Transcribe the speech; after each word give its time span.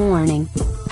Warning. 0.00 0.46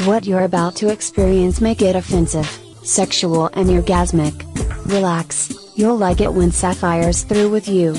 What 0.04 0.26
you're 0.26 0.42
about 0.42 0.76
to 0.76 0.92
experience 0.92 1.62
may 1.62 1.74
get 1.74 1.96
offensive, 1.96 2.46
sexual 2.84 3.46
and 3.54 3.66
orgasmic. 3.70 4.44
Relax, 4.84 5.50
you'll 5.74 5.96
like 5.96 6.20
it 6.20 6.30
when 6.30 6.52
Sapphire's 6.52 7.22
through 7.22 7.48
with 7.48 7.68
you. 7.68 7.94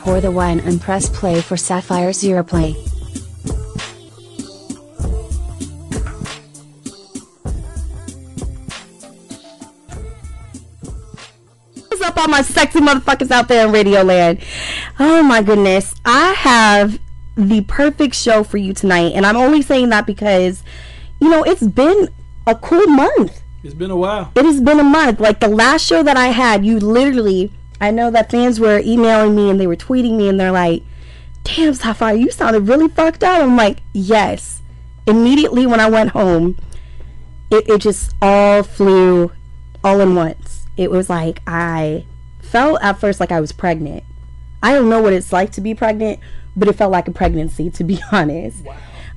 Pour 0.00 0.20
the 0.20 0.30
wine 0.30 0.60
and 0.60 0.78
press 0.78 1.08
play 1.08 1.40
for 1.40 1.56
Sapphire's 1.56 2.22
Earplay. 2.22 2.74
What's 11.88 12.02
up, 12.02 12.18
all 12.18 12.28
my 12.28 12.42
sexy 12.42 12.80
motherfuckers 12.80 13.30
out 13.30 13.48
there 13.48 13.66
in 13.66 13.72
Radio 13.72 14.02
Land? 14.02 14.40
Oh 14.98 15.22
my 15.22 15.42
goodness, 15.42 15.94
I 16.04 16.34
have 16.34 16.98
the 17.48 17.62
perfect 17.62 18.14
show 18.14 18.44
for 18.44 18.56
you 18.56 18.72
tonight, 18.72 19.12
and 19.14 19.26
I'm 19.26 19.36
only 19.36 19.62
saying 19.62 19.88
that 19.90 20.06
because, 20.06 20.62
you 21.20 21.28
know, 21.28 21.42
it's 21.42 21.66
been 21.66 22.08
a 22.46 22.54
cool 22.54 22.86
month. 22.86 23.42
It's 23.62 23.74
been 23.74 23.90
a 23.90 23.96
while. 23.96 24.32
It 24.34 24.44
has 24.44 24.60
been 24.60 24.80
a 24.80 24.84
month. 24.84 25.20
Like 25.20 25.40
the 25.40 25.48
last 25.48 25.86
show 25.86 26.02
that 26.02 26.16
I 26.16 26.28
had, 26.28 26.64
you 26.64 26.78
literally, 26.78 27.52
I 27.80 27.90
know 27.90 28.10
that 28.10 28.30
fans 28.30 28.58
were 28.58 28.80
emailing 28.84 29.34
me 29.36 29.50
and 29.50 29.60
they 29.60 29.66
were 29.66 29.76
tweeting 29.76 30.16
me, 30.16 30.28
and 30.28 30.40
they're 30.40 30.52
like, 30.52 30.82
"Damn, 31.44 31.74
Sapphire, 31.74 32.14
you 32.14 32.30
sounded 32.30 32.68
really 32.68 32.88
fucked 32.88 33.24
up." 33.24 33.42
I'm 33.42 33.56
like, 33.56 33.82
"Yes." 33.92 34.62
Immediately 35.06 35.66
when 35.66 35.80
I 35.80 35.88
went 35.90 36.10
home, 36.10 36.56
it, 37.50 37.68
it 37.68 37.78
just 37.78 38.14
all 38.22 38.62
flew 38.62 39.32
all 39.82 40.00
in 40.00 40.14
once. 40.14 40.66
It 40.76 40.90
was 40.90 41.10
like 41.10 41.40
I 41.46 42.04
felt 42.40 42.82
at 42.82 43.00
first 43.00 43.20
like 43.20 43.32
I 43.32 43.40
was 43.40 43.52
pregnant. 43.52 44.04
I 44.62 44.72
don't 44.72 44.88
know 44.88 45.00
what 45.00 45.12
it's 45.12 45.32
like 45.32 45.52
to 45.52 45.60
be 45.60 45.74
pregnant, 45.74 46.20
but 46.60 46.68
it 46.68 46.74
felt 46.74 46.92
like 46.92 47.08
a 47.08 47.10
pregnancy 47.10 47.70
to 47.70 47.82
be 47.82 47.98
honest. 48.12 48.62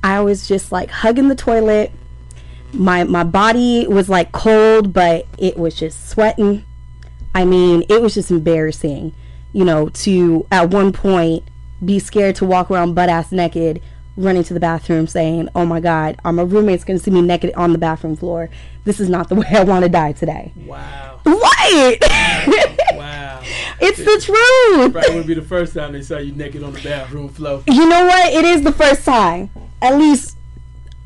I 0.02 0.21
was 0.21 0.47
just 0.47 0.71
like 0.71 0.89
hugging 0.89 1.27
the 1.27 1.36
toilet. 1.36 1.91
My 2.73 3.03
my 3.03 3.23
body 3.23 3.86
was 3.88 4.09
like 4.09 4.31
cold, 4.31 4.94
but 4.94 5.27
it 5.38 5.58
was 5.58 5.75
just 5.75 6.09
sweating. 6.09 6.66
I 7.36 7.45
mean, 7.45 7.83
it 7.89 8.02
was 8.02 8.14
just 8.16 8.31
embarrassing, 8.31 9.14
you 9.52 9.66
know, 9.66 9.89
to 9.89 10.47
at 10.52 10.69
one 10.69 10.91
point 10.91 11.44
be 11.83 11.99
scared 11.99 12.36
to 12.38 12.45
walk 12.45 12.71
around 12.71 12.94
butt 12.95 13.09
ass 13.09 13.31
naked, 13.31 13.81
running 14.17 14.44
to 14.44 14.53
the 14.53 14.59
bathroom 14.59 15.05
saying, 15.08 15.49
"Oh 15.53 15.66
my 15.66 15.80
God, 15.80 16.17
are 16.25 16.33
my 16.33 16.44
roommate's 16.44 16.83
gonna 16.83 16.99
see 16.99 17.11
me 17.11 17.21
naked 17.21 17.53
on 17.55 17.71
the 17.73 17.77
bathroom 17.77 18.16
floor. 18.16 18.49
This 18.86 18.99
is 18.99 19.09
not 19.09 19.30
the 19.30 19.36
way 19.41 19.47
I 19.52 19.64
want 19.64 19.83
to 19.83 19.89
die 19.89 20.14
today." 20.14 20.52
Wow. 20.66 21.19
What? 21.23 21.99
Wow. 22.94 23.41
it's 23.79 23.97
the 23.97 24.21
truth. 24.23 24.93
Probably 24.93 25.16
would 25.16 25.27
be 25.27 25.33
the 25.33 25.41
first 25.41 25.73
time 25.73 25.93
they 25.93 26.02
saw 26.02 26.17
you 26.17 26.33
naked 26.33 26.63
on 26.63 26.73
the 26.73 26.81
bathroom 26.81 27.29
floor. 27.29 27.63
You 27.67 27.88
know 27.88 28.05
what? 28.05 28.33
It 28.33 28.45
is 28.45 28.61
the 28.61 28.71
first 28.71 29.05
time. 29.05 29.49
At 29.81 29.97
least, 29.97 30.38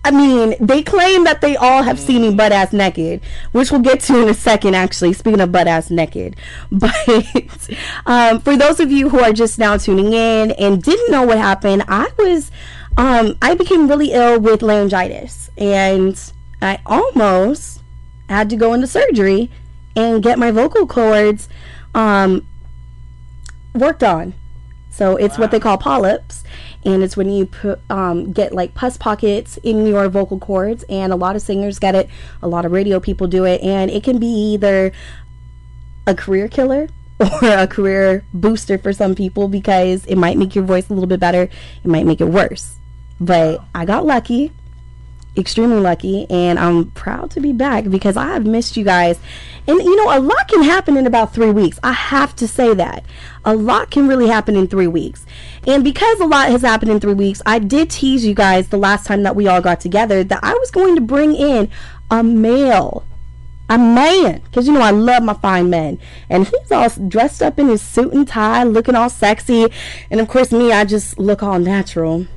I 0.04 0.12
mean, 0.12 0.56
they 0.60 0.84
claim 0.84 1.24
that 1.26 1.42
they 1.42 1.56
all 1.56 1.84
have 1.84 2.00
seen 2.00 2.22
me 2.22 2.34
butt 2.34 2.52
ass 2.52 2.72
naked, 2.74 3.22
which 3.52 3.72
we'll 3.72 3.82
get 3.82 4.00
to 4.02 4.22
in 4.22 4.30
a 4.30 4.34
second, 4.34 4.76
actually, 4.76 5.14
speaking 5.14 5.42
of 5.42 5.52
butt 5.52 5.68
ass 5.68 5.90
naked. 5.90 6.36
But 6.72 7.70
um, 8.06 8.40
for 8.42 8.56
those 8.56 8.80
of 8.80 8.92
you 8.92 9.10
who 9.10 9.20
are 9.20 9.34
just 9.34 9.60
now 9.60 9.78
tuning 9.78 10.14
in 10.14 10.52
and 10.52 10.82
didn't 10.82 11.12
know 11.12 11.24
what 11.24 11.38
happened, 11.38 11.84
I 11.88 12.10
was, 12.18 12.52
um, 12.98 13.38
I 13.42 13.56
became 13.56 13.88
really 13.88 14.14
ill 14.14 14.40
with 14.40 14.62
laryngitis, 14.62 15.50
and 15.58 16.18
I 16.62 16.80
almost 16.86 17.82
had 18.30 18.50
to 18.50 18.56
go 18.56 18.74
into 18.74 18.88
surgery 18.88 19.52
and 19.96 20.22
get 20.22 20.38
my 20.38 20.52
vocal 20.52 20.86
cords 20.86 21.50
um, 21.96 22.48
worked 23.78 24.04
on. 24.04 24.34
So 24.90 25.16
it's 25.16 25.38
what 25.38 25.52
they 25.52 25.60
call 25.60 25.78
polyps, 25.78 26.44
and 26.84 27.04
it's 27.04 27.16
when 27.16 27.30
you 27.30 27.46
put 27.46 27.80
um, 27.90 28.32
get 28.32 28.52
like 28.52 28.74
pus 28.74 28.98
pockets 28.98 29.58
in 29.58 29.86
your 29.86 30.10
vocal 30.10 30.40
cords, 30.40 30.84
and 30.90 31.14
a 31.14 31.16
lot 31.16 31.36
of 31.36 31.44
singers 31.44 31.78
get 31.78 31.94
it, 31.94 32.10
a 32.42 32.48
lot 32.48 32.66
of 32.66 32.72
radio 32.72 33.00
people 33.00 33.28
do 33.28 33.46
it, 33.46 33.62
and 33.62 33.92
it 33.92 34.04
can 34.04 34.18
be 34.18 34.54
either 34.54 34.92
a 36.08 36.16
career 36.16 36.48
killer 36.48 36.88
or 37.20 37.50
a 37.50 37.68
career 37.68 38.26
booster 38.34 38.78
for 38.80 38.92
some 38.92 39.14
people 39.14 39.48
because 39.48 40.04
it 40.06 40.16
might 40.16 40.38
make 40.38 40.56
your 40.56 40.64
voice 40.64 40.90
a 40.90 40.94
little 40.94 41.08
bit 41.08 41.20
better, 41.20 41.44
it 41.44 41.86
might 41.86 42.06
make 42.08 42.22
it 42.22 42.30
worse. 42.30 42.78
But 43.20 43.64
I 43.76 43.86
got 43.86 44.06
lucky 44.06 44.52
extremely 45.38 45.80
lucky 45.80 46.26
and 46.30 46.58
I'm 46.58 46.92
proud 46.92 47.32
to 47.32 47.40
be 47.40 47.54
back 47.54 47.90
because 47.90 48.18
I 48.18 48.28
have 48.28 48.46
missed 48.46 48.76
you 48.76 48.84
guys. 48.84 49.20
And 49.68 49.80
you 49.82 49.96
know, 49.96 50.18
a 50.18 50.20
lot 50.20 50.48
can 50.48 50.64
happen 50.64 50.98
in 50.98 51.06
about 51.06 51.34
three 51.34 51.52
weeks. 51.52 51.80
I 51.84 51.92
have 51.92 52.36
to 52.38 52.48
say 52.48 52.74
that. 52.74 53.04
A 53.46 53.56
lot 53.56 53.92
can 53.92 54.08
really 54.08 54.28
happen 54.28 54.56
in 54.56 54.68
three 54.68 54.88
weeks. 54.88 55.26
And 55.66 55.84
because 55.84 56.20
a 56.20 56.26
lot 56.26 56.50
has 56.50 56.62
happened 56.62 56.92
in 56.92 57.00
three 57.00 57.14
weeks, 57.14 57.42
I 57.46 57.60
did 57.60 57.90
tease 57.90 58.26
you 58.26 58.34
guys 58.34 58.70
the 58.70 58.78
last 58.78 59.06
time 59.06 59.24
that 59.24 59.36
we 59.36 59.48
all 59.48 59.62
got 59.62 59.80
together 59.80 60.24
that 60.24 60.40
I 60.44 60.54
was 60.54 60.72
going 60.72 60.96
to 60.96 61.02
bring 61.02 61.36
in 61.36 61.70
a 62.10 62.24
male. 62.24 63.06
A 63.70 63.78
man, 63.78 64.40
because 64.46 64.66
you 64.66 64.72
know 64.72 64.80
I 64.80 64.92
love 64.92 65.24
my 65.24 65.34
fine 65.34 65.70
men, 65.70 66.00
and 66.30 66.48
he's 66.48 66.72
all 66.72 66.88
dressed 67.10 67.42
up 67.42 67.60
in 67.60 67.68
his 67.68 67.82
suit 67.82 68.14
and 68.14 68.26
tie, 68.26 68.64
looking 68.64 68.96
all 68.96 69.10
sexy, 69.10 69.68
and 70.10 70.22
of 70.22 70.30
course 70.30 70.54
me, 70.54 70.72
I 70.72 70.86
just 70.86 71.20
look 71.20 71.44
all 71.44 71.60
natural, 71.60 72.28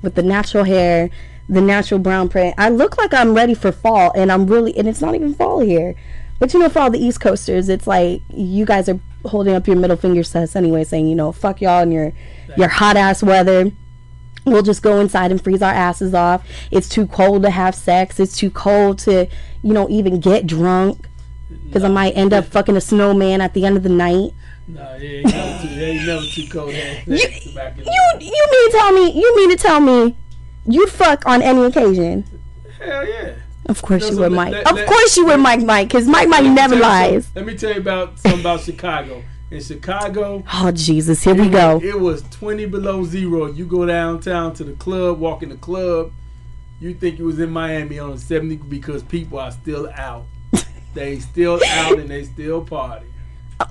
with 0.00 0.14
the 0.14 0.22
natural 0.22 0.64
hair, 0.64 1.10
the 1.48 1.60
natural 1.60 1.98
brown 1.98 2.28
print. 2.28 2.54
I 2.58 2.68
look 2.68 2.98
like 2.98 3.14
I'm 3.14 3.34
ready 3.34 3.54
for 3.54 3.72
fall, 3.72 4.12
and 4.14 4.30
I'm 4.30 4.46
really, 4.46 4.76
and 4.76 4.86
it's 4.86 5.00
not 5.00 5.14
even 5.14 5.34
fall 5.34 5.60
here. 5.60 5.94
But 6.38 6.52
you 6.52 6.60
know, 6.60 6.68
for 6.68 6.80
all 6.80 6.90
the 6.90 6.98
East 6.98 7.20
Coasters, 7.20 7.68
it's 7.68 7.86
like 7.86 8.22
you 8.28 8.64
guys 8.64 8.88
are 8.88 9.00
holding 9.24 9.54
up 9.54 9.66
your 9.66 9.76
middle 9.76 9.96
fingers 9.96 10.30
to 10.32 10.42
us 10.42 10.54
anyway, 10.54 10.84
saying, 10.84 11.08
you 11.08 11.14
know, 11.14 11.32
fuck 11.32 11.60
y'all 11.60 11.82
and 11.82 11.92
your 11.92 12.12
your 12.56 12.68
hot 12.68 12.96
ass 12.96 13.22
weather. 13.22 13.72
We'll 14.44 14.62
just 14.62 14.82
go 14.82 15.00
inside 15.00 15.30
and 15.30 15.42
freeze 15.42 15.62
our 15.62 15.72
asses 15.72 16.14
off. 16.14 16.46
It's 16.70 16.88
too 16.88 17.06
cold 17.06 17.42
to 17.42 17.50
have 17.50 17.74
sex. 17.74 18.18
It's 18.18 18.36
too 18.36 18.50
cold 18.50 18.98
to, 19.00 19.26
you 19.62 19.74
know, 19.74 19.88
even 19.90 20.20
get 20.20 20.46
drunk. 20.46 21.06
Because 21.64 21.84
I 21.84 21.88
might 21.88 22.16
end 22.16 22.32
up 22.32 22.44
fucking 22.52 22.76
a 22.76 22.80
snowman 22.80 23.40
at 23.40 23.52
the 23.52 23.66
end 23.66 23.76
of 23.76 23.82
the 23.82 23.90
night. 23.90 24.32
No, 24.66 24.96
yeah, 24.96 25.08
ain't 25.08 25.26
never 25.26 25.62
too, 25.62 25.80
ain't 25.80 26.06
never 26.06 26.26
too 26.26 26.48
cold. 26.50 26.72
You, 27.06 27.18
sex 27.18 27.46
back 27.52 27.76
in 27.76 27.84
the 27.84 27.90
you, 27.90 28.26
you 28.26 28.48
mean 28.50 28.70
to 28.70 28.76
tell 28.78 28.92
me? 28.92 29.10
You 29.12 29.36
mean 29.36 29.50
to 29.50 29.56
tell 29.56 29.80
me 29.80 30.16
you'd 30.68 30.90
fuck 30.90 31.26
on 31.26 31.42
any 31.42 31.62
occasion? 31.64 32.24
Hell 32.80 33.06
yeah. 33.06 33.32
Of 33.66 33.82
course 33.82 34.02
No, 34.02 34.08
you 34.08 34.14
so 34.14 34.20
would, 34.22 34.32
Mike. 34.32 34.52
let- 34.52 34.70
of 34.80 34.86
course 34.86 35.16
you 35.16 35.26
would, 35.26 35.40
Mike. 35.40 35.60
Mike, 35.62 35.88
because 35.88 36.06
Mike, 36.06 36.28
Mike 36.28 36.44
never 36.44 36.76
lies. 36.76 37.28
Let 37.34 37.44
me 37.46 37.54
tell 37.54 37.72
you 37.72 37.80
about 37.80 38.18
something 38.18 38.40
about 38.40 38.60
Chicago. 38.60 39.22
In 39.50 39.60
Chicago, 39.62 40.44
Oh 40.52 40.70
Jesus, 40.72 41.24
here 41.24 41.34
we 41.34 41.48
go. 41.48 41.76
was- 41.76 41.84
It 41.84 41.98
was 42.00 42.22
20 42.30 42.66
below 42.66 43.04
zero. 43.04 43.46
You 43.50 43.64
go 43.64 43.84
downtown 43.86 44.52
to 44.54 44.64
the 44.64 44.72
club, 44.72 45.18
walk 45.18 45.42
in 45.42 45.48
the 45.48 45.56
club, 45.56 46.12
you 46.80 46.92
think 46.94 47.18
you 47.18 47.24
was 47.24 47.38
in 47.38 47.50
Miami 47.50 47.98
on 47.98 48.12
a 48.12 48.18
70 48.18 48.56
because 48.56 49.02
people 49.02 49.38
are 49.38 49.50
still 49.50 49.88
out. 49.96 50.24
they 50.94 51.18
still 51.18 51.60
out 51.66 51.98
and 51.98 52.08
they 52.10 52.24
still 52.24 52.62
party. 52.62 53.06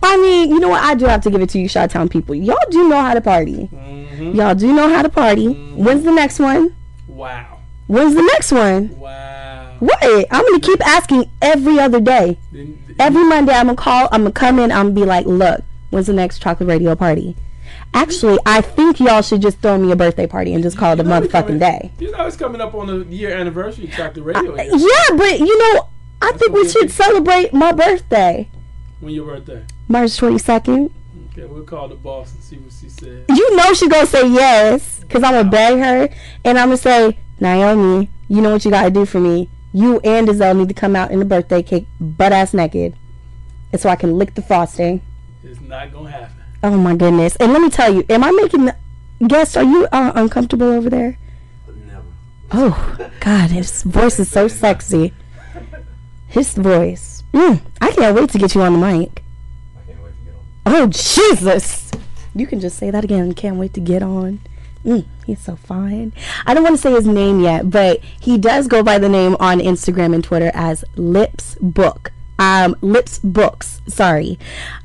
I 0.04 0.18
mean, 0.18 0.50
you 0.50 0.60
know 0.60 0.70
what? 0.70 0.84
I 0.84 0.96
do 0.96 1.06
have 1.06 1.22
to 1.22 1.30
give 1.30 1.42
it 1.42 1.50
to 1.52 1.60
you, 1.60 1.70
Chi-Town 1.70 2.10
people. 2.10 2.36
Y'all 2.36 2.58
do 2.70 2.90
know 2.90 3.00
how 3.02 3.14
to 3.14 3.22
party. 3.22 3.66
hmm 3.68 4.36
Y'all 4.36 4.54
do 4.56 4.74
know 4.74 4.90
how 4.90 5.02
to 5.02 5.10
party. 5.10 5.48
When's 5.76 6.04
the 6.04 6.12
next 6.12 6.40
one? 6.40 6.76
Wow. 7.18 7.60
When's 7.88 8.16
the 8.16 8.22
next 8.22 8.52
one? 8.52 8.98
Wow. 9.00 9.76
What? 9.80 10.04
I'm 10.04 10.46
gonna 10.46 10.60
keep 10.60 10.86
asking 10.86 11.30
every 11.42 11.80
other 11.80 12.00
day. 12.00 12.38
Every 13.00 13.24
Monday, 13.24 13.54
I'm 13.54 13.68
gonna 13.68 13.76
call. 13.76 14.08
I'm 14.12 14.22
gonna 14.22 14.32
come 14.32 14.60
in. 14.60 14.72
I'm 14.72 14.88
gonna 14.88 14.96
be 15.02 15.06
like, 15.06 15.26
look, 15.26 15.62
when's 15.90 16.08
the 16.08 16.14
next 16.14 16.40
chocolate 16.42 16.70
radio 16.70 16.96
party? 16.96 17.36
Actually, 17.94 18.38
I 18.46 18.62
think 18.62 19.00
y'all 19.00 19.22
should 19.22 19.42
just 19.42 19.60
throw 19.60 19.78
me 19.78 19.92
a 19.92 19.96
birthday 19.96 20.28
party 20.28 20.54
and 20.54 20.62
just 20.64 20.78
call 20.78 20.94
it 20.94 21.00
a 21.00 21.04
You 21.04 21.10
motherfucking 21.10 21.32
coming- 21.32 21.60
day. 21.60 21.92
You 22.00 22.12
know 22.12 22.26
it's 22.28 22.36
coming 22.36 22.60
up 22.62 22.76
on 22.76 22.88
the 22.88 23.06
year 23.16 23.36
anniversary 23.36 23.86
of 23.86 23.92
Chocolate 23.92 24.26
Radio. 24.26 24.56
here. 24.56 24.70
Yeah, 24.76 25.16
but 25.18 25.40
you 25.40 25.58
know, 25.58 25.88
I 26.22 26.32
think 26.34 26.52
we 26.54 26.68
should 26.68 26.92
celebrate 26.92 27.54
my 27.54 27.72
birthday, 27.72 28.48
When 29.00 29.14
your 29.14 29.26
birthday? 29.26 29.64
March 29.88 30.12
22nd. 30.20 30.92
Okay, 31.38 31.46
we'll 31.46 31.64
call 31.64 31.88
the 31.88 31.94
boss 31.94 32.34
and 32.34 32.42
see 32.42 32.56
what 32.56 32.74
she 32.74 32.90
says. 32.90 33.24
You 33.30 33.56
know 33.56 33.72
she 33.76 33.88
gonna 33.88 34.08
say 34.08 34.28
yes, 34.28 35.04
cause 35.08 35.22
I'm 35.22 35.34
gonna 35.34 35.48
beg 35.48 35.78
her, 35.78 36.10
and 36.44 36.58
I'm 36.58 36.70
gonna 36.70 36.78
say, 36.78 37.20
Naomi, 37.40 38.10
you 38.28 38.42
know 38.42 38.54
what 38.54 38.66
you 38.66 38.72
gotta 38.72 38.90
do 38.90 39.06
for 39.06 39.20
me. 39.20 39.48
You 39.72 40.00
and 40.00 40.28
Giselle 40.28 40.56
need 40.56 40.70
to 40.70 40.74
come 40.74 40.96
out 40.96 41.12
in 41.12 41.20
the 41.20 41.26
birthday 41.26 41.62
cake, 41.62 41.86
butt 42.00 42.32
ass 42.32 42.56
naked, 42.56 42.96
and 43.72 43.80
so 43.80 43.88
I 43.88 43.96
can 43.96 44.18
lick 44.18 44.34
the 44.34 44.42
frosting. 44.42 45.00
It's 45.44 45.62
not 45.62 45.94
gonna 45.94 46.10
happen. 46.10 46.38
Oh 46.64 46.76
my 46.76 46.96
goodness! 46.96 47.36
And 47.36 47.54
let 47.54 47.62
me 47.62 47.70
tell 47.70 47.94
you, 47.94 48.04
am 48.10 48.24
I 48.24 48.32
making 48.32 48.66
the 48.66 48.76
guest? 49.28 49.56
Are 49.58 49.64
you 49.64 49.88
uh, 49.92 50.14
uncomfortable 50.16 50.72
over 50.72 50.90
there? 50.90 51.20
Never. 51.86 52.02
Oh 52.52 53.10
God, 53.20 53.52
his 53.52 53.84
voice 53.84 54.18
is 54.18 54.32
so 54.32 54.48
sexy. 54.48 55.14
His 56.30 56.56
voice. 56.56 57.22
Mm, 57.32 57.62
I 57.80 57.92
can't 57.92 58.16
wait 58.16 58.32
to 58.32 58.40
get 58.40 58.56
you 58.56 58.62
on 58.64 58.74
the 58.74 58.80
mic. 58.80 59.22
Oh 60.70 60.88
Jesus! 60.88 61.90
You 62.36 62.46
can 62.46 62.60
just 62.60 62.78
say 62.78 62.92
that 62.92 63.06
again. 63.06 63.34
Can't 63.34 63.56
wait 63.56 63.74
to 63.76 63.80
get 63.80 64.04
on. 64.04 64.42
Mm, 64.84 65.06
he's 65.26 65.40
so 65.40 65.56
fine. 65.56 66.12
I 66.46 66.54
don't 66.54 66.64
want 66.64 66.76
to 66.76 66.82
say 66.82 66.92
his 66.92 67.08
name 67.08 67.40
yet, 67.40 67.70
but 67.70 68.02
he 68.20 68.38
does 68.38 68.68
go 68.68 68.84
by 68.84 68.98
the 69.00 69.08
name 69.08 69.38
on 69.40 69.60
Instagram 69.60 70.14
and 70.14 70.22
Twitter 70.22 70.52
as 70.54 70.84
Lips 70.98 71.56
Book. 71.62 72.12
Um, 72.38 72.76
Lips 72.82 73.20
Books. 73.20 73.82
Sorry, 73.88 74.38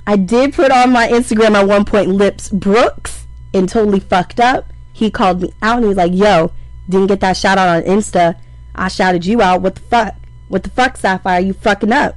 I 0.06 0.14
did 0.14 0.54
put 0.54 0.70
on 0.70 0.92
my 0.92 1.08
Instagram 1.08 1.56
at 1.56 1.66
one 1.66 1.84
point 1.84 2.10
Lips 2.10 2.48
Brooks 2.50 3.26
and 3.52 3.68
totally 3.68 3.98
fucked 3.98 4.38
up. 4.38 4.72
He 4.92 5.10
called 5.10 5.42
me 5.42 5.52
out 5.62 5.78
and 5.78 5.86
he's 5.86 5.96
like, 5.96 6.14
"Yo, 6.14 6.52
didn't 6.88 7.08
get 7.08 7.18
that 7.22 7.36
shout 7.36 7.58
out 7.58 7.68
on 7.68 7.82
Insta. 7.82 8.38
I 8.72 8.86
shouted 8.86 9.26
you 9.26 9.42
out. 9.42 9.62
What 9.62 9.74
the 9.74 9.80
fuck? 9.80 10.14
What 10.46 10.62
the 10.62 10.70
fuck, 10.70 10.96
Sapphire? 10.96 11.40
You 11.40 11.54
fucking 11.54 11.92
up. 11.92 12.14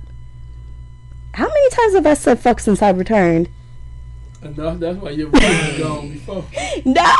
How 1.33 1.47
many 1.47 1.69
times 1.71 1.95
have 1.95 2.05
I 2.05 2.13
said 2.13 2.39
fuck 2.39 2.59
since 2.59 2.81
I 2.81 2.91
returned? 2.91 3.49
Enough. 4.45 4.79
That's 4.79 4.97
why 4.99 5.09
you're 5.09 5.29
really 5.29 5.77
gone 5.77 6.09
before. 6.13 6.45
No. 6.85 7.15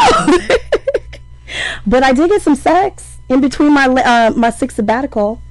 but 1.88 2.04
I 2.04 2.14
did 2.14 2.30
get 2.30 2.42
some 2.42 2.56
sex 2.56 3.18
in 3.30 3.42
between 3.42 3.74
my 3.74 3.86
uh, 3.88 4.32
my 4.36 4.52
sixth 4.52 4.76
sabbatical. 4.76 5.42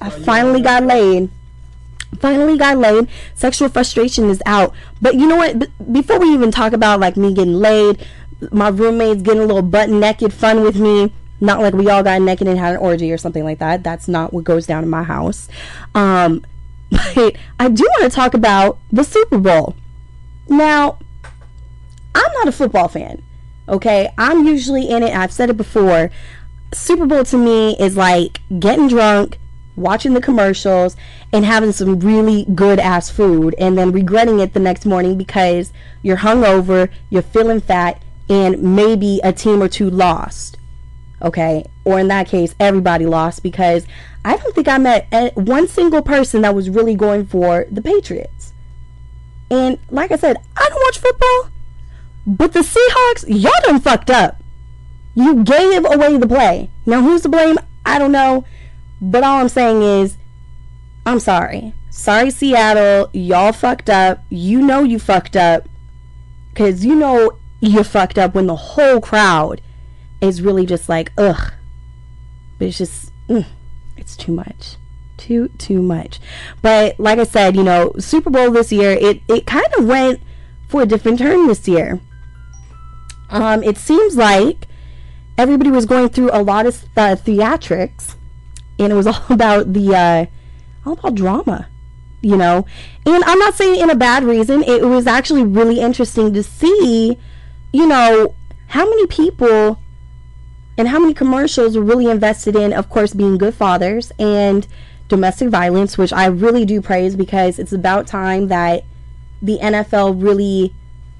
I 0.00 0.10
finally 0.10 0.60
got 0.60 0.82
laid. 0.82 1.30
Finally 2.20 2.58
got 2.58 2.76
laid. 2.76 3.08
Sexual 3.34 3.70
frustration 3.70 4.28
is 4.28 4.42
out. 4.44 4.74
But 5.00 5.14
you 5.14 5.26
know 5.26 5.36
what? 5.36 5.58
B- 5.58 5.66
before 5.90 6.18
we 6.18 6.28
even 6.34 6.50
talk 6.50 6.74
about 6.74 7.00
like 7.00 7.16
me 7.16 7.32
getting 7.32 7.54
laid, 7.54 8.06
my 8.52 8.68
roommates 8.68 9.22
getting 9.22 9.42
a 9.42 9.46
little 9.46 9.62
butt 9.62 9.88
naked 9.88 10.34
fun 10.34 10.62
with 10.62 10.76
me. 10.78 11.12
Not 11.40 11.60
like 11.60 11.74
we 11.74 11.88
all 11.88 12.02
got 12.02 12.20
naked 12.20 12.46
and 12.46 12.58
had 12.58 12.74
an 12.74 12.80
orgy 12.80 13.10
or 13.10 13.18
something 13.18 13.44
like 13.44 13.58
that. 13.58 13.82
That's 13.82 14.06
not 14.06 14.32
what 14.32 14.44
goes 14.44 14.66
down 14.66 14.84
in 14.84 14.90
my 14.90 15.02
house. 15.02 15.48
Um, 15.94 16.44
but 16.90 17.36
I 17.58 17.68
do 17.68 17.84
want 17.84 18.10
to 18.10 18.14
talk 18.14 18.34
about 18.34 18.78
the 18.92 19.02
Super 19.02 19.38
Bowl. 19.38 19.74
Now, 20.48 20.98
I'm 22.16 22.32
not 22.32 22.48
a 22.48 22.52
football 22.52 22.88
fan. 22.88 23.22
Okay, 23.68 24.08
I'm 24.16 24.46
usually 24.46 24.88
in 24.88 25.02
it. 25.02 25.14
I've 25.14 25.32
said 25.32 25.50
it 25.50 25.56
before. 25.56 26.10
Super 26.72 27.06
Bowl 27.06 27.24
to 27.24 27.36
me 27.36 27.76
is 27.78 27.96
like 27.96 28.40
getting 28.58 28.88
drunk, 28.88 29.38
watching 29.76 30.14
the 30.14 30.20
commercials, 30.20 30.96
and 31.32 31.44
having 31.44 31.72
some 31.72 32.00
really 32.00 32.46
good 32.54 32.78
ass 32.78 33.10
food, 33.10 33.54
and 33.58 33.76
then 33.76 33.92
regretting 33.92 34.40
it 34.40 34.54
the 34.54 34.60
next 34.60 34.86
morning 34.86 35.18
because 35.18 35.72
you're 36.02 36.18
hungover, 36.18 36.88
you're 37.10 37.22
feeling 37.22 37.60
fat, 37.60 38.02
and 38.28 38.62
maybe 38.74 39.20
a 39.22 39.32
team 39.32 39.62
or 39.62 39.68
two 39.68 39.90
lost. 39.90 40.56
Okay, 41.20 41.64
or 41.84 41.98
in 41.98 42.08
that 42.08 42.28
case, 42.28 42.54
everybody 42.60 43.06
lost 43.06 43.42
because 43.42 43.86
I 44.24 44.36
don't 44.36 44.54
think 44.54 44.68
I 44.68 44.78
met 44.78 45.36
one 45.36 45.68
single 45.68 46.02
person 46.02 46.42
that 46.42 46.54
was 46.54 46.70
really 46.70 46.94
going 46.94 47.26
for 47.26 47.66
the 47.70 47.82
Patriots. 47.82 48.52
And 49.50 49.78
like 49.90 50.10
I 50.12 50.16
said, 50.16 50.36
I 50.56 50.68
don't 50.68 50.82
watch 50.82 50.98
football, 50.98 51.50
but 52.26 52.52
the 52.52 52.60
Seahawks, 52.60 53.24
y'all 53.28 53.52
done 53.62 53.80
fucked 53.80 54.10
up. 54.10 54.42
You 55.14 55.44
gave 55.44 55.84
away 55.84 56.18
the 56.18 56.26
play. 56.26 56.70
Now, 56.84 57.00
who's 57.00 57.22
to 57.22 57.28
blame? 57.28 57.56
I 57.86 57.98
don't 57.98 58.12
know. 58.12 58.44
But 59.00 59.22
all 59.22 59.40
I'm 59.40 59.48
saying 59.48 59.82
is, 59.82 60.18
I'm 61.06 61.20
sorry. 61.20 61.72
Sorry, 61.90 62.30
Seattle. 62.30 63.08
Y'all 63.12 63.52
fucked 63.52 63.88
up. 63.88 64.24
You 64.28 64.60
know 64.60 64.82
you 64.82 64.98
fucked 64.98 65.36
up. 65.36 65.68
Because 66.50 66.84
you 66.84 66.96
know 66.96 67.38
you 67.60 67.84
fucked 67.84 68.18
up 68.18 68.34
when 68.34 68.46
the 68.46 68.56
whole 68.56 69.00
crowd 69.00 69.60
is 70.20 70.42
really 70.42 70.66
just 70.66 70.88
like, 70.88 71.12
ugh. 71.16 71.52
But 72.58 72.68
it's 72.68 72.78
just, 72.78 73.12
mm, 73.28 73.46
it's 73.96 74.16
too 74.16 74.32
much. 74.32 74.76
Too, 75.16 75.48
too 75.58 75.80
much. 75.80 76.18
But 76.60 76.98
like 76.98 77.20
I 77.20 77.24
said, 77.24 77.54
you 77.54 77.62
know, 77.62 77.92
Super 77.98 78.30
Bowl 78.30 78.50
this 78.50 78.72
year, 78.72 78.90
it, 78.90 79.22
it 79.28 79.46
kind 79.46 79.66
of 79.78 79.86
went 79.86 80.20
for 80.68 80.82
a 80.82 80.86
different 80.86 81.20
turn 81.20 81.46
this 81.46 81.68
year. 81.68 82.00
Um, 83.30 83.62
it 83.62 83.76
seems 83.76 84.16
like 84.16 84.66
everybody 85.36 85.70
was 85.70 85.86
going 85.86 86.08
through 86.08 86.30
a 86.32 86.42
lot 86.42 86.66
of 86.66 86.84
uh, 86.96 87.16
theatrics, 87.16 88.14
and 88.78 88.92
it 88.92 88.96
was 88.96 89.06
all 89.06 89.24
about 89.30 89.72
the 89.72 89.94
uh, 89.94 90.26
all 90.84 90.94
about 90.94 91.14
drama, 91.14 91.68
you 92.20 92.36
know. 92.36 92.66
And 93.04 93.24
I'm 93.24 93.38
not 93.38 93.54
saying 93.54 93.80
in 93.80 93.90
a 93.90 93.96
bad 93.96 94.24
reason. 94.24 94.62
It 94.62 94.84
was 94.84 95.06
actually 95.06 95.44
really 95.44 95.80
interesting 95.80 96.32
to 96.34 96.42
see, 96.42 97.18
you 97.72 97.86
know, 97.86 98.34
how 98.68 98.88
many 98.88 99.06
people 99.06 99.80
and 100.78 100.88
how 100.88 100.98
many 100.98 101.14
commercials 101.14 101.76
were 101.76 101.82
really 101.82 102.10
invested 102.10 102.54
in, 102.54 102.72
of 102.72 102.90
course, 102.90 103.14
being 103.14 103.38
good 103.38 103.54
fathers 103.54 104.12
and 104.18 104.66
domestic 105.08 105.48
violence, 105.48 105.96
which 105.96 106.12
I 106.12 106.26
really 106.26 106.64
do 106.64 106.80
praise 106.82 107.16
because 107.16 107.58
it's 107.58 107.72
about 107.72 108.06
time 108.06 108.48
that 108.48 108.84
the 109.40 109.58
NFL 109.58 110.22
really 110.22 110.74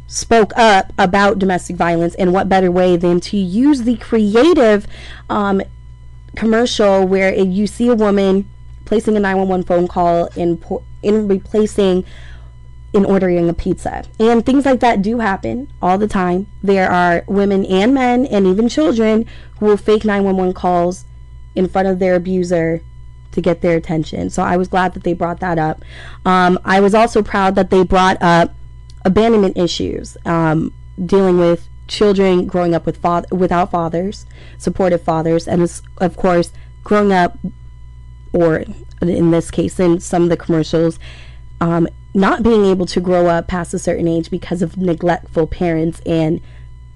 spoke 0.07 0.53
up 0.57 0.93
about 0.99 1.39
domestic 1.39 1.77
violence 1.77 2.15
and 2.15 2.33
what 2.33 2.49
better 2.49 2.71
way 2.71 2.97
than 2.97 3.21
to 3.21 3.37
use 3.37 3.83
the 3.83 3.97
creative 3.97 4.87
um, 5.29 5.61
commercial 6.37 7.07
where 7.07 7.35
you 7.35 7.67
see 7.67 7.89
a 7.89 7.95
woman 7.95 8.49
placing 8.85 9.17
a 9.17 9.21
911 9.21 9.67
phone 9.67 9.89
call 9.89 10.27
in 10.37 10.57
por- 10.57 10.83
in 11.03 11.29
replacing 11.29 12.05
in 12.93 13.05
ordering 13.05 13.49
a 13.49 13.53
pizza. 13.53 14.05
And 14.19 14.47
things 14.47 14.65
like 14.65 14.81
that 14.81 15.03
do 15.03 15.19
happen 15.19 15.71
all 15.83 15.99
the 15.99 16.09
time. 16.09 16.47
There 16.63 16.91
are 16.91 17.25
women 17.27 17.67
and 17.67 17.93
men 17.93 18.27
and 18.27 18.47
even 18.47 18.69
children 18.69 19.27
who 19.59 19.67
will 19.67 19.77
fake 19.77 20.05
911 20.05 20.55
calls 20.55 21.05
in 21.55 21.69
front 21.69 21.89
of 21.89 21.99
their 21.99 22.15
abuser 22.15 22.81
to 23.33 23.41
get 23.41 23.61
their 23.61 23.77
attention. 23.77 24.31
So 24.31 24.43
i 24.43 24.57
was 24.57 24.69
glad 24.69 24.95
that 24.95 25.03
they 25.03 25.13
brought 25.13 25.41
that 25.41 25.59
up. 25.59 25.85
Um, 26.25 26.59
i 26.65 26.81
was 26.81 26.95
also 26.95 27.23
proud 27.23 27.55
that 27.57 27.71
they 27.71 27.83
brought 27.83 28.21
up 28.23 28.56
abandonment 29.07 29.57
issues, 29.57 30.17
um, 30.27 30.75
dealing 31.03 31.39
with 31.39 31.69
children 31.87 32.47
growing 32.47 32.75
up 32.75 32.85
with 32.85 32.97
father 32.97 33.29
without 33.35 33.71
fathers, 33.71 34.27
supportive 34.59 35.01
fathers, 35.01 35.47
and 35.47 35.63
of 35.99 36.17
course 36.17 36.53
growing 36.83 37.13
up, 37.13 37.39
or 38.33 38.65
in 39.01 39.31
this 39.31 39.51
case, 39.51 39.79
in 39.79 40.01
some 40.01 40.25
of 40.25 40.29
the 40.29 40.37
commercials, 40.37 40.99
um, 41.61 41.89
not 42.15 42.43
being 42.43 42.65
able 42.65 42.87
to 42.87 43.01
grow 43.01 43.29
up 43.29 43.47
past 43.47 43.73
a 43.73 43.79
certain 43.79 44.09
age 44.09 44.31
because 44.31 44.61
of 44.61 44.77
neglectful 44.77 45.47
parents 45.47 46.01
and 46.05 46.41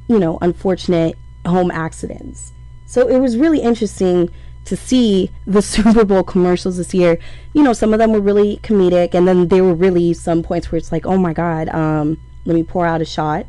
you 0.09 0.19
know 0.19 0.37
unfortunate 0.43 1.17
home 1.47 1.71
accidents. 1.71 2.53
So 2.87 3.09
it 3.09 3.21
was 3.21 3.37
really 3.37 3.61
interesting 3.61 4.31
to 4.65 4.77
see 4.77 5.31
the 5.47 5.63
Super 5.75 6.05
Bowl 6.05 6.23
commercials 6.23 6.77
this 6.77 6.95
year. 6.95 7.19
You 7.53 7.63
know, 7.63 7.73
some 7.73 7.93
of 7.93 7.99
them 7.99 8.13
were 8.13 8.21
really 8.21 8.59
comedic, 8.59 9.15
and 9.15 9.27
then 9.27 9.49
there 9.49 9.65
were 9.65 9.75
really 9.75 10.13
some 10.15 10.43
points 10.43 10.71
where 10.71 10.79
it's 10.79 10.93
like, 10.93 11.07
oh 11.07 11.19
my 11.19 11.33
god, 11.33 11.69
um, 11.71 12.19
let 12.45 12.55
me 12.55 12.63
pour 12.63 12.87
out 12.87 13.01
a 13.01 13.05
shot, 13.05 13.47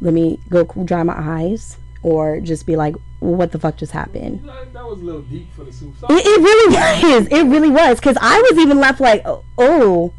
let 0.00 0.14
me 0.14 0.38
go 0.48 0.64
dry 0.64 1.02
my 1.02 1.16
eyes, 1.16 1.76
or 2.02 2.40
just 2.40 2.66
be 2.66 2.76
like, 2.76 2.94
what 3.20 3.50
the 3.50 3.58
fuck 3.58 3.76
just 3.76 3.92
happened? 3.92 4.48
That, 4.72 4.86
was 4.86 5.00
a 5.00 5.04
little 5.04 5.22
deep 5.22 5.52
for 5.52 5.64
the 5.64 5.72
Super 5.72 6.06
Bowl. 6.06 6.16
It, 6.16 6.24
it 6.24 6.40
really 6.40 6.74
was. 7.14 7.26
It 7.26 7.46
really 7.46 7.70
was 7.70 7.98
because 7.98 8.16
I 8.20 8.40
was 8.40 8.58
even 8.58 8.78
left 8.78 9.00
like, 9.00 9.22
oh, 9.24 9.44
oh, 9.58 10.12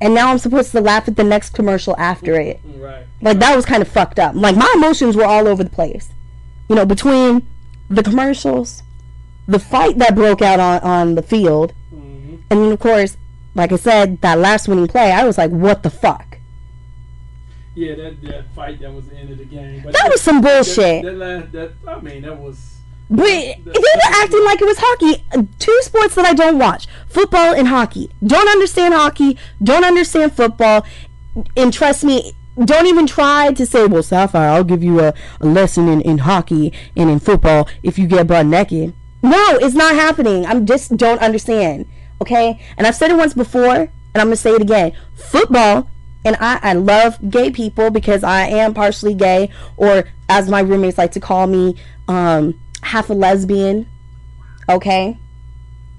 and 0.00 0.14
now 0.14 0.30
I'm 0.30 0.38
supposed 0.38 0.72
to 0.72 0.80
laugh 0.80 1.06
at 1.08 1.16
the 1.16 1.24
next 1.24 1.50
commercial 1.50 1.96
after 1.98 2.40
it. 2.40 2.60
Right. 2.64 3.04
Like 3.20 3.38
that 3.38 3.54
was 3.54 3.64
kind 3.64 3.82
of 3.82 3.88
fucked 3.88 4.18
up. 4.18 4.34
Like 4.34 4.56
my 4.56 4.72
emotions 4.76 5.14
were 5.14 5.24
all 5.24 5.46
over 5.46 5.62
the 5.62 5.70
place. 5.70 6.10
You 6.68 6.76
know, 6.76 6.86
between 6.86 7.46
the 7.88 8.02
commercials, 8.02 8.82
the 9.50 9.58
fight 9.58 9.98
that 9.98 10.14
broke 10.14 10.42
out 10.42 10.60
on, 10.60 10.80
on 10.80 11.14
the 11.14 11.22
field, 11.22 11.72
hmm 11.90 12.36
and 12.50 12.62
then 12.64 12.72
of 12.72 12.80
course, 12.80 13.16
like 13.54 13.72
I 13.72 13.76
said, 13.76 14.20
that 14.22 14.38
last 14.38 14.66
winning 14.68 14.88
play, 14.88 15.12
I 15.12 15.24
was 15.24 15.38
like, 15.38 15.50
what 15.50 15.82
the 15.82 15.90
fuck? 15.90 16.38
Yeah, 17.74 17.94
that, 17.94 18.20
that 18.22 18.52
fight 18.54 18.80
that 18.80 18.92
was 18.92 19.06
the 19.06 19.16
end 19.16 19.30
of 19.30 19.38
the 19.38 19.44
game. 19.44 19.82
But 19.84 19.92
That 19.92 20.08
was 20.10 20.20
some 20.20 20.40
bullshit. 20.40 21.04
That, 21.04 21.12
that, 21.12 21.16
last, 21.16 21.52
that 21.52 21.72
I 21.86 22.00
mean, 22.00 22.22
that 22.22 22.36
was. 22.36 22.76
But 23.08 23.24
they 23.24 23.56
were 23.64 24.10
acting 24.22 24.44
like 24.44 24.60
it 24.60 24.66
was 24.66 24.78
hockey. 24.78 25.24
Two 25.58 25.78
sports 25.82 26.14
that 26.16 26.24
I 26.26 26.34
don't 26.34 26.58
watch: 26.58 26.86
football 27.08 27.54
and 27.54 27.68
hockey. 27.68 28.10
Don't 28.24 28.48
understand 28.48 28.94
hockey. 28.94 29.36
Don't 29.62 29.84
understand 29.84 30.32
football. 30.34 30.84
And 31.56 31.72
trust 31.72 32.04
me, 32.04 32.32
don't 32.64 32.86
even 32.86 33.06
try 33.06 33.52
to 33.52 33.66
say, 33.66 33.86
"Well, 33.86 34.02
Sapphire, 34.02 34.50
I'll 34.50 34.64
give 34.64 34.82
you 34.82 35.00
a, 35.00 35.14
a 35.40 35.46
lesson 35.46 35.88
in, 35.88 36.00
in 36.02 36.18
hockey 36.18 36.72
and 36.96 37.08
in 37.08 37.18
football 37.20 37.68
if 37.82 37.98
you 37.98 38.06
get 38.06 38.26
butt 38.26 38.46
naked." 38.46 38.94
No, 39.22 39.58
it's 39.60 39.74
not 39.74 39.94
happening. 39.94 40.46
I'm 40.46 40.66
just 40.66 40.96
don't 40.96 41.20
understand. 41.20 41.86
Okay, 42.20 42.60
and 42.76 42.86
I've 42.86 42.96
said 42.96 43.10
it 43.10 43.16
once 43.16 43.34
before, 43.34 43.74
and 43.74 43.90
I'm 44.14 44.26
gonna 44.26 44.36
say 44.36 44.52
it 44.52 44.62
again. 44.62 44.92
Football 45.14 45.88
and 46.24 46.36
I, 46.38 46.58
I 46.62 46.72
love 46.74 47.30
gay 47.30 47.50
people 47.50 47.90
because 47.90 48.22
I 48.22 48.42
am 48.42 48.74
partially 48.74 49.14
gay, 49.14 49.50
or 49.76 50.04
as 50.28 50.48
my 50.48 50.60
roommates 50.60 50.98
like 50.98 51.12
to 51.12 51.20
call 51.20 51.46
me, 51.46 51.76
um, 52.08 52.60
half 52.82 53.10
a 53.10 53.14
lesbian. 53.14 53.88
Okay, 54.68 55.18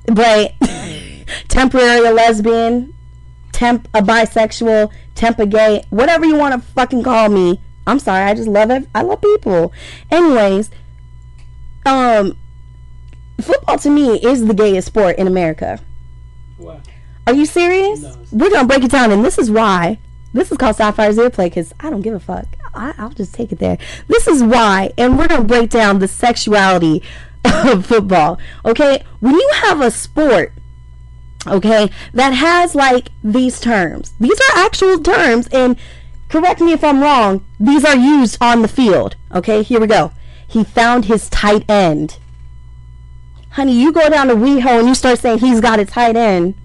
but 0.05 0.53
temporary 1.47 2.05
a 2.05 2.11
lesbian, 2.11 2.93
temp 3.51 3.87
a 3.93 4.01
bisexual, 4.01 4.91
temp 5.15 5.39
a 5.39 5.45
gay, 5.45 5.83
whatever 5.89 6.25
you 6.25 6.35
want 6.35 6.53
to 6.53 6.69
fucking 6.71 7.03
call 7.03 7.29
me. 7.29 7.59
I'm 7.87 7.99
sorry, 7.99 8.23
I 8.23 8.35
just 8.35 8.47
love 8.47 8.69
it. 8.69 8.87
I 8.93 9.01
love 9.01 9.21
people. 9.21 9.73
Anyways, 10.11 10.69
um, 11.85 12.37
football 13.41 13.77
to 13.79 13.89
me 13.89 14.21
is 14.21 14.45
the 14.45 14.53
gayest 14.53 14.87
sport 14.87 15.17
in 15.17 15.27
America. 15.27 15.79
Wow. 16.57 16.81
Are 17.27 17.33
you 17.33 17.45
serious? 17.45 18.01
No. 18.01 18.15
We're 18.31 18.49
gonna 18.49 18.67
break 18.67 18.83
it 18.83 18.91
down, 18.91 19.11
and 19.11 19.23
this 19.23 19.37
is 19.37 19.51
why. 19.51 19.99
This 20.33 20.51
is 20.51 20.57
called 20.57 20.77
Sapphire's 20.77 21.17
Earplay 21.17 21.45
because 21.45 21.73
I 21.79 21.89
don't 21.89 22.01
give 22.01 22.13
a 22.13 22.19
fuck. 22.19 22.45
I, 22.73 22.93
I'll 22.97 23.09
just 23.09 23.33
take 23.33 23.51
it 23.51 23.59
there. 23.59 23.77
This 24.07 24.27
is 24.27 24.43
why, 24.43 24.91
and 24.97 25.17
we're 25.17 25.27
gonna 25.27 25.43
break 25.43 25.69
down 25.69 25.99
the 25.99 26.07
sexuality 26.07 27.03
of 27.45 27.85
football. 27.85 28.39
Okay, 28.65 29.03
when 29.19 29.35
you 29.35 29.49
have 29.55 29.81
a 29.81 29.91
sport, 29.91 30.53
okay, 31.45 31.89
that 32.13 32.31
has 32.31 32.75
like 32.75 33.09
these 33.23 33.59
terms. 33.59 34.13
These 34.19 34.39
are 34.39 34.57
actual 34.59 34.99
terms, 34.99 35.47
and 35.51 35.77
correct 36.29 36.61
me 36.61 36.71
if 36.71 36.83
I'm 36.83 37.01
wrong. 37.01 37.45
These 37.59 37.85
are 37.85 37.97
used 37.97 38.37
on 38.41 38.61
the 38.61 38.67
field. 38.67 39.15
Okay, 39.33 39.63
here 39.63 39.79
we 39.79 39.87
go. 39.87 40.11
He 40.47 40.63
found 40.63 41.05
his 41.05 41.29
tight 41.29 41.69
end. 41.69 42.17
Honey, 43.51 43.73
you 43.73 43.91
go 43.91 44.09
down 44.09 44.27
to 44.27 44.35
WeHo 44.35 44.79
and 44.79 44.87
you 44.87 44.95
start 44.95 45.19
saying 45.19 45.39
he's 45.39 45.61
got 45.61 45.79
it 45.79 45.89
tight 45.89 46.15
end, 46.15 46.55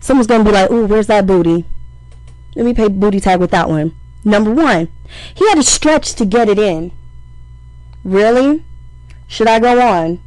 someone's 0.00 0.26
gonna 0.26 0.44
be 0.44 0.50
like, 0.50 0.70
"Ooh, 0.70 0.86
where's 0.86 1.06
that 1.06 1.26
booty?" 1.26 1.64
Let 2.56 2.66
me 2.66 2.74
pay 2.74 2.88
booty 2.88 3.20
tag 3.20 3.40
with 3.40 3.50
that 3.52 3.68
one. 3.68 3.94
Number 4.24 4.52
one, 4.52 4.88
he 5.34 5.48
had 5.48 5.56
to 5.56 5.62
stretch 5.62 6.14
to 6.14 6.24
get 6.24 6.48
it 6.48 6.58
in. 6.58 6.92
Really? 8.04 8.64
Should 9.28 9.46
I 9.46 9.60
go 9.60 9.80
on? 9.80 10.20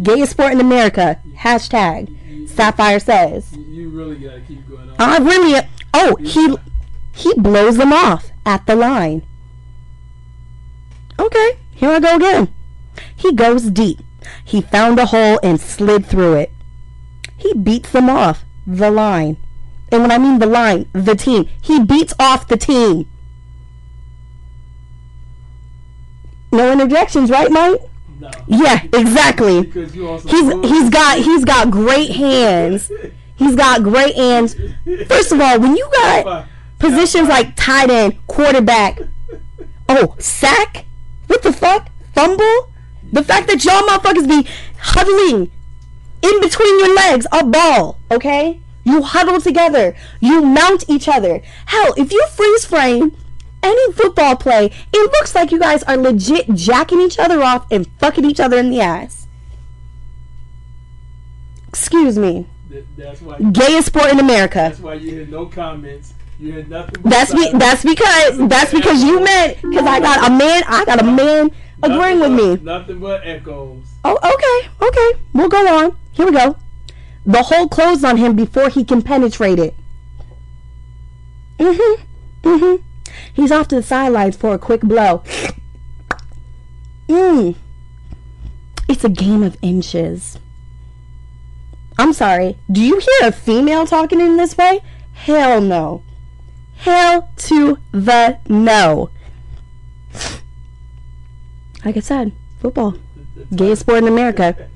Gayest 0.00 0.32
sport 0.32 0.52
in 0.52 0.60
America. 0.60 1.20
Hashtag. 1.36 2.48
Sapphire 2.48 2.98
says. 2.98 3.52
You, 3.52 3.62
you 3.62 3.88
really 3.90 4.16
gotta 4.16 4.40
keep 4.40 4.68
going 4.68 4.90
on. 4.90 4.96
I 4.98 5.18
really. 5.18 5.60
Oh, 5.94 6.16
he 6.16 6.56
he 7.14 7.34
blows 7.34 7.76
them 7.76 7.92
off 7.92 8.30
at 8.44 8.66
the 8.66 8.74
line. 8.74 9.22
Okay, 11.18 11.58
here 11.70 11.90
I 11.90 12.00
go 12.00 12.16
again. 12.16 12.52
He 13.14 13.32
goes 13.32 13.70
deep. 13.70 14.00
He 14.44 14.60
found 14.60 14.98
a 14.98 15.06
hole 15.06 15.38
and 15.42 15.60
slid 15.60 16.06
through 16.06 16.34
it. 16.34 16.50
He 17.36 17.54
beats 17.54 17.90
them 17.90 18.08
off 18.08 18.44
the 18.66 18.90
line. 18.90 19.36
And 19.90 20.02
when 20.02 20.10
I 20.10 20.18
mean 20.18 20.38
the 20.38 20.46
line, 20.46 20.88
the 20.92 21.14
team. 21.14 21.48
He 21.60 21.82
beats 21.84 22.14
off 22.18 22.48
the 22.48 22.56
team. 22.56 23.08
No 26.52 26.72
interjections, 26.72 27.30
right, 27.30 27.50
Mike? 27.50 27.80
No. 28.20 28.30
Yeah, 28.46 28.82
exactly. 28.92 29.62
He's 29.70 30.52
he's 30.70 30.90
got 30.90 31.18
he's 31.18 31.44
got 31.44 31.70
great 31.70 32.10
hands. 32.12 32.90
He's 33.34 33.56
got 33.56 33.82
great 33.82 34.14
hands. 34.14 34.54
First 35.08 35.32
of 35.32 35.40
all, 35.40 35.58
when 35.58 35.76
you 35.76 35.88
got 35.92 36.46
positions 36.78 37.28
like 37.28 37.56
tight 37.56 37.90
end, 37.90 38.24
quarterback, 38.28 39.00
oh 39.88 40.14
sack, 40.18 40.84
what 41.26 41.42
the 41.42 41.52
fuck, 41.52 41.88
fumble, 42.14 42.71
the 43.12 43.22
fact 43.22 43.46
that 43.48 43.64
y'all 43.64 43.82
motherfuckers 43.82 44.28
be 44.28 44.48
huddling 44.78 45.50
in 46.22 46.40
between 46.40 46.78
your 46.78 46.94
legs 46.94 47.26
a 47.32 47.44
ball, 47.44 47.98
okay? 48.10 48.60
You 48.84 49.02
huddle 49.02 49.40
together, 49.40 49.94
you 50.20 50.42
mount 50.42 50.84
each 50.88 51.08
other. 51.08 51.42
Hell, 51.66 51.94
if 51.96 52.12
you 52.12 52.26
freeze 52.34 52.64
frame 52.64 53.16
any 53.62 53.92
football 53.92 54.34
play, 54.36 54.72
it 54.92 55.12
looks 55.12 55.34
like 55.34 55.52
you 55.52 55.58
guys 55.58 55.82
are 55.84 55.96
legit 55.96 56.52
jacking 56.54 57.00
each 57.00 57.18
other 57.18 57.42
off 57.42 57.70
and 57.70 57.86
fucking 57.98 58.24
each 58.24 58.40
other 58.40 58.58
in 58.58 58.70
the 58.70 58.80
ass. 58.80 59.28
Excuse 61.68 62.18
me. 62.18 62.46
Th- 62.70 62.84
That's 62.96 63.22
why. 63.22 63.38
Gayest 63.38 63.86
sport 63.86 64.10
in 64.10 64.18
America. 64.18 64.58
That's 64.58 64.80
why 64.80 64.94
you 64.94 65.20
had 65.20 65.30
no 65.30 65.46
comments. 65.46 66.14
You 66.38 66.52
had 66.52 66.68
nothing. 66.68 67.02
That's 67.02 67.32
be, 67.32 67.50
that's 67.52 67.84
because 67.84 68.48
that's 68.48 68.72
because 68.72 69.02
you 69.04 69.22
meant 69.22 69.62
because 69.62 69.86
I 69.86 70.00
got 70.00 70.28
a 70.28 70.34
man 70.34 70.64
I 70.66 70.84
got 70.84 71.00
a 71.00 71.04
man 71.04 71.50
agreeing 71.82 72.20
with 72.20 72.32
me. 72.32 72.56
Nothing 72.62 73.00
but 73.00 73.26
echoes. 73.26 73.84
Oh, 74.04 74.16
okay, 74.16 74.86
okay. 74.86 75.20
We'll 75.32 75.48
go 75.48 75.66
on. 75.66 75.96
Here 76.12 76.26
we 76.26 76.32
go. 76.32 76.56
The 77.24 77.42
hole 77.42 77.68
closed 77.68 78.04
on 78.04 78.16
him 78.16 78.34
before 78.34 78.68
he 78.68 78.84
can 78.84 79.02
penetrate 79.02 79.58
it. 79.58 79.74
Mm-hmm. 81.58 82.48
Mm-hmm. 82.48 82.82
He's 83.32 83.52
off 83.52 83.68
to 83.68 83.76
the 83.76 83.82
sidelines 83.82 84.36
for 84.36 84.54
a 84.54 84.58
quick 84.58 84.80
blow. 84.80 85.22
Mmm. 87.08 87.54
It's 88.88 89.04
a 89.04 89.08
game 89.08 89.42
of 89.42 89.56
inches. 89.62 90.38
I'm 91.98 92.12
sorry. 92.12 92.58
Do 92.70 92.80
you 92.80 92.98
hear 92.98 93.28
a 93.28 93.32
female 93.32 93.86
talking 93.86 94.20
in 94.20 94.36
this 94.36 94.56
way? 94.56 94.80
Hell 95.12 95.60
no. 95.60 96.02
Hell 96.78 97.30
to 97.36 97.78
the 97.92 98.38
no. 98.48 99.10
Like 101.84 101.96
I 101.96 102.00
said, 102.00 102.32
football. 102.60 102.94
Gayest 103.54 103.82
sport 103.82 103.98
in 103.98 104.08
America. 104.08 104.68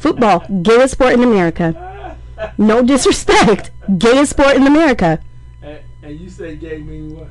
Football. 0.00 0.44
Gayest 0.62 0.92
sport 0.94 1.12
in 1.14 1.22
America. 1.22 2.16
No 2.58 2.82
disrespect. 2.82 3.70
Gayest 3.98 4.30
sport 4.30 4.56
in 4.56 4.66
America. 4.66 5.20
And, 5.62 5.78
and 6.02 6.20
you 6.20 6.28
say 6.28 6.56
gay 6.56 6.78
mean 6.78 7.16
what? 7.16 7.28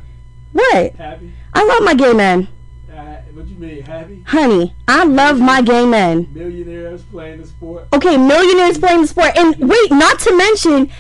What? 0.54 0.94
Happy? 0.96 1.34
I 1.54 1.66
love 1.66 1.84
my 1.84 1.94
gay 1.96 2.14
men. 2.14 2.48
Uh, 2.92 3.16
what 3.34 3.48
you 3.48 3.56
mean 3.56 3.82
happy? 3.82 4.24
Honey, 4.28 4.76
I 4.88 5.04
love 5.04 5.40
my 5.40 5.62
gay 5.62 5.86
men. 5.86 6.28
Millionaires 6.32 7.02
playing 7.04 7.42
the 7.42 7.48
sport. 7.48 7.88
Okay, 7.92 8.18
millionaires 8.18 8.78
playing 8.78 9.02
the 9.02 9.08
sport. 9.08 9.36
And 9.36 9.58
wait, 9.58 9.92
not 9.92 10.20
to 10.20 10.38
mention, 10.38 10.92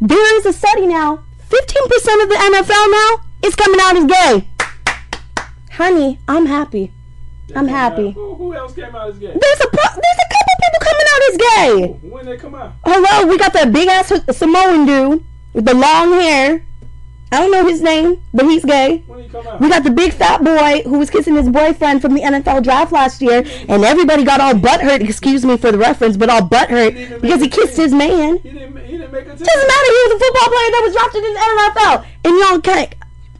there 0.00 0.38
is 0.38 0.46
a 0.46 0.52
study 0.52 0.86
now. 0.86 1.24
15% 1.48 2.22
of 2.22 2.28
the 2.28 2.34
NFL 2.34 2.90
now 2.90 3.24
is 3.46 3.54
coming 3.54 3.80
out 3.82 3.96
as 3.96 4.04
gay. 4.06 4.48
Honey, 5.72 6.18
I'm 6.26 6.46
happy. 6.46 6.92
I'm 7.54 7.68
happy. 7.68 8.10
Who, 8.10 8.34
who 8.34 8.54
else 8.54 8.74
came 8.74 8.94
out 8.94 9.10
as 9.10 9.18
gay? 9.18 9.26
There's 9.26 9.60
a 9.60 9.70
there's 9.70 10.20
a 10.20 10.28
couple 10.34 10.54
people 10.62 10.80
coming 10.80 11.06
out 11.12 11.22
as 11.30 11.36
gay. 11.36 12.08
When 12.08 12.26
they 12.26 12.36
come 12.36 12.54
out? 12.54 12.72
Hello, 12.84 13.26
we 13.26 13.38
got 13.38 13.52
that 13.52 13.72
big 13.72 13.88
ass 13.88 14.12
Samoan 14.36 14.86
dude 14.86 15.24
with 15.52 15.64
the 15.64 15.74
long 15.74 16.12
hair. 16.12 16.64
I 17.32 17.40
don't 17.40 17.50
know 17.50 17.66
his 17.66 17.82
name, 17.82 18.22
but 18.32 18.46
he's 18.46 18.64
gay. 18.64 18.98
When 19.06 19.22
he 19.22 19.28
come 19.28 19.46
out? 19.46 19.60
We 19.60 19.68
got 19.68 19.82
the 19.82 19.90
big 19.90 20.12
fat 20.12 20.44
boy 20.44 20.82
who 20.88 20.98
was 20.98 21.10
kissing 21.10 21.34
his 21.34 21.48
boyfriend 21.48 22.00
from 22.00 22.14
the 22.14 22.20
NFL 22.20 22.62
draft 22.62 22.92
last 22.92 23.20
year, 23.20 23.44
and 23.68 23.84
everybody 23.84 24.22
got 24.24 24.40
all 24.40 24.54
butthurt. 24.54 25.00
Excuse 25.00 25.44
me 25.44 25.56
for 25.56 25.72
the 25.72 25.78
reference, 25.78 26.16
but 26.16 26.30
all 26.30 26.42
butthurt 26.42 27.20
because 27.20 27.40
he 27.40 27.48
kissed 27.48 27.76
his 27.76 27.92
man. 27.92 28.38
He 28.38 28.50
didn't. 28.50 28.76
He 28.86 28.96
didn't 28.98 29.12
make 29.12 29.26
a 29.26 29.36
team. 29.36 29.38
Doesn't 29.38 29.68
matter. 29.68 29.86
He 29.86 30.02
was 30.06 30.12
a 30.14 30.18
football 30.24 30.48
player 30.48 30.70
that 30.70 30.82
was 30.84 30.92
drafted 30.94 31.24
in 31.24 31.34
the 31.34 31.40
NFL, 31.40 32.06
and 32.24 32.38
y'all 32.38 32.60
can't. 32.60 32.94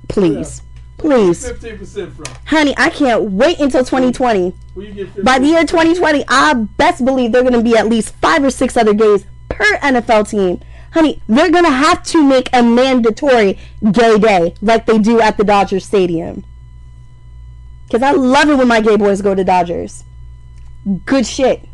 Please, 0.09 0.63
please, 0.99 1.47
Fifteen 1.49 1.79
percent 1.79 2.15
from. 2.15 2.25
honey, 2.47 2.75
I 2.77 2.91
can't 2.91 3.31
wait 3.33 3.59
until 3.61 3.85
2020. 3.85 4.55
Where 4.75 4.87
you 4.87 4.93
get 4.93 5.07
15 5.07 5.25
By 5.25 5.39
the 5.39 5.47
year 5.47 5.65
2020, 5.65 6.25
I 6.29 6.55
best 6.55 7.05
believe 7.05 7.33
there 7.33 7.41
are 7.41 7.49
going 7.49 7.55
to 7.55 7.63
be 7.63 7.77
at 7.77 7.87
least 7.89 8.15
five 8.17 8.43
or 8.45 8.51
six 8.51 8.77
other 8.77 8.95
gays 8.95 9.25
per 9.49 9.65
NFL 9.79 10.29
team. 10.31 10.61
Honey, 10.93 11.21
they're 11.29 11.51
going 11.51 11.65
to 11.65 11.71
have 11.71 12.03
to 12.05 12.23
make 12.23 12.49
a 12.55 12.63
mandatory 12.63 13.59
gay 13.93 14.19
day 14.19 14.55
like 14.63 14.87
they 14.87 14.99
do 14.99 15.21
at 15.21 15.37
the 15.37 15.45
Dodgers 15.45 15.85
Stadium. 15.85 16.45
Because 17.87 18.03
I 18.03 18.13
love 18.13 18.49
it 18.49 18.57
when 18.57 18.67
my 18.69 18.81
gay 18.81 18.97
boys 18.97 19.21
go 19.23 19.35
to 19.35 19.45
Dodgers. 19.45 20.05
Good 21.05 21.27
shit. 21.27 21.65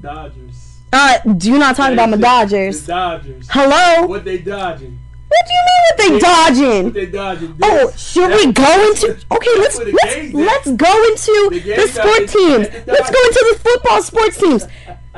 Dodgers. 0.00 0.78
Uh, 0.92 1.18
do 1.36 1.58
not 1.58 1.76
talk 1.76 1.92
about 1.92 2.10
my 2.10 2.16
The 2.16 2.22
Dodgers. 2.22 2.86
Dodgers. 2.86 3.46
Hello? 3.50 4.06
What 4.06 4.24
they 4.24 4.38
dodging? 4.38 4.98
Do 5.46 5.52
you 5.54 5.62
mean 5.68 5.82
what 5.86 5.96
they 5.98 6.10
What 6.12 6.22
dodging? 6.22 6.92
they 6.92 7.06
dodging? 7.06 7.56
Oh, 7.62 7.90
should 7.96 8.30
we 8.30 8.52
go 8.52 8.88
into? 8.90 9.12
Okay, 9.30 9.54
let's 9.58 9.78
let's 9.78 10.32
let's 10.34 10.70
go 10.72 11.04
into 11.10 11.48
The 11.52 11.74
the 11.76 11.86
sport 11.88 12.28
teams. 12.28 12.68
Let's 12.86 13.10
go 13.10 13.20
into 13.28 13.42
the 13.52 13.58
football 13.62 14.02
sports 14.02 14.36
teams. 14.38 14.66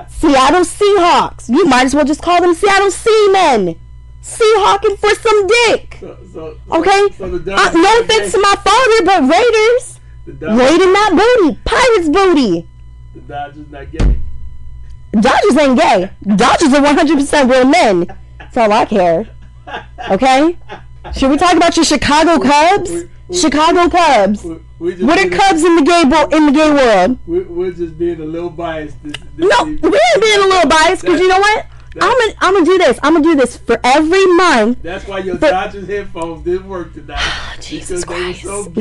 Seattle 0.09 0.63
Seahawks. 0.65 1.49
You 1.49 1.65
might 1.67 1.87
as 1.87 1.95
well 1.95 2.05
just 2.05 2.23
call 2.23 2.41
them 2.41 2.55
Seattle 2.55 2.91
Seamen. 2.91 3.79
Seahawking 4.23 4.99
for 4.99 5.15
some 5.15 5.47
dick. 5.47 5.99
So, 6.01 6.19
so, 6.33 6.59
Okay. 6.73 7.09
So 7.17 7.39
the 7.39 7.55
Uh, 7.55 7.71
no 7.73 8.01
offense 8.01 8.33
to 8.33 8.41
my 8.41 8.55
father, 8.65 9.05
but 9.05 9.21
Raiders 9.31 10.01
raiding 10.27 10.93
that 10.93 11.11
booty. 11.13 11.59
Pirates 11.65 12.09
booty. 12.09 12.67
the 13.15 13.21
Dodgers 13.21 13.69
not 13.71 13.91
gay. 13.93 14.21
Dodgers 15.13 15.57
ain't 15.59 15.79
gay. 15.79 16.11
Dodgers 16.37 16.73
are 16.75 16.81
100% 16.83 17.51
real 17.51 17.67
men. 17.67 18.07
That's 18.39 18.57
all 18.57 18.73
I 18.73 18.85
care. 18.87 19.29
Okay. 20.11 20.59
Should 21.17 21.31
we 21.31 21.37
talk 21.37 21.55
about 21.55 21.77
your 21.77 21.85
Chicago 21.85 22.39
Cubs? 22.43 23.05
Chicago 23.33 23.89
Cubs. 23.89 24.45
We, 24.45 24.59
we 24.79 25.05
What 25.05 25.19
are 25.19 25.29
Cubs 25.31 25.63
in 25.65 25.77
the 25.77 25.83
gay 25.83 26.05
bo- 26.05 26.29
in 26.37 26.47
the 26.47 26.53
gay 26.53 26.71
world? 26.71 27.19
We, 27.27 27.41
we're 27.41 27.73
just 27.73 27.99
being 27.99 28.21
a 28.21 28.25
little 28.25 28.51
biased. 28.51 29.03
This, 29.03 29.13
this 29.37 29.49
No, 29.51 29.65
we 29.65 29.73
ain't 29.73 29.83
being 30.23 30.41
a 30.41 30.47
little 30.47 30.69
biased 30.69 31.03
because 31.03 31.21
you 31.21 31.29
know 31.29 31.39
what? 31.39 31.67
I'm 32.01 32.11
gonna 32.19 32.35
I'm 32.41 32.55
gonna 32.55 32.65
do 32.67 32.77
this. 32.79 32.99
I'm 33.05 33.13
gonna 33.15 33.25
do 33.25 33.37
this 33.37 33.57
for 33.57 33.79
every 33.85 34.27
month. 34.27 34.83
That's 34.83 35.07
why 35.07 35.19
your 35.21 35.37
But- 35.37 35.51
Dodgers 35.51 35.87
headphones 35.87 36.45
didn't 36.45 36.69
work 36.69 36.93
tonight. 36.93 37.17
Ah, 37.21 37.57
Jesus 37.61 38.05
because 38.05 38.43
they 38.43 38.51
were 38.51 38.65
Christ, 38.65 38.75
so. 38.75 38.81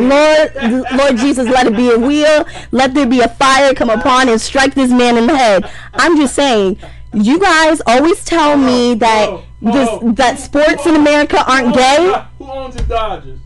Lord, 0.74 0.92
Lord 0.98 1.18
Jesus, 1.18 1.48
let 1.48 1.68
it 1.68 1.76
be 1.76 1.92
a 1.92 1.98
wheel. 2.00 2.46
Let 2.72 2.96
there 2.96 3.06
be 3.06 3.20
a 3.22 3.30
fire 3.30 3.74
come 3.76 3.92
upon 3.92 4.30
and 4.30 4.42
strike 4.42 4.74
this 4.74 4.90
man 4.92 5.18
in 5.18 5.28
the 5.28 5.38
head. 5.38 5.70
I'm 5.94 6.18
just 6.18 6.34
saying. 6.36 6.80
You 7.14 7.40
guys 7.40 7.82
always 7.86 8.24
tell 8.26 8.58
me 8.58 8.96
that 8.96 9.30
Oh, 9.30 9.44
this 9.62 9.90
oh, 9.92 10.12
that 10.14 10.40
sports 10.40 10.86
in 10.86 10.96
America 10.96 11.44
aren't 11.50 11.74
gay. 11.76 12.14
Who 12.40 12.46
owns 12.52 12.76
the 12.76 12.84
Dodgers? 12.84 13.40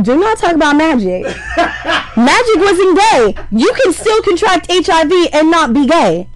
Do 0.00 0.16
not 0.18 0.38
talk 0.38 0.54
about 0.54 0.76
magic. 0.76 1.24
Magic 2.16 2.56
wasn't 2.56 2.98
gay. 2.98 3.34
You 3.50 3.72
can 3.82 3.92
still 3.92 4.22
contract 4.22 4.66
HIV 4.70 5.12
and 5.34 5.50
not 5.50 5.72
be 5.74 5.86
gay. 5.86 6.28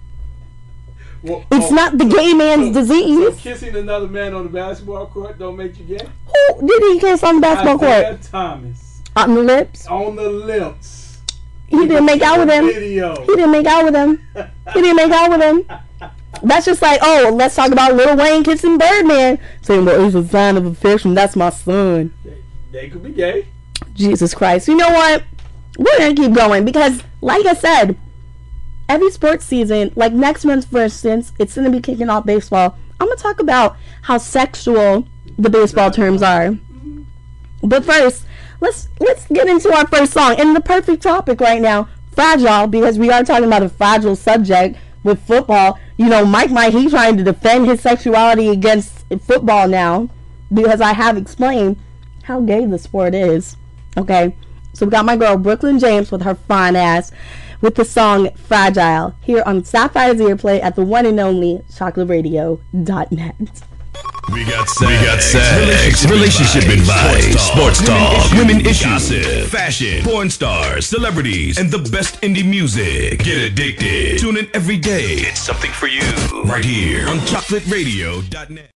Well, 1.23 1.43
It's 1.51 1.71
oh, 1.71 1.75
not 1.75 1.97
the 1.97 2.05
gay 2.05 2.33
man's 2.33 2.73
So 2.75 2.81
disease. 2.81 3.35
kissing 3.39 3.75
another 3.75 4.07
man 4.07 4.33
on 4.35 4.43
the 4.43 4.49
basketball 4.49 5.07
court 5.07 5.37
don't 5.39 5.57
make 5.57 5.77
you 5.79 5.85
gay? 5.85 6.07
Who 6.27 6.67
did 6.67 6.81
he 6.93 6.99
kiss 6.99 7.23
on 7.23 7.35
the 7.35 7.41
basketball 7.41 7.79
court? 7.79 7.91
Isiah 8.05 8.19
Thomas 8.31 9.01
On 9.15 9.33
the 9.33 9.41
lips. 9.41 9.87
on 9.87 10.15
the 10.15 10.29
lips. 10.29 11.21
He 11.67 11.77
didn't 11.87 12.05
make 12.05 12.21
out 12.21 12.39
with 12.39 12.49
him. 12.49 12.65
Video. 12.67 13.19
He 13.21 13.27
didn't 13.35 13.51
make 13.51 13.65
out 13.65 13.85
with 13.85 13.95
him. 13.95 14.21
He 14.73 14.81
didn't 14.81 14.95
make 14.97 15.11
out 15.11 15.29
with 15.31 15.41
him. 15.41 15.65
That's 16.43 16.65
just 16.65 16.81
like, 16.81 16.99
oh, 17.01 17.31
let's 17.33 17.55
talk 17.55 17.71
about 17.71 17.95
Lil 17.95 18.15
Wayne 18.15 18.43
kissing 18.43 18.77
Birdman. 18.77 19.39
Saying, 19.61 19.85
well, 19.85 20.05
it's 20.05 20.15
a 20.15 20.27
sign 20.27 20.57
of 20.57 20.65
affection. 20.65 21.13
That's 21.13 21.35
my 21.35 21.49
son. 21.49 22.13
They 22.71 22.89
could 22.89 23.03
be 23.03 23.11
gay. 23.11 23.47
Jesus 23.93 24.33
Christ. 24.33 24.67
You 24.67 24.75
know 24.75 24.89
what? 24.89 25.23
We're 25.77 25.97
going 25.97 26.15
to 26.15 26.21
keep 26.21 26.33
going 26.33 26.65
because, 26.65 27.03
like 27.21 27.45
I 27.45 27.53
said, 27.53 27.97
every 28.89 29.11
sports 29.11 29.45
season, 29.45 29.91
like 29.95 30.13
next 30.13 30.45
month, 30.45 30.69
for 30.69 30.83
instance, 30.83 31.33
it's 31.39 31.55
going 31.55 31.65
to 31.65 31.75
be 31.75 31.81
kicking 31.81 32.09
off 32.09 32.25
baseball. 32.25 32.77
I'm 32.99 33.07
going 33.07 33.17
to 33.17 33.23
talk 33.23 33.39
about 33.39 33.77
how 34.03 34.17
sexual 34.17 35.07
the 35.37 35.49
baseball 35.49 35.91
terms 35.91 36.21
are. 36.21 36.57
But 37.63 37.85
first, 37.85 38.25
let's 38.59 38.87
let's 38.99 39.27
get 39.27 39.47
into 39.47 39.73
our 39.73 39.87
first 39.87 40.13
song 40.13 40.39
and 40.39 40.55
the 40.55 40.61
perfect 40.61 41.03
topic 41.03 41.39
right 41.41 41.61
now, 41.61 41.89
fragile, 42.11 42.67
because 42.67 42.97
we 42.97 43.11
are 43.11 43.23
talking 43.23 43.45
about 43.45 43.63
a 43.63 43.69
fragile 43.69 44.15
subject 44.15 44.77
with 45.03 45.19
football. 45.25 45.79
You 45.97 46.09
know, 46.09 46.25
Mike 46.25 46.51
Mike 46.51 46.73
he's 46.73 46.91
trying 46.91 47.17
to 47.17 47.23
defend 47.23 47.67
his 47.67 47.81
sexuality 47.81 48.49
against 48.49 49.05
football 49.21 49.67
now 49.67 50.09
because 50.53 50.79
I 50.79 50.93
have 50.93 51.17
explained 51.17 51.77
how 52.23 52.41
gay 52.41 52.65
the 52.65 52.77
sport 52.77 53.15
is. 53.15 53.57
Okay. 53.97 54.35
So 54.73 54.85
we 54.85 54.91
got 54.91 55.05
my 55.05 55.17
girl 55.17 55.37
Brooklyn 55.37 55.79
James 55.79 56.11
with 56.11 56.21
her 56.21 56.35
fine 56.35 56.75
ass 56.75 57.11
with 57.61 57.75
the 57.75 57.85
song 57.85 58.29
Fragile 58.35 59.15
here 59.21 59.41
on 59.45 59.63
Sapphire's 59.63 60.17
Earplay 60.17 60.61
at 60.61 60.75
the 60.75 60.83
one 60.83 61.07
and 61.07 61.19
only 61.19 61.63
chocolateradio.net. 61.71 63.63
We 64.31 64.43
got 64.43 64.67
sex, 64.67 64.81
we 64.81 64.93
got 65.05 65.21
sex, 65.21 66.05
relationship 66.05 66.63
advice, 66.63 67.39
sports 67.41 67.85
talk, 67.85 68.29
women 68.33 68.59
issues, 68.59 68.83
gossip, 68.83 69.49
fashion, 69.49 70.03
porn 70.03 70.29
stars, 70.29 70.85
celebrities, 70.85 71.57
and 71.57 71.71
the 71.71 71.79
best 71.89 72.19
indie 72.21 72.45
music. 72.45 73.19
Get 73.19 73.51
addicted. 73.51 74.19
Tune 74.19 74.35
in 74.37 74.49
every 74.53 74.77
day. 74.77 75.13
It's 75.19 75.39
something 75.39 75.71
for 75.71 75.87
you. 75.87 76.01
Right 76.43 76.65
here 76.65 77.07
on 77.07 77.19
chocolateradio.net. 77.19 78.71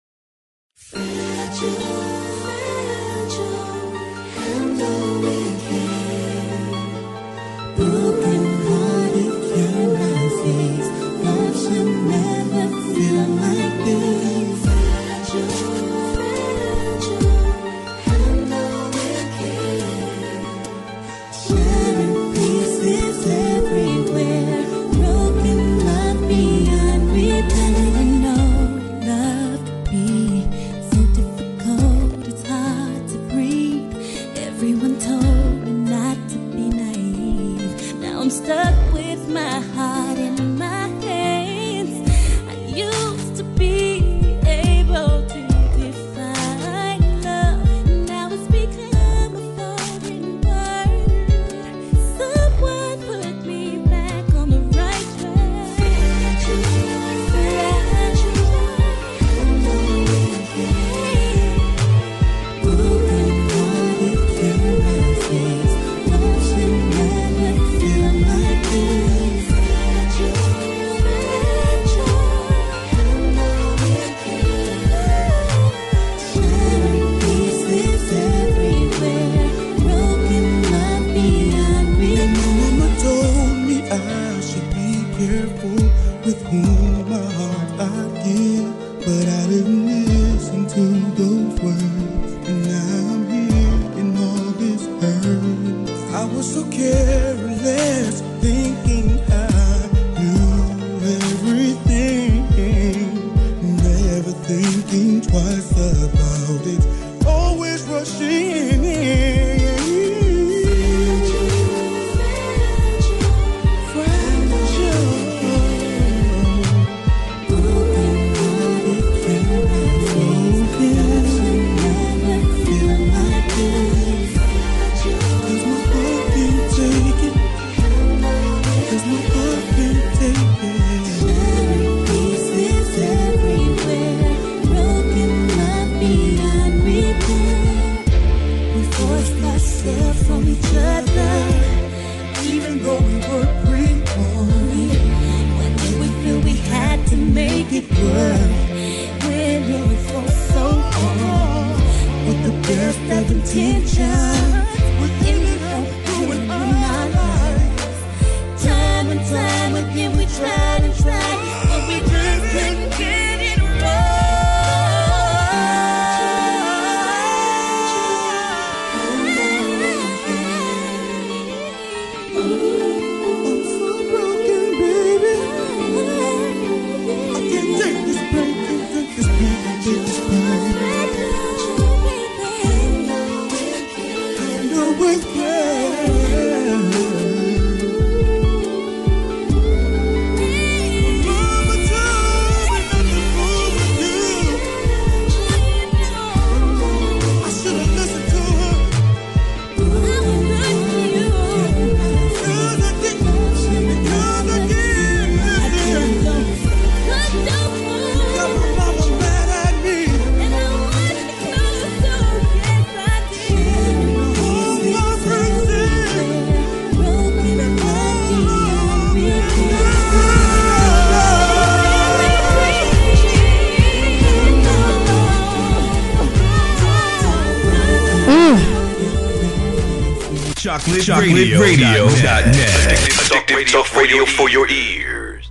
Addicted 233.20 233.66
Talk 233.68 233.94
Radio 233.94 234.24
for 234.24 234.48
your 234.48 234.66
ears. 234.68 235.50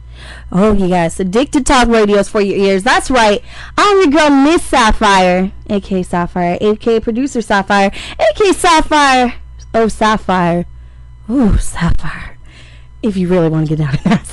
Oh, 0.51 0.73
you 0.73 0.88
guys, 0.89 1.19
Addicted 1.19 1.67
Talk 1.67 1.88
Radios 1.89 2.27
for 2.27 2.41
your 2.41 2.58
ears. 2.58 2.82
That's 2.84 3.12
right. 3.12 3.43
I'm 3.77 3.97
your 3.99 4.08
girl, 4.08 4.32
Miss 4.32 4.63
Sapphire, 4.63 5.51
aka 5.69 6.01
Sapphire, 6.01 6.58
aka 6.60 6.99
producer 6.99 7.43
Sapphire, 7.43 7.91
aka 8.19 8.51
Sapphire. 8.53 9.36
Oh, 9.75 9.88
Sapphire. 9.88 10.65
Ooh, 11.29 11.60
Sapphire. 11.60 12.39
If 13.03 13.15
you 13.15 13.27
really 13.27 13.49
want 13.49 13.67
to 13.67 13.75
get 13.75 13.84
down 13.84 13.95
and 13.95 14.05
nasty. 14.05 14.29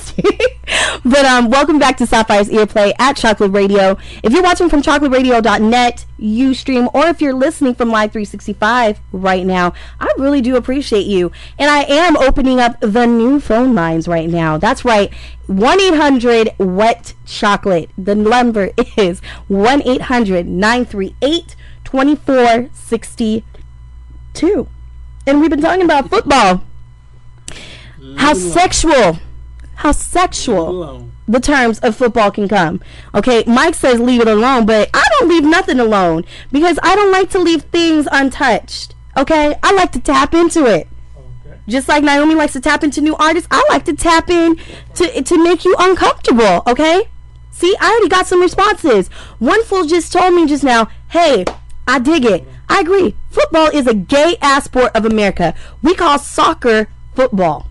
But 1.17 1.25
um, 1.25 1.49
welcome 1.49 1.79
back 1.79 1.97
to 1.97 2.05
Sapphire's 2.05 2.49
Earplay 2.49 2.93
at 2.99 3.17
Chocolate 3.17 3.51
Radio. 3.51 3.97
If 4.21 4.31
you're 4.31 4.43
watching 4.43 4.69
from 4.69 4.83
chocolateradio.net, 4.83 6.05
Ustream, 6.19 6.93
or 6.93 7.07
if 7.07 7.21
you're 7.21 7.33
listening 7.33 7.73
from 7.73 7.89
Live 7.89 8.11
365 8.11 8.99
right 9.11 9.43
now, 9.43 9.73
I 9.99 10.13
really 10.19 10.41
do 10.41 10.55
appreciate 10.55 11.07
you. 11.07 11.31
And 11.57 11.71
I 11.71 11.85
am 11.85 12.15
opening 12.17 12.59
up 12.59 12.79
the 12.81 13.07
new 13.07 13.39
phone 13.39 13.73
lines 13.73 14.07
right 14.07 14.29
now. 14.29 14.59
That's 14.59 14.85
right, 14.85 15.11
1 15.47 15.81
800 15.81 16.51
Wet 16.59 17.15
Chocolate. 17.25 17.89
The 17.97 18.13
number 18.13 18.69
is 18.95 19.19
1 19.47 19.87
800 19.87 20.47
938 20.47 21.55
2462. 21.83 24.67
And 25.25 25.41
we've 25.41 25.49
been 25.49 25.61
talking 25.61 25.83
about 25.83 26.11
football. 26.11 26.63
How 28.17 28.35
sexual, 28.35 29.17
how 29.77 29.91
sexual 29.91 31.09
the 31.27 31.39
terms 31.39 31.79
of 31.79 31.95
football 31.95 32.31
can 32.31 32.47
come. 32.47 32.81
Okay, 33.13 33.43
Mike 33.45 33.75
says 33.75 33.99
leave 33.99 34.21
it 34.21 34.27
alone, 34.27 34.65
but 34.65 34.89
I 34.93 35.03
don't 35.11 35.29
leave 35.29 35.43
nothing 35.43 35.79
alone 35.79 36.25
because 36.51 36.79
I 36.81 36.95
don't 36.95 37.11
like 37.11 37.29
to 37.31 37.39
leave 37.39 37.63
things 37.63 38.07
untouched. 38.11 38.95
Okay, 39.15 39.55
I 39.61 39.73
like 39.73 39.91
to 39.93 39.99
tap 39.99 40.33
into 40.33 40.65
it. 40.65 40.87
Just 41.67 41.87
like 41.87 42.03
Naomi 42.03 42.33
likes 42.33 42.53
to 42.53 42.61
tap 42.61 42.83
into 42.83 43.01
new 43.01 43.15
artists, 43.17 43.47
I 43.51 43.63
like 43.69 43.85
to 43.85 43.93
tap 43.93 44.29
in 44.29 44.57
to 44.95 45.21
to 45.21 45.43
make 45.43 45.65
you 45.65 45.75
uncomfortable. 45.77 46.63
Okay, 46.65 47.09
see, 47.51 47.75
I 47.79 47.91
already 47.91 48.09
got 48.09 48.25
some 48.25 48.41
responses. 48.41 49.09
One 49.39 49.63
fool 49.65 49.85
just 49.85 50.13
told 50.13 50.33
me 50.33 50.47
just 50.47 50.63
now, 50.63 50.87
"Hey, 51.09 51.45
I 51.87 51.99
dig 51.99 52.25
it. 52.25 52.47
I 52.69 52.79
agree. 52.79 53.15
Football 53.29 53.67
is 53.67 53.85
a 53.85 53.93
gay 53.93 54.37
ass 54.41 54.65
sport 54.65 54.95
of 54.95 55.05
America. 55.05 55.53
We 55.83 55.93
call 55.93 56.17
soccer 56.17 56.87
football." 57.15 57.67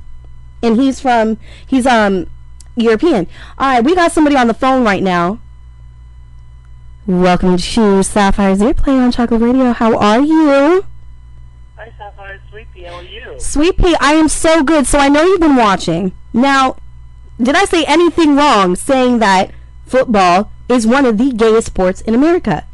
And 0.67 0.81
he's 0.81 0.99
from 0.99 1.39
he's 1.65 1.87
um 1.87 2.29
European. 2.75 3.29
All 3.57 3.69
right, 3.69 3.85
we 3.85 3.95
got 3.95 4.11
somebody 4.11 4.37
on 4.37 4.49
the 4.49 4.55
phone 4.55 4.85
right 4.85 5.03
now. 5.03 5.41
Welcome 7.07 7.57
to 7.57 8.03
Sapphire's 8.03 8.59
Earplay 8.59 9.01
on 9.01 9.13
Chocolate 9.13 9.41
Radio. 9.41 9.73
How 9.73 9.97
are 9.97 10.21
you? 10.21 10.85
Hi, 11.77 11.93
Sapphire 11.97 12.41
Sweetie. 12.51 12.83
How 12.83 12.95
are 12.95 13.03
you? 13.05 13.39
Sweet 13.39 13.79
Pea, 13.79 13.95
I 14.01 14.15
am 14.15 14.29
so 14.29 14.65
good. 14.65 14.89
So 14.89 14.99
I 14.99 15.09
know 15.09 15.23
you've 15.23 15.39
been 15.39 15.55
watching. 15.55 16.11
Now, 16.33 16.77
did 17.41 17.55
I 17.55 17.65
say 17.65 17.85
anything 17.85 18.35
wrong 18.35 18.75
saying 18.75 19.21
that 19.21 19.53
football 19.85 20.51
is 20.69 20.85
one 20.85 21.07
of 21.07 21.17
the 21.17 21.31
gayest 21.31 21.69
sports 21.69 22.01
in 22.01 22.13
America? 22.13 22.67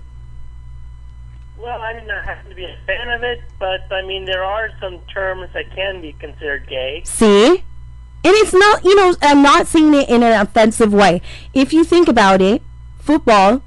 Well, 1.59 1.81
I 1.83 2.01
do 2.01 2.07
not 2.07 2.25
happen 2.25 2.49
to 2.49 2.57
be 2.57 2.65
a 2.65 2.77
fan 2.87 3.11
of 3.11 3.23
it, 3.23 3.43
but 3.59 3.83
I 3.93 4.01
mean, 4.01 4.25
there 4.25 4.43
are 4.43 4.71
some 4.81 4.99
terms 5.13 5.51
that 5.53 5.71
can 5.77 6.01
be 6.01 6.15
considered 6.15 6.67
gay. 6.67 7.03
See? 7.05 7.65
And 8.25 8.35
it's 8.37 8.53
not, 8.53 8.85
you 8.85 8.95
know, 8.95 9.15
I'm 9.21 9.43
not 9.43 9.67
saying 9.67 9.95
it 9.95 10.09
in 10.09 10.23
an 10.23 10.41
offensive 10.41 10.93
way. 10.93 11.21
If 11.55 11.73
you 11.73 11.83
think 11.85 12.09
about 12.09 12.41
it, 12.41 12.63
football 12.99 13.63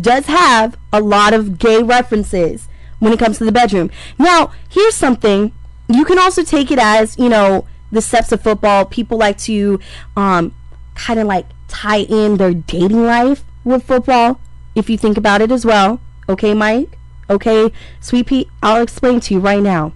does 0.00 0.26
have 0.26 0.76
a 0.92 1.00
lot 1.00 1.34
of 1.34 1.58
gay 1.58 1.82
references 1.82 2.68
when 3.00 3.12
it 3.12 3.18
comes 3.18 3.38
to 3.38 3.44
the 3.44 3.52
bedroom. 3.52 3.90
Now, 4.18 4.52
here's 4.68 4.94
something 4.94 5.52
you 5.88 6.04
can 6.04 6.18
also 6.18 6.44
take 6.44 6.70
it 6.70 6.78
as, 6.78 7.18
you 7.18 7.28
know, 7.28 7.66
the 7.90 8.00
steps 8.00 8.30
of 8.30 8.42
football. 8.42 8.84
People 8.84 9.18
like 9.18 9.38
to 9.38 9.80
um, 10.16 10.54
kind 10.94 11.18
of 11.18 11.26
like 11.26 11.46
tie 11.66 12.02
in 12.02 12.36
their 12.36 12.54
dating 12.54 13.04
life 13.04 13.42
with 13.64 13.82
football, 13.82 14.40
if 14.74 14.88
you 14.88 14.96
think 14.96 15.16
about 15.16 15.40
it 15.40 15.50
as 15.50 15.66
well. 15.66 16.00
Okay, 16.28 16.54
Mike? 16.54 16.96
Okay, 17.28 17.72
Sweet 18.00 18.26
Pea, 18.26 18.48
I'll 18.62 18.82
explain 18.82 19.20
to 19.20 19.34
you 19.34 19.40
right 19.40 19.62
now. 19.62 19.92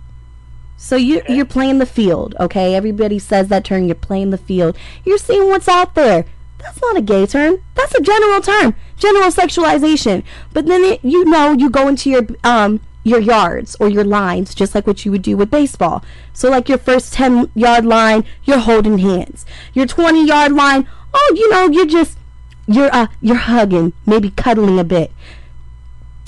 So 0.85 0.97
you 0.97 1.23
you're 1.31 1.47
playing 1.47 1.79
the 1.79 1.87
field, 1.87 2.35
okay? 2.39 2.75
Everybody 2.75 3.19
says 3.19 3.49
that 3.49 3.65
term. 3.65 3.85
You're 3.85 3.95
playing 3.95 4.29
the 4.29 4.37
field. 4.37 4.77
You're 5.03 5.17
seeing 5.17 5.49
what's 5.49 5.67
out 5.67 5.95
there. 5.95 6.27
That's 6.59 6.79
not 6.83 6.99
a 6.99 7.01
gay 7.01 7.25
term. 7.25 7.65
That's 7.75 7.95
a 7.95 8.03
general 8.03 8.43
term, 8.43 8.75
general 8.99 9.31
sexualization. 9.31 10.25
But 10.53 10.67
then 10.67 10.85
it, 10.85 11.03
you 11.03 11.25
know 11.25 11.53
you 11.53 11.71
go 11.71 11.89
into 11.89 12.11
your 12.11 12.27
um 12.45 12.83
your 13.03 13.19
yards 13.19 13.75
or 13.81 13.89
your 13.89 14.05
lines, 14.05 14.55
just 14.55 14.75
like 14.75 14.87
what 14.87 15.07
you 15.07 15.11
would 15.11 15.23
do 15.23 15.39
with 15.39 15.51
baseball. 15.51 16.05
So 16.35 16.51
like 16.51 16.69
your 16.69 16.77
first 16.77 17.15
ten 17.15 17.51
yard 17.55 17.87
line, 17.87 18.27
you're 18.45 18.59
holding 18.59 18.99
hands. 18.99 19.47
Your 19.73 19.87
twenty 19.87 20.27
yard 20.27 20.53
line, 20.53 20.87
oh, 21.15 21.33
you 21.35 21.49
know, 21.49 21.71
you're 21.71 21.87
just 21.87 22.19
you're 22.67 22.95
uh 22.95 23.07
you're 23.23 23.37
hugging, 23.37 23.95
maybe 24.05 24.29
cuddling 24.33 24.79
a 24.79 24.85
bit. 24.85 25.13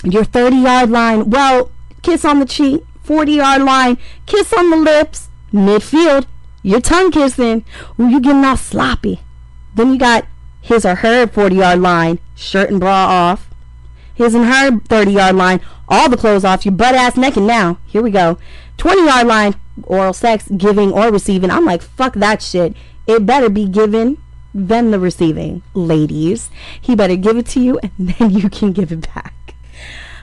Your 0.03 0.25
30 0.25 0.57
yard 0.57 0.89
line, 0.89 1.29
well, 1.29 1.71
kiss 2.01 2.25
on 2.25 2.39
the 2.39 2.47
cheek. 2.47 2.83
40 3.07 3.33
yard 3.33 3.63
line, 3.63 3.99
kiss 4.27 4.53
on 4.53 4.71
the 4.71 4.77
lips. 4.77 5.29
Midfield, 5.53 6.27
you're 6.63 6.81
tongue 6.81 7.13
kissing. 7.13 7.65
Ooh, 8.01 8.09
you 8.09 8.21
getting 8.21 8.45
all 8.45 8.57
sloppy. 8.57 9.21
Then 9.77 9.93
you 9.93 9.99
got 9.99 10.27
his 10.61 10.85
or 10.85 10.97
her 10.97 11.29
40 11.29 11.55
yard 11.55 11.81
line, 11.81 12.19
shirt 12.35 12.69
and 12.71 12.81
bra 12.81 13.07
off. 13.07 13.49
His 14.13 14.35
and 14.35 14.47
her 14.47 14.81
30 14.81 15.13
yard 15.13 15.37
line, 15.37 15.61
all 15.89 16.09
the 16.09 16.17
clothes 16.17 16.45
off, 16.45 16.65
your 16.65 16.75
butt 16.75 16.97
ass 16.97 17.17
naked 17.17 17.45
now. 17.45 17.79
Here 17.87 18.03
we 18.03 18.11
go. 18.11 18.39
20 18.77 19.05
yard 19.05 19.29
line, 19.29 19.55
oral 19.85 20.13
sex, 20.13 20.49
giving 20.57 20.93
or 20.93 21.13
receiving. 21.13 21.51
I'm 21.51 21.65
like, 21.65 21.83
fuck 21.83 22.15
that 22.15 22.43
shit. 22.43 22.75
It 23.07 23.25
better 23.25 23.49
be 23.49 23.69
given 23.69 24.21
than 24.53 24.91
the 24.91 24.99
receiving. 24.99 25.63
Ladies, 25.75 26.51
he 26.81 26.97
better 26.97 27.15
give 27.15 27.37
it 27.37 27.47
to 27.47 27.61
you 27.61 27.79
and 27.79 27.93
then 27.97 28.31
you 28.39 28.51
can 28.51 28.73
give 28.73 28.91
it 28.91 29.15
back. 29.15 29.55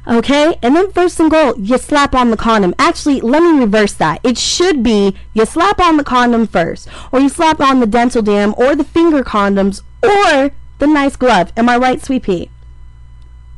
Okay, 0.06 0.58
and 0.62 0.76
then 0.76 0.92
first 0.92 1.20
and 1.20 1.32
goal, 1.32 1.58
you 1.58 1.78
slap 1.78 2.13
on 2.13 2.30
the 2.30 2.38
condom. 2.38 2.76
Actually, 2.78 3.22
let 3.22 3.42
me 3.42 3.58
reverse 3.58 3.94
that. 3.94 4.20
It 4.24 4.38
should 4.38 4.84
be 4.84 5.16
you 5.34 5.46
slap 5.46 5.80
on 5.80 5.96
the 5.96 6.04
condom 6.04 6.46
first, 6.46 6.89
or 7.12 7.22
you 7.22 7.30
slap 7.30 7.62
on 7.62 7.80
the 7.80 7.86
dental 7.88 8.22
dam, 8.22 8.54
or 8.58 8.76
the 8.76 8.84
finger 8.84 9.24
condoms, 9.24 9.82
or 10.04 10.52
the 10.80 10.88
nice 10.88 11.16
glove. 11.16 11.54
Am 11.56 11.70
I 11.70 11.78
right, 11.78 12.02
Sweet 12.04 12.24
Pea? 12.24 12.50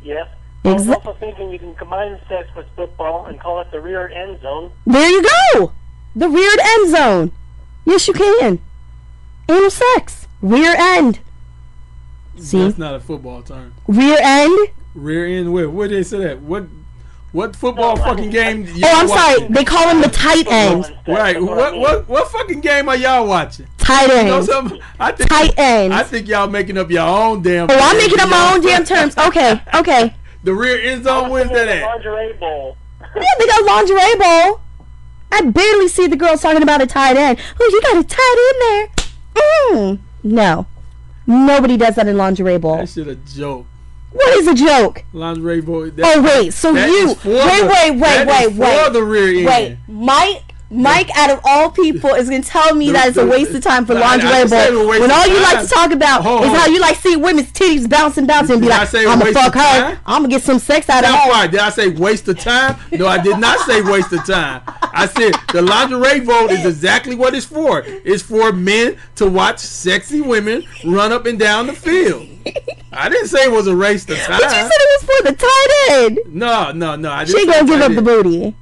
Yes. 0.04 0.28
I 0.64 0.74
was 0.74 0.86
Exa- 0.86 0.96
also 0.96 1.14
thinking 1.20 1.52
you 1.52 1.60
can 1.60 1.74
combine 1.76 2.20
sex 2.30 2.48
with 2.56 2.68
football 2.76 3.26
and 3.26 3.40
call 3.40 3.62
it 3.62 3.72
the 3.72 3.80
rear 3.82 4.08
end 4.10 4.42
zone. 4.42 4.72
There 4.86 5.10
you 5.10 5.24
go. 5.54 5.72
The 6.16 6.30
rear 6.30 6.52
end 6.60 6.92
zone. 6.92 7.32
Yes, 7.86 8.08
you 8.08 8.14
can. 8.14 8.60
Anal 9.50 9.70
sex. 9.70 10.28
Rear 10.42 10.76
end. 10.78 11.20
See? 12.38 12.64
That's 12.64 12.78
not 12.78 12.96
a 12.96 13.00
football 13.00 13.42
term. 13.42 13.74
Rear 13.88 14.18
end. 14.22 14.70
Rear 14.96 15.26
end. 15.28 15.54
Where? 15.54 15.70
Where 15.70 15.88
did 15.88 15.98
they 16.00 16.04
say 16.04 16.18
that? 16.20 16.42
What? 16.42 16.66
What 17.32 17.54
football 17.54 17.98
No, 17.98 18.04
fucking 18.04 18.30
game? 18.30 18.64
I- 18.66 18.70
y'all 18.78 18.90
Oh, 18.90 19.00
I'm 19.02 19.08
sorry. 19.10 19.48
They 19.50 19.66
call 19.66 19.90
him 19.90 20.00
the 20.02 20.08
tight 20.08 20.48
end. 20.48 20.90
Right. 21.06 21.42
What 21.42 21.58
What? 21.58 21.78
What? 21.78 22.08
What 22.10 22.32
fucking 22.32 22.62
game 22.62 22.88
are 22.88 22.96
y'all 22.96 23.28
watching? 23.28 23.68
Tight 23.78 24.08
You 24.08 24.24
know 24.24 24.42
something? 24.42 24.80
I 25.00 25.12
think. 25.12 25.30
Tight 25.30 25.54
end. 25.60 25.94
I 25.94 26.04
think 26.04 26.28
y'all 26.30 26.48
making 26.48 26.78
up 26.78 26.90
your 26.90 27.06
own 27.06 27.42
damn. 27.42 27.70
Oh, 27.70 27.74
I'm 27.74 27.92
terms. 27.92 28.04
making 28.04 28.20
up 28.22 28.30
my 28.30 28.54
own 28.54 28.62
damn 28.62 28.86
terms. 28.86 29.16
Okay, 29.28 29.62
okay. 29.74 30.16
The 30.46 30.54
rear 30.54 30.80
end 30.82 31.04
zone. 31.04 31.30
Where's 31.30 31.50
that 31.50 31.66
The 31.66 31.76
at? 31.76 31.84
lingerie 31.84 32.34
bowl. 32.40 32.78
Yeah, 33.02 33.24
they 33.38 33.48
got 33.48 33.66
lingerie 33.66 34.16
bowl. 34.18 34.62
I 35.32 35.42
barely 35.42 35.88
see 35.90 36.08
the 36.08 36.16
girls 36.16 36.42
talking 36.42 36.64
about 36.64 36.82
a 36.82 36.86
tight 36.88 37.18
end. 37.18 37.38
Oh, 37.60 37.70
you 37.72 37.82
got 37.82 37.98
a 37.98 38.08
tight 38.08 38.52
end 38.54 38.62
there. 39.36 39.74
Mm. 39.74 40.00
No. 40.24 40.68
Nobody 41.28 41.76
does 41.78 41.96
that 41.96 42.08
in 42.08 42.16
lingerie 42.16 42.58
bowl. 42.60 42.78
That 42.78 42.88
shit 42.90 43.08
a 43.08 43.16
joke. 43.16 43.66
What 44.16 44.34
is 44.38 44.48
a 44.48 44.54
joke? 44.54 45.04
Lingerie 45.14 45.60
boy. 45.62 45.92
Oh 46.02 46.22
wait, 46.22 46.54
so 46.54 46.70
you 46.74 47.08
wait, 47.10 47.18
the- 47.24 47.30
wait, 47.30 47.92
wait, 47.92 48.00
that 48.00 48.28
wait, 48.28 48.52
is 48.54 48.58
wait, 48.58 48.86
For 48.86 48.90
the 48.92 49.04
rear 49.04 49.38
end. 49.40 49.46
wait. 49.46 49.78
Mike, 49.90 50.42
Mike, 50.76 51.10
out 51.18 51.30
of 51.32 51.40
all 51.44 51.72
people, 51.72 52.12
is 52.12 52.30
gonna 52.30 52.42
tell 52.44 52.76
me 52.76 52.92
that 52.92 53.08
it's 53.10 53.18
a 53.18 53.26
waste 53.26 53.52
of 53.52 53.64
time 53.64 53.86
for 53.86 53.94
lingerie 53.96 54.30
didn't 54.30 54.50
say 54.50 54.68
it 54.68 54.72
was 54.72 54.80
a 54.80 54.84
bowl 54.84 54.90
waste 54.90 55.02
when 55.02 55.12
all 55.12 55.28
you 55.28 55.42
like 55.42 55.62
to 55.62 55.68
talk 55.68 55.92
about 55.92 56.20
is 56.20 56.52
how 56.52 56.68
you 56.68 56.80
like 56.80 56.98
see 56.98 57.16
women's 57.16 57.52
titties 57.52 57.90
bouncing, 57.90 58.26
bouncing, 58.28 58.54
and 58.56 58.62
be 58.62 58.68
like, 58.68 58.94
I'm 58.94 59.04
gonna 59.06 59.26
waste 59.26 59.38
fuck 59.40 59.54
her. 59.56 60.00
I'm 60.06 60.22
gonna 60.24 60.28
get 60.28 60.44
some 60.44 60.60
sex 60.60 60.90
out 60.90 61.04
of 61.04 61.10
her. 61.10 61.30
right. 61.32 61.50
Did 61.50 61.60
I 61.62 61.70
say 61.70 61.88
waste 61.90 62.28
of 62.28 62.40
time? 62.40 62.78
No, 62.92 63.08
I 63.08 63.18
did 63.18 63.40
not 63.40 63.60
say 63.60 63.82
waste 63.82 64.12
of 64.14 64.26
time. 64.26 64.62
I 64.94 65.08
said 65.08 65.34
the 65.54 65.62
lingerie 65.62 66.20
vote 66.22 66.52
is 66.52 66.66
exactly 66.66 67.16
what 67.16 67.34
it's 67.34 67.46
for. 67.46 67.84
It's 67.86 68.24
for 68.24 68.52
men 68.52 68.98
to 69.16 69.30
watch 69.30 69.60
sexy 69.60 70.22
women 70.22 70.64
run 70.86 71.12
up 71.12 71.26
and 71.26 71.40
down 71.40 71.68
the 71.68 71.74
field. 71.74 72.28
I 72.92 73.10
didn't 73.10 73.28
say 73.28 73.44
it 73.44 73.52
was 73.52 73.68
a 73.68 73.76
waste 73.76 74.10
of 74.10 74.18
time. 74.18 74.40
But 74.40 74.52
you 74.52 74.62
said 74.62 74.72
it 74.72 75.02
was 75.02 75.10
for 75.10 75.32
the 75.32 75.36
tight 75.38 75.88
end. 75.90 76.20
no, 76.28 76.72
no, 76.72 76.96
no. 76.96 77.12
I 77.12 77.26
She 77.26 77.34
didn't 77.34 77.54
ain't 77.56 77.68
gonna 77.68 77.80
give 77.80 77.82
up 77.82 77.96
the 77.96 78.24
booty. 78.24 78.56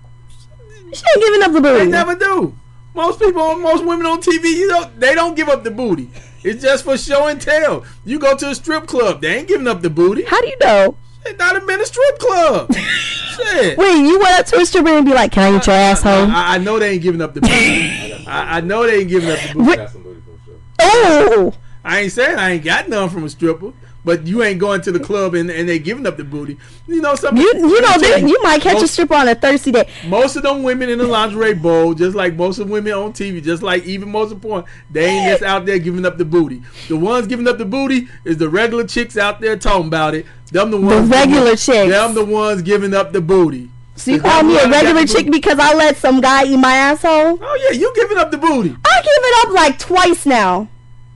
She 0.94 1.04
ain't 1.16 1.24
giving 1.24 1.44
up 1.44 1.52
the 1.54 1.62
booty. 1.62 1.86
They 1.86 1.92
never 1.92 2.16
do. 2.16 2.56
Most 2.94 3.20
people, 3.20 3.56
most 3.56 3.84
women 3.84 4.06
on 4.06 4.22
TV, 4.22 4.44
you 4.56 4.70
don't. 4.70 5.00
They 5.00 5.16
don't 5.16 5.36
give 5.36 5.50
up 5.50 5.64
the 5.64 5.72
booty. 5.72 6.10
It's 6.44 6.62
just 6.62 6.84
for 6.84 6.98
show 6.98 7.28
and 7.28 7.42
tell. 7.42 7.86
You 8.06 8.20
go 8.20 8.36
to 8.36 8.50
a 8.50 8.56
strip 8.56 8.86
club, 8.86 9.22
they 9.22 9.38
ain't 9.38 9.48
giving 9.48 9.68
up 9.68 9.82
the 9.82 9.90
booty. 9.90 10.24
How 10.24 10.42
do 10.42 10.48
you 10.48 10.58
know? 10.62 10.98
They 11.24 11.36
not 11.36 11.66
been 11.66 11.80
a 11.80 11.86
strip 11.86 12.20
club. 12.20 12.74
Shit. 12.76 13.78
Wait, 13.78 13.98
you 13.98 14.20
went 14.20 14.40
up 14.40 14.46
to 14.48 14.58
a 14.58 14.66
stripper 14.66 14.90
and 14.90 15.06
be 15.06 15.14
like, 15.14 15.32
"Can 15.32 15.54
I 15.54 15.58
get 15.58 15.68
your 15.68 15.76
uh, 15.76 15.80
asshole?" 15.80 16.12
Uh, 16.12 16.28
I, 16.28 16.56
I 16.56 16.58
know 16.60 16.78
they 16.78 16.92
ain't 16.92 17.02
giving 17.02 17.22
up 17.22 17.34
the 17.34 17.42
booty. 17.42 18.26
I, 18.28 18.58
I 18.58 18.62
know 18.62 18.86
they 18.86 19.00
ain't 19.00 19.10
giving 19.10 19.32
up 19.32 19.40
the 19.40 19.54
booty. 19.54 19.76
Got 19.78 19.90
some 19.90 20.04
booty 20.04 20.22
from 20.22 20.40
sure. 20.46 20.56
Oh, 20.80 21.54
I 21.84 22.02
ain't 22.02 22.12
saying 22.12 22.38
I 22.38 22.52
ain't 22.52 22.64
got 22.64 22.90
none 22.90 23.10
from 23.10 23.24
a 23.24 23.30
stripper, 23.30 23.74
But 24.06 24.28
you 24.28 24.44
ain't 24.44 24.60
going 24.60 24.82
to 24.82 24.92
the 24.92 25.00
club 25.00 25.34
and, 25.34 25.50
and 25.50 25.68
they 25.68 25.80
giving 25.80 26.06
up 26.06 26.18
the 26.18 26.24
booty. 26.24 26.58
You 26.88 27.02
know 27.02 27.16
something. 27.16 27.42
You 27.42 27.52
you 27.56 27.82
know 27.82 27.88
Let 27.88 28.02
me 28.02 28.08
tell 28.08 28.20
they, 28.22 28.28
you 28.28 28.44
might 28.44 28.62
catch 28.62 28.84
a 28.84 28.88
stripper 28.88 29.14
on 29.16 29.28
a 29.30 29.36
thirsty 29.36 29.72
day. 29.72 29.90
most 30.08 30.36
of 30.36 30.44
them 30.44 30.64
women 30.64 30.90
in 30.90 30.98
the 30.98 31.08
lingerie 31.08 31.54
bowl, 31.54 31.94
just 31.94 32.16
like 32.16 32.36
most 32.36 32.60
of 32.60 32.70
women 32.70 32.94
on 32.94 33.14
TV, 33.14 33.42
just 33.42 33.64
like 33.64 33.84
even 33.86 34.10
most 34.10 34.32
of 34.32 34.42
porn, 34.42 34.66
they 34.92 35.06
ain't 35.06 35.30
just 35.30 35.44
out 35.44 35.66
there 35.66 35.80
giving 35.80 36.06
up 36.06 36.18
the 36.18 36.26
booty. 36.26 36.62
The 36.90 36.98
ones 36.98 37.28
giving 37.28 37.48
up 37.48 37.58
the 37.58 37.66
booty 37.66 38.08
is 38.26 38.38
the 38.38 38.50
regular 38.50 38.86
chicks 38.86 39.18
out 39.18 39.40
there 39.40 39.56
talking 39.58 39.88
about 39.88 40.16
it. 40.16 40.26
Them 40.52 40.72
the 40.72 40.80
ones 40.80 41.10
regular 41.10 41.42
giving, 41.42 41.58
chicks. 41.58 41.92
Them 41.92 42.14
the 42.14 42.26
ones 42.26 42.62
giving 42.62 42.94
up 42.94 43.14
the 43.14 43.22
booty. 43.22 43.70
So 43.96 44.12
you 44.12 44.22
call 44.22 44.44
me 44.44 44.58
a 44.58 44.68
regular 44.68 45.06
chick 45.06 45.30
because 45.32 45.60
I 45.60 45.74
let 45.76 45.98
some 45.98 46.20
guy 46.20 46.46
eat 46.46 46.58
my 46.58 46.74
asshole? 46.74 47.40
Oh 47.42 47.68
yeah, 47.70 47.78
you 47.78 47.94
giving 47.96 48.18
up 48.18 48.32
the 48.32 48.38
booty 48.38 48.76
I 48.86 49.02
give 49.02 49.06
it 49.06 49.48
up 49.48 49.54
like 49.54 49.80
twice 49.80 50.26
now. 50.26 50.68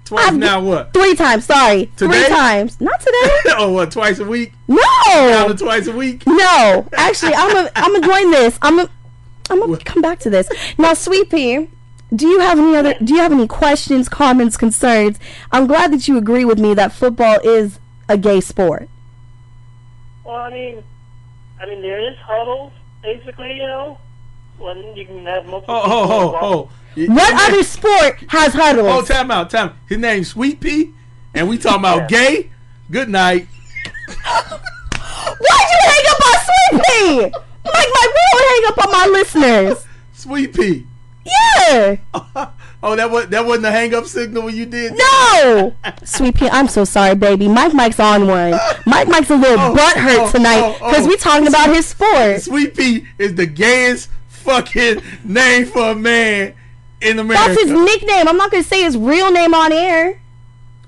Twice 0.07 0.27
I've- 0.27 0.37
now. 0.37 0.61
What? 0.61 0.93
Three 0.93 1.15
times, 1.15 1.45
sorry. 1.45 1.91
Today? 1.97 2.23
Three 2.23 2.27
times. 2.27 2.79
Not 2.79 2.99
today. 2.99 3.29
oh, 3.57 3.71
what? 3.73 3.91
Twice 3.91 4.19
a 4.19 4.25
week? 4.25 4.53
Down 4.67 5.47
to 5.47 5.49
no. 5.49 5.55
twice 5.55 5.87
a 5.87 5.91
week? 5.91 6.23
No. 6.25 6.87
Actually, 6.93 7.33
I'm 7.35 7.55
a, 7.55 7.71
I'm 7.75 7.95
enjoying 7.95 8.31
this. 8.31 8.57
I'm 8.61 8.79
a, 8.79 8.89
I'm 9.49 9.59
gonna 9.59 9.77
come 9.77 10.01
back 10.01 10.19
to 10.19 10.29
this. 10.29 10.49
Now, 10.77 10.93
Sweet 10.93 11.29
Pea, 11.29 11.69
do 12.15 12.27
you 12.27 12.39
have 12.39 12.57
any 12.57 12.75
other 12.75 12.95
do 13.03 13.13
you 13.13 13.19
have 13.19 13.31
any 13.31 13.47
questions, 13.47 14.07
comments, 14.09 14.57
concerns? 14.57 15.19
I'm 15.51 15.67
glad 15.67 15.91
that 15.93 16.07
you 16.07 16.17
agree 16.17 16.45
with 16.45 16.59
me 16.59 16.73
that 16.73 16.91
football 16.93 17.39
is 17.43 17.79
a 18.07 18.17
gay 18.17 18.41
sport. 18.41 18.89
Well, 20.23 20.35
I 20.35 20.49
mean, 20.49 20.83
I 21.59 21.65
mean, 21.65 21.81
there 21.81 21.99
is 21.99 22.17
huddles, 22.17 22.71
basically, 23.01 23.55
you 23.57 23.63
know, 23.63 23.97
when 24.57 24.95
you 24.95 25.05
can 25.05 25.25
have 25.25 25.45
multiple. 25.45 25.75
Oh, 25.75 25.81
oh 25.83 26.01
people 26.01 26.35
oh, 26.35 26.39
oh, 26.41 26.69
oh. 26.69 26.69
What 27.05 27.49
other 27.49 27.63
sport 27.63 28.23
has 28.29 28.53
huddles? 28.53 28.87
Oh, 28.89 29.03
time 29.03 29.29
out, 29.29 29.51
time. 29.51 29.77
His 29.87 29.99
name's 29.99 30.29
Sweet 30.29 30.59
Pea, 30.59 30.91
and 31.35 31.47
we 31.47 31.59
talking 31.59 31.79
about 31.79 32.09
gay. 32.09 32.49
Good 32.89 33.09
night. 33.09 33.47
Why'd 34.07 35.67
you 35.69 35.79
hang 35.83 36.05
up 36.09 36.25
on 36.25 36.39
Sweet 36.47 36.81
Pea? 36.87 37.19
Mike, 37.21 37.89
Mike, 37.93 38.11
we 38.13 38.21
don't 38.31 38.49
hang 38.49 38.63
up 38.67 38.77
on 38.85 38.91
my 38.91 39.07
listeners. 39.11 39.85
Sweet 40.13 40.55
Pea. 40.55 40.87
Yeah. 41.25 41.97
Oh, 42.83 42.95
that 42.95 43.09
was 43.09 43.27
that 43.29 43.43
wasn't 43.43 43.65
a 43.65 43.71
hang 43.71 43.95
up 43.95 44.05
signal 44.05 44.43
when 44.43 44.55
you 44.55 44.67
did. 44.67 44.93
No! 44.95 45.75
Sweet 46.03 46.35
Pea, 46.35 46.47
I'm 46.49 46.67
so 46.67 46.85
sorry, 46.85 47.15
baby. 47.15 47.47
Mike 47.47 47.73
Mike's 47.73 47.99
on 47.99 48.27
one. 48.27 48.51
Mike 48.85 49.07
Mike's 49.07 49.31
a 49.31 49.35
little 49.35 49.57
Oh, 49.59 49.73
butt 49.73 49.97
hurt 49.97 50.19
oh, 50.19 50.31
tonight 50.31 50.77
oh, 50.79 50.87
because 50.87 51.05
oh. 51.05 51.09
we 51.09 51.17
talking 51.17 51.47
about 51.47 51.69
his 51.73 51.87
sport. 51.87 52.39
Sweet 52.41 52.77
Pea 52.77 53.03
is 53.17 53.33
the 53.33 53.47
gayest 53.47 54.11
fucking 54.27 55.01
name 55.23 55.65
for 55.65 55.89
a 55.89 55.95
man 55.95 56.53
in 57.01 57.19
America. 57.19 57.43
That's 57.47 57.61
his 57.63 57.71
nickname. 57.71 58.27
I'm 58.27 58.37
not 58.37 58.51
gonna 58.51 58.63
say 58.63 58.81
his 58.83 58.97
real 58.97 59.31
name 59.31 59.53
on 59.53 59.71
air. 59.71 60.19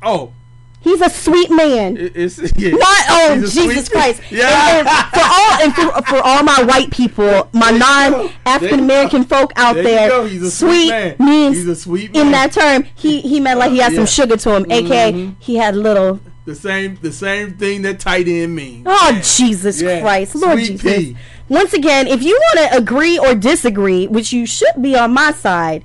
oh, 0.03 0.33
He's 0.81 1.01
a 1.01 1.09
sweet 1.09 1.51
man. 1.51 1.97
it- 1.97 2.13
it's 2.15 2.37
yeah. 2.55 2.69
Not 2.69 3.03
oh 3.09 3.37
He's 3.41 3.53
Jesus 3.53 3.89
Christ! 3.89 4.21
Yeah. 4.31 4.79
And, 4.79 4.87
and 4.87 5.07
for 5.11 5.21
all 5.25 5.61
and 5.61 5.75
for, 5.75 6.01
for 6.09 6.21
all 6.25 6.41
my 6.43 6.63
white 6.63 6.89
people, 6.89 7.49
my 7.51 7.71
There 7.71 7.73
you 7.73 7.79
go. 7.79 8.21
non 8.23 8.31
African 8.45 8.79
American 8.79 9.23
folk 9.25 9.51
out 9.57 9.73
There 9.75 9.83
there. 9.83 10.27
He's 10.27 10.41
a 10.41 10.49
sweet, 10.49 10.87
sweet 10.87 10.89
man. 10.89 11.15
means 11.19 11.57
He's 11.57 11.67
a 11.67 11.75
sweet 11.75 12.13
man. 12.13 12.27
in 12.27 12.31
that 12.31 12.53
term 12.53 12.85
he 12.95 13.19
he 13.19 13.41
meant 13.41 13.59
like 13.59 13.71
he 13.71 13.79
had 13.79 13.91
Yeah. 13.91 13.97
some 13.97 14.05
sugar 14.05 14.37
to 14.37 14.55
him, 14.55 14.71
aka 14.71 15.11
Mhm. 15.11 15.35
he 15.39 15.57
had 15.57 15.75
little. 15.75 16.21
the 16.45 16.55
same 16.55 16.97
the 17.01 17.11
same 17.11 17.55
thing 17.57 17.81
that 17.81 17.99
tight 17.99 18.29
end 18.29 18.55
means. 18.55 18.85
Oh 18.89 19.11
Yeah. 19.13 19.21
Jesus 19.21 19.81
Yeah. 19.81 19.99
Christ, 19.99 20.33
Lord 20.35 20.59
Sweet 20.59 20.79
Jesus! 20.79 20.95
pea. 20.97 21.17
Once 21.49 21.73
again, 21.73 22.07
if 22.07 22.23
you 22.23 22.31
want 22.31 22.71
to 22.71 22.77
agree 22.77 23.17
or 23.17 23.35
disagree, 23.35 24.07
which 24.07 24.31
you 24.31 24.45
should 24.45 24.81
be 24.81 24.95
on 24.95 25.11
my 25.11 25.31
side, 25.31 25.83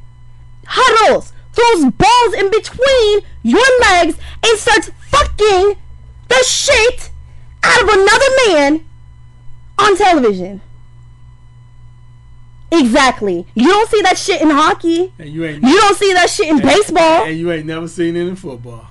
huddles, 0.66 1.33
throws 1.54 1.92
balls 1.92 2.34
in 2.38 2.50
between 2.52 3.22
your 3.44 3.66
legs, 3.82 4.18
and 4.44 4.60
starts 4.60 4.90
fucking 5.10 5.76
the 6.30 6.44
shit 6.46 7.12
out 7.64 7.82
of 7.84 7.90
another 7.90 8.26
man 8.48 8.86
on 9.80 9.96
television? 9.98 10.62
Exactly. 12.72 13.46
You 13.54 13.68
don't 13.68 13.90
see 13.90 14.02
that 14.02 14.18
shit 14.18 14.42
in 14.42 14.50
hockey. 14.50 15.14
And 15.20 15.30
you 15.30 15.46
ain't 15.46 15.64
You 15.64 15.80
don't 15.80 15.96
see 15.96 16.12
that 16.14 16.30
shit 16.30 16.48
in 16.50 16.60
baseball. 16.60 17.24
and 17.26 17.38
you 17.38 17.52
ain't 17.52 17.66
never 17.68 17.88
seen 17.88 18.16
it 18.16 18.28
in 18.28 18.36
football. 18.36 18.88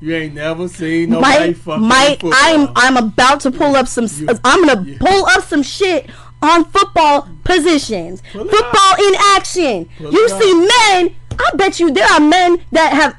You 0.00 0.14
ain't 0.14 0.34
never 0.34 0.66
seen 0.68 1.10
nobody 1.10 1.48
Mike, 1.48 1.56
fucking 1.56 1.82
Mike, 1.86 2.24
in 2.24 2.32
I'm. 2.32 2.68
I'm 2.74 2.96
about 2.96 3.40
to 3.40 3.50
pull 3.50 3.76
up 3.76 3.86
some. 3.86 4.06
You- 4.10 4.28
I'm 4.44 4.64
gonna 4.64 4.96
pull 4.98 5.26
up 5.26 5.44
some 5.44 5.62
shit 5.62 6.08
on 6.40 6.64
football 6.64 7.28
positions, 7.44 8.22
Pull 8.32 8.46
football 8.48 8.94
in 8.98 9.14
action. 9.36 9.88
Pull 9.98 10.12
you 10.12 10.28
see 10.28 10.54
men. 10.54 11.16
I 11.40 11.56
bet 11.56 11.80
you 11.80 11.90
there 11.90 12.06
are 12.06 12.20
men 12.20 12.62
that 12.72 12.92
have. 12.92 13.16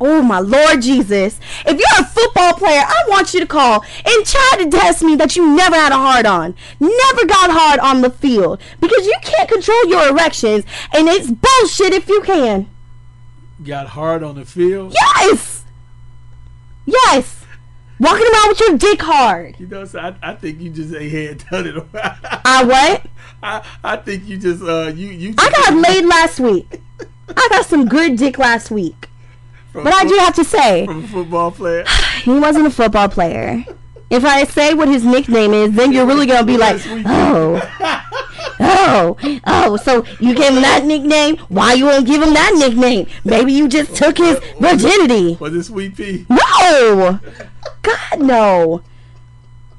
Oh 0.00 0.22
my 0.22 0.40
Lord 0.40 0.82
Jesus! 0.82 1.38
If 1.64 1.78
you're 1.78 2.00
a 2.00 2.04
football 2.04 2.54
player, 2.54 2.82
I 2.84 3.04
want 3.08 3.32
you 3.32 3.40
to 3.40 3.46
call 3.46 3.84
and 4.04 4.26
try 4.26 4.56
to 4.58 4.68
test 4.68 5.02
me 5.02 5.14
that 5.16 5.36
you 5.36 5.54
never 5.54 5.76
had 5.76 5.92
a 5.92 5.96
hard 5.96 6.26
on, 6.26 6.54
never 6.80 7.24
got 7.26 7.50
hard 7.50 7.78
on 7.80 8.02
the 8.02 8.10
field 8.10 8.60
because 8.80 9.06
you 9.06 9.14
can't 9.22 9.48
control 9.48 9.86
your 9.88 10.08
erections, 10.10 10.64
and 10.92 11.08
it's 11.08 11.30
bullshit 11.30 11.92
if 11.94 12.08
you 12.08 12.20
can. 12.22 12.68
got 13.62 13.86
hard 13.86 14.22
on 14.24 14.34
the 14.34 14.44
field. 14.44 14.94
Yes, 14.94 15.64
yes. 16.84 17.40
Walking 18.00 18.26
around 18.26 18.48
with 18.48 18.60
your 18.60 18.76
dick 18.76 19.00
hard. 19.00 19.54
You 19.60 19.68
know, 19.68 19.84
so 19.84 20.00
I, 20.00 20.16
I 20.20 20.34
think 20.34 20.60
you 20.60 20.70
just 20.70 20.92
ain't 20.92 21.12
had 21.12 21.48
done 21.48 21.66
it. 21.68 21.84
I 22.44 22.64
what? 22.64 23.06
I, 23.42 23.64
I 23.84 23.96
think 23.96 24.26
you 24.26 24.36
just 24.38 24.62
uh 24.62 24.88
you 24.94 25.06
you. 25.08 25.34
I 25.38 25.50
got 25.50 25.74
laid 25.74 26.04
last 26.04 26.40
week. 26.40 26.80
I 27.28 27.48
got 27.50 27.66
some 27.66 27.86
good 27.86 28.16
dick 28.16 28.38
last 28.38 28.70
week. 28.70 29.08
from, 29.72 29.84
But 29.84 29.94
I 29.94 30.04
do 30.04 30.14
have 30.16 30.34
to 30.36 30.44
say, 30.44 30.86
from 30.86 31.04
a 31.04 31.08
football 31.08 31.50
player. 31.50 31.84
he 32.22 32.30
wasn't 32.38 32.66
a 32.66 32.70
football 32.70 33.08
player. 33.08 33.64
If 34.10 34.24
I 34.24 34.44
say 34.44 34.74
what 34.74 34.88
his 34.88 35.04
nickname 35.04 35.52
is, 35.54 35.72
then 35.72 35.92
you're 35.92 36.06
really 36.06 36.26
gonna 36.26 36.44
be 36.46 36.56
like, 36.56 36.80
oh, 36.86 37.60
oh, 38.60 39.40
oh. 39.46 39.76
So 39.78 40.04
you 40.20 40.34
gave 40.34 40.52
him 40.52 40.62
that 40.62 40.84
nickname? 40.84 41.38
Why 41.48 41.72
you 41.72 41.86
won't 41.86 42.06
give 42.06 42.22
him 42.22 42.34
that 42.34 42.54
nickname? 42.56 43.06
Maybe 43.24 43.52
you 43.52 43.66
just 43.66 43.96
took 43.96 44.18
his 44.18 44.38
virginity. 44.60 45.36
Was 45.40 45.54
it 45.54 45.64
Sweet 45.64 45.96
Pea? 45.96 46.26
No, 46.28 47.18
God 47.82 48.20
no, 48.20 48.82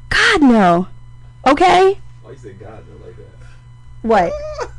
God 0.10 0.41
no. 0.41 0.88
Okay, 1.47 1.99
Why 2.23 2.31
you 2.31 2.38
say 2.38 2.53
God 2.53 2.84
though 2.88 3.05
like 3.05 3.15
that? 3.17 3.25
what? 4.01 4.34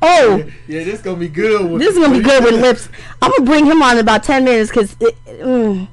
Oh. 0.00 0.44
Yeah, 0.68 0.84
this 0.84 0.94
is 0.96 1.02
gonna 1.02 1.16
be 1.16 1.28
good. 1.28 1.70
With, 1.70 1.80
This 1.80 1.96
is 1.96 1.98
gonna 1.98 2.16
be 2.16 2.22
good 2.24 2.44
with 2.44 2.60
lips. 2.60 2.88
I'm 3.22 3.30
gonna 3.32 3.44
bring 3.44 3.66
him 3.66 3.82
on 3.82 3.94
in 3.96 3.98
about 4.00 4.22
ten 4.22 4.44
minutes 4.44 4.70
because 4.70 4.94
mm, 4.94 5.88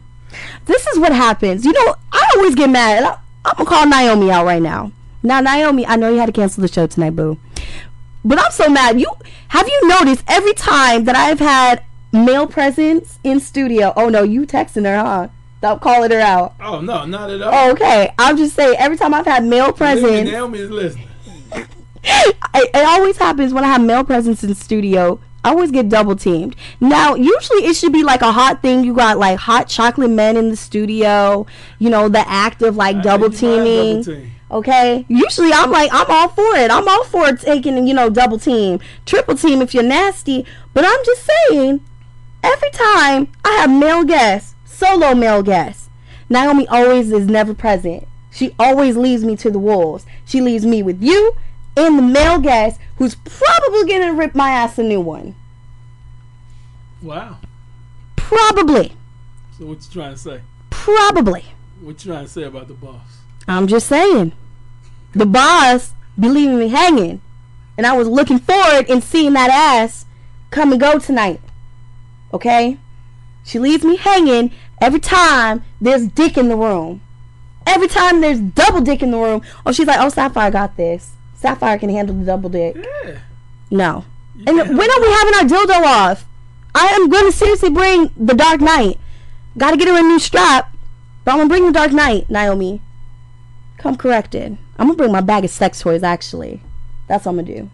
this 0.65 0.87
is 0.87 0.99
what 0.99 1.11
happens. 1.13 1.65
You 1.65 1.73
know, 1.73 1.95
I 2.11 2.31
always 2.35 2.55
get 2.55 2.69
mad. 2.69 2.97
and 2.97 3.07
I, 3.07 3.17
I'm 3.45 3.55
gonna 3.57 3.69
call 3.69 3.87
Naomi 3.87 4.31
out 4.31 4.45
right 4.45 4.61
now. 4.61 4.91
Now, 5.23 5.41
Naomi, 5.41 5.87
I 5.87 5.95
know 5.95 6.09
you 6.09 6.19
had 6.19 6.27
to 6.27 6.31
cancel 6.31 6.61
the 6.61 6.67
show 6.67 6.85
tonight, 6.85 7.15
boo. 7.15 7.39
But 8.23 8.39
I'm 8.39 8.51
so 8.51 8.69
mad. 8.69 8.99
You 8.99 9.11
have 9.49 9.67
you 9.67 9.87
noticed 9.87 10.23
every 10.27 10.53
time 10.53 11.05
that 11.05 11.15
I've 11.15 11.39
had 11.39 11.83
male 12.11 12.47
presence 12.47 13.19
in 13.23 13.39
studio? 13.39 13.93
Oh 13.95 14.09
no, 14.09 14.23
you 14.23 14.45
texting 14.45 14.85
her, 14.85 14.97
huh? 14.97 15.27
Stop 15.59 15.81
calling 15.81 16.11
her 16.11 16.19
out. 16.19 16.53
Oh 16.59 16.81
no, 16.81 17.05
not 17.05 17.29
at 17.31 17.41
all. 17.41 17.51
Oh, 17.53 17.71
okay, 17.71 18.13
I'm 18.19 18.37
just 18.37 18.55
saying. 18.55 18.75
Every 18.77 18.97
time 18.97 19.13
I've 19.13 19.25
had 19.25 19.43
male 19.43 19.71
presence, 19.73 20.29
Naomi 20.29 20.59
is 20.59 20.69
listening. 20.69 21.07
it, 22.53 22.69
it 22.73 22.85
always 22.85 23.17
happens 23.17 23.53
when 23.53 23.63
I 23.63 23.67
have 23.67 23.81
male 23.81 24.03
presence 24.03 24.43
in 24.43 24.53
studio. 24.53 25.19
I 25.43 25.49
always 25.49 25.71
get 25.71 25.89
double 25.89 26.15
teamed. 26.15 26.55
Now, 26.79 27.15
usually 27.15 27.65
it 27.65 27.75
should 27.75 27.93
be 27.93 28.03
like 28.03 28.21
a 28.21 28.31
hot 28.31 28.61
thing. 28.61 28.83
You 28.83 28.93
got 28.93 29.17
like 29.17 29.37
hot 29.39 29.67
chocolate 29.67 30.09
men 30.09 30.37
in 30.37 30.49
the 30.49 30.55
studio. 30.55 31.45
You 31.79 31.89
know, 31.89 32.09
the 32.09 32.27
act 32.27 32.61
of 32.61 32.75
like 32.75 32.97
I 32.97 33.01
double 33.01 33.29
think 33.29 33.41
you 33.41 33.47
might 33.49 33.63
teaming. 33.63 34.01
double 34.01 34.15
team. 34.21 34.31
Okay. 34.51 35.05
Usually 35.07 35.51
I'm 35.51 35.71
like 35.71 35.89
I'm 35.93 36.05
all 36.09 36.29
for 36.29 36.55
it. 36.55 36.69
I'm 36.71 36.87
all 36.87 37.03
for 37.05 37.31
taking 37.33 37.87
you 37.87 37.93
know 37.93 38.09
double 38.09 38.37
team, 38.39 38.79
triple 39.05 39.35
team 39.35 39.61
if 39.61 39.73
you're 39.73 39.83
nasty. 39.83 40.45
But 40.73 40.85
I'm 40.85 41.05
just 41.05 41.27
saying, 41.49 41.85
every 42.43 42.69
time 42.71 43.31
I 43.43 43.51
have 43.53 43.69
male 43.69 44.03
guests, 44.03 44.55
solo 44.65 45.15
male 45.15 45.41
guests, 45.43 45.89
Naomi 46.29 46.67
always 46.67 47.11
is 47.11 47.27
never 47.27 47.53
present. 47.53 48.07
She 48.31 48.53
always 48.59 48.97
leaves 48.97 49.23
me 49.23 49.35
to 49.37 49.49
the 49.49 49.59
wolves. 49.59 50.05
She 50.25 50.41
leaves 50.41 50.65
me 50.65 50.83
with 50.83 51.01
you 51.01 51.35
and 51.75 51.97
the 51.97 52.03
male 52.03 52.39
guest 52.39 52.79
who's 52.97 53.15
probably 53.15 53.85
gonna 53.91 54.13
rip 54.13 54.35
my 54.35 54.49
ass 54.49 54.77
a 54.77 54.83
new 54.83 55.01
one. 55.01 55.35
Wow. 57.01 57.37
Probably. 58.15 58.93
So 59.57 59.65
what 59.65 59.83
you 59.83 59.91
trying 59.91 60.13
to 60.13 60.19
say? 60.19 60.41
Probably. 60.69 61.45
What 61.81 62.03
you 62.03 62.11
trying 62.11 62.25
to 62.25 62.31
say 62.31 62.43
about 62.43 62.67
the 62.67 62.73
boss? 62.73 63.19
I'm 63.47 63.67
just 63.67 63.87
saying. 63.87 64.33
The 65.13 65.25
boss 65.25 65.93
be 66.19 66.29
leaving 66.29 66.59
me 66.59 66.69
hanging. 66.69 67.21
And 67.77 67.85
I 67.85 67.95
was 67.95 68.07
looking 68.07 68.39
forward 68.39 68.89
in 68.89 69.01
seeing 69.01 69.33
that 69.33 69.49
ass 69.49 70.05
come 70.49 70.71
and 70.71 70.79
go 70.79 70.97
tonight. 70.97 71.41
Okay? 72.33 72.77
She 73.43 73.59
leaves 73.59 73.83
me 73.83 73.97
hanging 73.97 74.51
every 74.81 74.99
time 74.99 75.63
there's 75.79 76.07
dick 76.07 76.37
in 76.37 76.49
the 76.49 76.55
room. 76.55 77.01
Every 77.67 77.87
time 77.87 78.21
there's 78.21 78.39
double 78.39 78.81
dick 78.81 79.03
in 79.03 79.11
the 79.11 79.17
room. 79.17 79.41
Oh, 79.65 79.71
she's 79.71 79.87
like, 79.87 79.99
oh, 79.99 80.09
Sapphire 80.09 80.51
got 80.51 80.77
this. 80.77 81.13
Sapphire 81.45 81.77
can 81.77 81.91
handle 81.91 82.15
the 82.15 82.25
double 82.25 82.49
dick. 82.49 82.75
Yeah. 82.75 83.19
No. 83.69 84.03
And 84.47 84.57
when 84.57 84.91
are 84.91 85.01
we 85.01 85.11
having 85.11 85.33
our 85.35 85.43
dildo 85.43 85.83
off? 85.85 86.25
I 86.73 86.87
am 86.87 87.07
going 87.07 87.25
to 87.25 87.31
seriously 87.31 87.69
bring 87.69 88.09
the 88.17 88.33
Dark 88.33 88.61
Knight. 88.61 88.99
Got 89.55 89.71
to 89.71 89.77
get 89.77 89.87
her 89.87 89.97
a 89.97 90.01
new 90.01 90.17
strap. 90.17 90.75
But 91.23 91.31
I'm 91.31 91.37
going 91.37 91.47
to 91.47 91.53
bring 91.53 91.65
the 91.67 91.71
Dark 91.71 91.91
Knight, 91.91 92.31
Naomi. 92.31 92.81
Come 93.77 93.95
corrected. 93.95 94.57
I'm 94.79 94.87
going 94.87 94.97
to 94.97 95.03
bring 95.03 95.11
my 95.11 95.21
bag 95.21 95.45
of 95.45 95.51
sex 95.51 95.81
toys, 95.81 96.01
actually. 96.01 96.61
That's 97.07 97.25
what 97.25 97.33
I'm 97.33 97.35
going 97.35 97.45
to 97.45 97.61
do. 97.61 97.69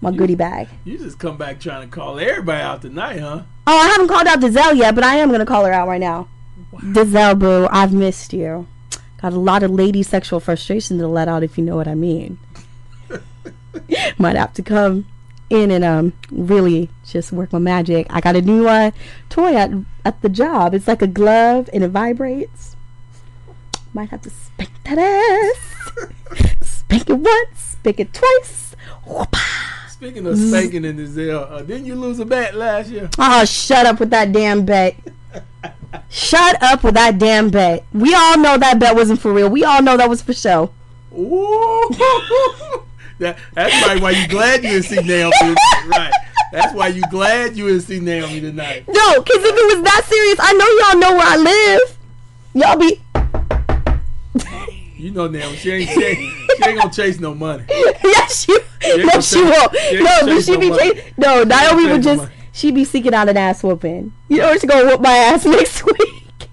My 0.00 0.10
goodie 0.10 0.34
bag. 0.34 0.68
You 0.84 0.98
just 0.98 1.20
come 1.20 1.36
back 1.36 1.60
trying 1.60 1.88
to 1.88 1.94
call 1.94 2.18
everybody 2.18 2.62
out 2.62 2.82
tonight, 2.82 3.20
huh? 3.20 3.42
Oh, 3.68 3.78
I 3.78 3.86
haven't 3.90 4.08
called 4.08 4.26
out 4.26 4.40
Dizelle 4.40 4.76
yet, 4.76 4.96
but 4.96 5.04
I 5.04 5.18
am 5.18 5.28
going 5.28 5.38
to 5.38 5.46
call 5.46 5.64
her 5.64 5.72
out 5.72 5.86
right 5.86 6.00
now. 6.00 6.26
Dizelle, 6.74 7.38
boo, 7.38 7.68
I've 7.70 7.92
missed 7.92 8.32
you. 8.32 8.66
Got 9.20 9.34
a 9.34 9.38
lot 9.38 9.62
of 9.62 9.70
lady 9.70 10.02
sexual 10.02 10.40
frustration 10.40 10.98
to 10.98 11.06
let 11.06 11.28
out, 11.28 11.44
if 11.44 11.56
you 11.56 11.62
know 11.62 11.76
what 11.76 11.86
I 11.86 11.94
mean. 11.94 12.38
Might 14.18 14.36
have 14.36 14.52
to 14.54 14.62
come 14.62 15.06
in 15.50 15.70
and 15.70 15.84
um 15.84 16.14
really 16.30 16.88
just 17.06 17.32
work 17.32 17.52
my 17.52 17.58
magic. 17.58 18.06
I 18.10 18.20
got 18.20 18.36
a 18.36 18.42
new 18.42 18.66
uh, 18.66 18.90
toy 19.28 19.54
at 19.54 19.70
at 20.04 20.20
the 20.22 20.28
job. 20.28 20.74
It's 20.74 20.88
like 20.88 21.02
a 21.02 21.06
glove 21.06 21.68
and 21.72 21.84
it 21.84 21.88
vibrates. 21.88 22.76
Might 23.94 24.08
have 24.10 24.22
to 24.22 24.30
spank 24.30 24.70
that 24.84 24.98
ass. 24.98 26.56
spank 26.62 27.10
it 27.10 27.14
once, 27.14 27.76
spank 27.78 28.00
it 28.00 28.14
twice. 28.14 28.74
Speaking 29.90 30.26
of 30.26 30.38
spanking 30.38 30.84
in 30.84 30.96
the 30.96 31.06
Zell, 31.06 31.44
uh, 31.44 31.62
didn't 31.62 31.84
you 31.84 31.94
lose 31.94 32.18
a 32.18 32.24
bet 32.24 32.54
last 32.54 32.90
year? 32.90 33.10
Oh, 33.18 33.44
shut 33.44 33.86
up 33.86 34.00
with 34.00 34.10
that 34.10 34.32
damn 34.32 34.64
bet. 34.64 34.96
Shut 36.08 36.60
up 36.62 36.82
with 36.82 36.94
that 36.94 37.18
damn 37.18 37.50
bet. 37.50 37.84
We 37.92 38.14
all 38.14 38.38
know 38.38 38.58
that 38.58 38.78
bet 38.78 38.94
wasn't 38.94 39.20
for 39.20 39.32
real. 39.32 39.48
We 39.48 39.64
all 39.64 39.82
know 39.82 39.96
that 39.96 40.08
was 40.08 40.22
for 40.22 40.32
show. 40.32 40.72
That, 43.22 43.38
that's 43.54 43.82
probably 43.84 44.02
why 44.02 44.10
you 44.10 44.28
glad 44.28 44.62
you 44.64 44.70
didn't 44.70 44.84
see 44.84 45.00
Naomi. 45.00 45.32
right. 45.88 46.12
That's 46.52 46.74
why 46.74 46.88
you 46.88 47.02
glad 47.10 47.56
you 47.56 47.68
didn't 47.68 47.82
see 47.82 48.00
Naomi 48.00 48.40
tonight. 48.40 48.84
No, 48.88 49.22
because 49.22 49.42
if 49.44 49.54
it 49.56 49.76
was 49.76 49.84
that 49.84 50.02
serious, 50.06 50.38
I 50.40 50.52
know 50.52 50.68
y'all 50.80 50.98
know 51.00 51.16
where 51.16 51.26
I 51.26 51.36
live. 51.36 51.98
Y'all 52.54 52.76
be. 52.78 53.00
You 54.96 55.10
know 55.10 55.26
Naomi, 55.28 55.56
she 55.56 55.70
ain't, 55.72 55.88
she 55.90 56.04
ain't, 56.04 56.18
she 56.56 56.64
ain't 56.68 56.78
gonna 56.80 56.92
chase 56.92 57.18
no 57.18 57.34
money. 57.34 57.64
yes, 57.68 58.44
she. 58.44 58.52
ain't 58.84 59.04
No, 59.06 59.20
she 59.20 59.36
chase- 59.36 59.58
won't. 59.58 59.76
she 59.76 60.00
No, 60.02 60.18
but 60.22 60.42
she 60.44 60.52
no 60.52 60.58
be. 60.60 60.70
money. 60.70 60.94
chas- 60.94 61.12
No, 61.16 61.42
Naomi 61.44 61.86
would 61.92 62.02
just. 62.02 62.28
She 62.52 62.70
be 62.70 62.84
seeking 62.84 63.14
out 63.14 63.28
an 63.28 63.36
ass 63.36 63.62
whooping. 63.62 64.12
You 64.28 64.38
know 64.38 64.52
she's 64.52 64.64
gonna 64.66 64.84
whoop 64.86 65.00
my 65.00 65.10
ass 65.16 65.44
next 65.46 65.84
week. 65.84 66.48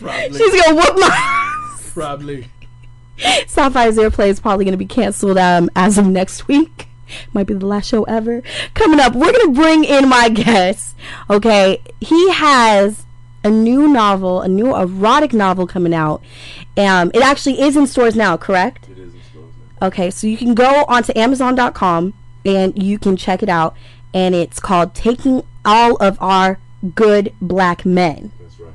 Probably. 0.00 0.38
She's 0.38 0.62
gonna 0.62 0.74
whoop 0.74 0.94
my. 0.98 1.08
Ass. 1.12 1.90
Probably. 1.92 2.46
Sapphire's 3.46 3.96
Earplay 3.96 4.28
is 4.28 4.40
probably 4.40 4.64
going 4.64 4.72
to 4.72 4.78
be 4.78 4.86
canceled 4.86 5.38
um, 5.38 5.70
as 5.76 5.98
of 5.98 6.06
next 6.06 6.48
week. 6.48 6.88
Might 7.34 7.46
be 7.46 7.54
the 7.54 7.66
last 7.66 7.88
show 7.88 8.04
ever. 8.04 8.42
Coming 8.74 8.98
up, 8.98 9.14
we're 9.14 9.32
going 9.32 9.54
to 9.54 9.60
bring 9.60 9.84
in 9.84 10.08
my 10.08 10.28
guest. 10.28 10.96
Okay, 11.28 11.82
he 12.00 12.30
has 12.32 13.04
a 13.44 13.50
new 13.50 13.86
novel, 13.88 14.40
a 14.40 14.48
new 14.48 14.74
erotic 14.74 15.32
novel 15.32 15.66
coming 15.66 15.92
out. 15.92 16.22
Um, 16.76 17.10
it 17.12 17.22
actually 17.22 17.60
is 17.60 17.76
in 17.76 17.86
stores 17.86 18.16
now, 18.16 18.36
correct? 18.36 18.88
It 18.88 18.98
is 18.98 19.14
exposed 19.14 19.54
now. 19.80 19.86
Okay, 19.88 20.10
so 20.10 20.26
you 20.26 20.36
can 20.38 20.54
go 20.54 20.84
onto 20.88 21.12
Amazon.com 21.16 22.14
and 22.46 22.82
you 22.82 22.98
can 22.98 23.16
check 23.16 23.42
it 23.42 23.48
out. 23.48 23.76
And 24.14 24.34
it's 24.34 24.58
called 24.60 24.94
Taking 24.94 25.42
All 25.64 25.96
of 25.96 26.16
Our 26.20 26.58
Good 26.94 27.34
Black 27.40 27.84
Men 27.84 28.32
That's 28.40 28.58
right. 28.58 28.72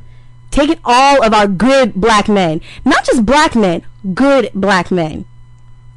taking 0.51 0.79
all 0.85 1.23
of 1.23 1.33
our 1.33 1.47
good 1.47 1.93
black 1.95 2.27
men, 2.29 2.61
not 2.85 3.03
just 3.05 3.25
black 3.25 3.55
men, 3.55 3.83
good 4.13 4.51
black 4.53 4.91
men. 4.91 5.25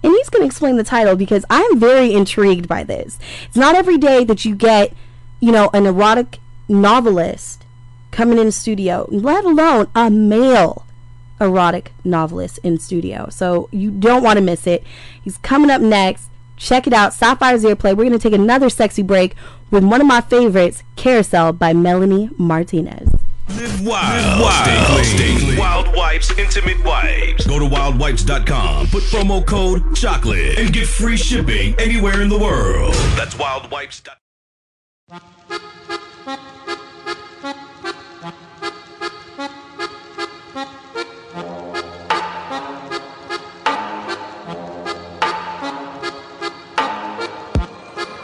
And 0.03 0.13
he's 0.15 0.31
going 0.31 0.43
to 0.43 0.47
explain 0.47 0.77
the 0.77 0.85
title 0.85 1.17
because 1.17 1.45
I 1.51 1.61
am 1.61 1.79
very 1.79 2.13
intrigued 2.13 2.67
by 2.67 2.85
this. 2.85 3.19
It's 3.47 3.57
not 3.57 3.75
every 3.75 3.99
day 3.99 4.25
that 4.25 4.45
you 4.45 4.55
get, 4.55 4.93
you 5.41 5.53
know, 5.53 5.69
an 5.75 5.87
erotic 5.87 6.39
novelist 6.69 7.65
coming 8.11 8.39
in 8.39 8.51
studio, 8.51 9.07
let 9.11 9.45
alone 9.45 9.89
a 9.95 10.11
male 10.11 10.87
erotic 11.41 11.93
novelist 12.05 12.59
in 12.63 12.79
studio. 12.79 13.29
So 13.31 13.69
you 13.73 13.91
don't 13.91 14.23
want 14.23 14.39
to 14.39 14.45
miss 14.45 14.67
it. 14.67 14.85
He's 15.23 15.39
coming 15.39 15.71
up 15.71 15.81
next. 15.81 16.29
Check 16.57 16.87
it 16.87 16.93
out, 16.93 17.15
Sapphire's 17.15 17.65
Earplay. 17.65 17.97
We're 17.97 18.05
going 18.05 18.13
to 18.13 18.19
take 18.19 18.35
another 18.35 18.69
sexy 18.69 19.03
break 19.03 19.35
with 19.71 19.83
one 19.83 20.01
of 20.01 20.07
my 20.07 20.21
favorites, 20.21 20.83
Carousel 20.97 21.55
by 21.55 21.73
Melanie 21.73 22.29
Martinez. 22.37 23.20
Live 23.57 23.85
wild. 23.85 24.41
Live 24.41 24.41
wild. 24.41 25.05
Stay 25.05 25.37
clean. 25.39 25.59
Wild 25.59 25.95
Wipes 25.95 26.31
Intimate 26.39 26.83
Wipes. 26.85 27.47
Go 27.47 27.59
to 27.59 27.65
wildwipes.com. 27.67 28.87
Put 28.89 29.03
promo 29.05 29.45
code 29.45 29.97
chocolate 29.97 30.59
and 30.59 30.73
get 30.73 30.87
free 30.87 31.17
shipping 31.17 31.75
anywhere 31.79 32.23
in 32.23 32.29
the 32.29 32.39
world. 32.39 32.95
That's 33.17 33.35
wildwipes.com. 33.35 34.17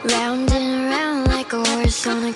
Round 0.04 0.52
and 0.52 0.92
around 0.92 1.24
like 1.26 1.52
a 1.52 1.64
horse 1.64 2.06
on 2.06 2.24
a 2.24 2.32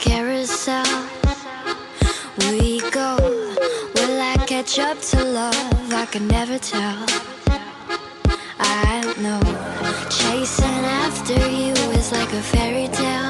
Will 4.76 4.84
up 4.84 5.00
to 5.00 5.24
love? 5.24 5.92
I 5.92 6.06
can 6.06 6.28
never 6.28 6.56
tell. 6.58 7.04
I 8.60 9.14
know. 9.18 9.40
Chasing 10.08 10.84
after 11.02 11.34
you 11.34 11.72
is 11.98 12.12
like 12.12 12.32
a 12.32 12.40
fairy 12.40 12.86
tale. 12.86 13.29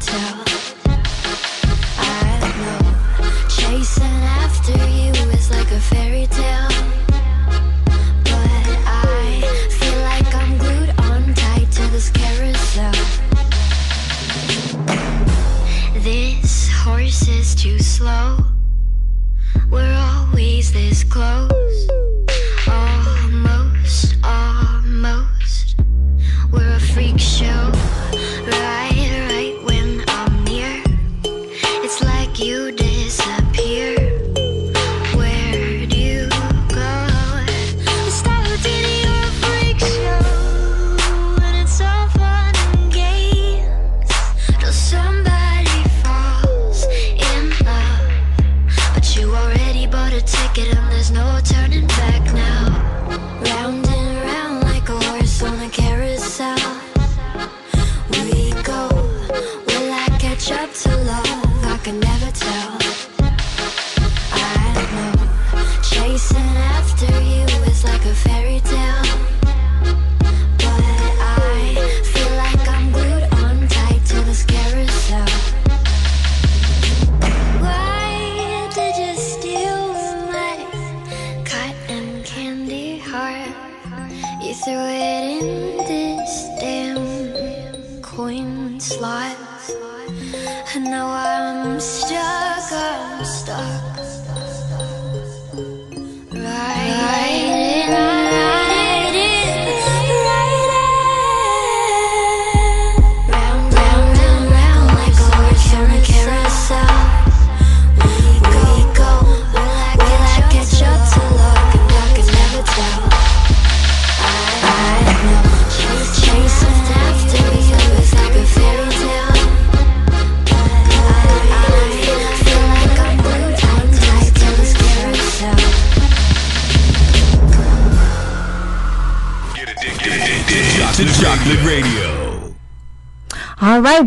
tell. 0.00 0.44
I 1.98 2.38
know 2.58 3.48
chasing 3.48 4.22
after 4.42 4.72
you 4.72 5.12
is 5.32 5.50
like 5.50 5.70
a. 5.72 5.80
But 8.24 8.64
I 8.86 9.42
feel 9.70 9.98
like 10.02 10.34
I'm 10.34 10.58
glued 10.58 10.90
on 11.00 11.34
to 11.72 11.82
this 11.90 12.10
carousel. 12.10 12.92
This 16.02 16.68
horse 16.70 17.28
is 17.28 17.54
too 17.54 17.78
slow. 17.78 18.38
We're 19.70 19.94
always 19.94 20.72
this 20.72 21.02
close. 21.04 21.47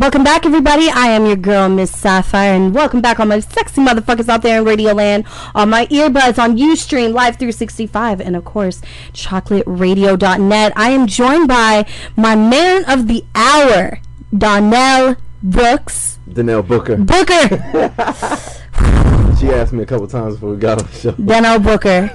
Welcome 0.02 0.24
back, 0.24 0.48
everybody. 0.48 0.90
I 0.90 1.10
am 1.10 1.28
your 1.28 1.36
girl, 1.36 1.70
Miss 1.70 1.92
Sapphire, 1.96 2.56
and 2.56 2.74
welcome 2.74 3.02
back, 3.02 3.20
all 3.20 3.28
my 3.28 3.40
sexy 3.40 3.82
motherfuckers 3.82 4.28
out 4.30 4.42
there 4.42 4.58
in 4.58 4.66
Radio 4.66 4.94
Land, 4.94 5.26
on 5.54 5.70
my 5.70 5.86
earbuds, 5.86 6.40
on 6.40 6.58
UStream, 6.58 7.14
Live 7.14 7.36
365, 7.36 8.20
and 8.20 8.36
of 8.36 8.44
course, 8.44 8.82
chocolateradio.net. 9.14 10.74
I 10.76 10.90
am 10.90 11.06
joined 11.06 11.48
by 11.48 11.88
my 12.16 12.36
man 12.36 12.84
of 12.86 13.08
the 13.08 13.24
hour, 13.36 14.00
Dannell 14.34 15.18
Brooks. 15.44 16.18
Dannell 16.28 16.68
Booker. 16.68 16.98
Booker! 16.98 18.18
She 19.40 19.50
asked 19.50 19.74
me 19.74 19.82
a 19.82 19.88
couple 19.88 20.08
times 20.08 20.36
before 20.36 20.52
we 20.52 20.58
got 20.58 20.80
on 20.80 20.88
the 20.88 20.94
show. 20.94 21.12
Dannell 21.14 21.64
Booker. 21.64 22.12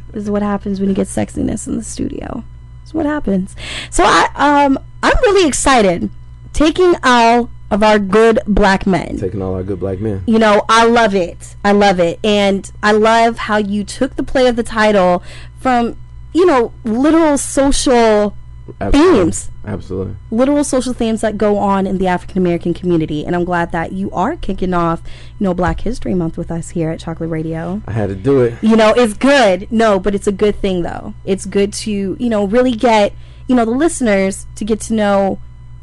this 0.12 0.24
is 0.24 0.30
what 0.30 0.40
happens 0.42 0.80
when 0.80 0.88
you 0.88 0.94
get 0.94 1.08
sexiness 1.08 1.66
in 1.66 1.76
the 1.76 1.84
studio. 1.84 2.42
This 2.80 2.90
is 2.90 2.94
what 2.94 3.04
happens. 3.04 3.54
So 3.90 4.02
I 4.04 4.28
um 4.34 4.78
I'm 5.02 5.16
really 5.22 5.46
excited. 5.46 6.10
Taking 6.52 6.94
all 7.02 7.50
of 7.70 7.82
our 7.82 7.98
good 7.98 8.40
black 8.46 8.86
men. 8.86 9.16
Taking 9.18 9.40
all 9.42 9.54
our 9.54 9.62
good 9.62 9.80
black 9.80 10.00
men. 10.00 10.22
you 10.26 10.38
know, 10.38 10.64
I 10.68 10.86
love 10.86 11.14
it. 11.14 11.56
I 11.64 11.72
love 11.72 12.00
it. 12.00 12.18
And 12.24 12.70
I 12.82 12.92
love 12.92 13.38
how 13.38 13.58
you 13.58 13.84
took 13.84 14.16
the 14.16 14.22
play 14.24 14.48
of 14.48 14.56
the 14.56 14.62
title 14.64 15.22
from, 15.60 15.96
you 16.32 16.46
know, 16.46 16.72
literal 16.84 17.38
social 17.38 18.36
Absolutely. 18.80 19.18
themes. 19.22 19.50
Absolutely. 19.64 20.16
Literal 20.32 20.64
social 20.64 20.92
themes 20.92 21.20
that 21.20 21.38
go 21.38 21.58
on 21.58 21.86
in 21.86 21.98
the 21.98 22.06
African 22.08 22.38
American 22.38 22.74
community. 22.74 23.24
And 23.24 23.36
I'm 23.36 23.44
glad 23.44 23.70
that 23.72 23.92
you 23.92 24.10
are 24.10 24.36
kicking 24.36 24.74
off, 24.74 25.02
you 25.38 25.44
know, 25.44 25.54
Black 25.54 25.82
History 25.82 26.14
Month 26.14 26.36
with 26.36 26.50
us 26.50 26.70
here 26.70 26.90
at 26.90 26.98
Chocolate 26.98 27.30
Radio. 27.30 27.82
I 27.86 27.92
had 27.92 28.08
to 28.08 28.16
do 28.16 28.40
it. 28.42 28.54
You 28.62 28.74
know, 28.76 28.92
it's 28.96 29.14
good. 29.14 29.70
No, 29.70 30.00
but 30.00 30.14
it's 30.14 30.26
a 30.26 30.32
good 30.32 30.56
thing 30.56 30.82
though. 30.82 31.14
It's 31.24 31.46
good 31.46 31.72
to, 31.74 32.16
you 32.18 32.28
know, 32.28 32.46
really 32.46 32.72
get, 32.72 33.12
you 33.48 33.54
know, 33.54 33.64
the 33.64 33.70
listeners 33.70 34.46
to 34.56 34.64
get 34.64 34.80
to 34.82 34.94
know, 34.94 35.38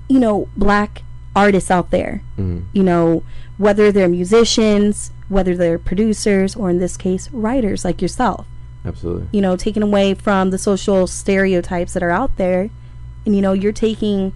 you 0.07 0.19
know, 0.19 0.47
black 0.55 1.03
artists 1.35 1.69
out 1.69 1.91
there. 1.91 2.21
Mhm. 2.37 2.63
You 2.73 2.83
know, 2.83 3.23
whether 3.57 3.91
they're 3.91 4.09
musicians, 4.09 5.11
whether 5.29 5.55
they're 5.55 5.77
producers, 5.79 6.55
or 6.55 6.69
in 6.69 6.79
this 6.79 6.97
case, 6.97 7.29
writers 7.31 7.83
like 7.83 8.01
yourself. 8.01 8.45
Absolutely. 8.85 9.27
You 9.31 9.41
know, 9.41 9.55
taking 9.55 9.83
away 9.83 10.13
from 10.13 10.49
the 10.51 10.57
social 10.57 11.07
stereotypes 11.07 11.93
that 11.93 12.03
are 12.03 12.11
out 12.11 12.37
there. 12.37 12.69
And, 13.25 13.35
you 13.35 13.41
know, 13.41 13.53
you're 13.53 13.73
taking 13.73 14.33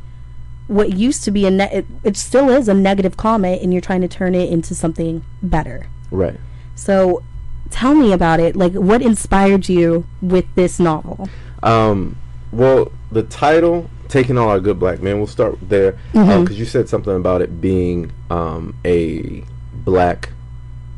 what 0.67 0.93
used 0.93 1.24
to 1.24 1.32
be 1.32 1.45
a, 1.45 1.51
ne- 1.51 1.72
it, 1.72 1.86
it 2.03 2.17
still 2.17 2.49
is 2.49 2.67
a 2.67 2.74
negative 2.74 3.15
comment, 3.17 3.61
and 3.61 3.72
you're 3.74 3.82
trying 3.82 4.01
to 4.01 4.07
turn 4.07 4.36
it 4.36 4.49
into 4.49 4.76
something 4.76 5.24
better. 5.41 5.88
Right. 6.11 6.39
So 6.76 7.24
tell 7.69 7.93
me 7.93 8.11
about 8.11 8.39
it. 8.39 8.55
Like, 8.55 8.74
what 8.74 9.01
inspired 9.01 9.69
you 9.69 10.05
with 10.22 10.45
this 10.55 10.80
novel? 10.80 11.30
Um, 11.63 12.17
well, 12.51 12.91
the 13.11 13.24
title, 13.24 13.89
Taking 14.12 14.38
All 14.38 14.49
Our 14.49 14.59
Good 14.59 14.78
Black 14.78 15.01
Men, 15.01 15.18
we'll 15.20 15.26
start 15.28 15.57
there. 15.70 15.93
Because 16.12 16.49
Mhm. 16.49 16.57
you 16.57 16.66
said 16.66 16.89
something 16.89 17.16
about 17.16 17.41
it 17.41 17.62
being 17.62 18.12
um, 18.30 18.76
a 18.86 19.43
black 19.86 20.30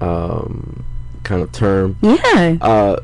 um, 0.01 0.83
kind 1.23 1.41
of 1.41 1.51
term. 1.51 1.95
Yeah. 2.01 2.57
Uh, 2.59 2.97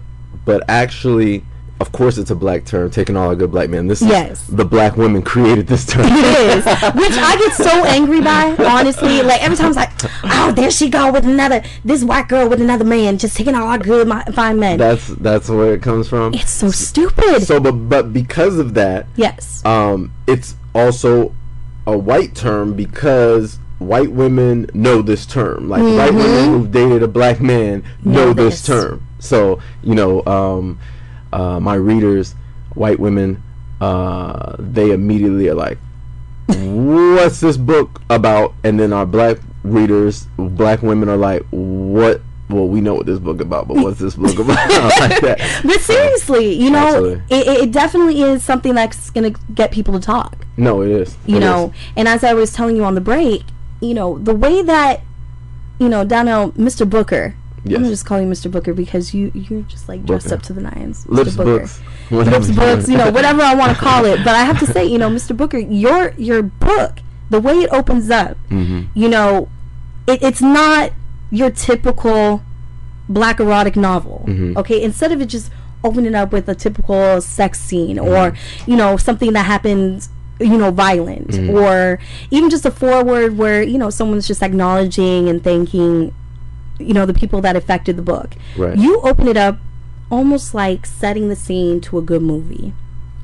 but 0.46 0.64
actually, 0.68 1.44
of 1.80 1.92
course, 1.92 2.18
it's 2.18 2.30
a 2.30 2.36
black 2.36 2.66
term, 2.66 2.90
Taking 2.92 3.16
All 3.16 3.30
Our 3.30 3.36
Good 3.36 3.52
Black 3.52 3.70
Men. 3.70 3.88
This 3.88 4.02
Yes. 4.02 4.42
is 4.50 4.56
the 4.56 4.66
black 4.66 4.98
women 4.98 5.22
created 5.22 5.68
this 5.68 5.86
term. 5.86 6.06
It 6.08 6.58
is, 6.58 6.66
which 6.66 7.14
I 7.18 7.38
get 7.38 7.54
so 7.54 7.84
angry 7.86 8.22
by. 8.22 8.56
Honestly, 8.60 9.22
like 9.22 9.42
every 9.42 9.56
time 9.58 9.68
it's 9.68 9.78
like, 9.78 9.92
oh, 10.24 10.52
there 10.56 10.72
she 10.72 10.90
go 10.90 11.12
with 11.12 11.26
another 11.26 11.64
this 11.86 12.04
white 12.04 12.28
girl 12.28 12.50
with 12.50 12.62
another 12.62 12.84
man, 12.84 13.18
just 13.18 13.36
taking 13.38 13.56
all 13.56 13.68
our 13.68 13.78
good, 13.78 14.08
my, 14.08 14.24
fine 14.26 14.60
men. 14.60 14.78
That's 14.78 15.08
that's 15.08 15.48
where 15.50 15.74
it 15.74 15.82
comes 15.82 16.08
from. 16.10 16.34
it's 16.34 16.52
so 16.52 16.70
stupid. 16.72 17.44
So, 17.44 17.60
but 17.60 17.72
but 17.74 18.12
because 18.14 18.60
of 18.60 18.74
that, 18.74 19.08
yes, 19.16 19.64
um, 19.66 20.12
it's 20.28 20.56
also 20.76 21.34
a 21.88 21.98
white 21.98 22.36
term 22.36 22.74
because 22.76 23.58
white 23.80 24.12
women 24.12 24.70
know 24.74 25.02
this 25.02 25.26
term. 25.26 25.70
Like 25.70 25.82
white 25.82 26.14
women 26.14 26.50
who've 26.50 26.72
dated 26.72 27.04
a 27.04 27.08
black 27.08 27.40
man 27.40 27.84
know, 28.04 28.26
Know 28.26 28.34
this. 28.34 28.62
this. 28.62 28.66
term. 28.66 29.08
So 29.20 29.60
you 29.82 29.96
know, 29.96 30.26
um, 30.26 30.80
uh, 31.34 31.60
my 31.60 31.76
readers, 31.76 32.34
white 32.74 33.00
women, 33.00 33.42
uh, 33.82 34.56
they 34.60 34.92
immediately 34.92 35.48
are 35.50 35.56
like, 35.56 35.78
"What's 36.48 37.40
this 37.40 37.58
book 37.58 38.02
about?" 38.10 38.54
And 38.64 38.80
then 38.80 38.94
our 38.94 39.06
black 39.06 39.38
readers, 39.64 40.28
black 40.38 40.82
women, 40.82 41.10
are 41.10 41.18
like, 41.18 41.44
"What?" 41.52 42.22
Well, 42.50 42.68
we 42.68 42.82
know 42.82 42.96
what 42.96 43.06
this 43.06 43.20
book 43.20 43.42
about, 43.42 43.68
but 43.68 43.78
what's 43.78 44.00
this 44.00 44.16
book 44.16 44.34
about? 44.40 44.58
like 45.00 45.22
that. 45.22 45.62
but 45.64 45.80
seriously, 45.82 46.54
you 46.54 46.72
know, 46.72 47.22
it, 47.30 47.48
it 47.48 47.72
definitely 47.72 48.24
is 48.24 48.44
something 48.44 48.74
that's 48.74 49.12
gonna 49.12 49.30
get 49.54 49.72
people 49.72 49.94
to 49.94 50.00
talk. 50.00 50.48
No, 50.58 50.82
it 50.82 50.90
is. 50.90 51.16
you 51.28 51.38
It 51.38 51.42
know 51.42 51.68
is. 51.70 51.72
and 51.96 52.08
as 52.08 52.24
i 52.24 52.34
was 52.34 52.52
telling 52.52 52.76
you 52.76 52.84
on 52.84 52.96
the 52.96 53.02
break 53.02 53.44
you 53.82 53.94
know 53.94 54.18
the 54.18 54.34
way 54.36 54.62
that 54.62 55.00
you 55.80 55.88
know 55.88 56.04
dannell 56.06 56.52
mr 56.54 56.90
booker 56.90 57.34
i'm 57.66 57.72
gonna 57.72 57.90
just 57.90 58.06
call 58.06 58.20
you 58.22 58.28
mr 58.28 58.50
booker 58.52 58.74
because 58.74 59.14
you 59.14 59.32
you're 59.34 59.62
just 59.64 59.88
like 59.90 60.06
dressed 60.06 60.26
Booker. 60.26 60.36
up 60.36 60.42
to 60.44 60.54
the 60.54 60.62
nines 60.62 61.06
Mr. 61.06 61.10
lips, 61.16 61.36
Booker. 61.36 61.60
books, 61.60 61.80
whatever. 62.10 62.38
lips 62.40 62.52
books 62.56 62.90
you 62.90 62.98
know 62.98 63.12
whatever 63.18 63.42
i 63.42 63.54
want 63.56 63.72
to 63.72 63.78
call 63.78 64.06
it 64.06 64.18
but 64.24 64.36
i 64.36 64.44
have 64.44 64.60
to 64.60 64.66
say 64.66 64.86
you 64.86 64.98
know 64.98 65.10
mr 65.10 65.36
booker 65.36 65.58
your 65.58 66.14
your 66.18 66.42
book 66.42 67.00
the 67.30 67.40
way 67.40 67.54
it 67.62 67.70
opens 67.72 68.10
up 68.10 68.38
Mhm. 68.50 68.88
you 68.96 69.08
know 69.10 69.50
it, 70.08 70.22
it's 70.24 70.42
not 70.42 70.92
your 71.32 71.52
typical 71.52 72.42
black 73.08 73.40
erotic 73.40 73.76
novel 73.76 74.26
Mhm. 74.28 74.56
okay 74.58 74.82
instead 74.82 75.12
of 75.12 75.22
it 75.22 75.28
just 75.28 75.52
opening 75.84 76.14
up 76.16 76.32
with 76.34 76.48
a 76.50 76.56
typical 76.56 77.22
sex 77.22 77.60
scene 77.60 77.98
or 78.00 78.32
Mm-hmm. 78.32 78.72
you 78.72 78.78
know 78.78 78.98
something 78.98 79.34
that 79.34 79.46
happens 79.46 80.10
you 80.40 80.58
know 80.58 80.72
violent 80.72 81.28
Mhm. 81.32 81.54
or 81.54 82.00
even 82.32 82.50
just 82.50 82.66
a 82.66 82.72
forward 82.72 83.38
where 83.38 83.62
you 83.62 83.78
know 83.78 83.90
someone's 83.90 84.28
just 84.28 84.42
acknowledging 84.42 85.28
and 85.30 85.44
thanking 85.44 86.14
you 86.80 86.94
know 86.94 87.06
the 87.06 87.14
people 87.14 87.42
that 87.42 87.56
affected 87.56 87.96
the 87.98 88.02
book 88.02 88.36
Right. 88.58 88.78
you 88.78 89.00
open 89.02 89.28
it 89.28 89.38
up 89.38 89.58
almost 90.10 90.54
like 90.54 90.86
setting 90.86 91.30
the 91.30 91.36
scene 91.36 91.82
to 91.82 91.98
a 91.98 92.02
good 92.02 92.22
movie 92.22 92.74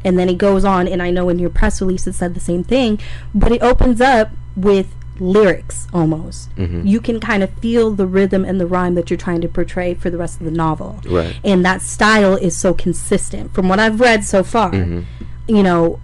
and 0.03 0.19
then 0.19 0.29
it 0.29 0.37
goes 0.37 0.63
on 0.65 0.87
and 0.87 1.01
i 1.01 1.09
know 1.09 1.29
in 1.29 1.39
your 1.39 1.49
press 1.49 1.81
release 1.81 2.05
it 2.05 2.13
said 2.13 2.33
the 2.35 2.39
same 2.39 2.63
thing 2.63 2.99
but 3.33 3.51
it 3.51 3.61
opens 3.63 3.99
up 4.01 4.29
with 4.55 4.93
lyrics 5.19 5.87
almost 5.93 6.53
Mhm. 6.57 6.85
you 6.85 6.99
can 6.99 7.19
kind 7.21 7.41
of 7.41 7.49
feel 7.61 7.91
the 7.91 8.05
rhythm 8.05 8.43
and 8.43 8.59
the 8.59 8.67
rhyme 8.67 8.95
that 8.95 9.09
you're 9.09 9.17
trying 9.17 9.39
to 9.41 9.47
portray 9.47 9.93
for 9.93 10.09
the 10.09 10.17
rest 10.17 10.39
of 10.39 10.45
the 10.45 10.51
novel 10.51 10.99
Right. 11.09 11.35
and 11.43 11.65
that 11.65 11.81
style 11.81 12.35
is 12.35 12.55
so 12.55 12.73
consistent 12.73 13.53
from 13.53 13.69
what 13.69 13.79
i've 13.79 13.99
read 14.01 14.23
so 14.25 14.43
far 14.43 14.71
Mhm. 14.71 15.05
you 15.47 15.63
know 15.63 15.99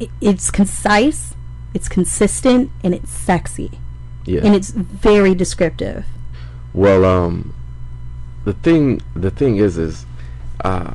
it, 0.00 0.08
it's 0.20 0.50
concise 0.50 1.34
it's 1.74 1.88
consistent 1.88 2.70
and 2.82 2.94
it's 2.94 3.10
sexy 3.12 3.70
Yeah. 4.24 4.40
and 4.42 4.54
it's 4.54 4.70
very 4.70 5.34
descriptive 5.34 6.04
Well, 6.74 7.04
um, 7.04 7.54
the 8.44 8.52
thing 8.52 9.00
the 9.14 9.30
thing 9.30 9.56
is 9.56 9.78
is 9.78 10.06
uh, 10.64 10.94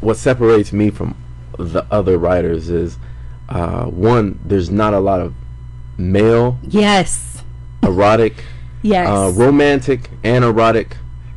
what 0.00 0.16
separates 0.16 0.72
me 0.72 0.90
from 0.90 1.16
the 1.58 1.84
other 1.90 2.18
writers 2.18 2.68
is 2.70 2.96
uh, 3.48 3.84
one. 3.86 4.38
There's 4.44 4.70
not 4.70 4.94
a 4.94 5.00
lot 5.00 5.20
of 5.20 5.34
male 5.98 6.58
yes 6.62 7.42
erotic, 7.82 8.44
yes 8.82 9.08
uh, 9.08 9.30
romantic, 9.34 10.10
and 10.24 10.44
erotic, 10.44 10.96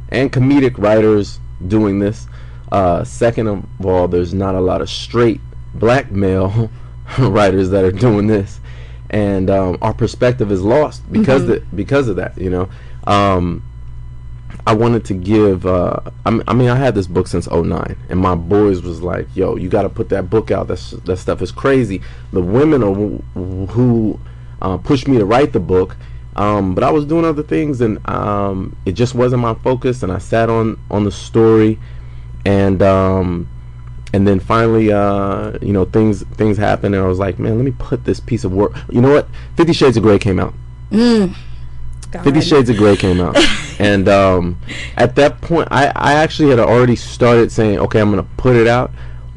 and 0.10 0.32
comedic 0.32 0.78
writers 0.78 1.40
doing 1.68 2.00
this. 2.00 2.28
Uh, 2.72 3.04
second 3.04 3.48
of 3.48 3.86
all, 3.86 4.08
there's 4.08 4.34
not 4.34 4.56
a 4.56 4.60
lot 4.62 4.82
of 4.82 4.90
straight 4.90 5.40
black 5.76 6.12
male 6.12 6.70
writers 7.20 7.70
that 7.72 7.84
are 7.84 7.92
doing 7.92 8.28
this, 8.28 8.60
and 9.10 9.50
um, 9.50 9.78
our 9.82 9.94
perspective 9.94 10.52
is 10.52 10.62
lost 10.62 11.02
because 11.12 11.44
Mhm. 11.44 11.48
the, 11.48 11.60
because 11.76 12.08
of 12.08 12.16
that. 12.16 12.38
You 12.38 12.50
know, 12.50 12.70
um, 13.06 13.64
I 14.66 14.74
wanted 14.74 15.04
to 15.06 15.14
give. 15.14 15.66
Uh, 15.66 16.00
I, 16.26 16.32
mean, 16.32 16.70
I 16.70 16.76
had 16.76 16.96
this 16.96 17.08
book 17.08 17.28
since 17.28 17.50
'09, 17.50 17.98
and 18.10 18.20
my 18.20 18.36
boys 18.36 18.82
was 18.82 19.02
like, 19.02 19.28
"Yo, 19.36 19.56
you 19.56 19.70
got 19.70 19.82
to 19.84 19.90
put 19.90 20.10
that 20.10 20.30
book 20.30 20.52
out. 20.52 20.68
That's 20.68 20.92
that 20.92 21.18
stuff 21.18 21.42
is 21.42 21.52
crazy." 21.52 22.02
The 22.32 22.42
women 22.42 22.84
are 22.84 22.94
who, 22.94 23.18
who 23.68 24.20
uh, 24.62 24.78
pushed 24.78 25.08
me 25.08 25.18
to 25.18 25.26
write 25.26 25.54
the 25.54 25.60
book. 25.60 25.98
Um, 26.36 26.74
but 26.74 26.84
I 26.84 26.92
was 26.92 27.06
doing 27.06 27.26
other 27.26 27.44
things, 27.44 27.82
and 27.82 28.08
um, 28.10 28.76
it 28.86 28.94
just 28.94 29.16
wasn't 29.16 29.42
my 29.42 29.54
focus. 29.56 30.02
And 30.02 30.12
I 30.12 30.18
sat 30.18 30.50
on 30.50 30.80
on 30.90 31.04
the 31.04 31.12
story, 31.12 31.78
and 32.46 32.82
um, 32.82 33.50
and 34.14 34.28
then 34.28 34.40
finally, 34.40 34.94
uh, 34.94 35.58
you 35.62 35.74
know, 35.74 35.86
things 35.86 36.24
things 36.24 36.58
happened, 36.58 36.96
and 36.96 37.04
I 37.04 37.08
was 37.08 37.20
like, 37.20 37.38
man, 37.38 37.58
let 37.58 37.66
me 37.66 37.74
put 37.78 38.06
this 38.06 38.20
piece 38.20 38.46
of 38.46 38.54
work. 38.54 38.74
You 38.90 39.02
know 39.02 39.12
what? 39.12 39.28
Fifty 39.58 39.74
Shades 39.74 39.98
of 39.98 40.04
Grey 40.04 40.20
came 40.20 40.40
out. 40.40 40.54
Mm. 40.90 41.36
Fifty 42.22 42.42
Shades 42.42 42.70
of 42.70 42.78
Grey 42.78 42.96
came 42.98 43.20
out, 43.22 43.36
and 43.80 44.08
um, 44.10 44.60
at 44.98 45.16
that 45.16 45.42
point, 45.42 45.68
I, 45.72 45.88
I 45.96 46.14
actually 46.14 46.50
had 46.50 46.60
already 46.60 46.96
started 46.96 47.52
saying, 47.52 47.80
okay, 47.80 48.00
I'm 48.00 48.10
gonna 48.10 48.28
put 48.38 48.56
it 48.56 48.68
out. 48.68 48.92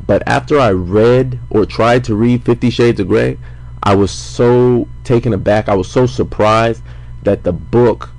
But 0.07 0.23
after 0.27 0.61
I 0.61 0.71
read 0.71 1.39
or 1.51 1.65
tried 1.67 2.05
to 2.05 2.15
read 2.15 2.45
Fifty 2.45 2.71
Shades 2.71 3.01
of 3.01 3.09
Grey, 3.09 3.39
I 3.83 3.95
was 3.95 4.11
so 4.11 4.87
taken 5.05 5.33
aback. 5.33 5.69
I 5.69 5.75
was 5.75 5.91
so 5.91 6.07
surprised 6.07 6.83
that 7.25 7.43
the 7.45 7.53
book, 7.53 8.11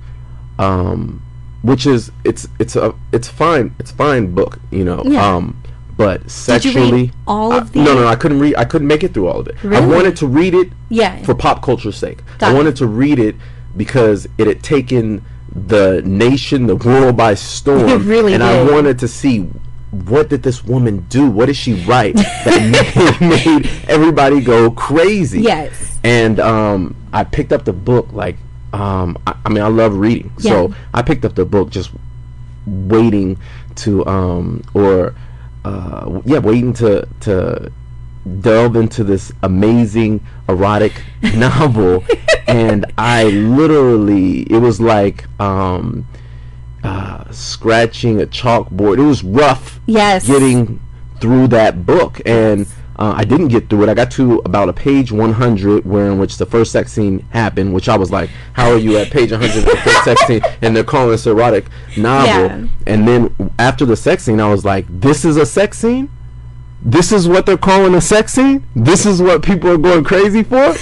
um, 0.58 1.22
which 1.62 1.86
is 1.86 2.10
it's 2.24 2.46
it's 2.58 2.76
a 2.76 2.94
it's 3.12 3.28
fine 3.28 3.74
it's 3.78 3.90
fine 3.90 4.34
book, 4.34 4.58
you 4.70 4.84
know. 4.84 5.02
Yeah. 5.04 5.24
Um, 5.36 5.62
but 5.96 6.30
sexually, 6.30 6.92
read 7.06 7.12
all 7.26 7.52
I- 7.52 7.58
of 7.58 7.72
the? 7.72 7.80
no, 7.82 7.94
no, 7.94 8.06
I 8.06 8.14
couldn't 8.16 8.38
read. 8.38 8.54
I 8.56 8.64
couldn't 8.64 8.86
make 8.86 9.02
it 9.02 9.14
through 9.14 9.26
all 9.28 9.40
of 9.40 9.48
it. 9.48 9.56
I 9.64 9.84
wanted 9.84 10.16
to 10.18 10.26
read 10.28 10.54
it 10.54 10.68
Yeah. 10.90 11.20
for 11.24 11.34
pop 11.34 11.62
culture's 11.62 11.96
sake. 11.96 12.18
Got 12.38 12.50
I 12.50 12.52
it. 12.52 12.56
wanted 12.56 12.76
to 12.76 12.86
read 12.86 13.18
it 13.18 13.34
because 13.78 14.28
it 14.36 14.46
had 14.46 14.62
taken 14.62 15.24
the 15.54 16.02
nation, 16.04 16.66
the 16.66 16.76
world 16.76 17.16
by 17.16 17.34
storm. 17.34 17.88
It 17.88 17.98
really 18.02 18.34
and 18.34 18.42
did. 18.42 18.68
I 18.68 18.70
wanted 18.70 18.98
to 18.98 19.08
see 19.08 19.48
what 19.90 20.28
did 20.28 20.42
this 20.42 20.62
woman 20.64 21.06
do? 21.08 21.30
What 21.30 21.46
did 21.46 21.56
she 21.56 21.72
write 21.84 22.14
that 22.16 23.18
made, 23.20 23.46
made 23.46 23.70
everybody 23.88 24.42
go 24.42 24.70
crazy? 24.70 25.40
Yes. 25.40 25.98
And 26.04 26.38
um, 26.40 26.94
I 27.12 27.24
picked 27.24 27.52
up 27.52 27.64
the 27.64 27.72
book 27.72 28.12
like 28.12 28.36
um, 28.74 29.16
I, 29.26 29.34
I 29.46 29.48
mean 29.48 29.62
I 29.62 29.68
love 29.68 29.96
reading, 29.96 30.30
so 30.38 30.74
I 30.92 31.00
picked 31.00 31.24
up 31.24 31.34
the 31.34 31.46
book 31.46 31.70
just 31.70 31.90
waiting 32.66 33.38
to 33.76 34.04
um 34.06 34.62
or 34.74 35.14
uh 35.64 36.20
yeah 36.26 36.38
waiting 36.38 36.74
to 36.74 37.08
to 37.20 37.72
delve 38.40 38.76
into 38.76 39.02
this 39.04 39.32
amazing 39.42 40.20
erotic 40.48 41.02
novel 41.34 42.04
and 42.46 42.84
i 42.98 43.24
literally 43.24 44.42
it 44.42 44.58
was 44.58 44.80
like 44.80 45.24
um 45.40 46.06
uh 46.84 47.24
scratching 47.30 48.20
a 48.20 48.26
chalkboard 48.26 48.98
it 48.98 49.02
was 49.02 49.22
rough 49.24 49.80
Yes. 49.86 50.26
getting 50.26 50.80
through 51.20 51.48
that 51.48 51.84
book 51.86 52.20
and 52.26 52.66
uh, 53.00 53.14
I 53.16 53.22
didn't 53.22 53.46
get 53.46 53.70
through 53.70 53.84
it. 53.84 53.88
I 53.88 53.94
got 53.94 54.10
to 54.12 54.42
about 54.44 54.68
a 54.68 54.72
page 54.72 55.12
100 55.12 55.84
where 55.86 56.06
in 56.10 56.18
which 56.18 56.36
the 56.36 56.44
first 56.46 56.72
sex 56.72 56.92
scene 56.92 57.20
happened, 57.30 57.72
which 57.72 57.88
I 57.88 57.96
was 57.96 58.10
like, 58.10 58.28
"How 58.54 58.72
are 58.72 58.76
you 58.76 58.96
at 58.98 59.12
page 59.12 59.30
100 59.30 59.56
of 59.56 59.64
the 59.66 59.76
first 59.76 60.02
sex 60.02 60.26
scene?" 60.26 60.40
And 60.62 60.74
they're 60.74 60.82
calling 60.82 61.10
this 61.12 61.24
erotic 61.24 61.66
novel. 61.96 62.26
Yeah. 62.46 62.66
And 62.88 63.06
then 63.06 63.52
after 63.56 63.84
the 63.86 63.94
sex 63.94 64.24
scene, 64.24 64.40
I 64.40 64.50
was 64.50 64.64
like, 64.64 64.84
"This 64.88 65.24
is 65.24 65.36
a 65.36 65.46
sex 65.46 65.78
scene. 65.78 66.10
This 66.82 67.12
is 67.12 67.28
what 67.28 67.44
they're 67.46 67.56
calling 67.58 67.94
a 67.94 68.00
sex 68.00 68.32
scene. 68.34 68.66
This 68.76 69.04
is 69.06 69.20
what 69.20 69.42
people 69.42 69.70
are 69.70 69.78
going 69.78 70.04
crazy 70.04 70.42
for." 70.42 70.74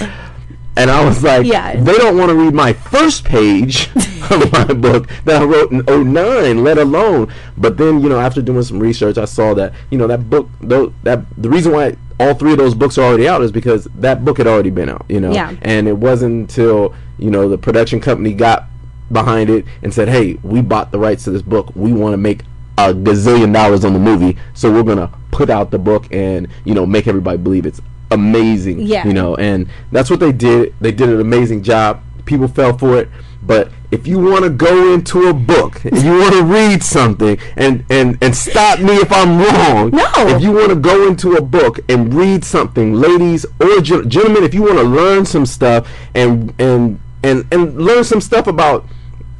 And 0.77 0.91
I 0.91 1.03
was 1.03 1.23
like, 1.23 1.47
Yeah. 1.47 1.75
they 1.81 1.93
don't 1.97 2.17
want 2.19 2.29
to 2.29 2.35
read 2.35 2.53
my 2.53 2.71
first 2.71 3.25
page 3.25 3.89
of 4.29 4.51
my 4.51 4.65
book 4.65 5.09
that 5.25 5.41
I 5.41 5.43
wrote 5.45 5.71
in 5.71 5.83
09, 6.13 6.63
let 6.63 6.77
alone. 6.77 7.33
But 7.57 7.77
then, 7.77 7.99
you 7.99 8.09
know, 8.09 8.19
after 8.19 8.43
doing 8.43 8.61
some 8.61 8.79
research, 8.79 9.17
I 9.17 9.25
saw 9.25 9.55
that, 9.55 9.73
you 9.89 9.97
know, 9.97 10.05
that 10.05 10.29
book, 10.29 10.47
though, 10.61 10.93
that 11.01 11.21
the 11.35 11.49
reason 11.49 11.71
why 11.71 11.95
all 12.19 12.35
three 12.35 12.51
of 12.51 12.59
those 12.59 12.75
books 12.75 12.99
are 12.99 13.01
already 13.05 13.27
out 13.27 13.41
is 13.41 13.51
because 13.51 13.85
that 13.95 14.23
book 14.23 14.37
had 14.37 14.45
already 14.45 14.69
been 14.69 14.87
out, 14.87 15.03
you 15.09 15.19
know. 15.19 15.31
Yeah. 15.31 15.55
And 15.63 15.87
it 15.87 15.97
wasn't 15.97 16.31
until, 16.41 16.93
you 17.17 17.31
know, 17.31 17.49
the 17.49 17.57
production 17.57 17.99
company 17.99 18.35
got 18.35 18.65
behind 19.11 19.49
it 19.49 19.65
and 19.81 19.91
said, 19.91 20.09
hey, 20.09 20.37
we 20.43 20.61
bought 20.61 20.91
the 20.91 20.99
rights 20.99 21.23
to 21.23 21.31
this 21.31 21.41
book. 21.41 21.71
We 21.75 21.91
want 21.91 22.13
to 22.13 22.17
make 22.17 22.41
a 22.77 22.93
gazillion 22.93 23.53
dollars 23.53 23.83
on 23.83 23.93
the 23.93 23.99
movie, 23.99 24.37
so 24.53 24.71
we're 24.71 24.83
gonna 24.83 25.11
put 25.31 25.49
out 25.49 25.71
the 25.71 25.79
book 25.79 26.07
and 26.11 26.47
you 26.65 26.73
know 26.73 26.85
make 26.85 27.07
everybody 27.07 27.37
believe 27.37 27.65
it's 27.65 27.81
amazing. 28.11 28.79
Yeah. 28.81 29.05
You 29.05 29.13
know, 29.13 29.35
and 29.35 29.67
that's 29.91 30.09
what 30.09 30.19
they 30.19 30.31
did. 30.31 30.73
They 30.79 30.91
did 30.91 31.09
an 31.09 31.19
amazing 31.19 31.63
job. 31.63 32.01
People 32.25 32.47
fell 32.47 32.77
for 32.77 32.97
it. 32.97 33.09
But 33.41 33.71
if 33.91 34.05
you 34.05 34.19
want 34.19 34.43
to 34.43 34.49
go 34.49 34.93
into 34.93 35.29
a 35.29 35.33
book, 35.33 35.83
and 35.85 35.97
you 36.01 36.17
want 36.19 36.33
to 36.33 36.43
read 36.43 36.83
something, 36.83 37.37
and, 37.55 37.85
and, 37.89 38.17
and 38.21 38.35
stop 38.35 38.79
me 38.79 38.95
if 38.97 39.11
I'm 39.11 39.39
wrong. 39.39 39.91
No. 39.91 40.05
If 40.17 40.41
you 40.41 40.51
want 40.51 40.69
to 40.69 40.75
go 40.75 41.07
into 41.07 41.35
a 41.35 41.41
book 41.41 41.79
and 41.87 42.13
read 42.13 42.43
something, 42.43 42.93
ladies 42.93 43.45
or 43.61 43.79
gen- 43.81 44.09
gentlemen, 44.09 44.43
if 44.43 44.53
you 44.53 44.63
want 44.63 44.77
to 44.79 44.83
learn 44.83 45.25
some 45.25 45.45
stuff 45.45 45.89
and 46.13 46.53
and 46.59 46.99
and 47.23 47.45
and 47.51 47.77
learn 47.77 48.03
some 48.03 48.21
stuff 48.21 48.47
about 48.47 48.85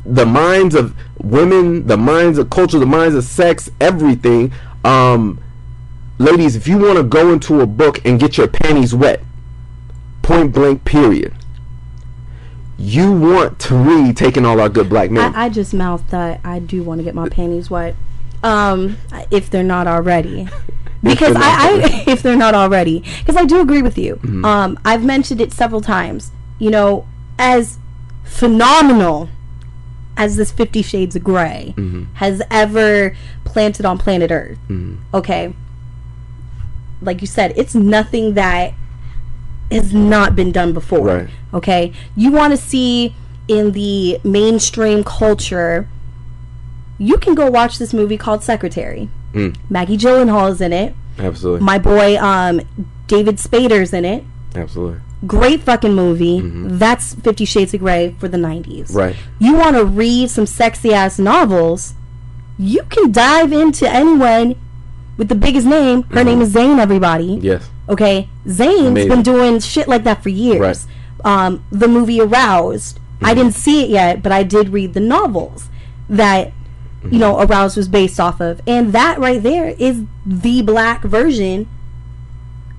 the 0.07 0.25
minds 0.25 0.73
of 0.73 0.95
women, 1.19 1.85
the 1.87 1.97
minds 1.97 2.37
of 2.37 2.49
culture, 2.49 2.79
the 2.79 2.85
minds 2.85 3.15
of 3.15 3.23
sex, 3.23 3.69
everything. 3.81 4.53
Um, 4.83 5.39
ladies, 6.17 6.55
if 6.55 6.67
you 6.67 6.77
want 6.77 6.97
to 6.97 7.03
go 7.03 7.33
into 7.33 7.61
a 7.61 7.67
book 7.67 8.03
and 8.05 8.19
get 8.19 8.37
your 8.37 8.47
panties 8.47 8.95
wet, 8.95 9.21
point 10.21 10.53
blank, 10.53 10.85
period. 10.85 11.33
You 12.79 13.11
want 13.11 13.59
to 13.61 13.75
read 13.75 14.17
"Taking 14.17 14.45
All 14.45 14.59
Our 14.59 14.69
Good 14.69 14.87
Black 14.87 15.09
Men." 15.09 15.35
I, 15.35 15.45
I 15.45 15.49
just 15.49 15.73
mouthed 15.73 16.09
that 16.11 16.39
I 16.43 16.59
do 16.59 16.83
want 16.83 16.99
to 16.99 17.03
get 17.03 17.15
my 17.15 17.27
panties 17.27 17.69
wet, 17.69 17.95
um, 18.43 18.97
if 19.31 19.49
they're 19.49 19.63
not 19.63 19.87
already. 19.87 20.47
Because 21.03 21.35
I, 21.35 21.41
I 21.41 22.03
if 22.07 22.23
they're 22.23 22.35
not 22.35 22.55
already, 22.55 23.03
because 23.19 23.35
I 23.35 23.45
do 23.45 23.61
agree 23.61 23.83
with 23.83 23.99
you. 23.99 24.15
Mm-hmm. 24.15 24.43
Um, 24.43 24.79
I've 24.83 25.05
mentioned 25.05 25.39
it 25.39 25.53
several 25.53 25.79
times. 25.79 26.31
You 26.57 26.71
know, 26.71 27.07
as 27.37 27.77
phenomenal 28.23 29.29
as 30.17 30.35
this 30.35 30.51
Fifty 30.51 30.81
Shades 30.81 31.15
of 31.15 31.23
gray 31.23 31.73
Mm-hmm. 31.77 32.13
has 32.15 32.41
ever 32.51 33.15
planted 33.45 33.85
on 33.85 33.97
planet 33.97 34.31
Earth. 34.31 34.57
Okay, 35.13 35.53
like 37.01 37.21
you 37.21 37.27
said, 37.27 37.53
it's 37.55 37.75
nothing 37.75 38.33
that 38.33 38.73
has 39.71 39.93
not 39.93 40.35
been 40.35 40.51
done 40.51 40.73
before. 40.73 41.05
Right. 41.07 41.29
Okay, 41.53 41.93
you 42.15 42.31
want 42.31 42.51
to 42.51 42.57
see 42.57 43.15
in 43.47 43.71
the 43.73 44.19
mainstream 44.23 45.03
culture. 45.03 45.87
You 46.99 47.17
can 47.17 47.35
go 47.35 47.49
watch 47.51 47.77
this 47.77 47.93
movie 47.93 48.17
called 48.17 48.43
Secretary. 48.43 49.07
Mm. 49.33 49.55
Maggie 49.69 49.97
Gyllenhaal 49.97 50.51
is 50.51 50.61
in 50.61 50.73
it. 50.73 50.95
Absolutely, 51.19 51.63
My 51.65 51.77
boy, 51.77 52.17
um, 52.17 52.61
David 53.07 53.37
Spader's 53.37 53.93
in 53.93 54.03
it. 54.05 54.23
absolutely, 54.55 54.99
Great 55.25 55.61
fucking 55.61 55.93
movie. 55.93 56.41
Mm-hmm. 56.41 56.77
That's 56.77 57.15
Fifty 57.15 57.45
Shades 57.45 57.73
of 57.73 57.79
Grey 57.79 58.15
for 58.19 58.27
the 58.27 58.37
'90s. 58.37 58.93
right. 58.93 59.15
You 59.39 59.55
want 59.55 59.75
to 59.75 59.85
read 59.85 60.29
some 60.29 60.45
sexy 60.45 60.93
ass 60.93 61.17
novels? 61.17 61.95
You 62.59 62.83
can 62.83 63.11
dive 63.11 63.51
into 63.51 63.89
anyone 63.89 64.55
with 65.17 65.29
the 65.29 65.35
biggest 65.35 65.65
name. 65.65 66.03
Her 66.03 66.17
mm-hmm. 66.17 66.25
name 66.25 66.41
is 66.41 66.49
Zane. 66.49 66.79
Everybody. 66.79 67.39
Yes, 67.41 67.67
Okay, 67.89 68.29
Zane's 68.47 68.87
Amazing. 68.87 69.09
been 69.09 69.21
doing 69.23 69.59
shit 69.59 69.87
like 69.87 70.03
that 70.03 70.21
for 70.21 70.29
years. 70.29 70.85
Right. 71.23 71.25
Um, 71.25 71.65
the 71.71 71.87
movie 71.87 72.21
Aroused. 72.21 72.99
I 73.21 73.29
mm-hmm. 73.29 73.35
didn't 73.35 73.53
see 73.55 73.83
it 73.83 73.89
yet, 73.89 74.21
but 74.21 74.31
I 74.31 74.43
did 74.43 74.69
read 74.69 74.93
the 74.93 74.99
novels 74.99 75.69
that 76.09 76.51
you 77.09 77.19
know 77.19 77.39
Aroused 77.39 77.77
was 77.77 77.87
based 77.87 78.19
off 78.19 78.39
of, 78.41 78.61
and 78.67 78.93
that 78.93 79.19
right 79.19 79.41
there 79.41 79.69
is 79.79 80.03
the 80.25 80.61
black 80.61 81.01
version 81.03 81.67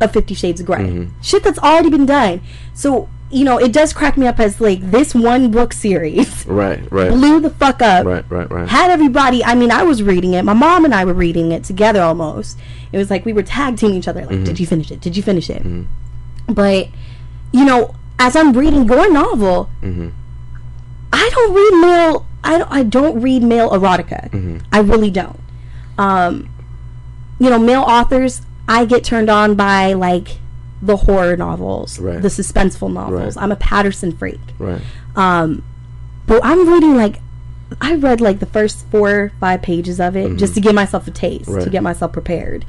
of 0.01 0.12
Fifty 0.12 0.34
Shades 0.34 0.61
of 0.61 0.66
Grey. 0.66 0.78
Mm-hmm. 0.78 1.20
Shit 1.20 1.42
that's 1.42 1.59
already 1.59 1.90
been 1.90 2.07
done. 2.07 2.40
So 2.74 3.09
you 3.30 3.44
know 3.44 3.59
it 3.59 3.72
does 3.72 3.92
crack 3.92 4.16
me 4.16 4.26
up 4.26 4.40
as 4.40 4.61
like 4.61 4.80
this 4.90 5.14
one 5.14 5.51
book 5.51 5.72
series. 5.72 6.46
Right, 6.59 6.80
right, 6.90 7.11
blew 7.11 7.40
the 7.40 7.51
fuck 7.51 7.82
up. 7.82 8.07
Right, 8.07 8.24
right, 8.30 8.51
right. 8.51 8.68
had 8.68 8.90
everybody 8.90 9.44
i 9.44 9.55
mean 9.55 9.70
i 9.70 9.82
was 9.82 10.03
reading 10.03 10.32
it. 10.34 10.44
My 10.44 10.55
mom 10.55 10.84
and 10.84 10.94
i 10.94 11.05
were 11.05 11.14
reading 11.14 11.53
it 11.53 11.64
together 11.64 12.01
almost. 12.01 12.59
It 12.90 12.96
was 12.96 13.11
like 13.11 13.26
we 13.26 13.32
were 13.32 13.42
tag 13.42 13.76
teaming 13.76 13.99
each 13.99 14.09
other 14.09 14.22
like 14.22 14.30
mm-hmm. 14.30 14.44
did 14.44 14.59
you 14.59 14.66
finish 14.66 14.90
it? 14.90 15.01
Did 15.01 15.16
you 15.16 15.22
finish 15.22 15.51
it? 15.51 15.62
Mm-hmm. 15.62 16.53
But 16.53 16.88
you 17.53 17.64
know 17.64 17.94
as 18.18 18.34
i'm 18.34 18.53
reading 18.53 18.84
your 18.84 19.11
novel 19.12 19.70
i 21.12 21.30
don't 21.32 21.55
read 21.55 21.80
male 21.80 22.26
I 22.44 22.57
don't, 22.57 22.70
I 22.70 22.82
don't 22.84 23.20
read 23.20 23.42
male 23.42 23.70
erotica. 23.70 24.62
I 24.72 24.78
really 24.78 25.11
don't. 25.11 25.40
Um 25.99 26.49
you 27.38 27.51
know 27.51 27.59
male 27.59 27.82
authors 27.82 28.42
i 28.69 28.85
get 28.85 29.03
turned 29.03 29.29
on 29.31 29.55
by 29.55 29.93
like 29.95 30.39
the 30.83 30.97
horror 30.97 31.37
novels 31.37 31.99
Right. 31.99 32.23
the 32.23 32.29
suspenseful 32.29 32.93
novels 32.93 33.37
Right. 33.37 33.43
i'm 33.43 33.51
a 33.51 33.57
patterson 33.57 34.12
freak 34.16 34.39
right. 34.59 34.81
um, 35.16 35.64
but 36.27 36.45
I'm 36.45 36.69
reading 36.69 36.95
like 36.95 37.16
I 37.81 37.95
read 37.97 38.21
like 38.21 38.39
the 38.39 38.47
first 38.47 38.87
four 38.91 39.11
or 39.11 39.33
five 39.41 39.62
pages 39.62 39.99
of 40.01 40.16
it 40.16 40.37
just 40.37 40.55
to 40.55 40.61
give 40.61 40.75
myself 40.75 41.07
a 41.07 41.11
taste, 41.11 41.45
to 41.47 41.51
Mm-hmm. 41.53 41.71
Get 41.71 41.83
myself 41.83 42.12
prepared. 42.12 42.64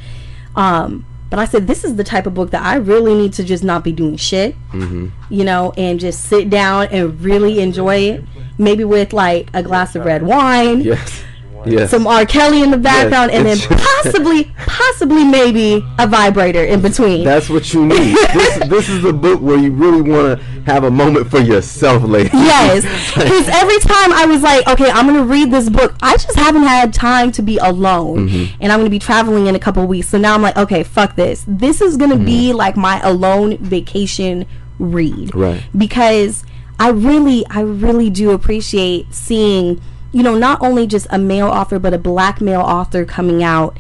Um, 0.57 1.05
but 1.29 1.39
I 1.39 1.45
said 1.45 1.67
this 1.67 1.83
is 1.85 1.95
the 1.95 2.03
type 2.03 2.25
of 2.25 2.33
book 2.33 2.51
that 2.51 2.63
I 2.63 2.75
really 2.75 3.13
need 3.15 3.31
to 3.33 3.43
just 3.43 3.63
not 3.63 3.83
be 3.83 3.91
doing 3.93 4.17
shit, 4.17 4.55
Mm-hmm. 4.73 5.07
you 5.29 5.43
know, 5.45 5.73
and 5.77 5.99
just 5.99 6.23
sit 6.25 6.49
down 6.49 6.87
and 6.87 7.19
really 7.21 7.59
enjoy 7.59 7.95
it. 7.97 8.23
Maybe 8.57 8.83
with 8.83 9.13
like 9.13 9.49
a 9.53 9.61
glass 9.63 9.95
of 9.95 10.03
red 10.05 10.23
wine, 10.23 10.81
Yes, 10.81 11.23
Yes. 11.65 11.91
some 11.91 12.07
R. 12.07 12.25
Kelly 12.25 12.61
in 12.63 12.71
the 12.71 12.77
background, 12.77 13.31
and 13.31 13.45
then 13.45 13.57
possibly, 13.59 14.45
possibly, 14.57 15.23
maybe 15.25 15.83
a 15.97 16.07
vibrator 16.07 16.63
in 16.63 16.81
between. 16.81 17.23
That's 17.23 17.49
what 17.49 17.73
you 17.73 17.85
need. 17.85 18.15
this 18.33 18.67
this 18.67 18.89
is 18.89 19.01
the 19.03 19.13
book 19.13 19.41
where 19.41 19.57
you 19.57 19.71
really 19.71 20.01
want 20.01 20.39
to 20.39 20.45
have 20.65 20.83
a 20.83 20.91
moment 20.91 21.29
for 21.29 21.39
yourself, 21.39 22.03
lady. 22.03 22.29
Yes, 22.33 22.83
because 23.15 23.47
every 23.49 23.79
time 23.79 24.11
I 24.13 24.25
was 24.25 24.41
like, 24.41 24.67
okay, 24.67 24.89
I'm 24.89 25.05
gonna 25.07 25.23
read 25.25 25.51
this 25.51 25.69
book. 25.69 25.95
I 26.01 26.13
just 26.13 26.35
haven't 26.37 26.63
had 26.63 26.93
time 26.93 27.31
to 27.33 27.41
be 27.41 27.57
alone, 27.57 28.29
Mhm. 28.29 28.49
and 28.61 28.71
I'm 28.71 28.79
gonna 28.79 28.89
be 28.89 28.99
traveling 28.99 29.47
in 29.47 29.55
a 29.55 29.59
couple 29.59 29.85
weeks. 29.87 30.09
So 30.09 30.17
now 30.17 30.35
I'm 30.35 30.41
like, 30.41 30.57
okay, 30.57 30.83
fuck 30.83 31.15
this. 31.15 31.43
This 31.47 31.81
is 31.81 31.97
gonna 31.97 32.17
be 32.17 32.53
like 32.53 32.77
my 32.77 32.99
alone 33.01 33.57
vacation 33.57 34.45
read, 34.79 35.35
Right. 35.35 35.61
Because 35.77 36.43
I 36.79 36.89
really, 36.91 37.45
I 37.49 37.59
really 37.61 38.09
do 38.09 38.31
appreciate 38.31 39.13
seeing, 39.13 39.81
you 40.11 40.23
know, 40.23 40.35
not 40.37 40.61
only 40.61 40.87
just 40.87 41.07
a 41.09 41.17
male 41.19 41.47
author, 41.47 41.79
but 41.79 41.93
a 41.93 41.97
black 41.97 42.41
male 42.41 42.61
author 42.61 43.05
coming 43.05 43.43
out 43.43 43.77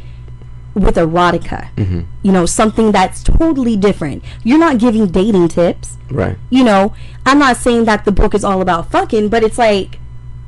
with 0.75 0.95
erotica. 0.95 1.67
Mhm. 1.75 2.05
You 2.21 2.31
know, 2.31 2.45
something 2.45 2.91
that's 2.91 3.23
totally 3.23 3.75
different. 3.75 4.23
You're 4.43 4.59
not 4.59 4.77
giving 4.77 5.07
dating 5.07 5.47
tips 5.49 5.97
Right. 6.11 6.37
you 6.49 6.63
know, 6.63 6.93
I'm 7.25 7.39
not 7.39 7.57
saying 7.57 7.85
that 7.85 8.05
the 8.05 8.11
book 8.11 8.33
is 8.35 8.43
all 8.43 8.61
about 8.61 8.91
fucking, 8.91 9.29
but 9.29 9.43
it's 9.43 9.57
like 9.57 9.99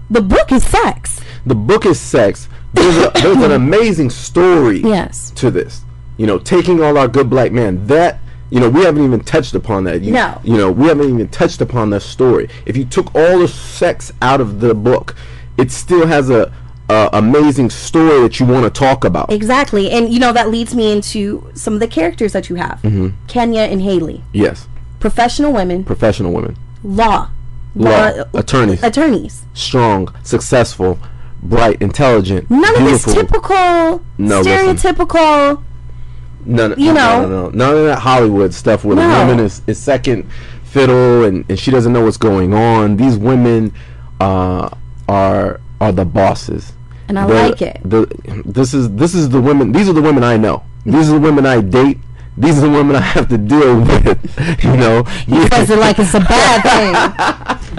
the 0.10 0.22
book 0.22 0.52
is 0.52 0.64
sex. 0.64 1.20
The 1.46 1.56
book 1.56 1.86
is 1.86 2.00
sex. 2.00 2.48
There's, 2.74 2.98
a, 2.98 3.12
there's 3.16 3.38
an 3.44 3.52
amazing 3.64 4.10
story 4.12 4.82
Yes. 4.82 5.32
to 5.36 5.50
this. 5.52 5.82
You 6.18 6.28
know, 6.28 6.38
taking 6.38 6.84
all 6.84 6.98
our 6.98 7.08
good 7.08 7.30
black 7.30 7.52
men. 7.52 7.88
That 7.88 8.20
you 8.52 8.60
know, 8.60 8.70
we 8.70 8.84
haven't 8.84 9.04
even 9.06 9.22
touched 9.22 9.56
upon 9.56 9.86
that. 9.86 10.02
You, 10.02 10.12
No. 10.12 10.40
You 10.44 10.58
know, 10.58 10.72
we 10.72 10.88
haven't 10.88 11.10
even 11.10 11.28
touched 11.30 11.62
upon 11.62 11.90
that 11.92 12.02
story. 12.02 12.50
If 12.66 12.76
you 12.76 12.84
took 12.86 13.14
all 13.16 13.40
the 13.40 13.48
sex 13.48 14.12
out 14.22 14.42
of 14.42 14.60
the 14.60 14.74
book, 14.76 15.16
it 15.62 15.72
still 15.72 16.08
has 16.08 16.30
a, 16.30 16.52
amazing 17.14 17.70
story 17.70 18.20
that 18.22 18.38
you 18.38 18.46
want 18.46 18.66
to 18.66 18.70
talk 18.70 19.06
about. 19.06 19.32
Exactly. 19.32 19.90
And 19.92 20.12
you 20.14 20.20
know, 20.20 20.34
that 20.34 20.50
leads 20.50 20.76
me 20.76 20.92
into 20.92 21.50
some 21.54 21.74
of 21.74 21.80
the 21.80 21.88
characters 21.88 22.34
that 22.34 22.50
you 22.50 22.56
have. 22.58 22.82
Mhm. 22.84 23.14
Kenya 23.30 23.62
and 23.62 23.82
Haley. 23.82 24.24
Yes. 24.34 24.68
Professional 25.00 25.54
women, 25.54 25.86
Professional 25.86 26.34
women, 26.34 26.58
law. 26.84 27.30
law, 27.76 28.12
attorneys, 28.34 28.84
Attorneys. 28.84 29.44
strong, 29.54 30.14
successful, 30.24 31.00
bright, 31.42 31.78
intelligent, 31.82 32.52
None 32.52 32.76
of 32.76 32.84
this 32.84 33.06
typical 33.06 34.02
No, 34.18 34.42
stereotypical 34.44 35.62
None, 36.46 36.74
you 36.78 36.92
no, 36.92 36.94
know. 36.94 37.22
no, 37.22 37.28
no, 37.30 37.42
no, 37.44 37.50
none 37.52 37.78
of 37.78 37.84
that 37.86 38.00
Hollywood 38.00 38.54
stuff 38.54 38.84
where 38.84 38.98
No. 38.98 39.08
the 39.10 39.16
woman 39.26 39.40
is, 39.46 39.62
is 39.66 39.78
second 39.80 40.28
fiddle 40.64 41.24
and, 41.24 41.46
and 41.50 41.58
she 41.58 41.72
doesn't 41.72 41.94
know 41.94 42.04
what's 42.04 42.18
going 42.18 42.54
on. 42.54 42.98
These 42.98 43.18
women 43.18 43.74
uh, 44.20 44.70
are 45.20 45.60
are 45.84 45.92
the 45.92 46.06
bosses, 46.06 46.64
And 47.10 47.20
I 47.20 47.28
The- 47.28 47.34
like 47.44 47.62
it. 47.62 47.78
The, 47.84 48.00
this 48.46 48.74
is 48.74 48.84
this 49.02 49.14
is 49.20 49.26
the 49.36 49.42
women. 49.42 49.72
These 49.76 49.88
are 49.90 49.94
the 50.00 50.02
women 50.10 50.24
I 50.24 50.38
know. 50.38 50.64
These 50.86 51.10
are 51.10 51.16
the 51.20 51.26
women 51.30 51.46
I 51.46 51.60
date. 51.62 51.98
These 52.38 52.58
are 52.60 52.66
the 52.70 52.76
women 52.80 52.96
I 52.96 53.02
have 53.16 53.28
to 53.28 53.38
deal 53.38 53.72
with. 53.90 54.64
You 54.64 54.76
know, 54.84 55.04
You 55.28 55.50
guys 55.50 55.70
are 55.70 55.78
like 55.88 55.98
it's 56.00 56.14
a 56.14 56.22
bad 56.36 56.58
thing. 56.72 56.94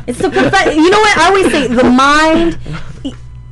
It's 0.09 0.19
the 0.25 0.29
profe- 0.29 0.75
you 0.77 0.91
know 0.93 1.01
what 1.07 1.15
I 1.19 1.23
always 1.29 1.49
say 1.55 1.63
the 1.69 1.89
mind 1.89 2.59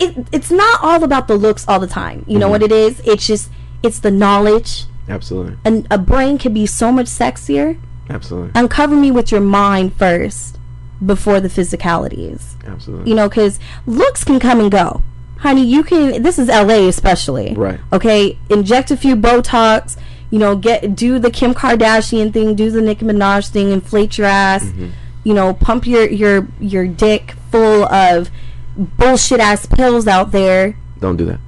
it, 0.05 0.13
it's 0.33 0.51
not 0.51 0.77
all 0.83 1.03
about 1.05 1.25
the 1.29 1.37
looks 1.37 1.65
all 1.69 1.81
the 1.81 1.87
time. 2.03 2.25
You 2.27 2.39
know 2.39 2.49
Mhm. 2.49 2.55
what 2.55 2.63
it 2.63 2.73
is? 2.73 3.01
It's 3.05 3.27
just 3.27 3.49
it's 3.83 4.01
the 4.01 4.11
knowledge. 4.11 4.85
Absolutely, 5.09 5.57
And 5.65 5.87
a 5.91 5.99
brain 5.99 6.39
can 6.39 6.53
be 6.55 6.67
so 6.67 6.93
much 6.93 7.07
sexier. 7.07 7.79
absolutely, 8.09 8.53
Uncover 8.55 8.95
me 8.95 9.11
with 9.11 9.33
your 9.33 9.41
mind 9.41 9.93
first 9.97 10.59
before 11.05 11.41
the 11.41 11.49
physicalities. 11.49 12.55
absolutely. 12.67 13.11
You 13.11 13.17
know, 13.17 13.29
because 13.29 13.59
looks 13.87 14.25
can 14.25 14.39
come 14.41 14.61
and 14.61 14.71
go. 14.71 15.03
Honey, 15.39 15.65
you 15.65 15.83
can. 15.83 16.23
This 16.23 16.39
is 16.39 16.49
LA, 16.49 16.87
especially. 16.89 17.55
Right. 17.55 17.81
Okay. 17.93 18.39
Inject 18.51 18.91
a 18.91 18.97
few 18.97 19.17
Botox. 19.17 19.97
You 20.31 20.39
know, 20.39 20.55
get 20.55 20.95
do 20.95 21.19
the 21.19 21.31
Kim 21.31 21.55
Kardashian 21.55 22.33
thing, 22.33 22.55
do 22.55 22.71
the 22.71 22.81
Nicki 22.81 23.05
Minaj 23.05 23.49
thing, 23.49 23.73
inflate 23.73 24.19
your 24.19 24.27
ass. 24.27 24.65
Mm-hmm. 24.65 24.91
You 25.25 25.35
know, 25.35 25.55
pump 25.55 25.87
your 25.87 26.09
your 26.09 26.47
your 26.61 26.87
dick 26.87 27.35
full 27.51 27.85
of 27.87 28.31
bullshit 28.77 29.41
ass 29.41 29.67
pills 29.67 30.07
out 30.07 30.31
there. 30.31 30.77
Don't 31.01 31.17
do 31.17 31.25
that. 31.27 31.41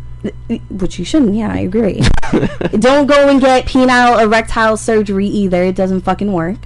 Which 0.70 0.98
you 0.98 1.04
shouldn't. 1.04 1.34
Yeah, 1.34 1.52
I 1.52 1.58
agree. 1.58 2.02
Don't 2.78 3.06
go 3.06 3.28
and 3.28 3.40
get 3.40 3.66
penile 3.66 4.22
erectile 4.22 4.76
surgery 4.76 5.26
either. 5.26 5.62
It 5.64 5.74
doesn't 5.74 6.02
fucking 6.02 6.32
work. 6.32 6.58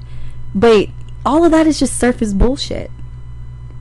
But 0.55 0.89
all 1.27 1.45
of 1.45 1.51
that 1.51 1.67
is 1.67 1.79
just 1.79 1.99
surface 1.99 2.33
bullshit. 2.33 2.91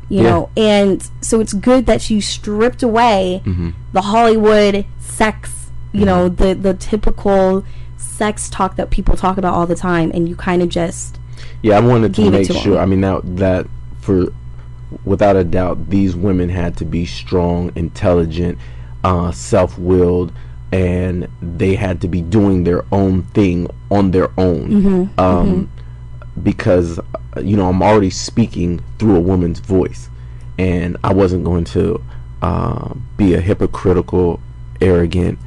You 0.10 0.22
Yeah. 0.24 0.30
know, 0.30 0.50
and 0.58 1.08
so 1.22 1.40
it's 1.40 1.54
good 1.54 1.86
that 1.86 2.10
you 2.10 2.20
stripped 2.22 2.84
away 2.84 3.42
Mhm. 3.46 3.74
the 3.94 4.02
Hollywood 4.02 4.86
sex, 5.00 5.70
you 5.94 6.06
know, 6.06 6.28
the 6.30 6.54
the 6.54 6.74
typical 6.74 7.64
sex 7.98 8.50
talk 8.50 8.76
that 8.76 8.90
people 8.90 9.16
talk 9.16 9.38
about 9.38 9.54
all 9.54 9.66
the 9.66 9.76
time 9.76 10.12
and 10.14 10.28
you 10.30 10.36
kind 10.36 10.62
of 10.62 10.70
just 10.70 11.20
Yeah, 11.62 11.78
I 11.78 11.80
wanted 11.82 12.14
to 12.16 12.30
make 12.32 12.48
to 12.48 12.54
sure. 12.54 12.74
him. 12.76 12.82
I 12.82 12.86
mean, 12.86 13.02
that 13.02 13.22
that 13.38 13.68
for 14.02 14.28
without 15.04 15.36
a 15.36 15.44
doubt, 15.44 15.90
these 15.90 16.16
women 16.16 16.50
had 16.50 16.78
to 16.78 16.86
be 16.86 17.06
strong, 17.06 17.72
intelligent, 17.76 18.58
uh, 19.04 19.32
self-willed, 19.32 20.32
and 20.72 21.28
they 21.42 21.76
had 21.76 22.00
to 22.02 22.08
be 22.08 22.22
doing 22.22 22.64
their 22.64 22.84
own 22.92 23.24
thing 23.34 23.68
on 23.92 24.12
their 24.12 24.30
own. 24.38 25.10
Mhm, 25.18 25.20
Um, 25.20 25.70
Because 26.42 27.00
uh, 27.00 27.04
you 27.42 27.58
know, 27.58 27.70
I'm 27.70 27.82
already 27.82 28.10
speaking 28.10 28.84
through 29.00 29.16
a 29.16 29.20
woman's 29.20 29.60
voice, 29.60 30.10
and 30.58 30.98
I 31.04 31.14
wasn't 31.14 31.44
going 31.44 31.66
to 31.66 32.04
uh, 32.42 32.94
be 33.18 33.34
a 33.34 33.42
hypocritical, 33.42 34.40
arrogant 34.82 35.40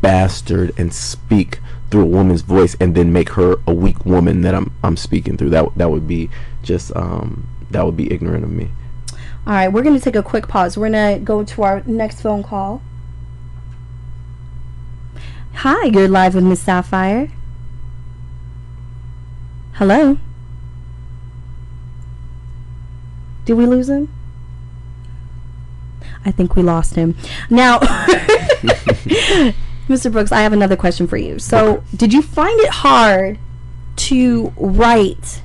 bastard 0.00 0.72
and 0.78 0.92
speak 0.94 1.58
through 1.90 2.02
a 2.02 2.06
woman's 2.06 2.42
voice 2.42 2.76
and 2.80 2.94
then 2.94 3.12
make 3.12 3.30
her 3.30 3.56
a 3.66 3.72
weak 3.72 4.04
woman 4.04 4.42
that 4.42 4.54
I'm 4.54 4.72
I'm 4.82 4.96
speaking 4.96 5.36
through. 5.36 5.50
That 5.50 5.76
that 5.76 5.90
would 5.90 6.06
be 6.06 6.30
just 6.62 6.94
um 6.94 7.48
that 7.70 7.84
would 7.84 7.96
be 7.96 8.12
ignorant 8.12 8.44
of 8.44 8.50
me. 8.50 8.70
All 9.46 9.54
right, 9.54 9.68
we're 9.68 9.82
going 9.82 9.96
to 9.96 10.02
take 10.02 10.16
a 10.16 10.22
quick 10.22 10.46
pause. 10.46 10.76
We're 10.76 10.90
going 10.90 11.18
to 11.18 11.24
go 11.24 11.42
to 11.42 11.62
our 11.62 11.82
next 11.86 12.20
phone 12.20 12.42
call. 12.42 12.82
Hi, 15.54 15.86
you're 15.86 16.08
live 16.08 16.34
with 16.34 16.44
Miss 16.44 16.60
Sapphire. 16.60 17.30
Hello. 19.74 20.18
Did 23.48 23.56
we 23.56 23.64
lose 23.64 23.88
him? 23.88 24.12
I 26.22 26.30
think 26.30 26.54
we 26.54 26.62
lost 26.62 26.96
him. 26.96 27.16
Now, 27.48 27.78
Mr. 29.88 30.12
Brooks, 30.12 30.32
I 30.32 30.42
have 30.42 30.52
another 30.52 30.76
question 30.76 31.06
for 31.06 31.16
you. 31.16 31.38
So, 31.38 31.82
did 31.96 32.12
you 32.12 32.20
find 32.20 32.60
it 32.60 32.68
hard 32.68 33.38
to 33.96 34.52
write 34.58 35.40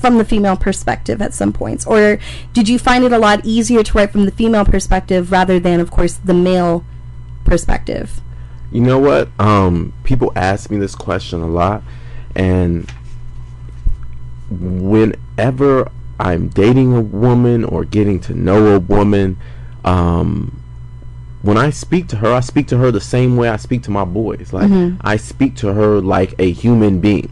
from 0.00 0.16
the 0.16 0.24
female 0.24 0.56
perspective 0.56 1.20
at 1.20 1.34
some 1.34 1.52
points 1.52 1.86
or 1.86 2.18
did 2.54 2.70
you 2.70 2.78
find 2.78 3.04
it 3.04 3.12
a 3.12 3.18
lot 3.18 3.44
easier 3.44 3.82
to 3.82 3.92
write 3.98 4.12
from 4.12 4.24
the 4.24 4.30
female 4.30 4.64
perspective 4.64 5.30
rather 5.30 5.60
than 5.60 5.80
of 5.80 5.90
course 5.90 6.14
the 6.14 6.32
male 6.32 6.84
perspective 7.44 8.22
You 8.70 8.80
know 8.80 8.98
what? 8.98 9.28
Um, 9.38 9.92
people 10.04 10.32
ask 10.34 10.70
me 10.70 10.78
this 10.78 10.94
question 10.94 11.42
a 11.42 11.48
lot, 11.48 11.82
and 12.34 12.90
whenever 14.50 15.90
I'm 16.20 16.48
dating 16.48 16.94
a 16.96 17.00
woman 17.00 17.64
or 17.64 17.84
getting 17.84 18.18
to 18.20 18.34
know 18.34 18.74
a 18.74 18.78
woman, 18.80 19.36
um, 19.84 20.60
when 21.42 21.56
I 21.56 21.70
speak 21.70 22.08
to 22.08 22.16
her, 22.16 22.32
I 22.32 22.40
speak 22.40 22.66
to 22.68 22.78
her 22.78 22.90
the 22.90 23.00
same 23.00 23.36
way 23.36 23.48
I 23.48 23.56
speak 23.56 23.82
to 23.84 23.90
my 23.90 24.04
boys. 24.04 24.52
Like 24.52 24.68
Mhm. 24.68 24.96
I 25.02 25.16
speak 25.16 25.54
to 25.56 25.72
her 25.72 26.00
like 26.00 26.34
a 26.38 26.50
human 26.50 26.98
being. 27.00 27.30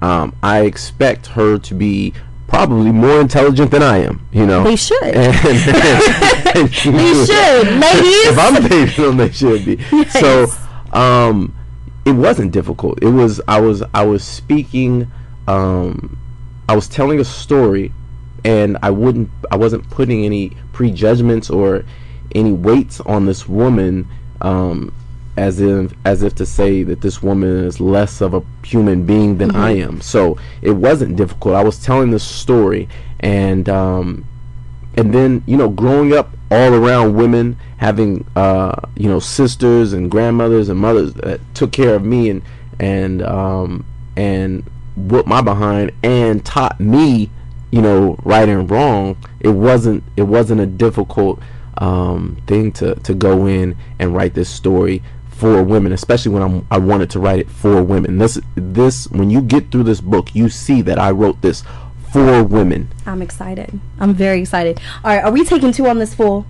Um, 0.00 0.34
I 0.42 0.60
expect 0.60 1.28
her 1.28 1.58
to 1.58 1.74
be 1.74 2.12
probably 2.46 2.92
more 2.92 3.20
intelligent 3.20 3.70
than 3.72 3.82
I 3.82 3.98
am. 4.04 4.20
You 4.32 4.46
know, 4.46 4.62
They 4.62 4.76
should. 4.76 5.02
And- 5.02 5.16
and 6.56 6.72
she 6.72 6.90
They 6.90 7.24
should, 7.26 7.66
ladies. 7.80 8.26
If 8.28 8.38
I'm 8.38 8.62
dating 8.68 9.04
them, 9.04 9.16
they 9.16 9.30
should 9.32 9.64
be. 9.64 9.78
So, 10.10 10.52
um, 10.92 11.52
it 12.04 12.12
wasn't 12.12 12.52
difficult. 12.52 12.98
It 13.02 13.08
was 13.08 13.40
I 13.48 13.60
was 13.60 13.82
I 13.92 14.04
was 14.06 14.22
speaking. 14.22 15.10
Um, 15.48 16.16
I 16.68 16.74
was 16.76 16.86
telling 16.88 17.18
a 17.18 17.24
story, 17.24 17.92
and 18.44 18.78
I 18.82 18.90
wouldn't. 18.90 19.30
I 19.50 19.56
wasn't 19.56 19.88
putting 19.90 20.24
any 20.24 20.50
prejudgments 20.72 21.50
or 21.50 21.84
any 22.34 22.52
weights 22.52 23.00
on 23.00 23.26
this 23.26 23.48
woman. 23.48 24.08
Um, 24.40 24.92
as 25.36 25.60
if 25.60 25.92
as 26.04 26.22
if 26.22 26.34
to 26.36 26.46
say 26.46 26.84
that 26.84 27.00
this 27.00 27.22
woman 27.22 27.64
is 27.64 27.80
less 27.80 28.20
of 28.20 28.34
a 28.34 28.42
human 28.64 29.04
being 29.04 29.38
than 29.38 29.56
I 29.56 29.72
am. 29.72 30.00
So 30.00 30.38
it 30.62 30.72
wasn't 30.72 31.16
difficult. 31.16 31.56
I 31.56 31.64
was 31.64 31.82
telling 31.82 32.10
this 32.10 32.22
story, 32.22 32.88
and 33.20 33.68
um, 33.68 34.24
and 34.96 35.12
then 35.12 35.42
you 35.46 35.56
know 35.56 35.68
growing 35.68 36.12
up 36.12 36.30
all 36.50 36.74
around 36.74 37.14
women 37.14 37.56
having 37.78 38.24
uh 38.36 38.74
you 38.96 39.08
know 39.08 39.18
sisters 39.18 39.92
and 39.92 40.10
grandmothers 40.10 40.68
and 40.68 40.78
mothers 40.78 41.12
that 41.14 41.40
took 41.54 41.72
care 41.72 41.94
of 41.94 42.04
me 42.04 42.30
and 42.30 42.42
and 42.78 43.22
um 43.22 43.84
and 44.16 44.62
whooped 44.96 45.28
my 45.28 45.40
behind 45.40 45.90
and 46.02 46.44
taught 46.44 46.78
me 46.78 47.28
you 47.74 47.82
know 47.82 48.16
right 48.22 48.48
and 48.48 48.70
wrong 48.70 49.16
it 49.40 49.48
wasn't 49.48 50.02
it 50.16 50.22
wasn't 50.22 50.60
a 50.60 50.66
difficult 50.66 51.40
um, 51.78 52.40
thing 52.46 52.70
to 52.70 52.94
to 52.96 53.14
go 53.14 53.46
in 53.46 53.76
and 53.98 54.14
write 54.14 54.34
this 54.34 54.48
story 54.48 55.02
for 55.30 55.64
women, 55.64 55.90
especially 55.92 56.30
when 56.30 56.42
I'm 56.42 56.66
I 56.70 56.78
wanted 56.78 57.10
to 57.10 57.18
write 57.18 57.40
it 57.40 57.50
for 57.50 57.82
women. 57.82 58.18
This 58.18 58.38
this 58.54 59.08
when 59.08 59.28
you 59.28 59.40
get 59.42 59.72
through 59.72 59.82
this 59.82 60.00
book, 60.00 60.32
you 60.34 60.48
see 60.48 60.82
that 60.82 61.00
I 61.00 61.10
wrote 61.10 61.42
this 61.42 61.64
for 62.12 62.44
women. 62.44 62.88
I'm 63.06 63.20
excited. 63.20 63.80
I'm 63.98 64.14
very 64.14 64.40
excited. 64.42 64.80
All 65.02 65.10
right, 65.10 65.24
are 65.24 65.32
we 65.32 65.44
taking 65.44 65.72
two 65.72 65.88
on 65.88 65.98
this 65.98 66.14
fool? 66.14 66.46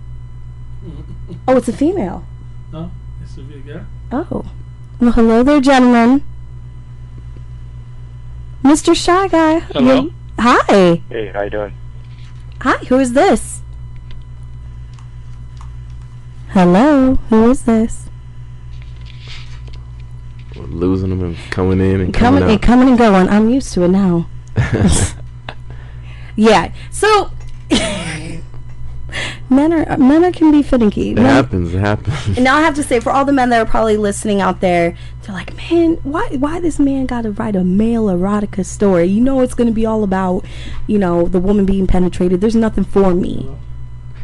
Oh, 1.49 1.57
it's 1.57 1.69
a 1.69 1.73
female. 1.73 2.25
No, 2.73 2.91
it's 3.23 3.37
a 3.37 3.43
big 3.43 3.67
guy. 3.67 3.85
Oh. 4.13 4.45
Well, 5.01 5.13
hello 5.13 5.43
there, 5.43 5.61
gentlemen. 5.61 6.23
Mr. 8.63 8.95
Shy 8.95 9.29
Guy. 9.29 9.61
Hello. 9.61 10.11
You- 10.39 10.43
Hi. 10.45 11.03
Hey, 11.09 11.31
how 11.33 11.43
you 11.43 11.51
doing? 11.51 11.73
Hi, 12.63 12.77
who 12.87 12.99
is 12.99 13.13
this? 13.13 13.63
Hello, 16.51 17.17
who 17.31 17.51
is 17.51 17.63
this? 17.65 18.07
We're 20.57 20.65
losing 20.67 21.11
them 21.11 21.23
and 21.25 21.37
coming 21.51 21.81
in 21.81 22.01
and 22.01 22.15
Coming 22.15 22.41
coming 22.43 22.55
and 22.55 22.63
coming 22.63 22.89
and 22.91 22.99
going. 22.99 23.29
I'm 23.29 23.51
used 23.51 23.73
to 23.75 23.83
it 23.85 23.89
now. 23.89 24.27
Yeah. 26.37 26.73
So 26.91 27.31
men 29.49 29.73
are 29.73 29.97
men 29.99 30.25
are 30.25 30.33
can 30.33 30.51
be 30.51 30.65
finicky. 30.65 31.11
it 31.13 31.15
Men- 31.15 31.27
happens. 31.27 31.73
It 31.73 31.79
happens. 31.79 32.27
And 32.37 32.43
now 32.43 32.57
I 32.57 32.61
have 32.63 32.75
to 32.75 32.83
say, 32.83 32.99
for 32.99 33.13
all 33.13 33.25
the 33.25 33.33
men 33.33 33.51
that 33.51 33.61
are 33.61 33.71
probably 33.71 33.97
listening 33.97 34.41
out 34.41 34.61
there, 34.61 34.97
they're 35.25 35.35
like, 35.35 35.57
man, 35.57 35.95
why 36.03 36.29
why 36.39 36.61
this 36.61 36.79
man 36.79 37.07
got 37.07 37.23
to 37.23 37.33
write 37.33 37.57
a 37.57 37.65
male 37.65 38.07
erotica 38.07 38.65
story? 38.65 39.07
You 39.07 39.21
know, 39.21 39.41
it's 39.41 39.55
going 39.55 39.69
to 39.69 39.73
be 39.73 39.87
all 39.87 40.05
about, 40.05 40.45
you 40.87 40.99
know, 40.99 41.27
the 41.27 41.41
woman 41.41 41.65
being 41.65 41.87
penetrated. 41.87 42.41
There's 42.41 42.57
nothing 42.57 42.85
for 42.85 43.15
me. 43.15 43.51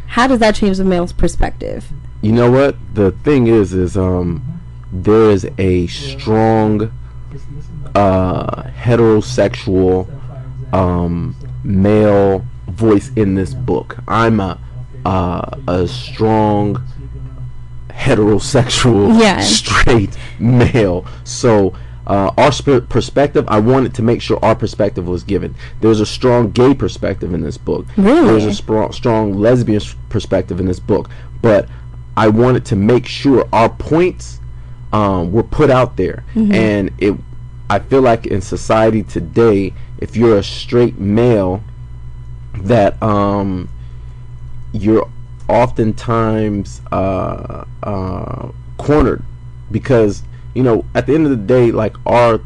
How 0.08 0.26
does 0.26 0.40
that 0.40 0.54
change 0.54 0.78
the 0.78 0.84
male's 0.84 1.12
perspective? 1.12 1.86
You 2.20 2.32
know 2.32 2.50
what? 2.50 2.76
The 2.94 3.12
thing 3.12 3.46
is, 3.46 3.72
is 3.72 3.96
um, 3.96 4.60
there 4.92 5.30
is 5.30 5.48
a 5.56 5.86
strong 5.86 6.92
uh, 7.94 8.62
heterosexual 8.64 10.08
um, 10.74 11.36
male 11.64 12.44
voice 12.68 13.10
in 13.16 13.34
this 13.34 13.54
book. 13.54 13.98
I'm 14.06 14.40
a 14.40 14.60
uh, 15.04 15.56
a 15.66 15.88
strong 15.88 16.82
heterosexual 18.00 19.20
Yeah. 19.20 19.40
straight 19.40 20.16
male. 20.38 21.04
So 21.24 21.74
uh, 22.06 22.32
our 22.38 22.50
sp- 22.50 22.88
perspective, 22.88 23.44
I 23.48 23.60
wanted 23.60 23.94
to 23.94 24.02
make 24.02 24.20
sure 24.22 24.38
our 24.42 24.54
perspective 24.54 25.06
was 25.06 25.22
given. 25.22 25.54
There's 25.80 26.00
a 26.00 26.06
strong 26.06 26.50
gay 26.50 26.74
perspective 26.74 27.34
in 27.34 27.42
this 27.42 27.58
book. 27.58 27.86
Really? 27.96 28.26
There's 28.26 28.46
a 28.46 28.62
spro- 28.62 28.92
strong 28.92 29.34
lesbian 29.34 29.82
perspective 30.08 30.58
in 30.60 30.66
this 30.66 30.80
book. 30.80 31.08
But 31.42 31.68
I 32.16 32.28
wanted 32.28 32.64
to 32.66 32.76
make 32.76 33.06
sure 33.06 33.46
our 33.52 33.68
points 33.68 34.38
um, 34.92 35.30
were 35.30 35.44
put 35.44 35.70
out 35.70 35.96
there, 35.96 36.24
Mhm. 36.34 36.52
and 36.52 36.90
it. 36.98 37.14
I 37.68 37.78
feel 37.78 38.00
like 38.02 38.26
in 38.26 38.40
society 38.40 39.04
today, 39.04 39.72
if 39.98 40.16
you're 40.16 40.36
a 40.38 40.42
straight 40.42 40.98
male, 40.98 41.62
that 42.64 43.00
um, 43.00 43.68
you're 44.72 45.08
oftentimes 45.50 46.80
uh, 46.92 47.64
uh, 47.82 48.50
cornered 48.78 49.22
because 49.70 50.22
you 50.54 50.62
know 50.62 50.84
at 50.94 51.06
the 51.06 51.14
end 51.14 51.26
of 51.26 51.30
the 51.30 51.36
day, 51.36 51.70
like 51.72 51.94
our 52.06 52.40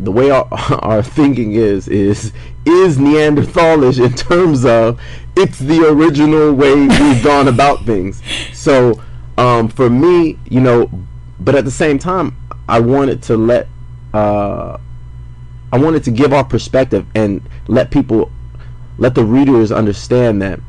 the 0.00 0.12
way 0.12 0.30
our, 0.30 0.46
our 0.52 1.02
thinking 1.02 1.54
is 1.54 1.88
is 1.88 2.32
is 2.64 2.98
Neanderthalish 2.98 4.04
in 4.04 4.12
terms 4.12 4.64
of 4.64 5.00
it's 5.36 5.58
the 5.58 5.88
original 5.88 6.52
way 6.52 6.74
we've 6.74 7.22
gone 7.22 7.48
about 7.48 7.84
things. 7.84 8.22
So 8.52 9.00
um, 9.36 9.68
for 9.68 9.88
me, 9.88 10.38
you 10.48 10.60
know, 10.60 10.90
but 11.40 11.54
at 11.54 11.64
the 11.64 11.70
same 11.70 11.98
time, 11.98 12.36
I 12.68 12.80
wanted 12.80 13.22
to 13.24 13.36
let 13.36 13.68
uh, 14.12 14.78
I 15.72 15.78
wanted 15.78 16.04
to 16.04 16.10
give 16.10 16.32
our 16.32 16.44
perspective 16.44 17.06
and 17.14 17.40
let 17.66 17.90
people 17.90 18.30
let 18.98 19.14
the 19.14 19.24
readers 19.24 19.70
understand 19.70 20.42
that 20.42 20.60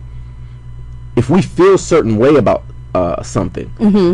if 1.20 1.30
we 1.30 1.42
feel 1.42 1.74
a 1.76 1.78
certain 1.94 2.16
way 2.24 2.34
about 2.44 2.64
uh, 2.96 3.22
something, 3.22 3.68
Mm-hmm. 3.78 4.12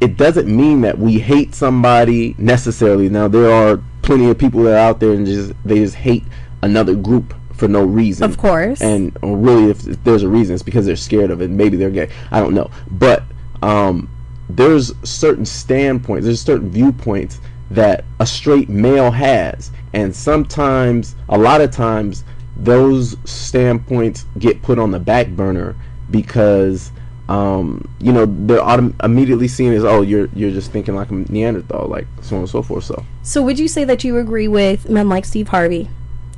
it 0.00 0.16
doesn't 0.16 0.48
mean 0.62 0.80
that 0.86 0.98
we 0.98 1.18
hate 1.18 1.54
somebody 1.54 2.34
necessarily. 2.38 3.08
Now 3.08 3.28
there 3.28 3.50
are 3.50 3.80
plenty 4.02 4.28
of 4.30 4.36
people 4.38 4.62
that 4.64 4.72
are 4.74 4.88
out 4.88 4.98
there 5.00 5.12
and 5.12 5.24
just 5.26 5.52
they 5.64 5.78
just 5.86 5.94
hate 5.94 6.24
another 6.62 6.94
group 6.94 7.34
for 7.54 7.68
no 7.68 7.84
reason. 7.84 8.24
Of 8.24 8.36
course. 8.38 8.80
And 8.80 9.16
really, 9.22 9.70
if, 9.70 9.86
if 9.86 10.02
there's 10.02 10.24
a 10.24 10.28
reason, 10.28 10.54
it's 10.54 10.62
because 10.64 10.86
they're 10.86 10.96
scared 10.96 11.30
of 11.30 11.40
it. 11.42 11.50
Maybe 11.50 11.76
they're 11.76 11.90
gay. 12.00 12.08
I 12.32 12.40
don't 12.40 12.54
know. 12.54 12.70
But 12.90 13.22
um, 13.62 14.08
there's 14.48 14.92
certain 15.08 15.46
standpoints. 15.46 16.24
There's 16.24 16.40
certain 16.42 16.70
viewpoints 16.70 17.38
that 17.70 18.04
a 18.18 18.26
straight 18.26 18.68
male 18.68 19.10
has, 19.12 19.70
and 19.94 20.14
sometimes, 20.14 21.14
a 21.28 21.38
lot 21.38 21.60
of 21.60 21.70
times, 21.70 22.24
those 22.62 23.16
standpoints 23.24 24.24
get 24.38 24.62
put 24.62 24.78
on 24.78 24.92
the 24.92 25.00
back 25.00 25.28
burner 25.28 25.74
because 26.10 26.92
um, 27.28 27.88
you 27.98 28.12
know 28.12 28.26
they're 28.26 28.60
autom- 28.60 28.94
immediately 29.02 29.48
seen 29.48 29.72
as 29.72 29.84
oh 29.84 30.02
you're 30.02 30.28
you're 30.34 30.50
just 30.50 30.70
thinking 30.70 30.94
like 30.94 31.10
a 31.10 31.14
Neanderthal, 31.14 31.88
like 31.88 32.06
so 32.20 32.36
on 32.36 32.42
and 32.42 32.50
so 32.50 32.62
forth. 32.62 32.84
So 32.84 33.04
So 33.22 33.42
would 33.42 33.58
you 33.58 33.68
say 33.68 33.84
that 33.84 34.04
you 34.04 34.18
agree 34.18 34.48
with 34.48 34.88
men 34.88 35.08
like 35.08 35.24
Steve 35.24 35.48
Harvey, 35.48 35.88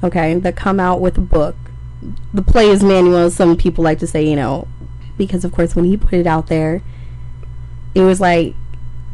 okay, 0.02 0.34
that 0.34 0.56
come 0.56 0.80
out 0.80 1.00
with 1.00 1.18
a 1.18 1.22
book, 1.22 1.56
the 2.32 2.42
player's 2.42 2.82
manual, 2.82 3.30
some 3.30 3.56
people 3.56 3.84
like 3.84 3.98
to 3.98 4.06
say, 4.06 4.26
you 4.26 4.36
know, 4.36 4.68
because 5.18 5.44
of 5.44 5.52
course 5.52 5.74
when 5.74 5.84
he 5.84 5.96
put 5.96 6.14
it 6.14 6.26
out 6.26 6.46
there, 6.46 6.82
it 7.94 8.02
was 8.02 8.20
like, 8.20 8.54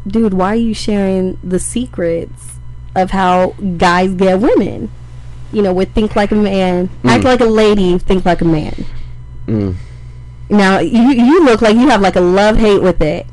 dude, 0.07 0.33
why 0.33 0.53
are 0.53 0.55
you 0.55 0.73
sharing 0.73 1.37
the 1.43 1.59
secrets 1.59 2.57
of 2.95 3.11
how 3.11 3.49
guys 3.77 4.13
get 4.13 4.39
women? 4.39 4.91
You 5.53 5.61
know, 5.61 5.73
with 5.73 5.93
think 5.93 6.15
like 6.15 6.31
a 6.31 6.35
man, 6.35 6.89
act 7.03 7.23
Mm. 7.23 7.25
like 7.25 7.41
a 7.41 7.45
lady, 7.45 7.97
think 7.97 8.25
like 8.25 8.41
a 8.41 8.45
man. 8.45 8.85
mm. 9.47 9.75
Now 10.49 10.79
you 10.79 11.09
you 11.11 11.45
look 11.45 11.61
like 11.61 11.75
you 11.75 11.87
have 11.89 12.01
like 12.01 12.15
a 12.15 12.21
love 12.21 12.57
hate 12.57 12.81
with 12.81 13.01
it. 13.01 13.25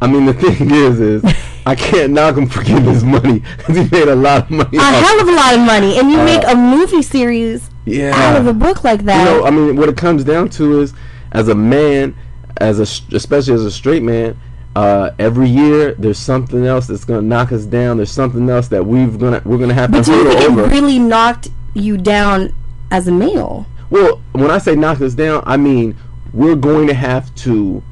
I 0.00 0.06
mean 0.06 0.24
the 0.26 0.32
thing 0.42 0.70
is 0.70 1.00
is 1.00 1.24
I 1.66 1.74
can't 1.74 2.12
knock 2.12 2.36
him 2.36 2.46
for 2.48 2.62
getting 2.62 2.84
his 2.84 3.04
money 3.04 3.42
because 3.56 3.76
he 3.82 3.84
made 3.90 4.08
a 4.08 4.16
lot 4.16 4.44
of 4.44 4.50
money. 4.50 4.76
A 4.78 4.82
hell 4.82 5.20
of 5.20 5.28
a 5.28 5.32
lot 5.32 5.54
of 5.54 5.60
money, 5.60 5.98
and 5.98 6.10
you 6.10 6.18
Uh, 6.18 6.24
make 6.24 6.42
a 6.46 6.54
movie 6.56 7.02
series 7.02 7.70
yeah. 7.84 8.12
out 8.14 8.36
of 8.40 8.46
a 8.46 8.52
book 8.52 8.84
like 8.84 9.04
that. 9.04 9.18
You 9.18 9.24
know, 9.40 9.46
I 9.46 9.50
mean, 9.50 9.76
what 9.76 9.88
it 9.88 9.96
comes 9.96 10.24
down 10.24 10.48
to 10.50 10.80
is, 10.80 10.92
as 11.32 11.48
a 11.48 11.54
man, 11.54 12.14
as 12.56 12.80
a 12.80 13.14
especially 13.16 13.54
as 13.54 13.64
a 13.64 13.70
straight 13.70 14.02
man, 14.02 14.36
uh, 14.74 15.10
every 15.18 15.48
year 15.48 15.94
there's 15.98 16.18
something 16.18 16.66
else 16.66 16.86
that's 16.86 17.04
gonna 17.04 17.22
knock 17.22 17.52
us 17.52 17.64
down. 17.66 17.98
There's 17.98 18.10
something 18.10 18.48
else 18.48 18.68
that 18.68 18.84
we've 18.84 19.18
gonna 19.18 19.40
we're 19.44 19.58
gonna 19.58 19.74
have 19.74 19.92
But 19.92 20.04
to 20.06 20.10
hurdle 20.12 20.36
over. 20.50 20.64
it 20.64 20.70
really 20.72 20.98
knocked 20.98 21.50
you 21.74 21.96
down 21.96 22.54
as 22.90 23.08
a 23.08 23.12
male? 23.12 23.66
Well, 23.90 24.20
when 24.32 24.50
I 24.50 24.58
say 24.58 24.74
knock 24.74 25.00
us 25.00 25.14
down, 25.14 25.42
I 25.46 25.56
mean 25.56 25.96
we're 26.32 26.56
going 26.56 26.86
to 26.86 26.94
have 26.94 27.34
to 27.36 27.82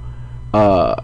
uh, 0.54 1.02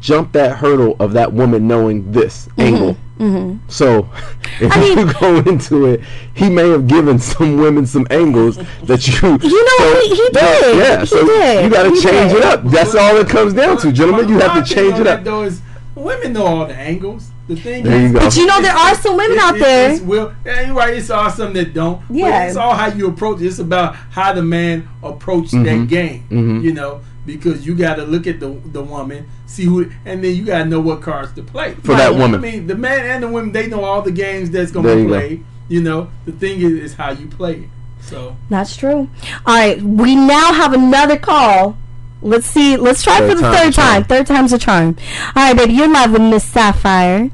jump 0.00 0.32
that 0.32 0.56
hurdle 0.58 0.96
of 1.00 1.12
that 1.14 1.32
woman 1.32 1.66
knowing 1.66 2.12
this 2.12 2.48
angle. 2.58 2.96
Mm-hmm. 3.18 3.68
So, 3.68 4.08
if 4.60 4.70
I 4.72 4.80
mean- 4.80 4.98
you 4.98 5.12
go 5.14 5.36
into 5.38 5.86
it, 5.86 6.00
he 6.34 6.50
may 6.50 6.68
have 6.70 6.86
given 6.86 7.18
some 7.18 7.56
women 7.56 7.86
some 7.86 8.06
angles 8.10 8.56
that 8.82 9.06
you. 9.08 9.14
You 9.42 9.64
know, 9.64 9.78
so 9.78 10.00
he- 10.00 10.08
he 10.14 10.28
that- 10.32 10.60
did. 10.60 10.76
Yeah, 10.78 11.00
He 11.00 11.06
so 11.06 11.26
did. 11.26 11.64
you 11.64 11.70
got 11.70 11.82
to 11.84 11.90
change 11.90 12.32
did. 12.32 12.36
it 12.38 12.44
up. 12.44 12.64
That's 12.64 12.94
all 12.94 13.16
it 13.16 13.28
comes 13.28 13.54
down 13.54 13.78
to, 13.78 13.92
gentlemen. 13.92 14.28
You 14.28 14.38
have 14.40 14.66
to 14.66 14.74
change 14.74 14.98
it 14.98 15.06
up. 15.06 15.24
Though 15.24 15.42
is 15.44 15.60
women 15.94 16.32
know 16.34 16.44
all 16.46 16.66
the 16.66 16.74
angles. 16.74 17.30
The 17.54 17.60
thing 17.60 17.84
There 17.84 17.96
is, 18.00 18.12
you 18.12 18.18
go. 18.18 18.24
But 18.24 18.36
you 18.36 18.46
know, 18.46 18.60
there 18.62 18.74
are 18.74 18.94
some 18.94 19.16
women 19.16 19.36
it- 19.36 19.42
out 19.42 19.56
it- 19.56 19.60
there. 19.60 19.90
It's, 19.92 20.00
well, 20.02 20.32
yeah, 20.46 20.66
you're 20.66 20.74
right. 20.74 20.94
It's 20.94 21.10
all 21.10 21.30
some 21.30 21.52
that 21.54 21.74
don't. 21.74 22.00
But 22.08 22.16
Yeah. 22.16 22.44
it's 22.44 22.56
all 22.56 22.74
how 22.74 22.86
you 22.88 23.08
approach 23.08 23.40
it. 23.40 23.46
It's 23.46 23.58
about 23.58 23.96
how 24.10 24.32
the 24.32 24.42
man 24.42 24.88
approached 25.02 25.52
that 25.52 25.64
Mhm. 25.64 25.88
game. 25.88 26.24
Mhm. 26.30 26.62
You 26.62 26.72
know, 26.72 27.00
because 27.26 27.66
you 27.66 27.74
got 27.74 27.96
to 27.96 28.04
look 28.04 28.26
at 28.26 28.40
the 28.40 28.54
the 28.72 28.82
woman, 28.82 29.26
see 29.46 29.64
who, 29.64 29.86
and 30.06 30.24
then 30.24 30.34
you 30.34 30.44
got 30.44 30.58
to 30.58 30.64
know 30.64 30.80
what 30.80 31.02
cards 31.02 31.32
to 31.34 31.42
play 31.42 31.74
For 31.84 31.94
that 31.94 32.14
woman. 32.14 32.36
I 32.36 32.42
mean, 32.50 32.66
the 32.66 32.74
man 32.74 33.06
and 33.06 33.22
the 33.22 33.28
woman 33.28 33.52
they 33.52 33.66
know 33.68 33.84
all 33.84 34.02
the 34.02 34.10
games 34.12 34.50
that's 34.50 34.70
going 34.72 34.86
There 34.86 34.94
to 34.96 35.02
you 35.02 35.08
go. 35.08 35.14
play. 35.18 35.40
You 35.68 35.82
know, 35.82 36.08
the 36.26 36.32
thing 36.32 36.60
is, 36.60 36.72
is 36.72 36.94
how 36.94 37.10
you 37.12 37.26
play 37.26 37.52
it. 37.52 37.68
So 38.00 38.36
That's 38.50 38.74
true. 38.76 39.08
All 39.46 39.54
right, 39.54 39.80
we 39.80 40.16
now 40.16 40.52
have 40.52 40.72
another 40.72 41.16
call. 41.16 41.76
Let's 42.24 42.46
see. 42.46 42.76
Let's 42.76 43.02
try 43.02 43.18
Third 43.18 43.30
for 43.30 43.34
the 43.36 43.42
time's 43.42 43.56
third 43.58 43.68
a 43.68 43.72
charm. 43.72 43.88
time. 43.88 44.04
Third 44.04 44.26
time's 44.26 44.52
a 44.52 44.58
charm. 44.58 44.96
All 45.36 45.42
right, 45.44 45.56
baby, 45.56 45.72
you're 45.74 45.88
live 45.88 46.12
with 46.12 46.22
Miss 46.22 46.44
Sapphire. 46.44 47.30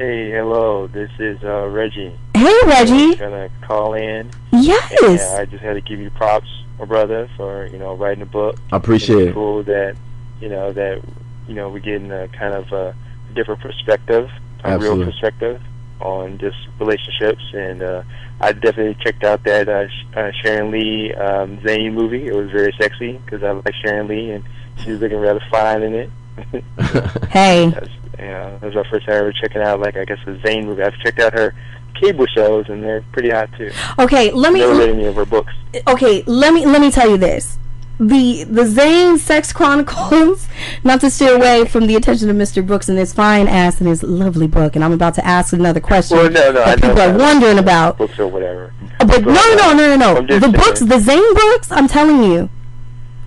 Hey, 0.00 0.30
hello. 0.30 0.86
This 0.86 1.10
is 1.18 1.44
uh, 1.44 1.66
Reggie. 1.68 2.18
Hey, 2.32 2.58
Reggie. 2.64 3.16
Gonna 3.16 3.50
call 3.60 3.92
in. 3.92 4.30
Yes. 4.50 4.90
Yeah, 5.02 5.36
I 5.42 5.44
just 5.44 5.62
had 5.62 5.74
to 5.74 5.82
give 5.82 6.00
you 6.00 6.08
props, 6.08 6.48
my 6.78 6.86
brother, 6.86 7.28
for 7.36 7.66
you 7.66 7.76
know 7.76 7.94
writing 7.94 8.22
a 8.22 8.26
book. 8.26 8.56
I 8.72 8.78
appreciate 8.78 9.18
it's 9.18 9.28
it. 9.32 9.34
Cool 9.34 9.62
that 9.64 9.96
you 10.40 10.48
know 10.48 10.72
that 10.72 11.02
you 11.46 11.52
know 11.54 11.68
we're 11.68 11.80
getting 11.80 12.10
a 12.10 12.28
kind 12.28 12.54
of 12.54 12.72
a 12.72 12.94
different 13.34 13.60
perspective, 13.60 14.30
a 14.64 14.68
Absolutely. 14.68 15.04
real 15.04 15.12
perspective. 15.12 15.60
on 16.00 16.38
just 16.38 16.56
relationships, 16.78 17.42
and 17.52 17.82
uh, 17.82 18.02
I 18.40 18.52
definitely 18.52 18.96
checked 19.04 19.22
out 19.22 19.44
that 19.44 19.68
uh, 19.68 19.86
Sh- 19.86 20.16
uh, 20.16 20.30
Sharon 20.42 20.70
Lee 20.70 21.12
um, 21.12 21.60
Zane 21.62 21.92
movie. 21.92 22.26
It 22.26 22.34
was 22.34 22.50
very 22.50 22.72
sexy 22.80 23.18
because 23.18 23.42
I 23.42 23.50
like 23.50 23.74
Sharon 23.84 24.08
Lee, 24.08 24.30
and 24.30 24.44
she 24.78 24.92
was 24.92 25.00
looking 25.02 25.18
rather 25.18 25.42
fine 25.50 25.82
in 25.82 25.94
it. 25.94 26.10
Hey. 27.28 27.68
That's, 27.68 27.90
yeah, 28.18 28.50
that 28.58 28.62
was 28.62 28.74
my 28.74 28.84
first 28.90 29.06
time 29.06 29.16
ever 29.16 29.32
checking 29.32 29.62
out, 29.62 29.80
like 29.80 29.96
I 29.96 30.04
guess 30.04 30.18
the 30.26 30.38
Zane 30.46 30.66
movie. 30.66 30.82
I've 30.82 30.96
checked 30.98 31.18
out 31.20 31.32
her 31.32 31.54
cable 32.00 32.26
shows, 32.34 32.66
and 32.68 32.82
they're 32.82 33.02
pretty 33.12 33.30
hot 33.30 33.50
too. 33.56 33.70
Okay, 33.98 34.30
let 34.32 34.52
me. 34.52 34.60
Never 34.60 34.74
read 34.78 34.90
any 34.90 35.06
of 35.06 35.16
her 35.16 35.24
books. 35.26 35.52
okay, 35.86 36.22
let 36.26 36.52
me 36.54 36.66
let 36.66 36.80
me 36.80 36.90
tell 36.90 37.08
you 37.10 37.16
this. 37.16 37.56
The 37.98 38.44
the 38.44 38.64
Zane 38.64 39.18
Sex 39.18 39.52
Chronicles, 39.52 40.48
not 40.84 41.00
to 41.02 41.10
steer 41.10 41.34
away 41.36 41.66
from 41.66 41.86
the 41.86 41.96
attention 41.96 42.30
of 42.30 42.36
Mr. 42.36 42.66
Brooks 42.66 42.88
and 42.88 42.96
his 42.98 43.12
fine 43.12 43.46
ass 43.46 43.78
and 43.78 43.88
his 43.88 44.02
lovely 44.02 44.46
book, 44.46 44.74
and 44.74 44.82
I'm 44.82 44.92
about 44.92 45.14
to 45.16 45.26
ask 45.26 45.52
another 45.52 45.80
question 45.80 46.16
Well, 46.16 46.30
no, 46.30 46.50
no, 46.52 46.62
I 46.62 46.76
that 46.76 46.80
know 46.80 46.88
people 46.88 47.02
are 47.02 47.12
that. 47.12 47.20
wondering 47.20 47.58
about. 47.58 47.98
books 47.98 48.18
or 48.18 48.26
whatever. 48.26 48.72
Uh, 49.00 49.04
but 49.04 49.24
no, 49.26 49.32
no, 49.34 49.74
no, 49.74 49.96
no, 49.96 50.20
no. 50.20 50.22
The 50.26 50.40
saying. 50.40 50.52
books, 50.52 50.80
the 50.80 50.98
Zane 50.98 51.34
books, 51.34 51.70
I'm 51.70 51.88
telling 51.88 52.22
you, 52.24 52.48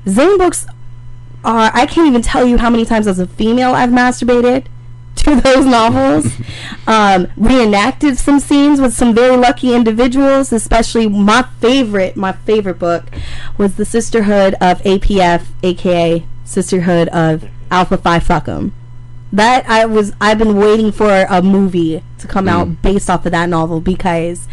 Zane 0.07 0.39
books 0.39 0.65
are. 1.45 1.69
I 1.71 1.85
can't 1.85 2.07
even 2.07 2.23
tell 2.23 2.43
you 2.47 2.57
how 2.57 2.71
many 2.71 2.83
times 2.83 3.05
as 3.05 3.19
a 3.19 3.27
female 3.27 3.73
I've 3.75 3.91
masturbated 3.91 4.65
to 5.17 5.35
those 5.41 5.65
novels. 5.65 6.33
um, 6.87 7.27
reenacted 7.37 8.17
some 8.17 8.39
scenes 8.39 8.81
with 8.81 8.93
some 8.93 9.13
very 9.13 9.37
lucky 9.37 9.73
individuals. 9.73 10.51
Especially 10.51 11.07
my 11.07 11.43
favorite, 11.59 12.15
my 12.15 12.31
favorite 12.31 12.79
book 12.79 13.05
was 13.57 13.75
the 13.75 13.85
Sisterhood 13.85 14.55
of 14.55 14.81
APF, 14.81 15.47
aka 15.61 16.25
Sisterhood 16.43 17.07
of 17.09 17.49
Alpha 17.71 17.97
Phi 17.97 18.19
Fuckum. 18.19 18.71
That 19.31 19.67
I 19.67 19.85
was. 19.85 20.13
I've 20.21 20.37
been 20.37 20.57
waiting 20.57 20.91
for 20.91 21.25
a 21.29 21.41
movie 21.41 22.03
to 22.19 22.27
come 22.27 22.47
out 22.47 22.81
based 22.81 23.09
off 23.09 23.25
of 23.25 23.31
that 23.31 23.49
novel 23.49 23.81
because. 23.81 24.47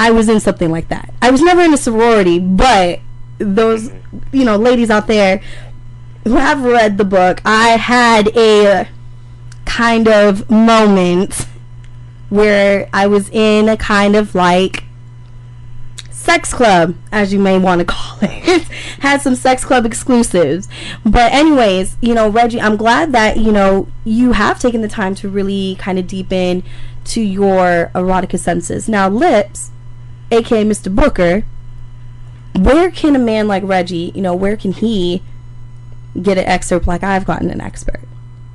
I 0.00 0.12
was 0.12 0.28
in 0.28 0.38
something 0.38 0.70
like 0.70 0.90
that. 0.90 1.12
I 1.20 1.32
was 1.32 1.42
never 1.42 1.60
in 1.60 1.74
a 1.74 1.76
sorority, 1.76 2.38
but 2.38 3.00
those, 3.38 3.90
you 4.30 4.44
know, 4.44 4.54
ladies 4.56 4.90
out 4.90 5.08
there 5.08 5.42
who 6.22 6.36
have 6.36 6.62
read 6.62 6.98
the 6.98 7.04
book, 7.04 7.40
I 7.44 7.70
had 7.70 8.28
a 8.36 8.88
kind 9.68 10.08
of 10.08 10.50
moment 10.50 11.46
where 12.30 12.88
I 12.92 13.06
was 13.06 13.28
in 13.30 13.68
a 13.68 13.76
kind 13.76 14.16
of 14.16 14.34
like 14.34 14.84
sex 16.10 16.52
club, 16.52 16.94
as 17.12 17.32
you 17.32 17.38
may 17.38 17.58
want 17.58 17.78
to 17.80 17.84
call 17.84 18.18
it. 18.22 18.62
Had 19.00 19.22
some 19.22 19.34
sex 19.34 19.64
club 19.64 19.86
exclusives. 19.86 20.68
But 21.04 21.32
anyways, 21.32 21.96
you 22.00 22.14
know, 22.14 22.28
Reggie, 22.28 22.60
I'm 22.60 22.76
glad 22.76 23.12
that, 23.12 23.36
you 23.36 23.52
know, 23.52 23.88
you 24.04 24.32
have 24.32 24.58
taken 24.58 24.80
the 24.80 24.88
time 24.88 25.14
to 25.16 25.28
really 25.28 25.76
kind 25.78 25.98
of 25.98 26.06
deepen 26.06 26.62
to 27.04 27.20
your 27.20 27.90
erotica 27.94 28.38
senses. 28.38 28.88
Now, 28.88 29.08
Lips, 29.08 29.70
aka 30.30 30.64
Mr. 30.64 30.94
Booker, 30.94 31.44
where 32.54 32.90
can 32.90 33.14
a 33.16 33.18
man 33.18 33.48
like 33.48 33.62
Reggie, 33.62 34.12
you 34.14 34.20
know, 34.20 34.34
where 34.34 34.56
can 34.56 34.72
he 34.72 35.22
get 36.20 36.36
an 36.36 36.44
excerpt 36.44 36.86
like 36.86 37.02
I've 37.02 37.24
gotten 37.24 37.50
an 37.50 37.60
expert? 37.60 38.00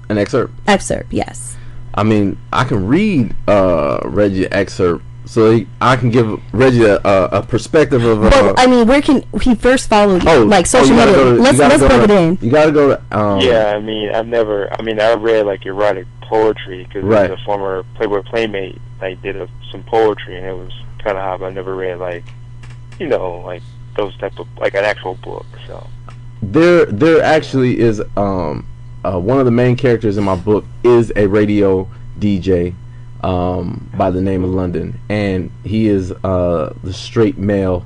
An 0.10 0.18
excerpt. 0.18 0.54
Excerpt, 0.68 1.12
yes. 1.14 1.56
I 1.96 2.04
mean, 2.04 2.38
I 2.52 2.64
can 2.64 2.88
read 2.88 3.36
uh, 3.48 4.00
Reggie 4.06 4.48
excerpt, 4.52 5.04
so 5.26 5.52
he, 5.52 5.68
I 5.80 5.96
can 5.96 6.10
give 6.10 6.40
Reggie 6.54 6.84
a, 6.86 6.98
a, 6.98 7.26
a 7.26 7.44
perspective 7.44 8.04
of. 8.04 8.24
Uh, 8.24 8.30
But 8.30 8.60
I 8.60 8.66
mean, 8.68 8.88
where 8.88 9.02
can 9.02 9.24
he 9.42 9.54
first 9.56 9.88
follow 9.90 10.16
you? 10.16 10.22
oh, 10.28 10.44
like 10.44 10.66
oh, 10.66 10.68
social 10.68 10.96
you 10.96 11.06
media. 11.06 11.16
to- 11.16 11.30
let's 11.42 11.58
let's 11.60 11.80
go 11.82 11.88
plug 11.88 12.08
to- 12.08 12.14
it 12.14 12.20
in. 12.20 12.38
You 12.42 12.52
gotta 12.52 12.72
go 12.72 12.88
to. 12.96 13.18
Um, 13.18 13.40
yeah, 13.42 13.74
I 13.76 13.80
mean, 13.80 14.10
I've 14.14 14.28
never. 14.28 14.72
I 14.74 14.82
mean, 14.82 15.00
I 15.00 15.14
read 15.14 15.46
like 15.46 15.66
erotic 15.66 16.08
poetry 16.22 16.84
because 16.86 17.04
Right. 17.04 17.30
a 17.30 17.38
former 17.46 17.84
Playboy 17.96 18.24
playmate 18.24 18.82
like 19.02 19.22
did 19.22 19.36
a, 19.36 19.48
some 19.72 19.84
poetry, 19.84 20.38
and 20.38 20.46
it 20.48 20.54
was 20.54 20.72
kind 21.04 21.16
of 21.18 21.24
hot. 21.24 21.40
But 21.42 21.46
I 21.48 21.50
never 21.52 21.76
read 21.76 22.00
like, 22.00 22.24
you 23.00 23.08
know, 23.08 23.40
like 23.46 23.62
those 23.96 24.18
type 24.18 24.40
of 24.40 24.48
like 24.58 24.74
an 24.74 24.84
actual 24.84 25.14
book. 25.16 25.46
So 25.68 25.86
there 26.42 26.86
there 26.88 27.22
actually 27.24 27.80
is 27.80 28.02
um 28.18 28.66
uh, 29.04 29.20
one 29.20 29.40
of 29.40 29.46
the 29.46 29.52
main 29.52 29.76
characters 29.76 30.18
in 30.18 30.24
my 30.24 30.36
book 30.36 30.66
is 30.84 31.12
a 31.16 31.28
radio 31.28 31.90
DJ 32.20 32.76
um 33.24 33.90
by 33.98 34.12
the 34.12 34.22
name 34.22 34.44
of 34.44 34.50
London. 34.50 35.00
And 35.10 35.52
he 35.64 35.88
is 35.88 36.12
uh 36.12 36.74
the 36.84 36.94
straight 36.94 37.38
male 37.38 37.86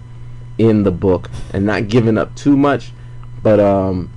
in 0.57 0.83
the 0.83 0.91
book 0.91 1.29
and 1.53 1.65
not 1.65 1.87
giving 1.87 2.17
up 2.17 2.35
too 2.35 2.57
much 2.57 2.91
but 3.43 3.59
um 3.59 4.11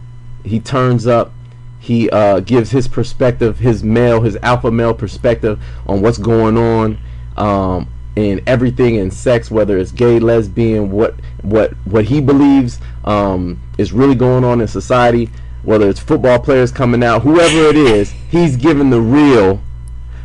he 0.44 0.58
turns 0.58 1.06
up. 1.06 1.32
He 1.78 2.10
uh 2.10 2.40
gives 2.40 2.70
his 2.70 2.88
perspective 2.88 3.58
his 3.58 3.82
male 3.82 4.22
his 4.22 4.36
alpha 4.42 4.70
male 4.70 4.94
perspective 4.94 5.62
on 5.86 6.02
what's 6.02 6.18
going 6.18 6.56
on 6.56 6.98
um 7.36 7.88
in 8.16 8.42
everything 8.46 8.96
in 8.96 9.10
sex 9.10 9.50
whether 9.50 9.78
it's 9.78 9.92
gay 9.92 10.18
lesbian 10.18 10.90
what 10.90 11.14
what 11.42 11.72
what 11.86 12.04
he 12.04 12.20
believes 12.20 12.80
um 13.04 13.60
is 13.78 13.92
really 13.92 14.16
going 14.16 14.44
on 14.44 14.60
in 14.60 14.66
society 14.68 15.30
whether 15.62 15.88
it's 15.88 16.00
football 16.00 16.38
players 16.38 16.70
coming 16.72 17.02
out 17.04 17.22
whoever 17.22 17.68
it 17.68 17.76
is 17.76 18.10
he's 18.30 18.56
giving 18.56 18.90
the 18.90 19.00
real. 19.00 19.60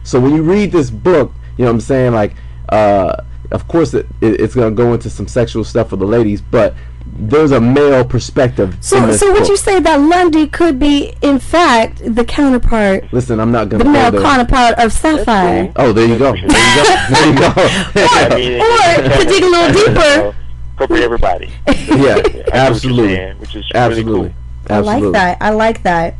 So 0.03 0.19
when 0.19 0.35
you 0.35 0.43
read 0.43 0.71
this 0.71 0.89
book 0.89 1.31
you 1.57 1.63
know 1.65 1.71
what 1.71 1.75
i'm 1.75 1.81
saying? 1.81 2.13
Like 2.13 2.35
uh 2.69 3.23
of 3.51 3.67
course 3.67 3.93
it, 3.93 4.07
it, 4.21 4.39
it's 4.41 4.55
gonna 4.55 4.71
go 4.71 4.93
into 4.93 5.09
some 5.09 5.27
sexual 5.27 5.63
stuff 5.63 5.89
for 5.89 5.97
the 5.97 6.05
ladies 6.05 6.41
but 6.41 6.73
there's 7.17 7.51
a 7.51 7.61
male 7.61 8.03
perspective 8.03 8.73
in 8.73 8.81
So, 8.81 9.05
this 9.05 9.19
so 9.19 9.31
would 9.31 9.41
book. 9.41 9.49
you 9.49 9.57
say 9.57 9.79
that 9.79 9.97
London 10.01 10.49
could 10.49 10.79
be, 10.79 11.13
in 11.21 11.37
fact, 11.37 12.01
the 12.03 12.25
counterpart, 12.25 13.13
listen 13.13 13.39
i'm 13.39 13.51
not 13.51 13.69
gonna 13.69 13.83
the 13.83 13.89
male 13.89 14.11
counterpart 14.11 14.79
of 14.79 14.91
Sapphire? 14.91 15.71
oh 15.75 15.93
there 15.93 16.07
you 16.07 16.17
go. 16.17 16.31
there 16.33 16.41
you 16.41 16.47
go. 16.47 16.51
There 17.13 17.27
you 17.31 17.39
go. 17.39 17.53
I 17.55 18.35
mean, 18.35 18.59
Or 18.59 19.17
to 19.19 19.25
dig 19.25 19.43
a 19.43 19.47
little 19.47 19.73
deeper. 19.85 20.35
incorporate 20.71 21.03
everybody. 21.03 21.45
yeah, 21.67 21.67
I 21.67 21.75
get 21.75 22.25
what 22.25 22.35
you're 22.35 22.55
absolutely, 22.55 23.15
saying, 23.15 23.37
which 23.37 23.55
is 23.55 23.65
absolutely, 23.75 24.13
really 24.21 24.35
I 24.69 24.79
like 24.79 25.11
that. 25.13 25.37
I 25.41 25.49
like 25.51 25.83
that. 25.83 26.15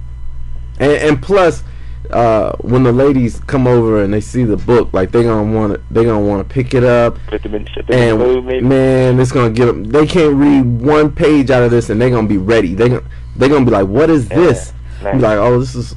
And, 0.80 0.92
and 0.92 1.22
plus, 1.22 1.64
uh, 2.12 2.56
when 2.58 2.84
the 2.84 2.92
ladies 2.92 3.40
come 3.48 3.66
over 3.68 4.04
and 4.04 4.14
they 4.14 4.22
see 4.22 4.44
the 4.44 4.58
book, 4.58 4.94
like 4.94 5.12
they 5.12 5.24
gonna 5.24 5.52
want 5.52 5.74
to, 5.74 5.82
they 5.92 6.04
gonna 6.04 6.20
want 6.26 6.48
to 6.48 6.54
pick 6.54 6.74
it 6.74 6.84
up. 6.84 7.18
Put 7.28 7.44
them 7.44 7.56
in, 7.56 7.68
set 7.74 7.88
them 7.88 7.98
in 7.98 8.10
And 8.12 8.22
the 8.22 8.26
mood, 8.42 8.64
man, 8.64 9.20
it's 9.20 9.32
gonna 9.32 9.50
get 9.50 9.66
them. 9.66 9.86
They 9.86 10.06
can't 10.06 10.36
read 10.36 10.62
one 10.82 11.12
page 11.12 11.50
out 11.50 11.64
of 11.64 11.72
this, 11.72 11.90
and 11.90 12.02
they 12.02 12.10
gonna 12.10 12.28
be 12.28 12.38
ready. 12.38 12.76
They 12.76 12.90
gonna 12.90 13.04
they 13.36 13.50
gonna 13.50 13.66
be 13.66 13.72
like, 13.72 13.88
"What 13.88 14.10
is 14.10 14.30
Yeah, 14.30 14.36
this?" 14.36 14.74
nice. 15.04 15.16
Be 15.16 15.20
like, 15.22 15.38
"Oh, 15.38 15.60
this 15.60 15.76
is 15.76 15.96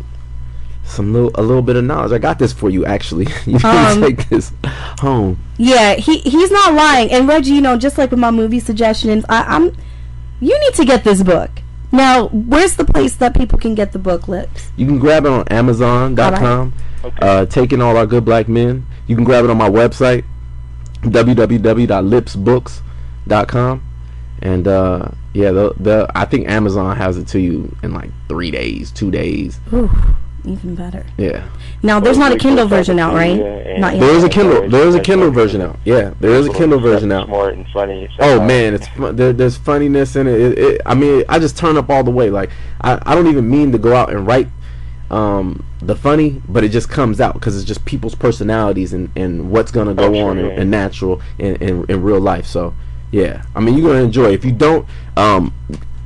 some 0.84 1.12
little 1.12 1.30
a 1.34 1.42
little 1.42 1.62
bit 1.62 1.76
of 1.76 1.84
knowledge. 1.84 2.12
I 2.12 2.18
got 2.18 2.38
this 2.38 2.52
for 2.52 2.70
you. 2.70 2.86
Actually, 2.86 3.26
you 3.46 3.56
Um, 3.56 3.60
can 3.60 4.00
take 4.00 4.28
this 4.28 4.52
home." 5.00 5.38
Yeah, 5.58 5.94
he 5.94 6.18
he's 6.20 6.50
not 6.50 6.72
lying. 6.74 7.10
And 7.10 7.28
Reggie, 7.28 7.52
you 7.52 7.60
know, 7.60 7.76
just 7.76 7.98
like 7.98 8.10
with 8.10 8.20
my 8.20 8.30
movie 8.30 8.60
suggestions, 8.60 9.24
I, 9.28 9.42
I'm 9.42 9.76
you 10.40 10.58
need 10.58 10.74
to 10.74 10.84
get 10.84 11.04
this 11.04 11.22
book. 11.22 11.50
Now, 11.90 12.28
where's 12.28 12.76
the 12.76 12.84
place 12.84 13.16
that 13.16 13.34
people 13.34 13.58
can 13.58 13.74
get 13.74 13.92
the 13.92 13.98
book, 13.98 14.28
Lips? 14.28 14.70
You 14.76 14.84
can 14.86 14.98
grab 14.98 15.24
it 15.24 15.30
on 15.30 15.48
Amazon.com. 15.48 16.74
Okay. 17.04 17.16
Uh, 17.20 17.46
taking 17.46 17.80
all 17.80 17.96
our 17.96 18.06
good 18.06 18.24
black 18.24 18.48
men. 18.48 18.86
You 19.06 19.16
can 19.16 19.24
grab 19.24 19.44
it 19.44 19.50
on 19.50 19.56
my 19.56 19.70
website, 19.70 20.24
www.lipsbooks.com. 21.02 23.82
And 24.40 24.68
uh, 24.68 25.08
yeah, 25.32 25.50
the, 25.52 25.74
the 25.78 26.10
I 26.14 26.24
think 26.24 26.48
Amazon 26.48 26.96
has 26.96 27.18
it 27.18 27.26
to 27.28 27.40
you 27.40 27.76
in 27.82 27.92
like 27.94 28.10
three 28.28 28.50
days, 28.50 28.90
two 28.92 29.10
days. 29.10 29.58
Ooh, 29.72 29.90
even 30.48 30.74
better. 30.74 31.04
Yeah, 31.16 31.46
Now, 31.82 32.00
there's 32.00 32.18
not 32.18 32.32
a 32.32 32.36
Kindle 32.36 32.66
version 32.66 32.98
out, 32.98 33.14
right? 33.14 33.38
and- 33.40 33.80
Not 33.80 33.94
yet. 33.94 34.00
there 34.00 34.14
is 34.16 34.24
a 34.24 34.28
Kindle. 34.28 34.68
There 34.68 34.86
is 34.88 34.94
a 34.94 35.00
Kindle 35.00 35.30
version 35.30 35.60
out. 35.60 35.78
Yeah, 35.84 36.12
there 36.20 36.32
is 36.32 36.46
a 36.46 36.52
Kindle 36.52 36.80
version 36.80 37.12
out. 37.12 37.26
Smart 37.26 37.54
and 37.54 37.66
funny. 37.72 38.08
Oh 38.18 38.40
man, 38.44 38.74
it's 38.74 38.88
fun. 38.88 39.14
There, 39.16 39.32
there's 39.32 39.56
funniness 39.56 40.16
in 40.16 40.26
it. 40.26 40.40
It, 40.40 40.58
it. 40.58 40.80
I 40.86 40.94
mean, 40.94 41.24
I 41.28 41.38
just 41.38 41.56
turn 41.56 41.76
up 41.76 41.88
all 41.90 42.02
the 42.02 42.10
way. 42.10 42.30
Like 42.30 42.50
I, 42.80 42.98
I 43.06 43.14
don't 43.14 43.26
even 43.28 43.48
mean 43.48 43.70
to 43.72 43.78
go 43.78 43.94
out 43.94 44.10
and 44.10 44.26
write 44.26 44.48
um, 45.10 45.64
the 45.80 45.94
funny, 45.96 46.42
but 46.48 46.64
it 46.64 46.70
just 46.70 46.88
comes 46.90 47.20
out 47.20 47.34
because 47.34 47.56
it's 47.56 47.64
just 47.64 47.84
people's 47.84 48.14
personalities 48.14 48.92
and, 48.92 49.10
and 49.16 49.50
what's 49.50 49.70
gonna 49.70 49.94
go 49.94 50.06
Oh, 50.06 50.12
sure, 50.14 50.30
on 50.30 50.38
yeah. 50.38 50.44
and, 50.46 50.58
and 50.60 50.70
natural 50.70 51.22
in, 51.38 51.56
in 51.56 51.84
in 51.88 52.02
real 52.02 52.20
life. 52.20 52.46
So 52.46 52.74
yeah, 53.10 53.42
I 53.54 53.60
mean 53.60 53.76
you're 53.78 53.88
gonna 53.92 54.04
enjoy. 54.04 54.26
it. 54.30 54.34
If 54.34 54.44
you 54.44 54.52
don't 54.52 54.86
um, 55.16 55.54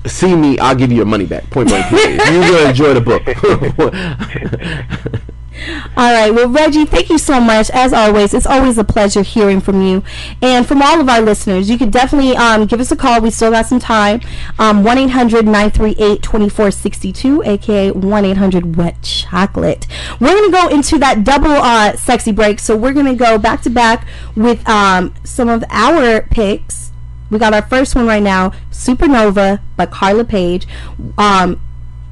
see 0.07 0.35
me, 0.35 0.59
I'll 0.59 0.75
give 0.75 0.91
you 0.91 0.97
your 0.97 1.07
money 1.07 1.27
back. 1.27 1.49
Point 1.51 1.69
blank. 1.69 1.91
you're 1.91 2.19
gonna 2.19 2.69
enjoy 2.69 2.95
the 2.95 3.01
book. 3.01 3.23
All 5.97 6.13
right. 6.13 6.31
Well, 6.31 6.49
Reggie, 6.49 6.85
thank 6.85 7.11
you 7.11 7.19
so 7.19 7.41
much. 7.41 7.71
As 7.71 7.93
always, 7.93 8.35
it's 8.35 8.47
always 8.47 8.79
a 8.79 8.85
pleasure 8.85 9.23
hearing 9.23 9.61
from 9.61 9.83
you. 9.83 10.03
And 10.41 10.67
from 10.67 10.83
all 10.83 11.01
of 11.01 11.09
our 11.09 11.21
listeners, 11.21 11.69
you 11.69 11.79
can 11.79 11.91
definitely 11.91 12.37
um, 12.37 12.67
give 12.67 12.81
us 12.81 12.91
a 12.91 12.97
call. 12.97 13.21
We 13.21 13.31
still 13.31 13.51
got 13.51 13.67
some 13.67 13.79
time. 13.79 14.21
Um, 14.59 14.83
1 14.83 14.99
800 14.99 15.45
938 15.45 16.23
2462, 16.23 17.43
aka 17.45 17.91
1 17.93 18.25
800 18.25 18.77
Wet 18.77 19.03
Chocolate. 19.03 19.87
We're 20.21 20.35
going 20.35 20.51
to 20.51 20.57
go 20.57 20.69
into 20.69 20.99
that 20.99 21.25
double 21.25 21.51
uh, 21.51 21.97
sexy 21.97 22.33
break. 22.33 22.59
So 22.59 22.77
we're 22.77 22.95
going 22.95 23.07
to 23.07 23.15
go 23.15 23.39
back 23.39 23.63
to 23.63 23.71
back 23.71 24.07
with 24.35 24.67
um, 24.69 25.15
some 25.25 25.49
of 25.49 25.65
our 25.69 26.23
picks. 26.23 26.91
We 27.33 27.39
got 27.39 27.55
our 27.55 27.62
first 27.62 27.95
one 27.95 28.07
right 28.07 28.22
now, 28.22 28.51
Supernova 28.70 29.62
by 29.74 29.87
Carla 29.87 30.22
Page. 30.22 30.66
Um, 31.16 31.59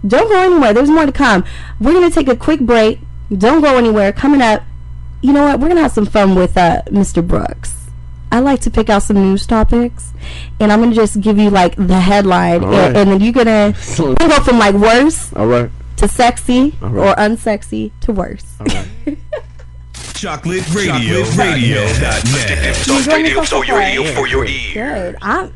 don't 0.07 0.31
go 0.31 0.41
anywhere. 0.41 0.73
There's 0.73 0.89
more 0.89 1.05
to 1.05 1.13
come. 1.13 1.45
We're 1.79 1.93
gonna 1.93 2.11
take 2.11 2.27
a 2.27 2.35
quick 2.35 2.61
break. 2.61 3.01
Don't 3.31 3.61
go 3.61 3.77
anywhere. 3.77 4.15
Coming 4.15 4.41
up, 4.41 4.63
you 5.21 5.35
know 5.35 5.45
what? 5.45 5.61
We're 5.61 5.69
gonna 5.69 5.83
have 5.83 5.93
some 5.93 6.07
fun 6.07 6.35
with 6.35 6.57
uh, 6.57 6.81
Mr. 6.87 7.25
Brooks. 7.25 7.91
I 8.33 8.41
like 8.41 8.61
to 8.63 8.71
pick 8.71 8.89
out 8.89 9.03
some 9.03 9.17
news 9.17 9.47
topics, 9.47 10.15
and 10.59 10.73
I'm 10.73 10.81
gonna 10.81 10.95
just 10.95 11.21
give 11.21 11.37
you 11.37 11.51
like 11.51 11.77
the 11.77 12.01
headline, 12.01 12.65
and, 12.65 12.97
and, 12.97 13.11
then 13.11 13.21
you're 13.21 13.35
gonna 13.35 13.75
so, 13.75 14.15
go 14.15 14.41
from 14.41 14.59
like 14.59 14.75
worse, 14.75 15.35
all 15.35 15.49
right, 15.49 15.71
to 15.99 16.09
sexy 16.09 16.75
right. 16.81 17.09
or 17.09 17.15
unsexy 17.17 17.93
to 18.01 18.13
worse. 18.13 18.47
All 18.59 18.67
right. 18.67 19.19
Chocolate 20.21 20.69
Radio. 20.75 21.25
Chocolate 21.25 21.39
Radio. 21.39 21.81
Radio. 21.81 21.95
Chocolate 22.85 23.07
Radio. 23.07 23.43
So 23.43 23.63
your 23.63 24.05
for 24.13 24.29
your 24.29 24.45
ears. 24.45 24.75
Good. 24.75 25.17
I'm. 25.23 25.51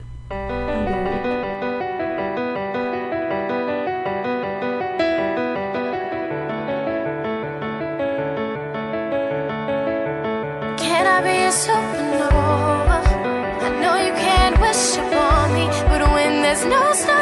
supernova. 11.53 13.05
I 13.61 13.69
know 13.81 13.97
you 14.01 14.13
can't 14.15 14.59
wish 14.61 14.97
upon 14.97 15.55
me, 15.55 15.67
but 15.89 16.11
when 16.15 16.43
there's 16.43 16.65
no. 16.65 17.14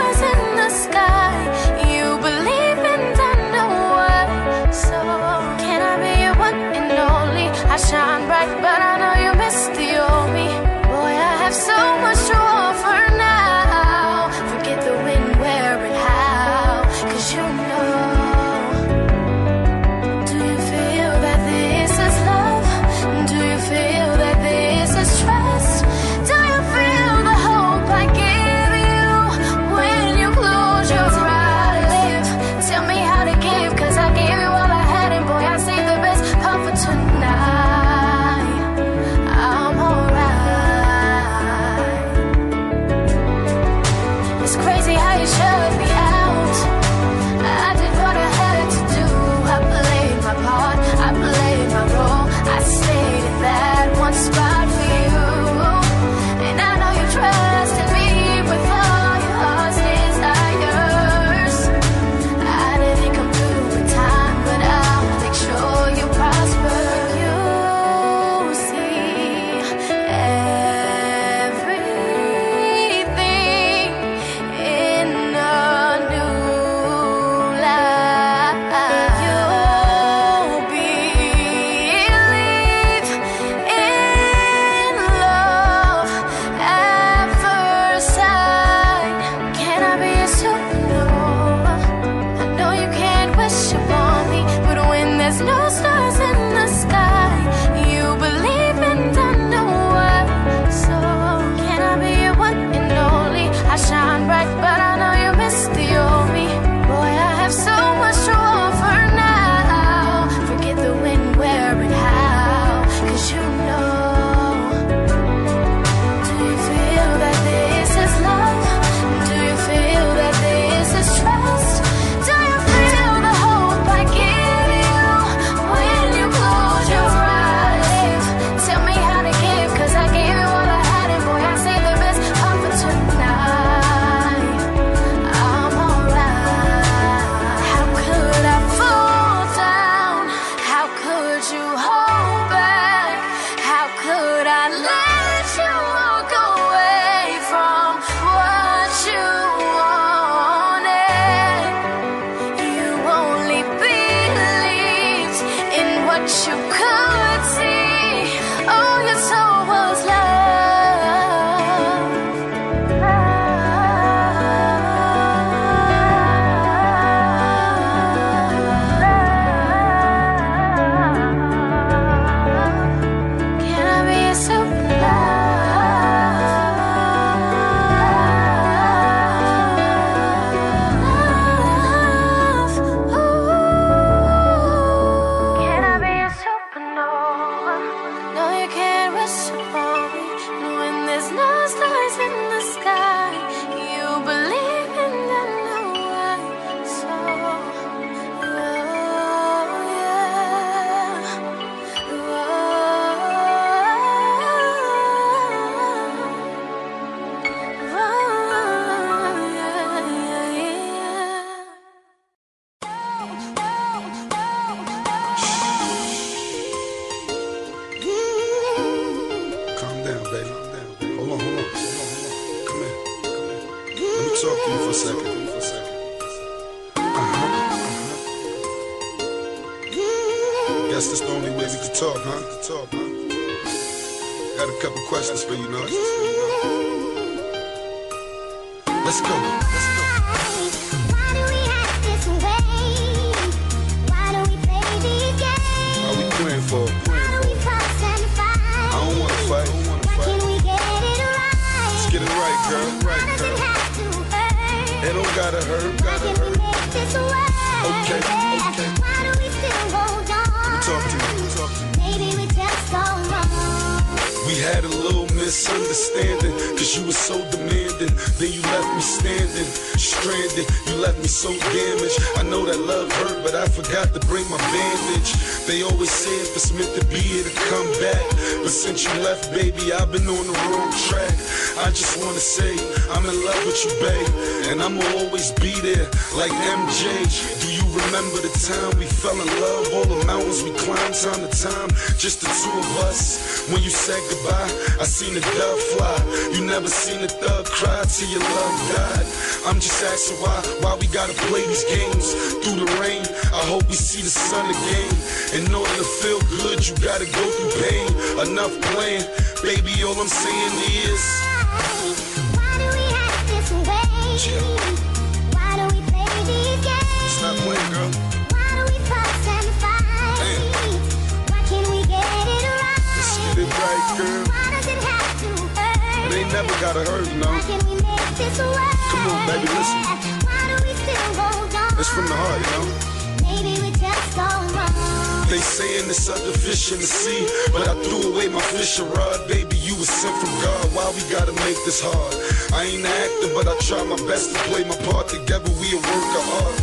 Best 344.43 344.57
to 344.57 344.63
play 344.71 344.83
my 344.83 344.97
part. 345.07 345.29
Together 345.29 345.71
we 345.79 345.87
a 345.95 346.01
work 346.03 346.33
of 346.35 346.47
art. 346.67 346.75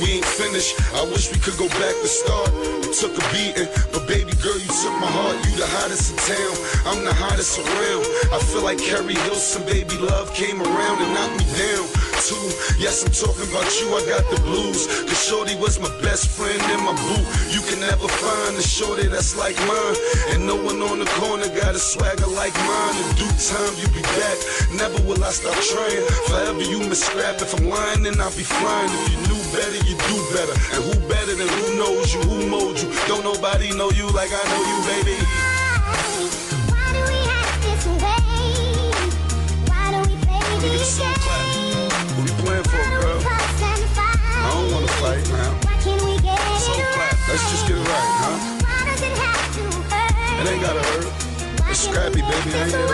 We 0.00 0.16
ain't 0.16 0.24
finished. 0.24 0.80
I 0.94 1.04
wish 1.12 1.30
we 1.30 1.38
could 1.38 1.58
go 1.58 1.68
back 1.68 1.92
to 2.00 2.08
start. 2.08 2.50
We 2.80 2.88
took 2.88 3.12
a 3.12 3.24
beating, 3.32 3.68
but 3.92 4.08
baby 4.08 4.32
girl, 4.40 4.56
you 4.56 4.72
took 4.80 4.96
my 4.96 5.12
heart. 5.12 5.36
You 5.44 5.60
the 5.60 5.66
hottest 5.76 6.08
in 6.08 6.16
town. 6.16 6.54
I'm 6.88 7.04
the 7.04 7.12
hottest 7.12 7.58
around. 7.58 8.04
I 8.32 8.38
feel 8.48 8.62
like 8.64 8.78
Keri 8.78 9.14
Hilson, 9.28 9.62
baby 9.66 9.98
love 9.98 10.32
came 10.32 10.62
around 10.62 11.02
and 11.04 11.12
knocked 11.12 11.36
me 11.36 11.44
down. 11.52 11.71
Too. 12.22 12.38
Yes, 12.78 13.02
I'm 13.02 13.10
talking 13.10 13.50
about 13.50 13.66
you. 13.82 13.90
I 13.98 14.06
got 14.06 14.22
the 14.30 14.38
blues. 14.46 14.86
Cause 14.86 15.18
Shorty 15.26 15.58
was 15.58 15.82
my 15.82 15.90
best 16.06 16.30
friend 16.30 16.62
in 16.70 16.78
my 16.86 16.94
boot. 16.94 17.26
You 17.50 17.58
can 17.66 17.82
never 17.82 18.06
find 18.06 18.54
a 18.54 18.62
Shorty 18.62 19.10
that's 19.10 19.34
like 19.34 19.58
mine. 19.66 19.96
And 20.30 20.46
no 20.46 20.54
one 20.54 20.78
on 20.86 21.02
the 21.02 21.10
corner 21.18 21.50
got 21.50 21.74
a 21.74 21.82
swagger 21.82 22.30
like 22.30 22.54
mine. 22.62 22.94
In 23.02 23.08
due 23.18 23.34
time, 23.42 23.74
you'll 23.74 23.90
be 23.90 24.06
back. 24.22 24.38
Never 24.70 25.02
will 25.02 25.18
I 25.18 25.34
stop 25.34 25.58
trying. 25.66 26.06
Forever 26.30 26.62
you 26.62 26.78
miss 26.86 27.02
scrap. 27.02 27.42
If 27.42 27.58
I'm 27.58 27.66
lying, 27.66 28.06
then 28.06 28.14
I'll 28.22 28.30
be 28.38 28.46
flying. 28.46 28.86
If 28.86 29.10
you 29.10 29.18
knew 29.26 29.42
better, 29.50 29.82
you 29.82 29.98
do 29.98 30.16
better. 30.30 30.54
And 30.78 30.80
who 30.86 30.94
better 31.10 31.34
than 31.34 31.50
who 31.50 31.74
knows 31.74 32.14
you, 32.14 32.22
who 32.22 32.46
mold 32.46 32.78
you? 32.78 32.86
Don't 33.10 33.26
nobody 33.26 33.74
know 33.74 33.90
you 33.90 34.06
like 34.14 34.30
I 34.30 34.42
know 34.46 34.62
you, 34.62 34.78
baby. 34.94 35.41
Scrappy, 52.52 52.72
baby. 52.72 52.91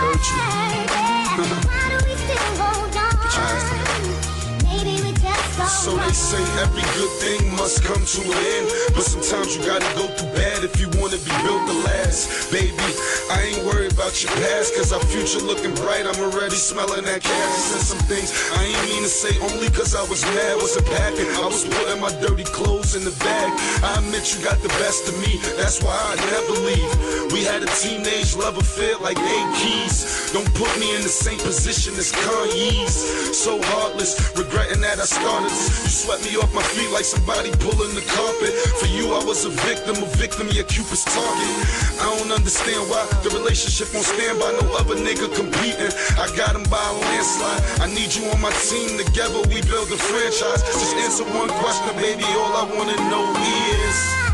Say 6.29 6.61
every 6.61 6.85
good 6.93 7.13
thing 7.17 7.41
must 7.57 7.81
come 7.81 7.97
to 8.05 8.21
an 8.21 8.37
end. 8.37 8.65
But 8.93 9.01
sometimes 9.01 9.57
you 9.57 9.65
gotta 9.65 9.89
go 9.97 10.05
through 10.13 10.33
bad 10.37 10.61
if 10.63 10.77
you 10.77 10.85
wanna 11.01 11.17
be 11.25 11.33
built 11.41 11.63
to 11.65 11.75
last. 11.89 12.53
Baby, 12.53 12.89
I 13.33 13.49
ain't 13.49 13.65
worried 13.65 13.93
about 13.97 14.13
your 14.21 14.29
past, 14.37 14.77
cause 14.77 14.93
our 14.93 15.01
future 15.09 15.41
looking 15.41 15.73
bright. 15.81 16.05
I'm 16.05 16.21
already 16.21 16.53
smelling 16.55 17.05
that 17.09 17.25
cash. 17.25 17.53
Said 17.73 17.81
some 17.81 18.03
things 18.05 18.29
I 18.53 18.61
ain't 18.69 18.83
mean 18.85 19.01
to 19.01 19.09
say 19.09 19.33
only 19.49 19.73
cause 19.73 19.95
I 19.97 20.05
was 20.05 20.21
mad. 20.37 20.61
Wasn't 20.61 20.85
packing, 20.93 21.29
I 21.41 21.45
was 21.49 21.65
putting 21.65 21.99
my 21.99 22.13
dirty 22.21 22.45
clothes 22.45 22.93
in 22.93 23.03
the 23.03 23.15
bag. 23.25 23.49
I 23.81 23.97
admit 23.97 24.29
you 24.29 24.45
got 24.45 24.61
the 24.61 24.69
best 24.77 25.09
of 25.09 25.17
me, 25.25 25.41
that's 25.57 25.81
why 25.81 25.97
I 25.97 26.13
never 26.29 26.53
leave. 26.61 26.91
We 27.33 27.41
had 27.43 27.63
a 27.63 27.69
teenage 27.81 28.35
love 28.35 28.57
affair 28.57 28.97
like 29.01 29.17
eight 29.17 29.49
keys. 29.57 30.29
Don't 30.33 30.49
put 30.53 30.69
me 30.77 30.93
in 30.95 31.01
the 31.01 31.09
same 31.09 31.39
position 31.39 31.93
as 31.97 32.11
Kanye's. 32.11 32.97
So 33.33 33.57
heartless, 33.73 34.13
regretting 34.37 34.81
that 34.81 34.99
I 34.99 35.05
started 35.05 35.49
this. 35.49 35.83
You 35.83 35.89
swept 35.89 36.18
me 36.23 36.37
off 36.37 36.53
my 36.53 36.63
feet 36.75 36.89
like 36.91 37.05
somebody 37.05 37.51
pulling 37.59 37.93
the 37.95 38.03
carpet. 38.05 38.53
For 38.79 38.87
you, 38.87 39.13
I 39.13 39.23
was 39.23 39.45
a 39.45 39.51
victim, 39.67 40.01
a 40.01 40.07
victim, 40.17 40.47
yeah, 40.51 40.63
Cupid's 40.63 41.05
target. 41.05 41.53
I 41.99 42.09
don't 42.17 42.31
understand 42.31 42.89
why 42.89 43.05
the 43.23 43.29
relationship 43.31 43.93
won't 43.93 44.05
stand 44.05 44.39
by 44.39 44.51
no 44.59 44.65
other 44.77 44.95
nigga 44.95 45.27
competing. 45.33 45.91
I 46.19 46.27
got 46.35 46.55
him 46.55 46.63
by 46.69 46.81
a 46.81 46.93
landslide. 46.93 47.61
I 47.83 47.87
need 47.93 48.13
you 48.15 48.25
on 48.31 48.41
my 48.41 48.51
team. 48.69 48.97
Together 48.97 49.41
we 49.49 49.61
build 49.67 49.91
a 49.91 49.99
franchise. 49.99 50.61
Just 50.77 50.95
answer 50.97 51.25
one 51.37 51.49
question, 51.61 51.95
baby. 51.97 52.25
All 52.37 52.53
I 52.57 52.65
wanna 52.75 52.97
know 53.09 53.25
is. 53.35 54.28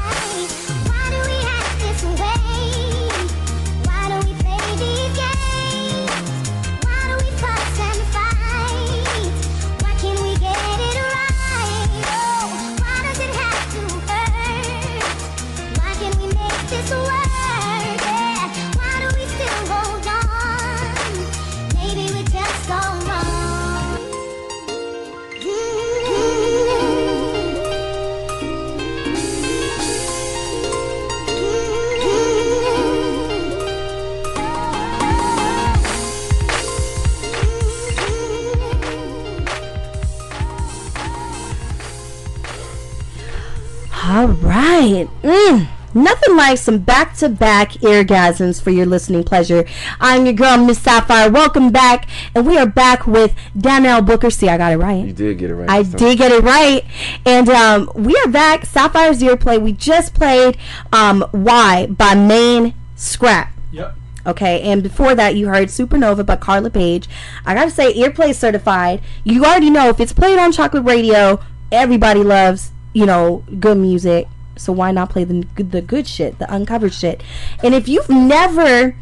All 44.25 44.31
right. 44.31 45.07
Mm. 45.21 45.67
Nothing 45.93 46.35
like 46.35 46.57
some 46.57 46.79
back 46.79 47.15
to 47.17 47.29
back 47.29 47.73
orgasms 47.73 48.59
for 48.59 48.71
your 48.71 48.87
listening 48.87 49.23
pleasure. 49.23 49.65
I'm 49.99 50.25
your 50.25 50.33
girl, 50.33 50.57
Miss 50.57 50.79
Sapphire. 50.79 51.29
Welcome 51.29 51.69
back. 51.69 52.07
And 52.33 52.47
we 52.47 52.57
are 52.57 52.65
back 52.65 53.05
with 53.05 53.35
Dannell 53.55 54.03
Booker. 54.03 54.31
See, 54.31 54.49
I 54.49 54.57
got 54.57 54.73
it 54.73 54.77
right. 54.77 55.05
You 55.05 55.13
did 55.13 55.37
get 55.37 55.51
it 55.51 55.53
right. 55.53 55.69
I 55.69 55.83
this 55.83 55.93
did 55.93 56.17
get 56.17 56.31
it 56.31 56.43
right. 56.43 56.83
And 57.23 57.47
um, 57.49 57.91
we 57.93 58.15
are 58.25 58.27
back. 58.27 58.65
Sapphire's 58.65 59.19
Earplay. 59.19 59.61
We 59.61 59.73
just 59.73 60.15
played 60.15 60.57
um, 60.91 61.23
Why 61.29 61.85
by 61.85 62.15
Main 62.15 62.73
Scrap. 62.95 63.53
Yep. 63.71 63.95
Okay, 64.25 64.61
and 64.63 64.81
before 64.81 65.13
that, 65.13 65.35
you 65.35 65.49
heard 65.49 65.67
Supernova 65.67 66.25
by 66.25 66.37
Carla 66.37 66.71
Page. 66.71 67.07
I 67.45 67.53
gotta 67.53 67.69
say, 67.69 67.93
Earplay 67.93 68.33
certified. 68.33 69.03
You 69.23 69.45
already 69.45 69.69
know 69.69 69.89
if 69.89 69.99
it's 69.99 70.13
played 70.13 70.39
on 70.39 70.51
Chocolate 70.51 70.83
Radio, 70.83 71.39
everybody 71.71 72.23
loves, 72.23 72.71
you 72.95 73.05
know, 73.05 73.43
good 73.59 73.77
music. 73.77 74.27
So 74.57 74.71
why 74.71 74.91
not 74.91 75.09
play 75.09 75.25
the 75.25 75.45
the 75.61 75.81
good 75.81 76.07
shit, 76.07 76.39
the 76.39 76.51
uncovered 76.51 76.93
shit? 76.93 77.21
And 77.61 77.75
if 77.75 77.89
you've 77.89 78.09
never 78.09 78.95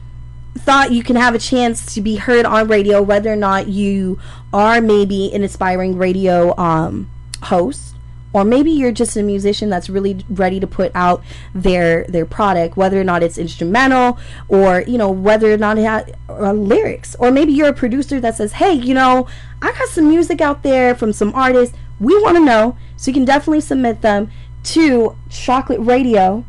thought 0.58 0.92
you 0.92 1.04
can 1.04 1.16
have 1.16 1.36
a 1.36 1.40
chance 1.40 1.94
to 1.94 2.02
be 2.02 2.16
heard 2.16 2.46
on 2.46 2.68
radio, 2.68 3.02
whether 3.02 3.32
or 3.32 3.36
not 3.36 3.68
you 3.68 4.20
are 4.52 4.82
maybe 4.82 5.32
an 5.34 5.44
aspiring 5.44 5.96
radio 5.98 6.58
um, 6.58 7.10
host, 7.44 7.94
or 8.34 8.44
maybe 8.44 8.72
you're 8.72 8.92
just 8.92 9.16
a 9.16 9.22
musician 9.22 9.70
that's 9.70 9.92
really 9.92 10.26
ready 10.28 10.60
to 10.60 10.66
put 10.66 10.92
out 10.96 11.24
their 11.54 12.06
their 12.06 12.26
product, 12.26 12.76
whether 12.76 13.00
or 13.00 13.04
not 13.04 13.22
it's 13.22 13.38
instrumental, 13.38 14.18
or 14.48 14.82
you 14.88 14.98
know 14.98 15.12
whether 15.12 15.54
or 15.54 15.58
not 15.58 15.78
it 15.78 15.84
has 15.84 16.10
uh, 16.30 16.52
lyrics, 16.52 17.16
or 17.20 17.30
maybe 17.30 17.54
you're 17.54 17.70
a 17.70 17.74
producer 17.74 18.20
that 18.20 18.36
says, 18.36 18.54
"Hey, 18.54 18.74
you 18.74 18.96
know, 18.96 19.28
I 19.62 19.72
got 19.72 19.88
some 19.90 20.10
music 20.10 20.42
out 20.42 20.64
there 20.64 20.96
from 20.96 21.14
some 21.14 21.32
artists. 21.36 21.78
We 22.00 22.20
want 22.22 22.38
to 22.38 22.44
know." 22.44 22.76
So 22.98 23.10
you 23.10 23.14
can 23.14 23.26
definitely 23.26 23.62
submit 23.62 24.02
them 24.02 24.30
to 24.64 25.16
Chocolate 25.30 25.80
Radio, 25.82 26.46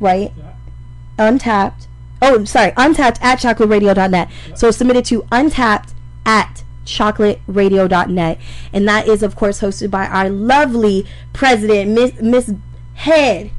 right? 0.00 0.32
Untapped. 1.18 1.86
Oh, 2.22 2.44
sorry, 2.44 2.72
untapped 2.76 3.18
at 3.22 3.38
chocolateradio.net. 3.38 4.28
So 4.54 4.70
submit 4.70 4.96
it 4.96 5.04
to 5.06 5.26
untapped 5.30 5.92
at 6.24 6.64
chocolateradio.net. 6.86 8.38
And 8.72 8.88
that 8.88 9.08
is, 9.08 9.22
of 9.22 9.36
course, 9.36 9.60
hosted 9.60 9.90
by 9.90 10.06
our 10.06 10.28
lovely 10.30 11.06
president, 11.32 11.90
Miss 11.90 12.20
Miss 12.20 12.52
Head. 12.94 13.50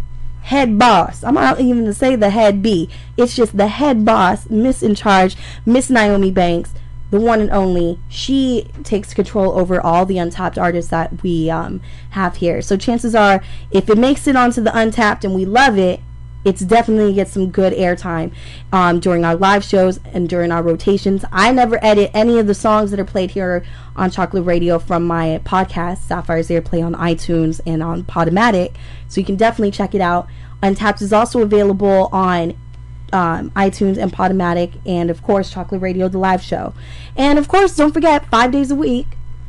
Head 0.44 0.78
boss. 0.78 1.24
I'm 1.24 1.34
not 1.34 1.60
even 1.60 1.86
to 1.86 1.94
say 1.94 2.16
the 2.16 2.30
head 2.30 2.62
B. 2.62 2.88
It's 3.18 3.36
just 3.36 3.58
the 3.58 3.68
head 3.68 4.06
boss, 4.06 4.48
Miss 4.50 4.84
in 4.84 4.94
charge, 4.94 5.36
Miss 5.66 5.90
Naomi 5.90 6.30
Banks, 6.30 6.72
the 7.12 7.20
one 7.20 7.42
and 7.42 7.52
only. 7.52 8.00
She 8.10 8.70
takes 8.84 9.14
control 9.14 9.58
over 9.58 9.80
all 9.80 10.06
the 10.06 10.18
untapped 10.18 10.58
artists 10.58 10.92
that 10.92 11.22
we 11.24 11.50
um, 11.50 11.82
have 12.12 12.38
here. 12.38 12.62
So 12.62 12.78
chances 12.78 13.16
are, 13.16 13.44
if 13.72 13.90
it 13.90 13.98
makes 13.98 14.28
it 14.28 14.36
onto 14.36 14.62
the 14.62 14.78
untapped 14.78 15.24
and 15.24 15.34
we 15.34 15.46
love 15.46 15.78
it, 15.78 16.00
it's 16.46 16.62
definitely 16.62 17.12
get 17.14 17.28
some 17.28 17.50
good 17.50 17.74
airtime 17.74 18.32
um, 18.72 19.00
during 19.00 19.26
our 19.26 19.36
live 19.36 19.64
shows 19.64 20.00
and 20.14 20.30
during 20.30 20.52
our 20.52 20.62
rotations. 20.62 21.26
I 21.32 21.52
never 21.52 21.84
edit 21.84 22.12
any 22.14 22.38
of 22.38 22.46
the 22.46 22.54
songs 22.54 22.92
that 22.92 23.00
are 23.00 23.06
played 23.06 23.32
here 23.32 23.66
on 23.96 24.12
Chocolate 24.12 24.46
Radio 24.46 24.78
from 24.78 25.06
my 25.06 25.42
podcast, 25.44 26.04
Sapphire's 26.04 26.50
Earplay 26.50 26.86
on 26.86 26.94
iTunes 26.94 27.60
and 27.66 27.82
on 27.82 28.04
Podomatic. 28.04 28.76
So 29.08 29.20
you 29.20 29.26
can 29.26 29.38
definitely 29.38 29.72
check 29.72 29.96
it 29.96 30.02
out. 30.02 30.28
Untapped 30.62 31.02
is 31.02 31.12
also 31.12 31.42
available 31.42 32.10
on 32.12 32.56
um, 33.16 33.50
iTunes 33.52 33.98
and 33.98 34.12
Podomatic, 34.12 34.74
and 34.86 35.10
of 35.10 35.24
course, 35.24 35.50
Chocolate 35.50 35.82
Radio, 35.82 36.10
the 36.10 36.18
live 36.18 36.44
show. 36.44 36.74
And 37.16 37.40
of 37.40 37.48
course, 37.48 37.76
don't 37.76 37.94
forget, 37.94 38.30
five 38.30 38.52
days 38.52 38.70
a 38.72 38.76
week, 38.76 39.08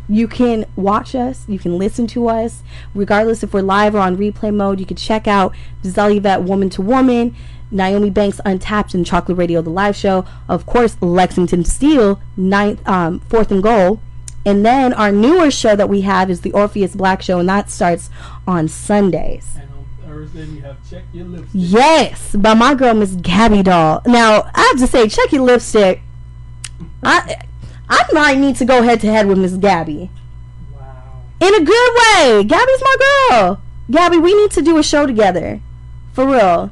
you 0.09 0.29
can 0.29 0.67
watch 0.77 1.17
us, 1.17 1.45
you 1.49 1.59
can 1.59 1.77
listen 1.77 2.07
to 2.09 2.29
us, 2.29 2.63
regardless 2.95 3.43
if 3.43 3.53
we're 3.53 3.63
live 3.63 3.97
or 3.97 3.99
on 3.99 4.17
replay 4.17 4.55
mode. 4.55 4.79
You 4.79 4.87
can 4.87 4.97
check 4.97 5.27
out 5.27 5.53
Giselle 5.83 6.17
Yvette 6.17 6.45
Woman 6.45 6.71
to 6.71 6.81
Woman, 6.81 7.35
Naomi 7.73 8.11
Banks 8.11 8.41
Untapped, 8.45 8.95
and 8.95 9.05
Chocolate 9.05 9.37
Radio, 9.37 9.61
the 9.63 9.71
live 9.71 9.97
show. 9.97 10.25
Of 10.49 10.65
course, 10.65 10.97
Lexington 11.01 11.65
Steele, 11.65 12.21
ninth, 12.37 12.87
um, 12.89 13.19
fourth 13.19 13.51
and 13.51 13.63
goal. 13.63 14.01
And 14.45 14.65
then 14.65 14.93
our 14.93 15.11
newer 15.11 15.51
show 15.51 15.75
that 15.75 15.89
we 15.89 16.03
have 16.03 16.31
is 16.31 16.43
the 16.43 16.53
Orpheus 16.53 16.95
Black 16.95 17.21
Show, 17.21 17.41
and 17.41 17.49
that 17.49 17.69
starts 17.69 18.11
on 18.47 18.69
Sundays. 18.69 19.57
And 19.57 19.69
on 20.17 20.27
Thursday 20.27 20.45
you 20.47 20.63
have 20.63 20.91
check 20.91 21.05
your 21.13 21.27
lipstick. 21.27 21.51
Yes, 21.53 22.37
by 22.37 22.55
my 22.55 22.75
girl 22.75 22.95
Miss 22.95 23.15
Gabby 23.15 23.63
Doll. 23.63 24.03
Now 24.07 24.51
I 24.55 24.63
have 24.63 24.79
to 24.79 24.87
say, 24.87 25.09
check 25.09 25.33
your 25.33 25.43
lipstick. 25.43 26.01
I 27.03 27.37
I 27.89 28.05
might 28.13 28.39
need 28.39 28.57
to 28.57 28.65
go 28.65 28.83
head 28.83 29.01
to 29.01 29.07
head 29.11 29.27
with 29.27 29.39
Miss 29.39 29.55
Gabby. 29.55 30.11
Wow. 30.75 31.23
In 31.41 31.55
a 31.55 31.65
good 31.65 31.95
way. 31.95 32.45
Gabby's 32.45 32.83
my 32.83 32.97
girl. 33.31 33.63
Gabby, 33.91 34.19
we 34.19 34.35
need 34.35 34.51
to 34.53 34.63
do 34.63 34.79
a 34.79 34.83
show 34.83 35.07
together. 35.07 35.61
For 36.13 36.27
real. 36.27 36.71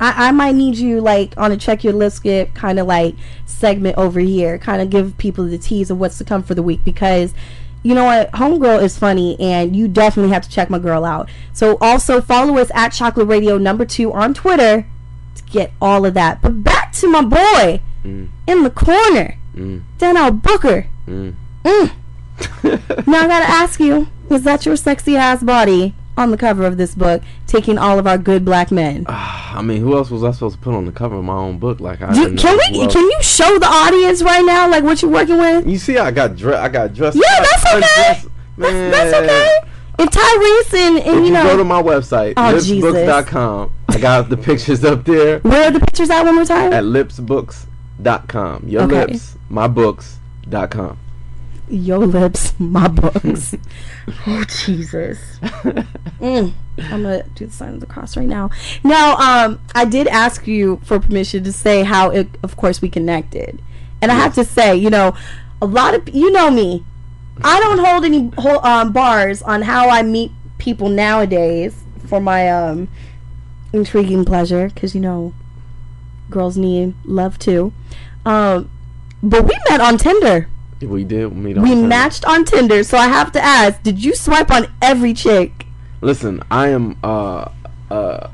I, 0.00 0.28
I 0.28 0.32
might 0.32 0.56
need 0.56 0.76
you 0.76 1.00
like 1.00 1.34
on 1.36 1.52
a 1.52 1.56
check 1.56 1.84
your 1.84 1.92
lipstick 1.92 2.54
kind 2.54 2.78
of 2.78 2.86
like 2.86 3.14
segment 3.44 3.96
over 3.96 4.20
here. 4.20 4.58
Kind 4.58 4.82
of 4.82 4.90
give 4.90 5.16
people 5.18 5.44
the 5.44 5.58
tease 5.58 5.90
of 5.90 5.98
what's 5.98 6.18
to 6.18 6.24
come 6.24 6.42
for 6.42 6.54
the 6.54 6.62
week 6.62 6.84
because 6.84 7.32
you 7.84 7.94
know 7.94 8.04
what? 8.06 8.32
Homegirl 8.32 8.82
is 8.82 8.98
funny, 8.98 9.38
and 9.38 9.76
you 9.76 9.86
definitely 9.86 10.32
have 10.32 10.42
to 10.42 10.50
check 10.50 10.68
my 10.70 10.78
girl 10.80 11.04
out. 11.04 11.28
So 11.52 11.78
also 11.80 12.20
follow 12.20 12.58
us 12.58 12.70
at 12.74 12.88
Chocolate 12.88 13.28
Radio 13.28 13.58
number 13.58 13.84
two 13.84 14.12
on 14.12 14.34
Twitter 14.34 14.86
to 15.36 15.42
get 15.44 15.70
all 15.80 16.04
of 16.04 16.14
that. 16.14 16.42
But 16.42 16.64
back 16.64 16.90
to 16.94 17.06
my 17.08 17.22
boy 17.22 17.80
Mm, 18.04 18.28
in 18.46 18.64
the 18.64 18.70
corner, 18.70 19.38
mm, 19.56 19.82
Dannell 19.98 20.42
Booker. 20.42 20.88
mm. 21.08 21.34
Mm. 21.64 21.90
now 23.06 23.20
I 23.20 23.28
gotta 23.28 23.48
ask 23.48 23.80
you: 23.80 24.08
Is 24.28 24.42
that 24.42 24.66
your 24.66 24.76
sexy 24.76 25.16
ass 25.16 25.42
body 25.42 25.94
on 26.16 26.30
the 26.30 26.36
cover 26.36 26.64
of 26.66 26.76
this 26.76 26.94
book, 26.94 27.22
taking 27.46 27.76
all 27.78 27.98
of 27.98 28.06
our 28.06 28.18
good 28.18 28.44
black 28.44 28.70
men? 28.70 29.04
Ah, 29.08 29.56
I 29.58 29.62
mean, 29.62 29.80
who 29.80 29.96
else 29.96 30.10
was 30.10 30.22
I 30.24 30.30
supposed 30.32 30.56
to 30.56 30.60
put 30.62 30.74
on 30.74 30.84
the 30.84 30.92
cover 30.92 31.16
of 31.16 31.24
my 31.24 31.34
own 31.34 31.58
book? 31.58 31.80
Like, 31.80 32.02
I 32.02 32.12
didn't 32.12 32.36
can 32.38 32.56
we? 32.72 32.86
Can 32.86 33.02
you 33.04 33.18
show 33.22 33.58
the 33.58 33.66
audience 33.66 34.22
right 34.22 34.44
now, 34.44 34.68
like 34.70 34.84
what 34.84 35.02
you're 35.02 35.10
working 35.10 35.38
with? 35.38 35.66
You 35.66 35.78
see, 35.78 35.98
I 35.98 36.10
got 36.10 36.36
dressed. 36.36 36.62
I 36.62 36.68
got 36.68 36.92
dressed. 36.94 37.16
Yeah, 37.16 37.40
that's 37.42 37.66
okay. 37.74 38.28
Man, 38.56 38.90
That's 38.90 39.14
okay. 39.14 39.58
If 39.96 40.10
Tyrese 40.10 40.78
and, 40.78 40.98
and 40.98 41.16
you 41.20 41.26
you 41.26 41.32
know, 41.32 41.42
go 41.44 41.56
to 41.56 41.64
my 41.64 41.80
website, 41.82 42.34
Oh, 42.36 42.52
lipsbooks.com, 42.52 43.72
I 43.88 43.98
got 43.98 44.28
the 44.28 44.36
pictures 44.36 44.84
up 44.84 45.04
there 45.04 45.38
where 45.40 45.68
are 45.68 45.70
the 45.70 45.78
pictures 45.80 46.10
at 46.10 46.22
one 46.24 46.34
more 46.34 46.44
time? 46.44 46.72
at 46.72 46.82
lipsbooks.com. 46.84 48.64
Your 48.68 48.82
Okay. 48.82 49.06
lips, 49.06 49.36
my 49.48 49.68
books.com. 49.68 50.98
Yo 51.68 51.98
lips, 51.98 52.52
my 52.58 52.88
books. 52.88 53.54
oh 54.26 54.44
Jesus. 54.44 55.18
Mm. 56.20 56.54
I'm 56.78 57.02
gonna 57.02 57.22
do 57.34 57.46
the 57.46 57.52
sign 57.52 57.74
of 57.74 57.80
the 57.80 57.86
cross 57.86 58.16
right 58.16 58.26
now. 58.26 58.48
Now, 58.82 59.16
um, 59.16 59.60
I 59.74 59.84
did 59.84 60.06
ask 60.06 60.46
you 60.46 60.80
for 60.84 60.98
permission 60.98 61.44
to 61.44 61.52
say 61.52 61.82
how, 61.82 62.10
it, 62.10 62.28
of 62.42 62.56
course, 62.56 62.80
we 62.80 62.88
connected, 62.88 63.60
and 64.00 64.10
I 64.10 64.14
have 64.14 64.34
to 64.36 64.44
say, 64.44 64.74
you 64.74 64.88
know, 64.90 65.14
a 65.60 65.66
lot 65.66 65.94
of 65.94 66.08
you 66.14 66.30
know 66.30 66.50
me. 66.50 66.84
I 67.42 67.60
don't 67.60 67.78
hold 67.78 68.04
any 68.04 68.32
um, 68.62 68.92
bars 68.92 69.42
on 69.42 69.62
how 69.62 69.90
I 69.90 70.02
meet 70.02 70.30
people 70.58 70.88
nowadays 70.88 71.82
for 72.06 72.20
my 72.20 72.48
um 72.48 72.88
intriguing 73.72 74.24
pleasure, 74.24 74.68
because 74.68 74.94
you 74.94 75.00
know, 75.00 75.34
girls 76.30 76.56
need 76.56 76.94
love 77.04 77.38
too. 77.38 77.72
Um, 78.24 78.70
but 79.22 79.44
we 79.44 79.54
met 79.68 79.80
on 79.80 79.98
Tinder. 79.98 80.48
We 80.86 81.04
did 81.04 81.34
meet 81.36 81.56
We 81.58 81.70
Tinder. 81.70 81.88
matched 81.88 82.24
on 82.24 82.44
Tinder, 82.44 82.82
so 82.84 82.96
I 82.98 83.08
have 83.08 83.32
to 83.32 83.40
ask: 83.44 83.82
Did 83.82 84.02
you 84.02 84.14
swipe 84.14 84.50
on 84.50 84.66
every 84.82 85.14
chick? 85.14 85.66
Listen, 86.00 86.42
I 86.50 86.68
am 86.68 86.98
uh, 87.02 87.48
uh, 87.90 88.28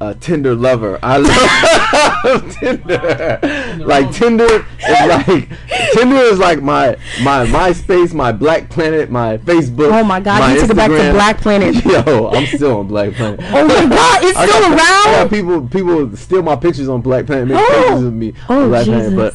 a 0.00 0.14
Tinder 0.16 0.54
lover. 0.56 0.98
I 1.02 1.16
love 2.24 2.54
Tinder. 2.56 3.78
like 3.84 4.10
Tinder 4.12 4.44
is 4.44 5.06
like 5.08 5.48
Tinder 5.92 6.16
is 6.16 6.38
like 6.38 6.60
my 6.62 6.96
my 7.22 7.46
MySpace, 7.46 8.12
my 8.12 8.32
Black 8.32 8.68
Planet, 8.70 9.10
my 9.10 9.38
Facebook. 9.38 9.92
Oh 9.92 10.02
my 10.04 10.18
God, 10.20 10.40
my 10.40 10.54
you 10.54 10.60
took 10.60 10.70
it 10.70 10.76
back 10.76 10.90
to 10.90 11.12
Black 11.12 11.38
Planet. 11.40 11.84
Yo, 11.84 12.28
I'm 12.30 12.46
still 12.46 12.78
on 12.80 12.88
Black 12.88 13.12
Planet. 13.14 13.40
Oh 13.52 13.66
my 13.68 13.86
God, 13.88 14.24
it's 14.24 14.36
I 14.38 14.46
still 14.46 14.60
got- 14.60 14.72
I 14.80 15.12
around? 15.20 15.28
got 15.28 15.30
people 15.30 15.68
people 15.68 16.16
steal 16.16 16.42
my 16.42 16.56
pictures 16.56 16.88
on 16.88 17.00
Black 17.02 17.26
Planet, 17.26 17.48
make 17.48 17.56
Oh. 17.58 17.82
pictures 17.82 18.02
of 18.04 18.12
me 18.14 18.34
Oh, 18.48 18.62
on 18.64 18.68
Black 18.70 18.84
Jesus. 18.86 19.14
Planet, 19.14 19.34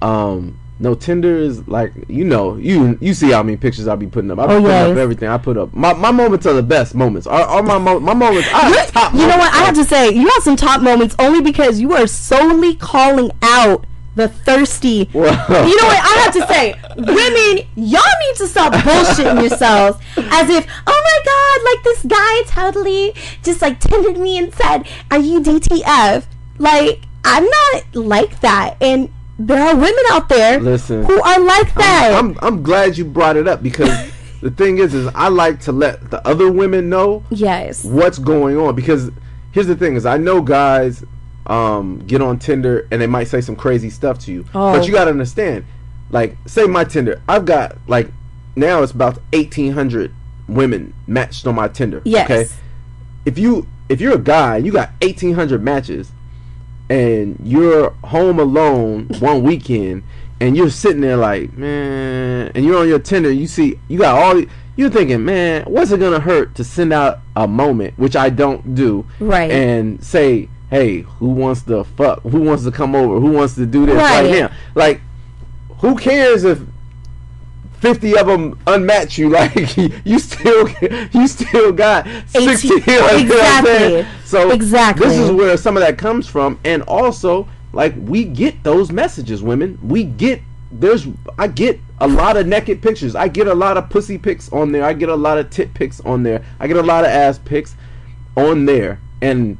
but 0.00 0.06
um. 0.06 0.58
No, 0.78 0.94
Tinder 0.94 1.36
is 1.36 1.66
like 1.68 1.92
you 2.08 2.24
know 2.24 2.56
you 2.56 2.98
you 3.00 3.14
see 3.14 3.30
how 3.30 3.42
many 3.42 3.56
pictures 3.56 3.88
I 3.88 3.96
be 3.96 4.06
putting 4.06 4.30
up. 4.30 4.38
I 4.38 4.46
be 4.46 4.52
Oh, 4.54 4.60
putting 4.60 4.92
up 4.92 4.96
everything. 4.98 5.28
I 5.28 5.38
put 5.38 5.56
up 5.56 5.72
my, 5.74 5.94
my 5.94 6.10
moments 6.10 6.44
are 6.46 6.52
the 6.52 6.62
best 6.62 6.94
moments. 6.94 7.26
Are 7.26 7.62
my 7.62 7.78
mo- 7.78 8.00
my 8.00 8.12
moments? 8.14 8.48
Top 8.50 9.12
You 9.14 9.20
know 9.26 9.38
what? 9.38 9.52
I 9.54 9.64
have 9.64 9.74
to 9.76 9.84
say, 9.84 10.10
you 10.10 10.28
have 10.28 10.42
some 10.42 10.56
top 10.56 10.82
moments 10.82 11.14
only 11.18 11.40
because 11.40 11.80
you 11.80 11.94
are 11.94 12.06
solely 12.06 12.74
calling 12.74 13.30
out 13.42 13.86
the 14.16 14.28
thirsty. 14.28 15.08
Wow. 15.12 15.30
You 15.66 15.76
know 15.76 15.86
what? 15.88 16.02
I 16.02 16.20
have 16.24 16.32
to 16.34 16.46
say, 16.46 16.74
women, 16.96 17.66
y'all 17.76 18.02
need 18.28 18.36
to 18.36 18.46
stop 18.46 18.72
bullshitting 18.72 19.40
yourselves 19.40 19.98
as 20.16 20.48
if, 20.50 20.66
oh 20.86 21.02
my 21.04 21.20
god, 21.24 21.74
like 21.74 21.84
this 21.84 22.02
guy 22.04 22.42
totally 22.48 23.14
just 23.42 23.62
like 23.62 23.80
tended 23.80 24.18
me 24.18 24.38
and 24.38 24.54
said, 24.54 24.84
"Are 25.10 25.18
you 25.18 25.40
DTF?" 25.40 26.24
Like 26.58 27.02
I'm 27.24 27.44
not 27.44 27.94
like 27.94 28.40
that, 28.40 28.76
and 28.80 29.10
there 29.38 29.62
are 29.62 29.74
women 29.74 30.04
out 30.10 30.28
there 30.28 30.58
Listen, 30.60 31.04
who 31.04 31.20
are 31.22 31.40
like 31.40 31.74
that. 31.74 32.12
I'm, 32.16 32.30
I'm 32.30 32.38
I'm 32.42 32.62
glad 32.62 32.96
you 32.96 33.04
brought 33.04 33.36
it 33.36 33.46
up 33.46 33.62
because 33.62 33.90
the 34.40 34.50
thing 34.50 34.78
is, 34.78 34.94
is 34.94 35.08
I 35.14 35.28
like 35.28 35.60
to 35.60 35.72
let 35.72 36.10
the 36.10 36.26
other 36.26 36.50
women 36.50 36.88
know 36.88 37.24
yes. 37.30 37.84
what's 37.84 38.18
going 38.18 38.56
on 38.56 38.74
because 38.74 39.10
here's 39.52 39.66
the 39.66 39.76
thing: 39.76 39.96
is 39.96 40.06
I 40.06 40.16
know 40.16 40.40
guys 40.40 41.04
um 41.46 41.98
get 42.06 42.20
on 42.20 42.38
Tinder 42.38 42.88
and 42.90 43.00
they 43.00 43.06
might 43.06 43.28
say 43.28 43.40
some 43.40 43.56
crazy 43.56 43.90
stuff 43.90 44.18
to 44.20 44.32
you, 44.32 44.44
Oh. 44.54 44.76
but 44.76 44.86
you 44.86 44.92
gotta 44.92 45.10
understand, 45.10 45.64
like 46.10 46.36
say 46.46 46.64
my 46.64 46.84
Tinder, 46.84 47.22
I've 47.28 47.44
got 47.44 47.76
like 47.86 48.10
now 48.56 48.82
it's 48.82 48.92
about 48.92 49.18
1,800 49.32 50.12
women 50.48 50.94
matched 51.06 51.46
on 51.46 51.54
my 51.54 51.68
Tinder. 51.68 52.00
Yes. 52.04 52.30
Okay, 52.30 52.50
if 53.26 53.38
you 53.38 53.66
if 53.88 54.00
you're 54.00 54.14
a 54.14 54.18
guy 54.18 54.56
and 54.56 54.66
you 54.66 54.72
got 54.72 54.90
1,800 55.02 55.62
matches 55.62 56.10
and 56.88 57.36
you're 57.42 57.90
home 58.04 58.38
alone 58.38 59.06
one 59.18 59.42
weekend 59.42 60.02
and 60.40 60.56
you're 60.56 60.70
sitting 60.70 61.00
there 61.00 61.16
like 61.16 61.52
man 61.56 62.50
and 62.54 62.64
you're 62.64 62.78
on 62.78 62.88
your 62.88 62.98
Tinder 62.98 63.30
you 63.30 63.46
see 63.46 63.78
you 63.88 63.98
got 63.98 64.16
all 64.18 64.34
the, 64.36 64.48
you're 64.76 64.90
thinking 64.90 65.24
man 65.24 65.64
what's 65.64 65.90
it 65.90 65.98
gonna 66.00 66.20
hurt 66.20 66.54
to 66.54 66.64
send 66.64 66.92
out 66.92 67.18
a 67.34 67.48
moment 67.48 67.98
which 67.98 68.14
I 68.14 68.30
don't 68.30 68.74
do 68.74 69.06
Right. 69.18 69.50
and 69.50 70.02
say 70.04 70.48
hey 70.70 71.00
who 71.00 71.28
wants 71.30 71.62
to 71.62 71.84
fuck 71.84 72.22
who 72.22 72.40
wants 72.40 72.64
to 72.64 72.70
come 72.70 72.94
over 72.94 73.18
who 73.20 73.32
wants 73.32 73.54
to 73.54 73.66
do 73.66 73.86
this 73.86 73.96
right, 73.96 74.22
Right. 74.30 74.40
now 74.42 74.50
like 74.74 75.00
who 75.78 75.96
cares 75.96 76.44
if 76.44 76.60
50 77.80 78.16
of 78.18 78.26
them 78.26 78.56
unmatch 78.66 79.18
you 79.18 79.28
like 79.40 79.76
you 80.06 80.18
still 80.18 80.68
you 81.12 81.28
still 81.28 81.72
got 81.72 82.06
60 82.28 82.68
18 82.68 82.70
you 82.86 82.86
know 82.86 83.02
what 83.02 83.14
I'm 83.14 83.20
exactly. 83.26 84.06
so 84.24 84.50
Exactly. 84.50 85.06
this 85.08 85.18
is 85.18 85.30
where 85.30 85.56
some 85.56 85.76
of 85.76 85.82
that 85.82 85.98
comes 85.98 86.26
from 86.26 86.58
and 86.64 86.82
also 86.82 87.46
like 87.72 87.94
we 87.98 88.24
get 88.24 88.62
those 88.62 88.90
messages 88.90 89.42
women 89.42 89.78
we 89.82 90.04
get 90.04 90.40
there's 90.72 91.06
i 91.38 91.46
get 91.46 91.78
a 92.00 92.08
lot 92.08 92.36
of 92.36 92.46
naked 92.46 92.82
pictures 92.82 93.14
i 93.14 93.28
get 93.28 93.46
a 93.46 93.54
lot 93.54 93.76
of 93.76 93.88
pussy 93.90 94.18
pics 94.18 94.50
on 94.52 94.72
there 94.72 94.84
i 94.84 94.92
get 94.92 95.08
a 95.08 95.14
lot 95.14 95.38
of 95.38 95.48
tit 95.50 95.72
pics 95.74 96.00
on 96.00 96.22
there 96.22 96.42
i 96.58 96.66
get 96.66 96.76
a 96.76 96.82
lot 96.82 97.04
of 97.04 97.10
ass 97.10 97.38
pics 97.38 97.76
on 98.36 98.64
there 98.66 98.98
and 99.22 99.58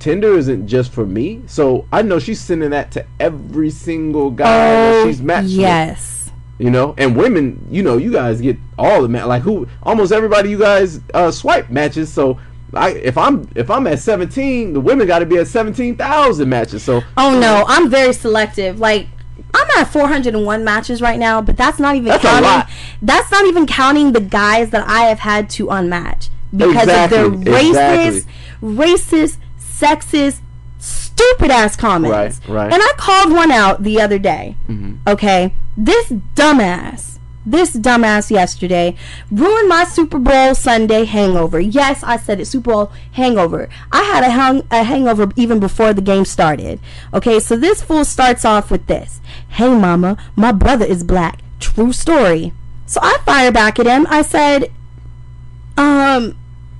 Tinder 0.00 0.36
isn't 0.36 0.66
just 0.68 0.92
for 0.92 1.06
me. 1.06 1.40
So 1.46 1.86
I 1.90 2.02
know 2.02 2.18
she's 2.18 2.38
sending 2.38 2.70
that 2.70 2.90
to 2.92 3.06
every 3.18 3.70
single 3.70 4.30
guy 4.30 4.44
that 4.44 4.94
Oh, 4.96 5.06
she's 5.06 5.22
matched 5.22 5.44
with. 5.44 5.52
yes. 5.52 6.13
You 6.58 6.70
know, 6.70 6.94
and 6.98 7.16
women, 7.16 7.66
you 7.70 7.82
know, 7.82 7.96
you 7.96 8.12
guys 8.12 8.40
get 8.40 8.56
all 8.78 9.02
the 9.02 9.08
ma- 9.08 9.24
like 9.24 9.42
who 9.42 9.66
almost 9.82 10.12
everybody 10.12 10.50
you 10.50 10.58
guys 10.58 11.00
uh, 11.12 11.30
swipe 11.32 11.68
matches. 11.68 12.12
So 12.12 12.38
I 12.72 12.90
if 12.90 13.18
I'm 13.18 13.48
if 13.56 13.70
I'm 13.70 13.86
at 13.88 13.98
17, 13.98 14.72
the 14.74 14.80
women 14.80 15.06
got 15.06 15.18
to 15.18 15.26
be 15.26 15.36
at 15.38 15.48
17,000 15.48 16.48
matches. 16.48 16.82
So 16.84 17.02
Oh 17.16 17.38
no, 17.40 17.64
I'm 17.66 17.90
very 17.90 18.12
selective. 18.12 18.78
Like 18.78 19.08
I'm 19.52 19.66
at 19.78 19.84
401 19.92 20.62
matches 20.64 21.00
right 21.02 21.18
now, 21.18 21.40
but 21.40 21.56
that's 21.56 21.78
not 21.80 21.96
even 21.96 22.08
That's 22.08 22.22
counting. 22.22 22.74
That's 23.02 23.30
not 23.32 23.46
even 23.46 23.66
counting 23.66 24.12
the 24.12 24.20
guys 24.20 24.70
that 24.70 24.86
I 24.88 25.02
have 25.06 25.18
had 25.20 25.50
to 25.50 25.66
unmatch 25.66 26.28
because 26.56 26.82
Exactly, 26.84 27.18
of 27.18 27.44
their 27.44 27.54
racist, 27.54 27.68
exactly. 27.68 28.32
racist, 28.62 29.36
sexist, 29.60 30.40
stupid 31.16 31.50
ass 31.50 31.76
comments. 31.76 32.40
Right, 32.48 32.54
right. 32.54 32.72
And 32.72 32.82
I 32.82 32.92
called 32.96 33.32
one 33.32 33.50
out 33.50 33.82
the 33.82 34.00
other 34.00 34.18
day. 34.18 34.56
Mhm. 34.68 34.98
Okay, 35.06 35.52
this 35.76 36.08
dumbass, 36.34 37.18
this 37.46 37.72
dumbass 37.76 38.30
yesterday 38.30 38.96
ruined 39.30 39.68
my 39.68 39.84
Super 39.84 40.18
Bowl 40.18 40.54
Sunday 40.54 41.04
hangover. 41.04 41.60
Yes, 41.60 42.02
I 42.02 42.16
said 42.16 42.40
it, 42.40 42.46
Super 42.46 42.70
Bowl 42.72 42.92
hangover. 43.12 43.68
I 43.92 44.02
had 44.02 44.24
a, 44.24 44.30
hung, 44.30 44.62
a 44.70 44.82
hangover 44.82 45.28
even 45.36 45.60
before 45.60 45.92
the 45.92 46.02
game 46.02 46.24
started. 46.24 46.80
Okay, 47.12 47.38
so 47.40 47.56
this 47.56 47.82
fool 47.82 48.04
starts 48.04 48.44
off 48.44 48.70
with 48.70 48.86
this 48.86 49.20
Hey, 49.48 49.68
mama, 49.74 50.16
my 50.36 50.52
brother 50.52 50.84
is 50.86 51.04
black. 51.04 51.40
True 51.60 51.92
story. 51.92 52.52
So 52.86 53.00
I 53.02 53.18
fire 53.24 53.52
back 53.52 53.78
at 53.78 53.86
him. 53.86 54.06
I 54.10 54.22
said, 54.22 54.70
um, 55.76 56.36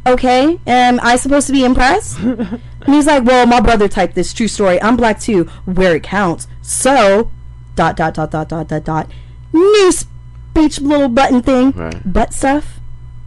okay, 0.07 0.59
am 0.67 1.01
I 1.03 1.17
supposed 1.17 1.47
to 1.49 1.53
be 1.53 1.65
impressed? 1.65 2.19
and 2.19 2.61
he's 2.87 3.07
like, 3.07 3.25
well, 3.25 3.47
my 3.47 3.61
brother 3.61 3.89
typed 3.89 4.15
this 4.15 4.33
true 4.33 4.49
story. 4.49 4.81
I'm 4.83 4.97
black 4.97 5.21
too, 5.21 5.45
where 5.65 5.97
it 5.97 6.03
counts. 6.03 6.47
So, 6.63 7.31
dot, 7.75 7.97
dot, 7.97 8.15
dot, 8.15 8.31
dot, 8.31 8.49
dot, 8.49 8.69
dot, 8.69 8.85
dot. 8.85 9.11
New 9.53 9.93
speech 9.93 10.81
little 10.81 11.09
button 11.09 11.43
thing. 11.43 11.73
Right. 11.73 12.13
Butt 12.13 12.33
stuff. 12.33 12.81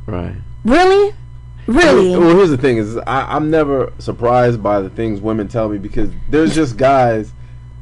right. 0.05 0.35
Really? 0.63 1.13
Really? 1.67 2.11
Well, 2.17 2.35
here's 2.35 2.49
the 2.49 2.57
thing: 2.57 2.77
is 2.77 2.97
I, 2.97 3.35
I'm 3.35 3.51
never 3.51 3.91
surprised 3.99 4.63
by 4.63 4.79
the 4.79 4.89
things 4.89 5.19
women 5.19 5.49
tell 5.49 5.67
me 5.67 5.77
because 5.77 6.09
there's 6.29 6.55
just 6.55 6.77
guys 6.77 7.33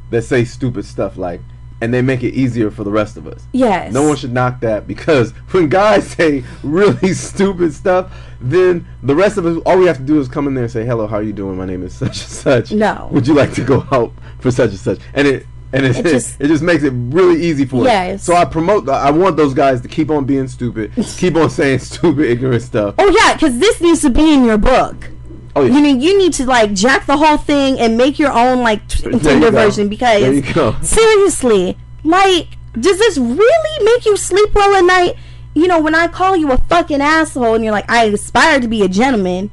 that 0.10 0.24
say 0.24 0.44
stupid 0.44 0.86
stuff 0.86 1.18
like, 1.18 1.42
and 1.82 1.94
they 1.94 2.02
make 2.02 2.24
it 2.24 2.34
easier 2.34 2.72
for 2.72 2.84
the 2.84 2.92
rest 2.92 3.18
of 3.18 3.28
us. 3.28 3.44
Yes. 3.52 3.94
No 3.94 4.08
one 4.08 4.16
should 4.16 4.34
knock 4.34 4.62
that 4.62 4.88
because 4.88 5.32
when 5.52 5.70
guys 5.70 6.08
say 6.16 6.44
really 6.64 7.14
stupid 7.14 7.74
stuff, 7.74 8.12
then 8.40 8.88
the 9.04 9.16
rest 9.16 9.38
of 9.38 9.46
us, 9.46 9.62
all 9.66 9.78
we 9.78 9.86
have 9.86 9.98
to 9.98 10.04
do 10.04 10.20
is 10.20 10.28
come 10.28 10.48
in 10.48 10.54
there 10.54 10.64
and 10.66 10.72
say, 10.72 10.86
"Hello, 10.86 11.08
how 11.08 11.18
are 11.18 11.24
you 11.24 11.34
doing? 11.34 11.58
My 11.58 11.66
name 11.66 11.84
is 11.84 11.94
such 11.94 12.22
and 12.22 12.32
such. 12.32 12.72
No. 12.72 13.10
Would 13.12 13.28
you 13.28 13.34
like 13.34 13.54
to 13.54 13.64
go 13.64 13.86
out 13.92 14.12
for 14.40 14.52
such 14.52 14.70
and 14.72 14.80
such?" 14.80 15.00
And 15.14 15.28
it. 15.28 15.48
And 15.74 15.86
it, 15.86 15.98
It 15.98 16.06
it, 16.06 16.10
just- 16.12 16.40
just, 16.40 16.64
makes 16.64 16.84
it 16.84 16.94
really 16.96 17.42
easy 17.44 17.66
for 17.66 17.82
us. 17.82 17.88
Yes. 17.88 18.24
So 18.24 18.36
I 18.36 18.46
promote. 18.46 18.88
I 18.88 19.12
want 19.12 19.36
those 19.36 19.54
guys 19.54 19.82
to 19.82 19.88
keep 19.90 20.10
on 20.10 20.24
being 20.24 20.48
stupid, 20.48 20.94
keep 21.18 21.36
on 21.36 21.50
saying 21.50 21.80
stupid, 21.80 22.26
ignorant 22.30 22.62
stuff. 22.62 22.96
Oh 22.98 23.10
yeah, 23.10 23.34
because 23.34 23.58
this 23.60 23.82
needs 23.82 24.02
to 24.02 24.10
be 24.10 24.34
in 24.34 24.46
your 24.46 24.58
book. 24.58 25.10
Oh, 25.58 25.64
yeah. 25.64 25.74
You 25.76 25.82
need 25.82 26.02
you 26.02 26.18
need 26.18 26.34
to 26.34 26.46
like 26.46 26.74
jack 26.74 27.06
the 27.06 27.16
whole 27.18 27.38
thing 27.38 27.80
and 27.80 27.98
make 27.98 28.20
your 28.20 28.32
own 28.32 28.60
like 28.60 28.86
t- 28.90 29.04
There 29.04 29.14
you 29.14 29.20
Tinder 29.20 29.52
version 29.52 29.88
because 29.88 30.22
There 30.22 30.34
you 30.34 30.42
go. 30.54 30.76
seriously, 30.82 31.78
like, 32.04 32.58
does 32.80 32.98
this 32.98 33.18
really 33.18 33.86
make 33.86 34.06
you 34.06 34.18
sleep 34.18 34.54
well 34.54 34.76
at 34.76 34.84
night? 34.84 35.16
You 35.54 35.68
know, 35.68 35.80
when 35.80 35.96
I 35.96 36.10
call 36.10 36.36
you 36.36 36.52
a 36.52 36.58
fucking 36.58 37.00
asshole 37.00 37.56
and 37.56 37.64
you're 37.64 37.72
like, 37.72 37.90
I 37.90 38.04
aspire 38.06 38.60
to 38.60 38.68
be 38.68 38.82
a 38.82 38.90
gentleman, 38.90 39.50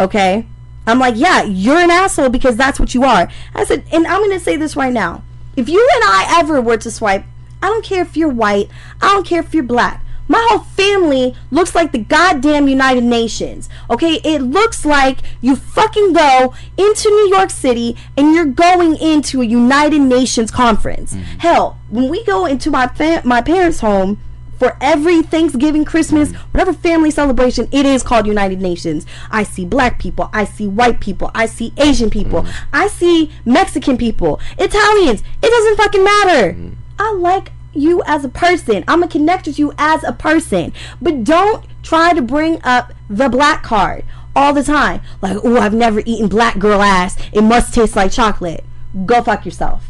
okay? 0.00 0.46
I'm 0.86 0.98
like, 0.98 1.14
yeah, 1.16 1.44
you're 1.44 1.78
an 1.78 1.90
asshole 1.90 2.28
because 2.30 2.56
that's 2.56 2.80
what 2.80 2.92
you 2.94 3.04
are. 3.04 3.28
I 3.54 3.64
said, 3.64 3.84
and 3.92 4.06
I'm 4.06 4.20
gonna 4.20 4.40
say 4.40 4.56
this 4.56 4.74
right 4.76 4.92
now. 4.92 5.22
If 5.56 5.68
you 5.68 5.78
and 5.94 6.02
I 6.04 6.38
ever 6.40 6.60
were 6.60 6.76
to 6.78 6.90
swipe, 6.90 7.24
I 7.62 7.68
don't 7.68 7.84
care 7.84 8.02
if 8.02 8.16
you're 8.16 8.28
white, 8.28 8.68
I 9.00 9.08
don't 9.14 9.24
care 9.26 9.40
if 9.40 9.54
you're 9.54 9.62
black. 9.62 10.03
My 10.28 10.44
whole 10.48 10.60
family 10.60 11.34
looks 11.50 11.74
like 11.74 11.92
the 11.92 11.98
goddamn 11.98 12.68
United 12.68 13.04
Nations. 13.04 13.68
Okay, 13.90 14.20
it 14.24 14.40
looks 14.42 14.84
like 14.84 15.18
you 15.40 15.56
fucking 15.56 16.12
go 16.12 16.54
into 16.76 17.10
New 17.10 17.28
York 17.28 17.50
City 17.50 17.96
and 18.16 18.34
you're 18.34 18.46
going 18.46 18.96
into 18.96 19.42
a 19.42 19.44
United 19.44 20.00
Nations 20.00 20.50
conference. 20.50 21.14
Mm-hmm. 21.14 21.38
Hell, 21.38 21.78
when 21.90 22.08
we 22.08 22.24
go 22.24 22.46
into 22.46 22.70
my 22.70 22.88
fa- 22.88 23.22
my 23.24 23.42
parents' 23.42 23.80
home 23.80 24.20
for 24.58 24.76
every 24.80 25.20
Thanksgiving, 25.22 25.84
Christmas, 25.84 26.30
mm-hmm. 26.30 26.50
whatever 26.52 26.72
family 26.72 27.10
celebration, 27.10 27.68
it 27.72 27.84
is 27.84 28.02
called 28.02 28.26
United 28.26 28.60
Nations. 28.60 29.04
I 29.30 29.42
see 29.42 29.64
black 29.64 29.98
people, 29.98 30.30
I 30.32 30.44
see 30.44 30.66
white 30.66 31.00
people, 31.00 31.30
I 31.34 31.46
see 31.46 31.72
Asian 31.76 32.08
people, 32.08 32.42
mm-hmm. 32.42 32.68
I 32.72 32.88
see 32.88 33.30
Mexican 33.44 33.98
people, 33.98 34.40
Italians. 34.58 35.22
It 35.42 35.50
doesn't 35.50 35.76
fucking 35.76 36.04
matter. 36.04 36.56
I 36.98 37.12
like 37.12 37.50
you 37.74 38.02
as 38.06 38.24
a 38.24 38.28
person. 38.28 38.84
I'm 38.88 39.00
gonna 39.00 39.08
connect 39.10 39.46
with 39.46 39.58
you 39.58 39.72
as 39.78 40.04
a 40.04 40.12
person. 40.12 40.72
But 41.00 41.24
don't 41.24 41.64
try 41.82 42.12
to 42.14 42.22
bring 42.22 42.60
up 42.64 42.92
the 43.08 43.28
black 43.28 43.62
card 43.62 44.04
all 44.36 44.52
the 44.52 44.62
time. 44.62 45.02
Like, 45.22 45.38
oh, 45.44 45.58
I've 45.58 45.74
never 45.74 46.02
eaten 46.04 46.28
black 46.28 46.58
girl 46.58 46.82
ass. 46.82 47.16
It 47.32 47.42
must 47.42 47.74
taste 47.74 47.96
like 47.96 48.12
chocolate. 48.12 48.64
Go 49.06 49.22
fuck 49.22 49.44
yourself. 49.44 49.84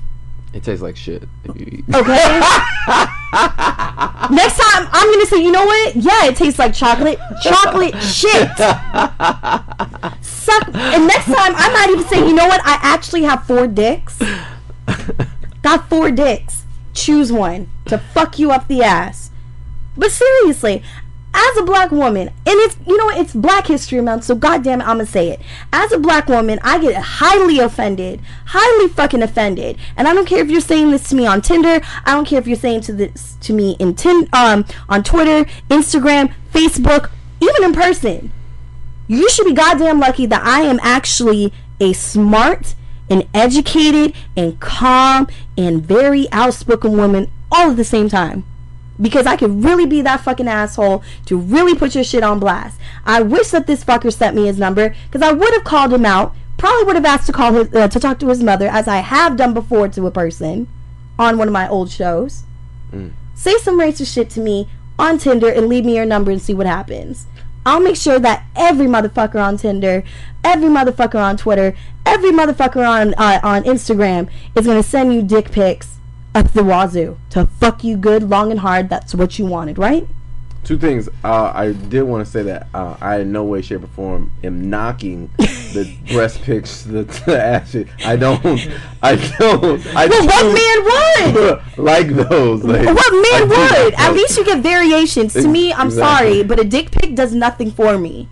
It 0.53 0.63
tastes 0.63 0.83
like 0.83 0.97
shit 0.97 1.25
if 1.45 1.61
you 1.61 1.67
eat. 1.67 1.85
Okay. 1.93 2.41
Next 4.31 4.57
time, 4.57 4.89
I'm 4.93 5.13
gonna 5.13 5.27
say, 5.27 5.43
you 5.43 5.51
know 5.51 5.65
what? 5.65 5.97
Yeah, 5.97 6.27
it 6.27 6.37
tastes 6.37 6.61
like 6.61 6.73
chocolate. 6.73 7.19
Chocolate 7.43 7.95
shit. 8.03 8.49
Suck. 10.23 10.69
And 10.75 11.07
next 11.09 11.27
time, 11.27 11.55
I 11.57 11.71
might 11.73 11.91
even 11.91 12.07
say, 12.07 12.19
you 12.19 12.35
know 12.35 12.47
what? 12.47 12.61
I 12.65 12.79
actually 12.83 13.23
have 13.25 13.45
four 13.47 13.67
dicks. 13.67 14.21
Got 15.63 15.89
four 15.89 16.13
dicks. 16.13 16.64
Choose 16.95 17.33
one 17.33 17.69
to 17.87 17.99
fuck 17.99 18.39
you 18.39 18.51
up 18.51 18.69
the 18.69 18.83
ass. 18.83 19.31
But 19.97 20.11
seriously, 20.11 20.83
as 21.35 21.57
a 21.57 21.65
black 21.65 21.91
woman, 21.91 22.29
and 22.29 22.37
it's 22.47 22.77
you 22.87 22.97
know 22.97 23.11
it's 23.11 23.35
Black 23.35 23.67
History 23.67 24.01
Month, 24.01 24.25
so 24.25 24.37
goddamn 24.37 24.81
it, 24.81 24.85
I'm 24.85 24.99
gonna 24.99 25.07
say 25.07 25.31
it. 25.31 25.41
As 25.73 25.93
a 25.93 25.99
black 25.99 26.29
woman, 26.29 26.61
I 26.63 26.79
get 26.79 26.95
highly 26.95 27.59
offended, 27.59 28.21
highly 28.47 28.89
fucking 28.89 29.23
offended, 29.23 29.77
and 29.97 30.07
I 30.07 30.15
don't 30.15 30.27
care 30.27 30.39
if 30.39 30.49
you're 30.49 30.61
saying 30.61 30.93
this 30.93 31.09
to 31.09 31.17
me 31.17 31.27
on 31.27 31.43
Tinder. 31.43 31.81
I 32.05 32.13
don't 32.13 32.27
care 32.27 32.39
if 32.39 32.47
you're 32.47 32.57
saying 32.57 32.83
to 32.83 32.93
this 32.93 33.37
to 33.41 33.53
me 33.53 33.77
in 33.81 33.95
tin 33.95 34.29
um 34.33 34.65
on 34.89 35.03
Twitter, 35.03 35.51
Instagram, 35.69 36.33
Facebook, 36.53 37.11
even 37.41 37.65
in 37.65 37.73
person. 37.73 38.33
You 39.09 39.29
should 39.29 39.45
be 39.45 39.53
goddamn 39.53 39.99
lucky 40.01 40.27
that 40.27 40.43
I 40.45 40.63
am 40.63 40.79
actually 40.83 41.53
a 41.81 41.93
smart 41.93 42.75
and 43.11 43.27
educated 43.35 44.15
and 44.37 44.59
calm 44.61 45.29
and 45.57 45.83
very 45.83 46.31
outspoken 46.33 46.97
woman 46.97 47.31
all 47.51 47.71
at 47.71 47.77
the 47.77 47.85
same 47.85 48.09
time. 48.09 48.45
Because 49.01 49.27
I 49.27 49.37
could 49.37 49.65
really 49.65 49.87
be 49.87 50.03
that 50.03 50.21
fucking 50.21 50.47
asshole 50.49 51.03
to 51.27 51.37
really 51.37 51.75
put 51.75 51.95
your 51.95 52.05
shit 52.05 52.23
on 52.23 52.39
blast. 52.39 52.79
I 53.05 53.23
wish 53.23 53.49
that 53.49 53.67
this 53.67 53.85
fucker 53.85 54.13
sent 54.13 54.37
me 54.37 54.47
his 54.47 54.59
number 54.59 54.95
because 55.11 55.23
I 55.23 55.33
would 55.33 55.53
have 55.53 55.65
called 55.65 55.93
him 55.93 56.07
out. 56.07 56.35
Probably 56.57 56.85
would 56.85 56.95
have 56.97 57.05
asked 57.05 57.27
to 57.27 57.33
call 57.33 57.53
his 57.53 57.75
uh, 57.75 57.89
to 57.89 57.99
talk 58.01 58.21
to 58.21 58.29
his 58.29 58.43
mother 58.43 58.69
as 58.69 58.87
I 58.87 58.99
have 58.99 59.37
done 59.37 59.53
before 59.53 59.89
to 59.89 60.07
a 60.07 60.11
person 60.13 60.69
on 61.19 61.37
one 61.39 61.49
of 61.49 61.53
my 61.53 61.69
old 61.69 61.91
shows. 61.91 62.45
Say 63.35 63.59
some 63.59 63.81
racist 63.81 64.15
shit 64.15 64.31
to 64.31 64.41
me 64.41 64.69
on 64.99 65.19
Tinder 65.19 65.49
and 65.51 65.69
leave 65.69 65.85
me 65.85 65.97
your 65.97 66.07
number 66.07 66.31
and 66.31 66.41
see 66.41 66.55
what 66.55 66.67
happens. 66.67 67.27
I'll 67.67 67.81
make 67.81 67.97
sure 67.97 68.19
that 68.19 68.47
every 68.55 68.87
motherfucker 68.87 69.43
on 69.43 69.57
Tinder, 69.57 70.05
every 70.43 70.69
motherfucker 70.69 71.21
on 71.23 71.37
Twitter, 71.37 71.75
every 72.05 72.31
motherfucker 72.31 72.87
on 72.87 73.15
uh, 73.15 73.41
on 73.43 73.65
Instagram 73.65 74.29
is 74.55 74.67
gonna 74.67 74.83
send 74.83 75.15
you 75.15 75.23
dick 75.23 75.51
pics 75.51 75.99
up 76.35 76.53
the 76.53 76.65
wazoo 76.65 77.19
to 77.31 77.47
fuck 77.47 77.85
you 77.85 77.97
good, 77.97 78.29
long 78.29 78.51
and 78.51 78.61
hard. 78.61 78.89
That's 78.89 79.15
what 79.15 79.39
you 79.39 79.47
wanted, 79.47 79.79
right? 79.79 80.07
Two 80.65 80.79
things. 80.79 81.09
Uh, 81.23 81.53
I 81.55 81.73
did 81.73 82.03
want 82.05 82.25
to 82.25 82.31
say 82.31 82.43
that 82.45 82.69
uh, 82.73 82.97
I 83.01 83.19
in 83.21 83.33
no 83.33 83.45
way, 83.45 83.61
shape, 83.61 83.83
or 83.85 83.87
form 83.89 84.33
am 84.43 84.71
knocking 84.71 85.31
the 85.37 85.95
breast 86.13 86.41
pics, 86.43 86.83
the, 86.83 87.03
the 87.27 87.39
ass 87.43 87.71
shit. 87.73 87.89
I 88.05 88.17
don't. 88.17 88.43
I 89.03 89.17
don't. 89.39 89.87
I 89.95 90.07
Well, 90.07 90.27
what 90.27 90.55
man 90.55 91.45
would? 91.45 91.63
like 91.79 92.09
those? 92.29 92.65
Like, 92.65 92.87
what 92.87 93.13
man 93.31 93.49
do 93.49 93.55
would? 93.85 93.95
At 93.95 94.15
least 94.15 94.39
you 94.39 94.45
get 94.45 94.61
variations. 94.63 95.35
To 95.35 95.47
me, 95.47 95.73
I'm 95.73 95.89
Exactly. 95.89 96.29
sorry, 96.33 96.43
but 96.45 96.59
a 96.59 96.65
dick 96.65 96.91
pic 96.91 97.15
does 97.15 97.35
nothing 97.35 97.71
for 97.71 97.99
me. 97.99 98.29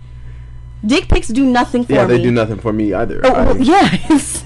Dick 0.85 1.07
pics 1.07 1.29
do 1.29 1.45
nothing 1.45 1.85
for 1.85 1.93
Yeah, 1.93 2.05
me. 2.07 2.17
they 2.17 2.23
do 2.23 2.31
nothing 2.31 2.57
for 2.57 2.73
me 2.73 2.93
either. 2.93 3.21
Oh, 3.23 3.53
I- 3.53 3.57
yes. 3.57 4.43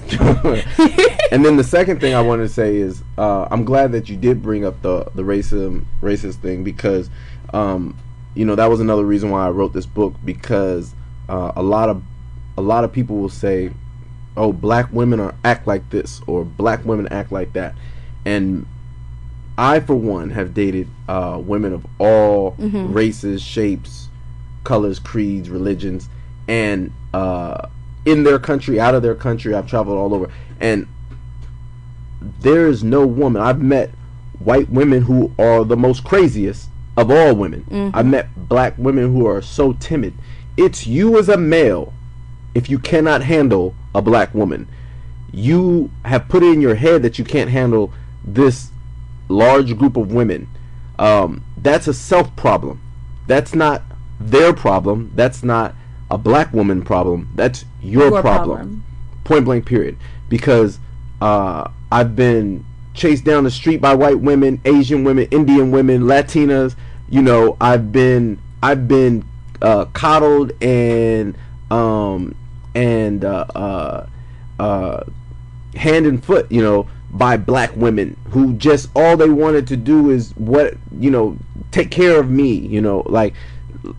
and 1.32 1.44
then 1.44 1.56
the 1.56 1.64
second 1.64 2.00
thing 2.00 2.14
I 2.14 2.20
wanted 2.20 2.44
to 2.44 2.48
say 2.48 2.76
is 2.76 3.02
uh, 3.16 3.48
I'm 3.50 3.64
glad 3.64 3.90
that 3.92 4.08
you 4.08 4.16
did 4.16 4.40
bring 4.42 4.64
up 4.64 4.80
the 4.82 5.04
the 5.14 5.22
racism 5.22 5.84
racist 6.00 6.36
thing 6.36 6.62
because 6.62 7.10
um, 7.52 7.96
you 8.34 8.44
know 8.44 8.54
that 8.54 8.66
was 8.70 8.80
another 8.80 9.04
reason 9.04 9.30
why 9.30 9.46
I 9.46 9.50
wrote 9.50 9.72
this 9.72 9.86
book 9.86 10.14
because 10.24 10.94
uh, 11.28 11.52
a 11.56 11.62
lot 11.62 11.88
of 11.88 12.02
a 12.56 12.62
lot 12.62 12.84
of 12.84 12.92
people 12.92 13.16
will 13.16 13.28
say, 13.28 13.70
"Oh, 14.36 14.52
black 14.52 14.92
women 14.92 15.20
are 15.20 15.34
act 15.44 15.66
like 15.66 15.90
this" 15.90 16.20
or 16.26 16.44
"Black 16.44 16.84
women 16.84 17.08
act 17.08 17.32
like 17.32 17.52
that," 17.54 17.74
and 18.24 18.66
I, 19.56 19.80
for 19.80 19.96
one, 19.96 20.30
have 20.30 20.54
dated 20.54 20.88
uh, 21.08 21.40
women 21.44 21.72
of 21.72 21.84
all 21.98 22.52
Mhm. 22.58 22.94
races, 22.94 23.42
shapes, 23.42 24.08
colors, 24.64 24.98
creeds, 25.00 25.50
religions, 25.50 26.08
and 26.46 26.92
uh, 27.12 27.66
in 28.04 28.22
their 28.22 28.38
country, 28.38 28.78
out 28.78 28.94
of 28.94 29.02
their 29.02 29.14
country. 29.16 29.54
I've 29.54 29.66
traveled 29.66 29.98
all 29.98 30.14
over, 30.14 30.28
and 30.60 30.86
there 32.40 32.66
is 32.68 32.82
no 32.84 33.06
woman 33.06 33.42
I've 33.42 33.60
met 33.62 33.90
white 34.38 34.70
women 34.70 35.02
who 35.02 35.32
are 35.38 35.64
the 35.64 35.76
most 35.76 36.04
craziest 36.04 36.67
of 36.98 37.10
all 37.12 37.34
women. 37.34 37.64
Mhm. 37.70 37.90
I've 37.94 38.06
met 38.06 38.28
black 38.48 38.74
women 38.76 39.12
who 39.12 39.24
are 39.26 39.40
so 39.40 39.72
timid. 39.74 40.14
It's 40.56 40.84
you 40.86 41.16
as 41.18 41.28
a 41.28 41.36
male 41.36 41.92
if 42.56 42.68
you 42.68 42.78
cannot 42.80 43.22
handle 43.22 43.74
a 43.94 44.02
black 44.02 44.34
woman. 44.34 44.66
You 45.32 45.90
have 46.04 46.28
put 46.28 46.42
it 46.42 46.52
in 46.52 46.60
your 46.60 46.74
head 46.74 47.02
that 47.04 47.16
you 47.18 47.24
can't 47.24 47.50
handle 47.50 47.92
this 48.24 48.70
large 49.28 49.78
group 49.78 49.96
of 49.96 50.12
women. 50.12 50.48
Um, 50.98 51.42
that's 51.56 51.86
a 51.86 51.94
self 51.94 52.34
problem. 52.34 52.80
That's 53.28 53.54
not 53.54 53.82
their 54.18 54.52
problem. 54.52 55.12
That's 55.14 55.44
not 55.44 55.74
a 56.10 56.18
black 56.18 56.52
woman 56.52 56.82
problem. 56.82 57.28
That's 57.36 57.64
your, 57.80 58.08
Your 58.10 58.20
problem. 58.22 58.56
problem. 58.56 58.84
Point 59.22 59.44
blank, 59.44 59.66
period. 59.66 59.96
Because 60.28 60.80
uh, 61.20 61.68
I've 61.92 62.16
been 62.16 62.64
chased 62.94 63.24
down 63.24 63.44
the 63.44 63.50
street 63.50 63.80
by 63.80 63.94
white 63.94 64.18
women, 64.18 64.60
Asian 64.64 65.04
women, 65.04 65.28
Indian 65.30 65.70
women, 65.70 66.02
Latinas. 66.02 66.74
You 67.10 67.22
know, 67.22 67.56
I've 67.60 67.90
been 67.92 68.40
I've 68.62 68.88
been 68.88 69.24
uh, 69.62 69.86
coddled 69.86 70.52
and 70.62 71.36
um, 71.70 72.34
and 72.74 73.24
uh, 73.24 73.46
uh, 73.54 74.06
uh, 74.58 75.04
hand 75.74 76.06
and 76.06 76.22
foot, 76.22 76.50
you 76.50 76.62
know, 76.62 76.88
by 77.10 77.36
black 77.36 77.74
women 77.74 78.16
who 78.30 78.54
just 78.54 78.90
all 78.94 79.16
they 79.16 79.30
wanted 79.30 79.66
to 79.68 79.76
do 79.76 80.10
is 80.10 80.32
what 80.36 80.74
you 80.98 81.10
know 81.10 81.36
take 81.70 81.90
care 81.90 82.20
of 82.20 82.30
me. 82.30 82.52
You 82.52 82.80
know, 82.80 83.02
like 83.06 83.34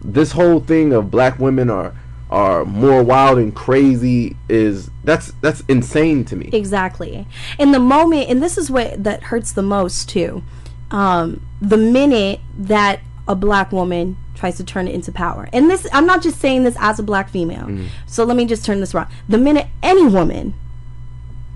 this 0.03 0.31
whole 0.31 0.59
thing 0.59 0.93
of 0.93 1.09
black 1.09 1.39
women 1.39 1.69
are 1.69 1.95
are 2.29 2.63
more 2.63 3.01
wild 3.01 3.39
and 3.39 3.55
crazy 3.55 4.35
is 4.47 4.91
that's 5.03 5.31
that's 5.41 5.61
insane 5.61 6.23
to 6.25 6.35
me. 6.35 6.49
Exactly. 6.53 7.25
In 7.57 7.71
the 7.71 7.79
moment, 7.79 8.29
and 8.29 8.41
this 8.41 8.57
is 8.57 8.69
what 8.69 9.03
that 9.03 9.23
hurts 9.23 9.51
the 9.51 9.63
most 9.63 10.09
too. 10.09 10.43
Um, 10.91 11.45
the 11.61 11.77
minute 11.77 12.39
that 12.57 12.99
a 13.27 13.35
black 13.35 13.71
woman 13.71 14.17
tries 14.35 14.57
to 14.57 14.63
turn 14.63 14.87
it 14.87 14.95
into 14.95 15.11
power, 15.11 15.47
and 15.53 15.69
this, 15.69 15.87
I'm 15.93 16.05
not 16.05 16.21
just 16.23 16.39
saying 16.39 16.63
this 16.63 16.75
as 16.79 16.97
a 16.99 17.03
black 17.03 17.29
female. 17.29 17.65
Mm-hmm. 17.65 17.85
So 18.07 18.23
let 18.23 18.35
me 18.37 18.45
just 18.45 18.65
turn 18.65 18.79
this 18.79 18.95
around. 18.95 19.09
The 19.27 19.37
minute 19.37 19.67
any 19.83 20.05
woman 20.07 20.53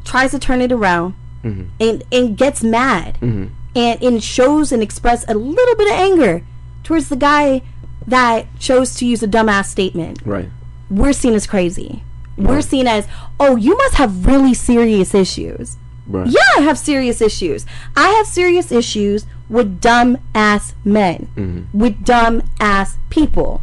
tries 0.04 0.32
to 0.32 0.40
turn 0.40 0.62
it 0.62 0.72
around 0.72 1.16
Mhm. 1.44 1.68
and 1.80 2.04
and 2.12 2.38
gets 2.38 2.64
mad 2.64 3.18
Mhm. 3.22 3.50
and 3.76 4.04
and 4.04 4.24
shows 4.24 4.72
and 4.72 4.84
express 4.84 5.26
a 5.28 5.34
little 5.34 5.76
bit 5.76 5.88
of 5.88 5.94
anger 6.00 6.44
towards 6.84 7.10
the 7.10 7.16
guy 7.16 7.62
that 8.06 8.46
chose 8.60 8.96
to 8.96 9.06
use 9.06 9.24
a 9.24 9.28
dumbass 9.28 9.66
statement 9.68 10.20
Right. 10.26 10.50
we're 10.90 11.14
seen 11.14 11.34
as 11.34 11.48
crazy. 11.48 12.04
We're 12.38 12.62
seen 12.62 12.88
as, 12.88 13.08
oh, 13.40 13.56
you 13.58 13.78
must 13.78 13.96
have 13.96 14.26
really 14.26 14.54
serious 14.56 15.14
issues. 15.14 15.78
Right. 16.08 16.28
Yeah, 16.28 16.40
I 16.58 16.62
have 16.62 16.78
serious 16.78 17.22
issues. 17.22 17.66
I 17.96 18.10
have 18.10 18.28
serious 18.28 18.72
issues 18.72 19.26
with 19.50 19.80
dumb 19.80 20.18
ass 20.36 20.74
men, 20.84 21.28
Mhm. 21.38 21.66
with 21.74 22.04
dumb 22.04 22.44
ass 22.60 22.98
people. 23.10 23.62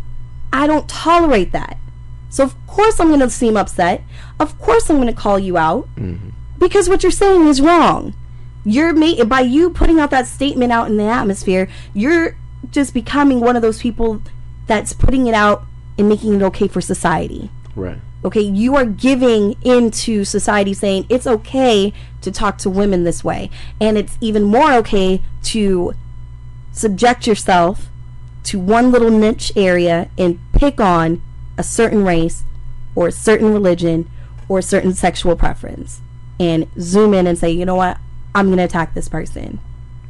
I 0.52 0.66
don't 0.66 0.88
tolerate 0.88 1.52
that. 1.52 1.76
So, 2.28 2.44
of 2.44 2.54
course, 2.66 3.00
I'm 3.00 3.08
going 3.08 3.20
to 3.20 3.30
seem 3.30 3.56
upset. 3.56 4.02
Of 4.38 4.58
course, 4.60 4.88
I'm 4.88 4.96
going 4.96 5.08
to 5.08 5.12
call 5.12 5.38
you 5.38 5.56
out 5.58 5.88
because 6.58 6.88
what 6.88 7.02
you're 7.02 7.10
saying 7.12 7.46
is 7.48 7.60
wrong. 7.60 8.14
You're 8.64 8.92
ma- 8.92 9.24
by 9.24 9.40
you 9.40 9.70
putting 9.70 9.98
out 10.00 10.10
that 10.10 10.26
statement 10.26 10.70
out 10.72 10.88
in 10.88 10.96
the 10.96 11.04
atmosphere, 11.04 11.68
you're 11.94 12.36
just 12.70 12.94
becoming 12.94 13.40
one 13.40 13.56
of 13.56 13.62
those 13.62 13.78
people 13.80 14.22
that's 14.66 14.92
putting 14.92 15.26
it 15.26 15.34
out 15.34 15.64
and 15.98 16.08
making 16.08 16.34
it 16.34 16.42
okay 16.42 16.68
for 16.68 16.80
society. 16.80 17.50
Right. 17.74 17.98
Okay, 18.24 18.40
you 18.42 18.76
are 18.76 18.84
giving 18.84 19.56
into 19.62 20.24
society 20.24 20.74
saying 20.74 21.06
it's 21.08 21.26
okay 21.26 21.92
to 22.20 22.30
talk 22.30 22.58
to 22.58 22.70
women 22.70 23.04
this 23.04 23.24
way, 23.24 23.50
and 23.80 23.96
it's 23.96 24.18
even 24.20 24.42
more 24.42 24.72
okay 24.74 25.22
to 25.44 25.94
subject 26.72 27.26
yourself 27.26 27.88
to 28.44 28.58
one 28.58 28.90
little 28.90 29.10
niche 29.10 29.52
area 29.56 30.10
and 30.18 30.38
pick 30.52 30.80
on 30.80 31.22
a 31.56 31.62
certain 31.62 32.04
race 32.04 32.44
or 32.94 33.08
a 33.08 33.12
certain 33.12 33.52
religion 33.52 34.10
or 34.48 34.58
a 34.58 34.62
certain 34.62 34.92
sexual 34.92 35.36
preference 35.36 36.00
and 36.38 36.66
zoom 36.78 37.14
in 37.14 37.26
and 37.26 37.38
say, 37.38 37.50
you 37.50 37.64
know 37.64 37.74
what, 37.74 37.98
I'm 38.34 38.46
going 38.46 38.58
to 38.58 38.64
attack 38.64 38.94
this 38.94 39.08
person. 39.08 39.60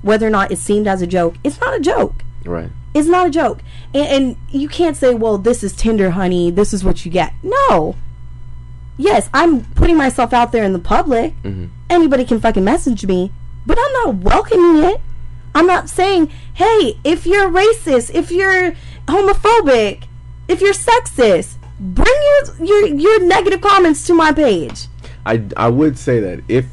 Whether 0.02 0.26
or 0.26 0.30
not 0.30 0.50
it 0.50 0.58
seemed 0.58 0.86
as 0.86 1.02
a 1.02 1.06
joke, 1.06 1.34
it's 1.44 1.60
not 1.60 1.74
a 1.74 1.80
joke. 1.80 2.24
Right. 2.44 2.70
It's 2.94 3.08
not 3.08 3.26
a 3.26 3.30
joke. 3.30 3.60
And, 3.94 4.08
and 4.08 4.36
you 4.50 4.68
can't 4.68 4.96
say, 4.96 5.14
well, 5.14 5.38
this 5.38 5.62
is 5.62 5.72
Tinder, 5.72 6.10
honey. 6.10 6.50
This 6.50 6.72
is 6.72 6.82
what 6.82 7.04
you 7.04 7.10
get. 7.10 7.32
No. 7.42 7.96
Yes, 8.96 9.30
I'm 9.32 9.64
putting 9.74 9.96
myself 9.96 10.32
out 10.32 10.52
there 10.52 10.64
in 10.64 10.72
the 10.72 10.78
public. 10.78 11.34
Mm-hmm. 11.42 11.66
Anybody 11.88 12.24
can 12.24 12.40
fucking 12.40 12.64
message 12.64 13.06
me, 13.06 13.32
but 13.64 13.78
I'm 13.80 13.92
not 13.92 14.14
welcoming 14.16 14.84
it. 14.84 15.00
I'm 15.54 15.66
not 15.66 15.88
saying, 15.88 16.30
hey, 16.54 16.98
if 17.02 17.26
you're 17.26 17.50
racist, 17.50 18.14
if 18.14 18.30
you're 18.30 18.72
homophobic, 19.06 20.04
if 20.48 20.60
you're 20.60 20.74
sexist, 20.74 21.56
bring 21.78 22.06
your 22.06 22.66
your, 22.66 22.86
your 22.88 23.26
negative 23.26 23.60
comments 23.60 24.06
to 24.06 24.14
my 24.14 24.32
page. 24.32 24.86
I, 25.24 25.42
I 25.56 25.68
would 25.68 25.98
say 25.98 26.20
that 26.20 26.42
if 26.48 26.66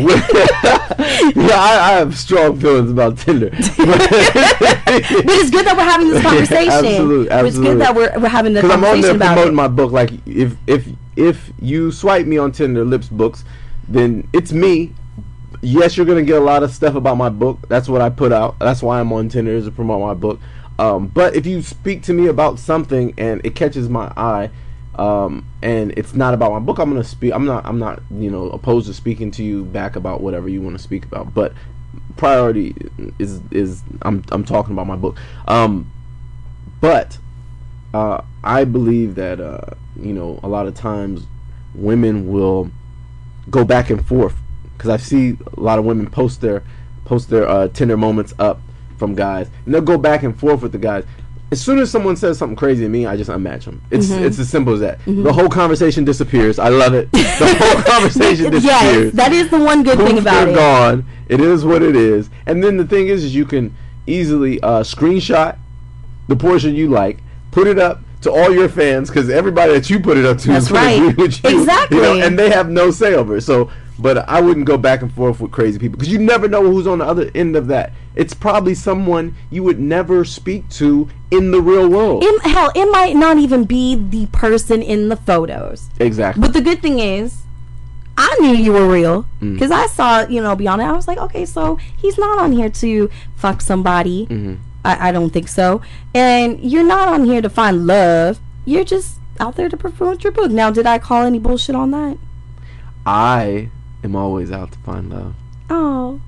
yeah, 1.36 1.58
I, 1.60 1.78
I 1.80 1.92
have 1.92 2.16
strong 2.16 2.58
feelings 2.58 2.90
about 2.90 3.18
Tinder. 3.18 3.50
But 4.94 5.34
it's 5.36 5.50
good 5.50 5.66
that 5.66 5.76
we're 5.76 5.84
having 5.84 6.10
this 6.10 6.22
conversation. 6.22 6.70
absolutely, 6.70 7.30
absolutely. 7.30 7.48
It's 7.48 7.58
good 7.58 7.80
that 7.80 7.94
we're, 7.94 8.18
we're 8.20 8.28
having 8.28 8.52
the 8.52 8.62
Because 8.62 8.76
I'm 8.76 8.84
on 8.84 9.00
there 9.00 9.16
promoting 9.16 9.52
it. 9.52 9.56
my 9.56 9.68
book. 9.68 9.90
Like 9.92 10.10
if 10.26 10.56
if 10.66 10.86
if 11.16 11.52
you 11.60 11.90
swipe 11.90 12.26
me 12.26 12.38
on 12.38 12.52
Tinder, 12.52 12.84
Lips 12.84 13.08
Books, 13.08 13.44
then 13.88 14.28
it's 14.32 14.52
me. 14.52 14.92
Yes, 15.62 15.96
you're 15.96 16.06
gonna 16.06 16.22
get 16.22 16.40
a 16.40 16.44
lot 16.44 16.62
of 16.62 16.70
stuff 16.70 16.94
about 16.94 17.16
my 17.16 17.28
book. 17.28 17.68
That's 17.68 17.88
what 17.88 18.02
I 18.02 18.10
put 18.10 18.32
out. 18.32 18.58
That's 18.58 18.82
why 18.82 19.00
I'm 19.00 19.12
on 19.12 19.28
Tinder 19.28 19.52
is 19.52 19.64
to 19.64 19.70
promote 19.72 20.00
my 20.00 20.14
book. 20.14 20.38
Um, 20.78 21.06
but 21.08 21.34
if 21.34 21.46
you 21.46 21.62
speak 21.62 22.02
to 22.04 22.12
me 22.12 22.26
about 22.26 22.58
something 22.58 23.14
and 23.16 23.40
it 23.44 23.54
catches 23.54 23.88
my 23.88 24.12
eye, 24.16 24.50
um, 24.98 25.46
and 25.62 25.92
it's 25.96 26.14
not 26.14 26.34
about 26.34 26.52
my 26.52 26.60
book, 26.60 26.78
I'm 26.78 26.90
gonna 26.90 27.04
speak. 27.04 27.32
I'm 27.32 27.46
not. 27.46 27.66
I'm 27.66 27.78
not. 27.78 28.02
You 28.10 28.30
know, 28.30 28.50
opposed 28.50 28.86
to 28.86 28.94
speaking 28.94 29.30
to 29.32 29.44
you 29.44 29.64
back 29.64 29.96
about 29.96 30.20
whatever 30.20 30.48
you 30.48 30.62
want 30.62 30.76
to 30.76 30.82
speak 30.82 31.04
about. 31.04 31.34
But 31.34 31.52
priority 32.16 32.74
is 33.18 33.40
is 33.50 33.82
I'm 34.02 34.24
I'm 34.30 34.44
talking 34.44 34.72
about 34.72 34.86
my 34.86 34.96
book. 34.96 35.16
Um, 35.48 35.90
but 36.80 37.18
uh, 37.92 38.22
I 38.42 38.64
believe 38.64 39.14
that 39.16 39.40
uh, 39.40 39.74
you 39.96 40.12
know 40.12 40.40
a 40.42 40.48
lot 40.48 40.66
of 40.66 40.74
times 40.74 41.26
women 41.74 42.28
will 42.28 42.70
go 43.50 43.64
back 43.64 43.90
and 43.90 44.04
forth 44.06 44.36
because 44.76 44.90
I 44.90 44.96
see 44.96 45.36
a 45.56 45.60
lot 45.60 45.78
of 45.78 45.84
women 45.84 46.10
post 46.10 46.40
their 46.40 46.62
post 47.04 47.30
their 47.30 47.48
uh, 47.48 47.68
Tinder 47.68 47.96
moments 47.96 48.34
up 48.38 48.60
from 48.96 49.14
guys, 49.14 49.48
and 49.64 49.74
they'll 49.74 49.82
go 49.82 49.98
back 49.98 50.22
and 50.22 50.38
forth 50.38 50.62
with 50.62 50.72
the 50.72 50.78
guys. 50.78 51.04
As 51.54 51.60
soon 51.60 51.78
as 51.78 51.88
someone 51.88 52.16
says 52.16 52.36
something 52.36 52.56
crazy 52.56 52.82
to 52.82 52.88
me, 52.88 53.06
I 53.06 53.16
just 53.16 53.30
unmatch 53.30 53.64
them. 53.64 53.80
It's 53.88 54.08
Mhm. 54.08 54.22
it's 54.24 54.40
as 54.40 54.48
simple 54.48 54.72
as 54.74 54.80
that. 54.80 54.98
Mhm. 55.06 55.22
The 55.22 55.32
whole 55.32 55.48
conversation 55.48 56.02
disappears. 56.04 56.58
I 56.58 56.68
love 56.68 56.94
it. 56.94 57.12
The 57.12 57.56
whole 57.60 57.82
conversation 57.94 58.50
disappears. 58.50 59.04
yes, 59.04 59.14
that 59.14 59.32
is 59.32 59.50
the 59.50 59.58
one 59.60 59.84
good 59.84 59.96
thing 59.98 60.16
Poof, 60.16 60.22
about 60.22 60.46
they're 60.46 60.48
it. 60.48 60.56
gone. 60.56 61.04
It 61.28 61.40
is 61.40 61.64
what 61.64 61.80
it 61.84 61.94
is. 61.94 62.28
And 62.46 62.60
then 62.64 62.76
the 62.76 62.84
thing 62.84 63.06
is, 63.06 63.22
is 63.22 63.36
you 63.36 63.44
can 63.44 63.72
easily 64.08 64.60
uh, 64.62 64.80
screenshot 64.82 65.56
the 66.26 66.34
portion 66.34 66.74
you 66.74 66.88
like, 66.88 67.18
put 67.52 67.68
it 67.68 67.78
up 67.78 68.00
to 68.22 68.32
all 68.32 68.50
your 68.52 68.68
fans 68.68 69.08
because 69.08 69.30
everybody 69.30 69.74
that 69.74 69.88
you 69.88 70.00
put 70.00 70.16
it 70.16 70.24
up 70.24 70.38
to 70.38 70.48
That's 70.48 70.64
is 70.66 70.72
going 70.72 70.84
right. 70.84 70.98
to 70.98 71.08
agree 71.10 71.24
with 71.24 71.44
you. 71.44 71.50
you 71.50 71.56
know, 71.56 71.62
Exactly. 71.62 72.20
and 72.22 72.36
they 72.36 72.50
have 72.50 72.68
no 72.68 72.90
say 72.90 73.14
over 73.14 73.36
it. 73.36 73.42
So, 73.42 73.70
but 73.98 74.28
I 74.28 74.40
wouldn't 74.40 74.66
go 74.66 74.76
back 74.76 75.02
and 75.02 75.12
forth 75.12 75.40
with 75.40 75.52
crazy 75.52 75.78
people 75.78 75.98
because 75.98 76.12
you 76.12 76.18
never 76.18 76.48
know 76.48 76.62
who's 76.62 76.86
on 76.86 76.98
the 76.98 77.04
other 77.04 77.30
end 77.34 77.54
of 77.56 77.66
that. 77.68 77.92
It's 78.16 78.34
probably 78.34 78.74
someone 78.74 79.34
you 79.50 79.62
would 79.62 79.78
never 79.80 80.24
speak 80.24 80.68
to 80.70 81.08
in 81.30 81.50
the 81.50 81.60
real 81.60 81.88
world. 81.88 82.22
It, 82.24 82.42
hell, 82.42 82.70
it 82.74 82.86
might 82.90 83.16
not 83.16 83.38
even 83.38 83.64
be 83.64 83.94
the 83.96 84.26
person 84.26 84.82
in 84.82 85.08
the 85.08 85.16
photos. 85.16 85.88
exactly. 86.00 86.40
But 86.40 86.52
the 86.52 86.60
good 86.60 86.80
thing 86.82 86.98
is, 86.98 87.42
I 88.16 88.36
knew 88.40 88.54
you 88.54 88.72
were 88.72 88.88
real 88.88 89.26
Mm. 89.40 89.54
because 89.54 89.72
I 89.72 89.86
saw, 89.86 90.26
you 90.28 90.40
know, 90.40 90.54
beyond 90.54 90.80
it. 90.82 90.84
I 90.84 90.92
was 90.92 91.08
like, 91.08 91.18
okay, 91.18 91.44
so 91.44 91.76
he's 91.96 92.16
not 92.16 92.38
on 92.38 92.52
here 92.52 92.70
to 92.70 93.10
fuck 93.36 93.60
somebody. 93.60 94.26
Mhm. 94.26 94.58
I, 94.84 95.08
I 95.08 95.12
don't 95.12 95.30
think 95.30 95.48
so. 95.48 95.80
And 96.14 96.60
you're 96.60 96.84
not 96.84 97.08
on 97.08 97.24
here 97.24 97.42
to 97.42 97.48
find 97.50 97.86
love. 97.88 98.38
You're 98.64 98.84
just 98.84 99.18
out 99.40 99.56
there 99.56 99.68
to 99.68 99.76
promote 99.76 100.22
your 100.22 100.32
book. 100.32 100.50
Now, 100.52 100.70
did 100.70 100.86
I 100.86 100.98
call 101.00 101.22
any 101.24 101.40
bullshit 101.40 101.74
on 101.74 101.90
that? 101.90 102.18
I 103.06 103.70
am 104.04 104.14
always 104.14 104.52
out 104.52 104.72
to 104.72 104.78
find 104.80 105.10
love. 105.10 105.34
Oh. 105.70 106.20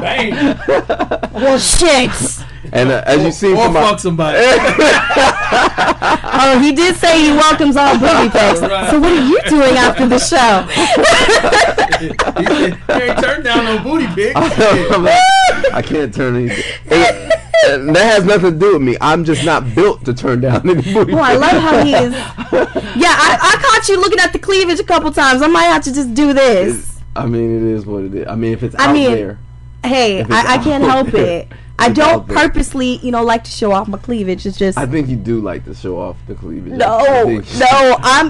Bang. 0.00 0.32
well, 1.32 1.58
shit. 1.58 2.10
And 2.72 2.90
uh, 2.90 3.02
as 3.04 3.22
you 3.22 3.32
see 3.32 3.52
or 3.52 3.64
from 3.64 3.74
my, 3.74 3.96
somebody. 3.96 4.38
Oh, 6.34 6.58
he 6.58 6.72
did 6.72 6.96
say 6.96 7.22
he 7.22 7.30
welcomes 7.30 7.76
all 7.76 7.96
booty 7.98 8.28
pics. 8.30 8.60
Right. 8.60 8.90
So 8.90 8.98
what 8.98 9.12
are 9.12 9.26
you 9.26 9.38
doing 9.48 9.76
after 9.76 10.08
the 10.08 10.18
show? 10.18 10.62
he 12.00 13.04
ain't 13.04 13.22
turned 13.22 13.44
down 13.44 13.64
no 13.64 13.82
booty 13.82 14.06
pics. 14.08 14.34
I'm 14.34 15.04
like, 15.04 15.20
I 15.72 15.82
can't 15.82 16.12
turn 16.12 16.36
anything. 16.36 16.64
And, 16.90 17.94
that 17.94 17.96
has 17.96 18.24
nothing 18.24 18.54
to 18.54 18.58
do 18.58 18.72
with 18.72 18.82
me. 18.82 18.96
I'm 19.00 19.24
just 19.24 19.44
not 19.44 19.72
built 19.74 20.04
to 20.06 20.14
turn 20.14 20.40
down 20.40 20.68
any 20.68 20.82
booty. 20.92 21.12
Oh, 21.12 21.18
I 21.18 21.34
love 21.34 21.62
how 21.62 21.84
he 21.84 21.94
is. 21.94 22.12
Yeah, 22.94 23.08
I, 23.08 23.38
I 23.40 23.62
caught 23.62 23.88
you 23.88 23.98
looking 23.98 24.18
at 24.18 24.34
the 24.34 24.38
cleavage 24.38 24.78
a 24.78 24.84
couple 24.84 25.10
times. 25.12 25.40
I 25.40 25.46
might 25.46 25.64
have 25.64 25.82
to 25.84 25.94
just 25.94 26.12
do 26.12 26.34
this. 26.34 26.91
I 27.14 27.26
mean, 27.26 27.56
it 27.56 27.62
is 27.62 27.84
what 27.86 28.04
it 28.04 28.14
is. 28.14 28.26
I 28.26 28.34
mean, 28.36 28.52
if 28.52 28.62
it's 28.62 28.74
I 28.76 28.86
out 28.88 28.92
mean, 28.94 29.12
there, 29.12 29.38
Hey, 29.84 30.22
I, 30.22 30.54
I 30.54 30.58
can't 30.62 30.84
help 30.84 31.08
there. 31.08 31.40
it. 31.40 31.48
I 31.78 31.88
don't 31.88 32.08
out 32.20 32.26
there. 32.28 32.36
purposely, 32.36 32.98
you 32.98 33.10
know, 33.10 33.24
like 33.24 33.42
to 33.44 33.50
show 33.50 33.72
off 33.72 33.88
my 33.88 33.98
cleavage. 33.98 34.46
It's 34.46 34.56
just 34.56 34.78
I 34.78 34.86
think 34.86 35.08
you 35.08 35.16
do 35.16 35.40
like 35.40 35.64
to 35.64 35.74
show 35.74 35.98
off 35.98 36.16
the 36.28 36.34
cleavage. 36.36 36.74
no, 36.74 37.24
no. 37.58 37.96
I'm 37.98 38.28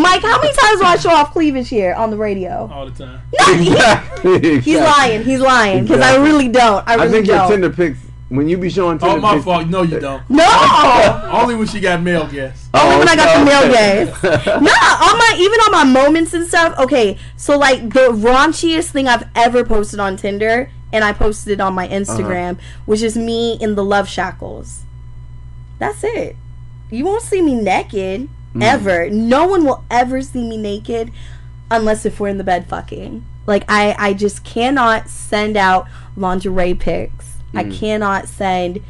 Mike. 0.00 0.22
How 0.22 0.40
many 0.40 0.52
times 0.54 0.78
do 0.80 0.84
I 0.86 0.96
show 1.00 1.10
off 1.10 1.32
cleavage 1.32 1.68
here 1.68 1.94
on 1.94 2.10
the 2.10 2.16
radio? 2.16 2.70
all 2.72 2.88
the 2.88 3.04
time. 3.04 3.20
exactly. 3.48 4.60
He's 4.60 4.78
lying. 4.78 5.24
He's 5.24 5.40
lying 5.40 5.82
because 5.84 6.00
I 6.00 6.16
really 6.22 6.48
don't. 6.48 6.86
I 6.86 6.92
I, 6.92 6.96
really 6.96 7.10
think 7.12 7.26
don't. 7.26 7.38
I 7.40 7.48
think 7.48 7.60
your 7.60 7.70
Tinder 7.70 7.70
pics 7.70 7.98
when 8.36 8.48
you 8.48 8.56
be 8.56 8.70
showing 8.70 8.98
Tinder 8.98 9.16
Oh, 9.16 9.20
my 9.20 9.34
pics. 9.34 9.44
fault. 9.44 9.68
No, 9.68 9.82
you 9.82 10.00
don't. 10.00 10.22
no. 10.30 11.30
Only 11.32 11.54
when 11.54 11.66
she 11.66 11.80
got 11.80 12.02
male 12.02 12.26
guests. 12.26 12.68
Only 12.72 12.94
oh, 12.94 12.98
when 12.98 13.08
I 13.08 13.16
got 13.16 13.38
the 13.38 13.44
male 13.44 13.62
okay. 13.70 14.06
gaze. 14.06 14.46
no, 14.46 14.72
on 14.72 15.18
my 15.18 15.36
even 15.38 15.60
on 15.60 15.72
my 15.72 15.84
moments 15.84 16.32
and 16.32 16.46
stuff. 16.46 16.78
Okay, 16.78 17.18
so 17.36 17.58
like 17.58 17.90
the 17.90 18.10
raunchiest 18.10 18.90
thing 18.90 19.06
I've 19.06 19.28
ever 19.34 19.64
posted 19.64 20.00
on 20.00 20.16
Tinder, 20.16 20.70
and 20.92 21.04
I 21.04 21.12
posted 21.12 21.52
it 21.52 21.60
on 21.60 21.74
my 21.74 21.86
uh-huh. 21.86 21.96
Instagram, 21.96 22.58
which 22.86 23.02
is 23.02 23.16
me 23.16 23.58
in 23.60 23.74
the 23.74 23.84
love 23.84 24.08
shackles. 24.08 24.82
That's 25.78 26.02
it. 26.02 26.36
You 26.90 27.04
won't 27.04 27.22
see 27.22 27.42
me 27.42 27.54
naked 27.54 28.28
mm. 28.54 28.62
ever. 28.62 29.10
No 29.10 29.46
one 29.46 29.64
will 29.64 29.84
ever 29.90 30.22
see 30.22 30.48
me 30.48 30.56
naked 30.56 31.10
unless 31.70 32.06
if 32.06 32.20
we're 32.20 32.28
in 32.28 32.38
the 32.38 32.44
bed 32.44 32.68
fucking. 32.68 33.24
Like 33.46 33.64
I, 33.68 33.94
I 33.98 34.12
just 34.12 34.44
cannot 34.44 35.08
send 35.08 35.56
out 35.56 35.88
lingerie 36.16 36.74
pics. 36.74 37.31
I 37.54 37.64
cannot 37.64 38.28
send 38.28 38.80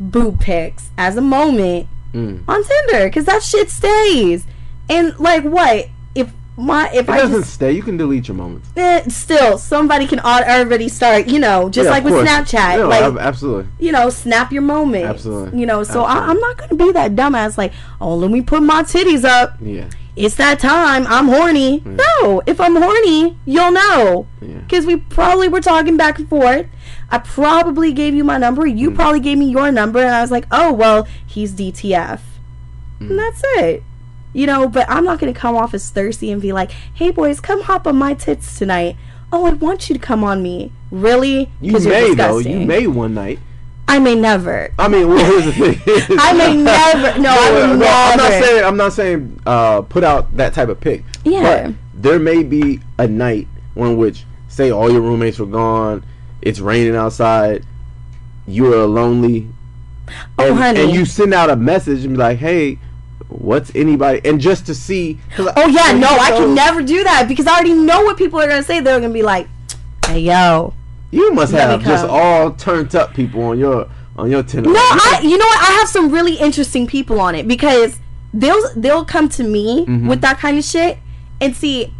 boob 0.00 0.40
pics 0.40 0.90
as 0.98 1.16
a 1.16 1.20
moment 1.22 1.88
Mm. 2.14 2.42
on 2.46 2.62
Tinder 2.62 3.06
because 3.06 3.24
that 3.24 3.42
shit 3.42 3.70
stays. 3.70 4.44
And 4.90 5.18
like 5.18 5.44
what 5.44 5.88
if 6.14 6.30
my 6.58 6.90
if 6.90 7.08
It 7.08 7.10
I 7.10 7.16
doesn't 7.18 7.40
just 7.40 7.54
stay. 7.54 7.72
You 7.72 7.82
can 7.82 7.96
delete 7.96 8.28
your 8.28 8.36
moments. 8.36 8.68
eh, 8.76 9.02
still 9.08 9.56
somebody 9.56 10.06
can 10.06 10.18
al- 10.18 10.44
already 10.44 10.90
start 10.90 11.28
you 11.28 11.38
know 11.38 11.70
just 11.70 11.86
Yeah, 11.86 11.90
like 11.92 12.04
with 12.04 12.12
course. 12.12 12.28
Snapchat 12.28 12.76
No, 12.78 12.88
like 12.88 13.16
absolutely. 13.18 13.66
you 13.78 13.92
know 13.92 14.10
snap 14.10 14.52
your 14.52 14.60
moment 14.60 15.06
Absolutely. 15.06 15.58
you 15.58 15.64
know 15.64 15.84
so 15.84 16.02
I. 16.04 16.18
I'm 16.18 16.38
not 16.38 16.58
gonna 16.58 16.74
be 16.74 16.92
that 16.92 17.12
dumbass 17.14 17.56
like 17.56 17.72
oh 17.98 18.14
let 18.16 18.30
me 18.30 18.42
put 18.42 18.62
my 18.62 18.82
titties 18.82 19.24
up 19.24 19.54
Yeah. 19.62 19.86
It's 20.16 20.34
that 20.36 20.58
time 20.58 21.06
I'm 21.08 21.26
horny 21.26 21.80
no 21.86 22.42
if 22.46 22.60
I'm 22.60 22.76
horny 22.76 23.38
you'll 23.46 23.72
know 23.72 24.26
Yeah. 24.40 24.58
because 24.58 24.84
we 24.84 24.96
probably 24.96 25.48
were 25.48 25.60
talking 25.62 25.96
back 25.96 26.18
and 26.18 26.28
forth 26.28 26.66
I 27.10 27.18
probably 27.18 27.92
gave 27.92 28.14
you 28.14 28.22
my 28.24 28.36
number 28.38 28.66
you 28.66 28.90
Mm. 28.90 28.94
probably 28.94 29.20
gave 29.20 29.38
me 29.38 29.46
your 29.50 29.72
number 29.72 30.00
and 30.00 30.14
I 30.14 30.20
was 30.20 30.30
like 30.30 30.46
oh 30.50 30.72
well 30.72 31.06
he's 31.26 31.52
DTF 31.52 32.20
Mm. 33.00 33.10
and 33.10 33.18
that's 33.18 33.42
it. 33.56 33.82
You 34.34 34.46
know, 34.46 34.66
but 34.68 34.86
I'm 34.88 35.04
not 35.04 35.18
gonna 35.18 35.34
come 35.34 35.56
off 35.56 35.74
as 35.74 35.90
thirsty 35.90 36.30
and 36.32 36.40
be 36.40 36.52
like, 36.54 36.70
"Hey 36.94 37.10
boys, 37.10 37.38
come 37.40 37.62
hop 37.62 37.86
on 37.86 37.96
my 37.96 38.14
tits 38.14 38.58
tonight." 38.58 38.96
Oh, 39.30 39.44
I 39.44 39.50
want 39.54 39.88
you 39.90 39.94
to 39.94 39.98
come 39.98 40.24
on 40.24 40.42
me. 40.42 40.72
Really? 40.90 41.50
You 41.60 41.78
may 41.80 42.14
though. 42.14 42.38
You 42.38 42.60
may 42.60 42.86
one 42.86 43.12
night. 43.12 43.40
I 43.92 43.98
may 43.98 44.14
never. 44.14 44.72
I 44.78 44.88
mean, 44.88 45.06
well, 45.06 45.22
here's 45.22 45.44
the 45.44 45.52
thing. 45.52 46.18
I 46.18 46.32
may 46.32 46.56
never. 46.62 47.18
No, 47.18 47.28
I 47.28 47.50
will 47.50 47.72
I'm 47.74 48.16
not 48.16 48.30
saying. 48.30 48.64
I'm 48.64 48.76
not 48.78 48.92
saying. 48.94 49.42
Uh, 49.44 49.82
put 49.82 50.02
out 50.02 50.34
that 50.38 50.54
type 50.54 50.70
of 50.70 50.80
pic. 50.80 51.04
Yeah. 51.26 51.66
But 51.66 51.74
there 52.02 52.18
may 52.18 52.42
be 52.42 52.80
a 52.98 53.06
night 53.06 53.48
on 53.76 53.98
which, 53.98 54.24
say, 54.48 54.70
all 54.70 54.90
your 54.90 55.02
roommates 55.02 55.38
were 55.38 55.44
gone. 55.44 56.06
It's 56.40 56.58
raining 56.58 56.96
outside. 56.96 57.66
You 58.46 58.72
are 58.72 58.86
lonely. 58.86 59.48
Oh, 60.38 60.48
and, 60.48 60.56
honey. 60.56 60.80
And 60.80 60.94
you 60.94 61.04
send 61.04 61.34
out 61.34 61.50
a 61.50 61.56
message 61.56 62.06
and 62.06 62.14
be 62.14 62.18
like, 62.18 62.38
"Hey, 62.38 62.78
what's 63.28 63.74
anybody?" 63.74 64.22
And 64.24 64.40
just 64.40 64.64
to 64.66 64.74
see 64.74 65.20
Oh 65.38 65.66
yeah, 65.66 65.92
no, 65.92 66.08
I 66.08 66.30
can 66.30 66.54
never 66.54 66.80
do 66.80 67.04
that 67.04 67.28
because 67.28 67.46
I 67.46 67.52
already 67.52 67.74
know 67.74 68.04
what 68.04 68.16
people 68.16 68.40
are 68.40 68.48
gonna 68.48 68.62
say. 68.62 68.80
They're 68.80 69.00
gonna 69.00 69.12
be 69.12 69.22
like, 69.22 69.48
"Hey 70.06 70.20
yo." 70.20 70.72
You 71.12 71.32
must 71.32 71.52
Let 71.52 71.68
have 71.70 71.82
just 71.84 72.04
all 72.06 72.50
turned 72.52 72.94
up 72.96 73.14
people 73.14 73.42
on 73.44 73.58
your 73.58 73.88
on 74.16 74.30
your 74.30 74.42
Tinder. 74.42 74.70
No, 74.70 74.78
I. 74.80 75.20
You 75.22 75.38
know 75.38 75.44
what? 75.46 75.60
I 75.60 75.72
have 75.78 75.88
some 75.88 76.10
really 76.10 76.34
interesting 76.36 76.86
people 76.86 77.20
on 77.20 77.34
it 77.34 77.46
because 77.46 78.00
they'll 78.34 78.62
they'll 78.74 79.04
come 79.04 79.28
to 79.30 79.44
me 79.44 79.84
Mhm. 79.86 80.08
with 80.08 80.20
that 80.22 80.38
kind 80.38 80.58
of 80.58 80.64
shit 80.64 80.98
and 81.40 81.54
see. 81.54 81.92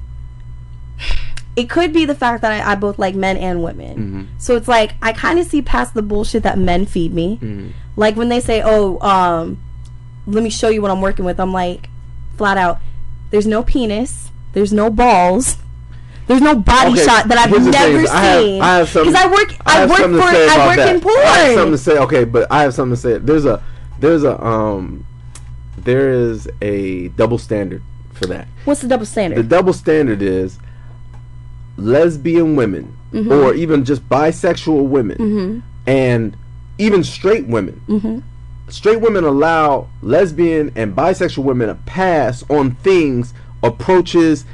It 1.54 1.68
could 1.68 1.92
be 1.92 2.06
the 2.06 2.14
fact 2.14 2.40
that 2.40 2.50
I, 2.66 2.72
I 2.72 2.74
both 2.76 2.98
like 2.98 3.14
men 3.14 3.36
and 3.36 3.62
women. 3.62 3.96
Mhm. 4.38 4.40
So 4.42 4.56
it's 4.56 4.68
like 4.68 4.92
I 5.02 5.12
kind 5.12 5.38
of 5.38 5.46
see 5.46 5.60
past 5.60 5.92
the 5.92 6.00
bullshit 6.02 6.42
that 6.44 6.58
men 6.58 6.86
feed 6.86 7.12
me. 7.12 7.38
Mhm. 7.42 7.72
Like 7.96 8.16
when 8.16 8.30
they 8.30 8.40
say, 8.40 8.62
"Oh, 8.64 8.98
um, 9.00 9.58
let 10.26 10.42
me 10.42 10.48
show 10.48 10.70
you 10.70 10.80
what 10.80 10.90
I'm 10.90 11.02
working 11.02 11.26
with." 11.26 11.38
I'm 11.38 11.52
like, 11.52 11.90
flat 12.38 12.56
out, 12.56 12.78
"There's 13.30 13.46
no 13.46 13.62
penis. 13.62 14.30
There's 14.54 14.72
no 14.72 14.88
balls. 14.88 15.56
There's 16.32 16.42
no 16.42 16.54
body 16.56 16.92
Okay, 16.92 17.04
shot 17.04 17.28
that 17.28 17.36
I've 17.38 17.50
never. 17.50 18.06
I 18.10 18.40
seen." 18.40 18.62
I 18.62 18.76
have 18.78 18.88
something- 18.88 19.12
Because 19.12 19.24
I 19.26 19.30
work, 19.30 19.54
I, 19.66 19.72
have 19.80 19.90
work 19.90 19.98
for, 19.98 20.04
I 20.06 20.66
work 20.66 20.76
that. 20.76 20.94
in 20.94 21.00
porn. 21.02 21.14
I 21.18 21.20
have 21.38 21.54
something 21.54 21.72
to 21.72 21.78
say. 21.78 21.98
Okay, 21.98 22.24
but 22.24 22.50
I 22.50 22.62
have 22.62 22.72
something 22.74 22.96
to 22.96 23.00
say. 23.00 23.18
There's 23.18 23.44
a 23.44 23.62
there's 24.00 24.24
a 24.24 24.42
um 24.42 25.04
there 25.76 26.10
is 26.10 26.48
a 26.62 27.08
double 27.08 27.36
standard 27.38 27.82
for 28.14 28.24
that. 28.26 28.48
What's 28.64 28.80
the 28.80 28.88
double 28.88 29.04
standard? 29.04 29.38
The 29.38 29.42
double 29.42 29.72
standard 29.74 30.22
is 30.22 30.58
lesbian 31.76 32.56
women 32.56 32.96
Mhm. 33.12 33.30
or 33.30 33.54
even 33.54 33.84
just 33.84 34.08
bisexual 34.08 34.86
women 34.86 35.16
mm-hmm. 35.18 35.58
and 35.86 36.36
even 36.78 37.04
straight 37.04 37.46
women. 37.46 37.80
Mm-hmm. 37.88 38.18
Straight 38.68 39.00
women 39.02 39.24
allow 39.24 39.88
lesbian 40.00 40.72
and 40.76 40.96
bisexual 40.96 41.44
women 41.44 41.68
a 41.68 41.74
pass 41.74 42.42
on 42.48 42.70
things, 42.76 43.34
approaches, 43.62 44.44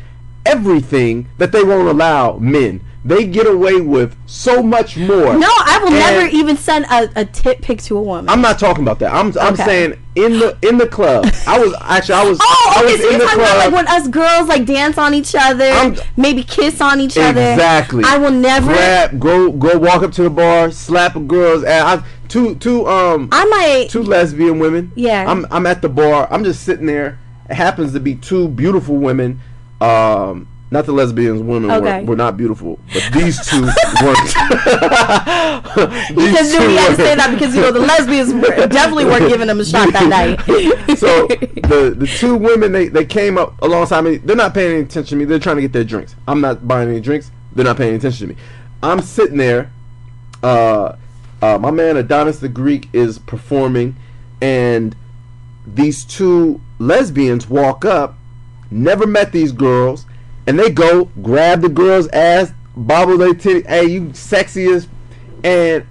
everything 0.48 1.28
that 1.38 1.52
they 1.52 1.62
won't 1.62 1.88
allow 1.88 2.36
men. 2.38 2.80
They 3.04 3.26
get 3.26 3.46
away 3.46 3.80
with 3.80 4.16
so 4.26 4.62
much 4.62 4.96
more. 4.96 5.32
No, 5.38 5.48
I 5.48 5.78
will 5.80 5.88
And- 5.88 5.96
never 5.98 6.26
even 6.28 6.56
send 6.56 6.84
a, 6.86 7.08
a 7.20 7.24
tit 7.24 7.62
pic 7.62 7.80
to 7.84 7.96
a 7.96 8.02
woman. 8.02 8.28
I'm 8.28 8.42
not 8.42 8.58
talking 8.58 8.82
about 8.82 8.98
that. 8.98 9.14
I'm 9.14 9.28
I'm 9.40 9.54
Okay. 9.54 9.64
saying 9.64 9.98
in 10.16 10.32
the 10.40 10.58
in 10.62 10.76
the 10.78 10.86
club. 10.86 11.24
I 11.46 11.58
was 11.58 11.74
actually 11.80 12.16
I 12.16 12.24
was 12.28 12.38
Oh, 12.42 12.72
okay. 12.76 12.80
I 12.80 12.92
was 12.92 13.00
So 13.00 13.06
in 13.06 13.12
you're 13.12 13.20
talking 13.20 13.38
club. 13.38 13.48
about 13.56 13.64
like 13.64 13.72
when 13.72 13.88
us 13.88 14.08
girls 14.08 14.48
like 14.48 14.66
dance 14.66 14.98
on 14.98 15.14
each 15.14 15.34
other, 15.38 15.64
I'm- 15.70 15.96
maybe 16.16 16.42
kiss 16.42 16.80
on 16.80 17.00
each 17.00 17.16
other. 17.16 17.40
Exactly. 17.52 18.02
I 18.04 18.18
will 18.18 18.32
never. 18.32 18.66
grab 18.66 19.18
go 19.20 19.52
go 19.52 19.78
walk 19.78 20.02
up 20.02 20.12
to 20.12 20.24
the 20.24 20.30
bar, 20.30 20.70
slap 20.72 21.14
a 21.16 21.20
girl's 21.20 21.62
ass. 21.64 22.00
I, 22.02 22.28
two 22.28 22.56
two 22.56 22.86
um 22.88 23.28
I 23.32 23.44
might. 23.46 23.88
two 23.90 24.02
lesbian 24.02 24.58
women. 24.58 24.90
Yeah. 24.96 25.24
I'm 25.30 25.46
I'm 25.50 25.66
at 25.66 25.80
the 25.82 25.88
bar. 25.88 26.26
I'm 26.30 26.42
just 26.44 26.64
sitting 26.64 26.86
there. 26.86 27.18
It 27.48 27.54
happens 27.54 27.94
to 27.94 28.00
be 28.00 28.14
two 28.16 28.48
beautiful 28.48 28.96
women. 28.96 29.40
Um, 29.80 30.48
not 30.70 30.84
the 30.84 30.92
lesbians 30.92 31.40
women 31.40 31.70
Okay. 31.70 32.00
were, 32.00 32.08
were 32.10 32.16
not 32.16 32.36
beautiful, 32.36 32.78
but 32.92 33.02
these 33.14 33.38
two 33.48 33.62
weren't. 34.02 34.18
These 36.08 36.30
Because 36.30 36.52
two 36.52 36.66
we 36.66 36.74
had 36.76 36.90
to 36.90 36.96
say 36.96 37.14
that 37.14 37.30
because 37.32 37.54
you 37.54 37.62
know 37.62 37.72
the 37.72 37.80
lesbians 37.80 38.34
were, 38.34 38.40
definitely 38.66 39.04
weren't 39.06 39.28
giving 39.28 39.46
them 39.46 39.60
a 39.60 39.64
shot 39.64 39.92
that 39.92 40.08
night. 40.08 40.40
so 40.98 41.26
the 41.26 41.94
the 41.96 42.06
two 42.06 42.36
women 42.36 42.72
they, 42.72 42.88
they 42.88 43.04
came 43.04 43.38
up 43.38 43.60
alongside 43.62 44.02
me. 44.02 44.16
They're 44.18 44.36
not 44.36 44.52
paying 44.54 44.72
any 44.72 44.80
attention 44.82 45.06
to 45.06 45.16
me. 45.16 45.24
They're 45.24 45.38
trying 45.38 45.56
to 45.56 45.62
get 45.62 45.72
their 45.72 45.84
drinks. 45.84 46.14
I'm 46.26 46.40
not 46.40 46.66
buying 46.68 46.88
any 46.90 47.00
drinks. 47.00 47.30
They're 47.54 47.64
not 47.64 47.76
paying 47.76 47.94
attention 47.94 48.28
to 48.28 48.34
me. 48.34 48.40
I'm 48.82 49.00
sitting 49.00 49.38
there. 49.38 49.70
Uh, 50.42 50.96
uh, 51.40 51.58
my 51.58 51.70
man 51.70 51.96
Adonis 51.96 52.40
the 52.40 52.48
Greek 52.48 52.88
is 52.92 53.18
performing, 53.18 53.96
and 54.42 54.94
these 55.66 56.04
two 56.04 56.60
lesbians 56.78 57.48
walk 57.48 57.84
up. 57.84 58.17
Never 58.70 59.06
met 59.06 59.32
these 59.32 59.52
girls, 59.52 60.04
and 60.46 60.58
they 60.58 60.70
go 60.70 61.06
grab 61.22 61.62
the 61.62 61.68
girl's 61.68 62.08
ass, 62.08 62.52
bobble 62.76 63.16
their 63.16 63.34
titty. 63.34 63.66
Hey, 63.66 63.86
you 63.86 64.02
sexiest, 64.08 64.88
and 65.42 65.86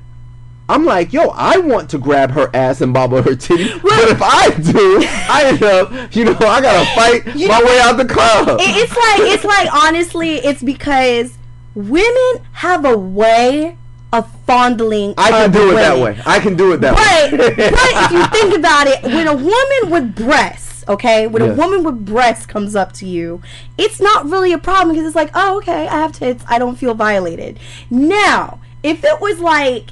I'm 0.69 0.83
like, 0.85 1.13
yo, 1.13 1.29
I 1.29 1.57
want 1.57 1.89
to 1.91 1.97
grab 1.97 2.31
her 2.31 2.49
ass 2.53 2.81
and 2.81 2.93
bobble 2.93 3.21
her 3.23 3.35
titty, 3.35 3.69
but 3.79 4.09
if 4.09 4.21
I 4.21 4.49
do, 4.51 5.03
I 5.29 5.43
end 5.45 5.63
up, 5.63 6.15
you 6.15 6.25
know, 6.25 6.33
I 6.41 6.61
gotta 6.61 6.85
fight 6.95 7.25
my 7.35 7.63
way 7.63 7.79
out 7.79 7.97
the 7.97 8.05
club. 8.05 8.57
It's 8.61 8.91
like 8.91 9.31
it's 9.33 9.43
like 9.45 9.73
honestly, 9.73 10.35
it's 10.35 10.61
because 10.61 11.37
women 11.73 12.43
have 12.51 12.85
a 12.85 12.97
way 12.97 13.77
of 14.13 14.29
fondling. 14.45 15.13
I 15.17 15.31
can 15.31 15.51
do 15.51 15.71
it 15.71 15.75
that 15.75 15.97
way. 15.97 16.19
I 16.25 16.39
can 16.39 16.55
do 16.55 16.71
it 16.73 16.77
that 16.81 16.95
But, 16.95 17.31
way. 17.39 17.69
but 17.69 17.79
if 18.05 18.11
you 18.11 18.27
think 18.41 18.57
about 18.57 18.87
it, 18.87 19.03
when 19.03 19.27
a 19.27 19.33
woman 19.33 19.89
with 19.89 20.15
breasts, 20.15 20.66
okay, 20.87 21.27
when 21.27 21.41
a 21.41 21.53
woman 21.53 21.83
with 21.83 22.05
breasts 22.05 22.45
comes 22.45 22.75
up 22.75 22.93
to 22.93 23.05
you, 23.05 23.41
it's 23.77 23.99
not 23.99 24.25
really 24.25 24.53
a 24.53 24.57
problem 24.57 24.95
because 24.95 25.07
it's 25.07 25.15
like, 25.15 25.31
oh, 25.33 25.57
okay, 25.57 25.87
I 25.87 25.95
have 26.01 26.11
tits, 26.13 26.43
I 26.47 26.59
don't 26.59 26.75
feel 26.75 26.93
violated. 26.93 27.59
Now, 27.89 28.59
if 28.83 29.03
it 29.03 29.19
was 29.21 29.39
like, 29.39 29.87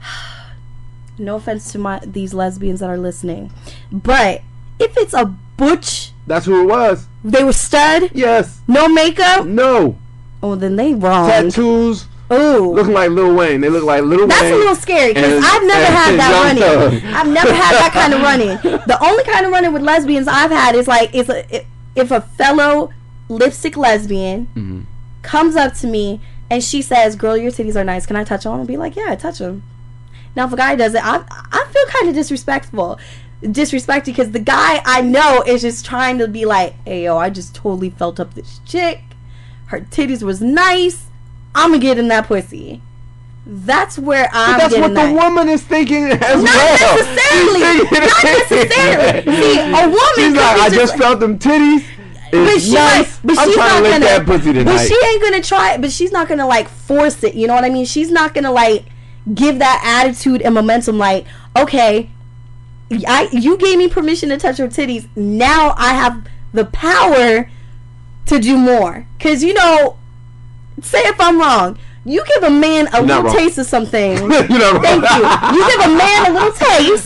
no 1.18 1.36
offense 1.36 1.72
to 1.72 1.78
my 1.78 2.00
these 2.04 2.34
lesbians 2.34 2.80
that 2.80 2.90
are 2.90 2.98
listening, 2.98 3.52
but 3.90 4.42
if 4.78 4.96
it's 4.96 5.14
a 5.14 5.24
butch, 5.56 6.12
That's 6.26 6.46
who 6.46 6.62
it 6.62 6.66
was. 6.66 7.06
they 7.24 7.42
were 7.44 7.52
stud, 7.52 8.10
Yes. 8.12 8.60
no 8.68 8.88
makeup, 8.88 9.46
No. 9.46 9.96
oh, 10.42 10.54
then 10.54 10.76
they 10.76 10.94
wrong. 10.94 11.28
Tattoos 11.28 12.06
Ooh. 12.32 12.72
Looking 12.72 12.92
like 12.92 13.10
Lil 13.10 13.34
Wayne. 13.36 13.60
They 13.60 13.68
look 13.68 13.84
like 13.84 14.02
Lil 14.02 14.26
That's 14.26 14.40
Wayne. 14.42 14.50
That's 14.50 14.54
a 14.54 14.58
little 14.58 14.74
scary 14.76 15.14
because 15.14 15.44
I've 15.44 15.62
never 15.64 15.84
had 15.86 16.16
that 16.18 16.42
running. 16.44 17.00
Thug. 17.00 17.14
I've 17.14 17.28
never 17.28 17.52
had 17.52 17.72
that 17.74 17.90
kind 17.92 18.14
of 18.14 18.20
running. 18.22 18.80
The 18.86 18.98
only 19.04 19.22
kind 19.24 19.46
of 19.46 19.52
running 19.52 19.72
with 19.72 19.82
lesbians 19.82 20.26
I've 20.28 20.50
had 20.50 20.74
is 20.74 20.88
like 20.88 21.14
is 21.14 21.28
a, 21.28 21.64
if 21.94 22.10
a 22.10 22.20
fellow 22.20 22.90
lipstick 23.28 23.76
lesbian 23.76 24.46
Mm-hmm. 24.56 24.80
comes 25.22 25.56
up 25.56 25.74
to 25.74 25.86
me 25.86 26.20
and 26.50 26.62
she 26.64 26.82
says, 26.82 27.16
"Girl, 27.16 27.36
your 27.36 27.50
titties 27.52 27.76
are 27.76 27.84
nice. 27.84 28.06
Can 28.06 28.16
I 28.16 28.24
touch 28.24 28.44
them?" 28.44 28.52
I'll 28.54 28.64
be 28.64 28.76
like, 28.76 28.96
"Yeah, 28.96 29.14
touch 29.16 29.38
them." 29.38 29.62
Now, 30.34 30.46
if 30.46 30.52
a 30.52 30.56
guy 30.56 30.74
does 30.76 30.94
it, 30.94 31.02
I 31.04 31.22
I 31.30 31.66
feel 31.72 31.86
kind 31.86 32.08
of 32.08 32.14
disrespectful, 32.14 32.98
disrespected 33.42 34.06
because 34.06 34.30
the 34.32 34.38
guy 34.40 34.80
I 34.84 35.00
know 35.00 35.42
is 35.46 35.62
just 35.62 35.84
trying 35.86 36.18
to 36.18 36.28
be 36.28 36.44
like, 36.44 36.74
"Hey, 36.84 37.04
yo, 37.04 37.16
I 37.18 37.30
just 37.30 37.54
totally 37.54 37.90
felt 37.90 38.20
up 38.20 38.34
this 38.34 38.60
chick. 38.64 39.00
Her 39.66 39.80
titties 39.80 40.22
was 40.22 40.40
nice. 40.40 41.05
I'm 41.56 41.70
gonna 41.70 41.78
get 41.82 41.98
in 41.98 42.08
that 42.08 42.26
pussy." 42.28 42.80
That's 43.48 43.96
where 43.96 44.28
I'm 44.32 44.54
But 44.58 44.70
that's 44.70 44.76
what 44.76 44.94
the 44.94 45.12
woman 45.12 45.48
is 45.48 45.62
thinking 45.62 46.04
as 46.06 46.20
Not 46.20 46.42
well. 46.42 46.96
necessarily. 46.96 47.60
Thinking 47.60 48.00
Not 48.00 48.24
necessarily. 48.24 49.36
See, 49.40 49.60
a 49.60 49.86
woman 49.86 49.98
She's 50.16 50.32
like, 50.34 50.58
I 50.60 50.68
just 50.70 50.92
like- 50.94 51.00
felt 51.00 51.20
them 51.20 51.38
titties. 51.38 51.84
But 52.32 52.58
she, 52.58 52.72
nice. 52.74 53.18
but 53.22 53.38
I'm 53.38 53.46
she's 53.48 53.56
not 53.56 53.76
to 53.76 53.82
gonna. 53.88 53.98
that 54.00 54.26
pussy 54.26 54.52
but 54.64 54.78
she 54.88 54.98
ain't 55.06 55.22
gonna 55.22 55.42
try. 55.42 55.76
But 55.78 55.92
she's 55.92 56.10
not 56.10 56.28
gonna 56.28 56.46
like 56.46 56.68
force 56.68 57.22
it. 57.22 57.34
You 57.34 57.46
know 57.46 57.54
what 57.54 57.64
I 57.64 57.70
mean? 57.70 57.84
She's 57.84 58.10
not 58.10 58.34
gonna 58.34 58.50
like 58.50 58.84
give 59.32 59.60
that 59.60 59.80
attitude 60.04 60.42
and 60.42 60.52
momentum. 60.52 60.98
Like, 60.98 61.24
okay, 61.56 62.10
I 63.06 63.28
you 63.30 63.56
gave 63.56 63.78
me 63.78 63.88
permission 63.88 64.28
to 64.30 64.38
touch 64.38 64.58
your 64.58 64.66
titties. 64.68 65.06
Now 65.16 65.72
I 65.78 65.94
have 65.94 66.26
the 66.52 66.64
power 66.64 67.48
to 68.26 68.38
do 68.40 68.56
more. 68.58 69.06
Cause 69.20 69.44
you 69.44 69.54
know, 69.54 69.96
say 70.82 71.00
if 71.00 71.20
I'm 71.20 71.38
wrong. 71.38 71.78
You 72.08 72.24
give 72.34 72.44
a 72.44 72.50
man 72.50 72.86
a 72.94 72.98
You're 73.04 73.16
little 73.16 73.32
taste 73.32 73.58
of 73.58 73.66
something. 73.66 74.12
You're 74.30 74.30
not 74.30 74.74
wrong. 74.74 74.82
Thank 74.82 75.02
you. 75.10 75.58
You 75.58 75.70
give 75.70 75.80
a 75.80 75.96
man 75.96 76.30
a 76.30 76.34
little 76.34 76.52
taste. 76.52 77.04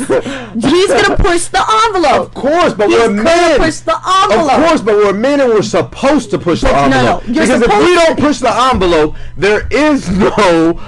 He's 0.62 0.88
gonna 0.88 1.16
push 1.16 1.46
the 1.46 1.64
envelope. 1.86 2.26
Of 2.28 2.34
course, 2.34 2.74
but 2.74 2.88
He's 2.90 2.98
we're 2.98 3.10
men. 3.10 3.58
push 3.60 3.78
the 3.78 3.96
envelope. 3.96 4.58
Of 4.58 4.64
course, 4.66 4.80
but 4.82 4.94
we're 4.96 5.14
men 5.14 5.40
and 5.40 5.48
we're 5.54 5.62
supposed 5.62 6.30
to 6.32 6.38
push 6.38 6.60
the 6.60 6.66
But 6.66 6.88
no, 6.88 6.96
envelope. 6.98 7.22
you're 7.28 7.46
because 7.46 7.62
if 7.62 7.68
we 7.78 7.94
don't 7.94 8.18
push 8.18 8.40
the 8.40 8.52
envelope, 8.54 9.16
there 9.38 9.66
is 9.70 10.06
no 10.10 10.78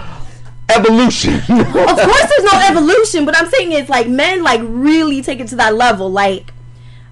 evolution. 0.68 1.34
of 1.48 1.72
course 1.72 1.96
there's 2.28 2.44
no 2.52 2.58
evolution 2.68 3.24
but 3.26 3.36
i'm 3.36 3.46
saying 3.50 3.72
it's 3.72 3.90
like 3.90 4.08
men 4.08 4.42
like 4.42 4.60
really 4.64 5.20
take 5.20 5.38
it 5.40 5.48
to 5.48 5.56
that 5.56 5.74
level 5.74 6.10
like 6.10 6.52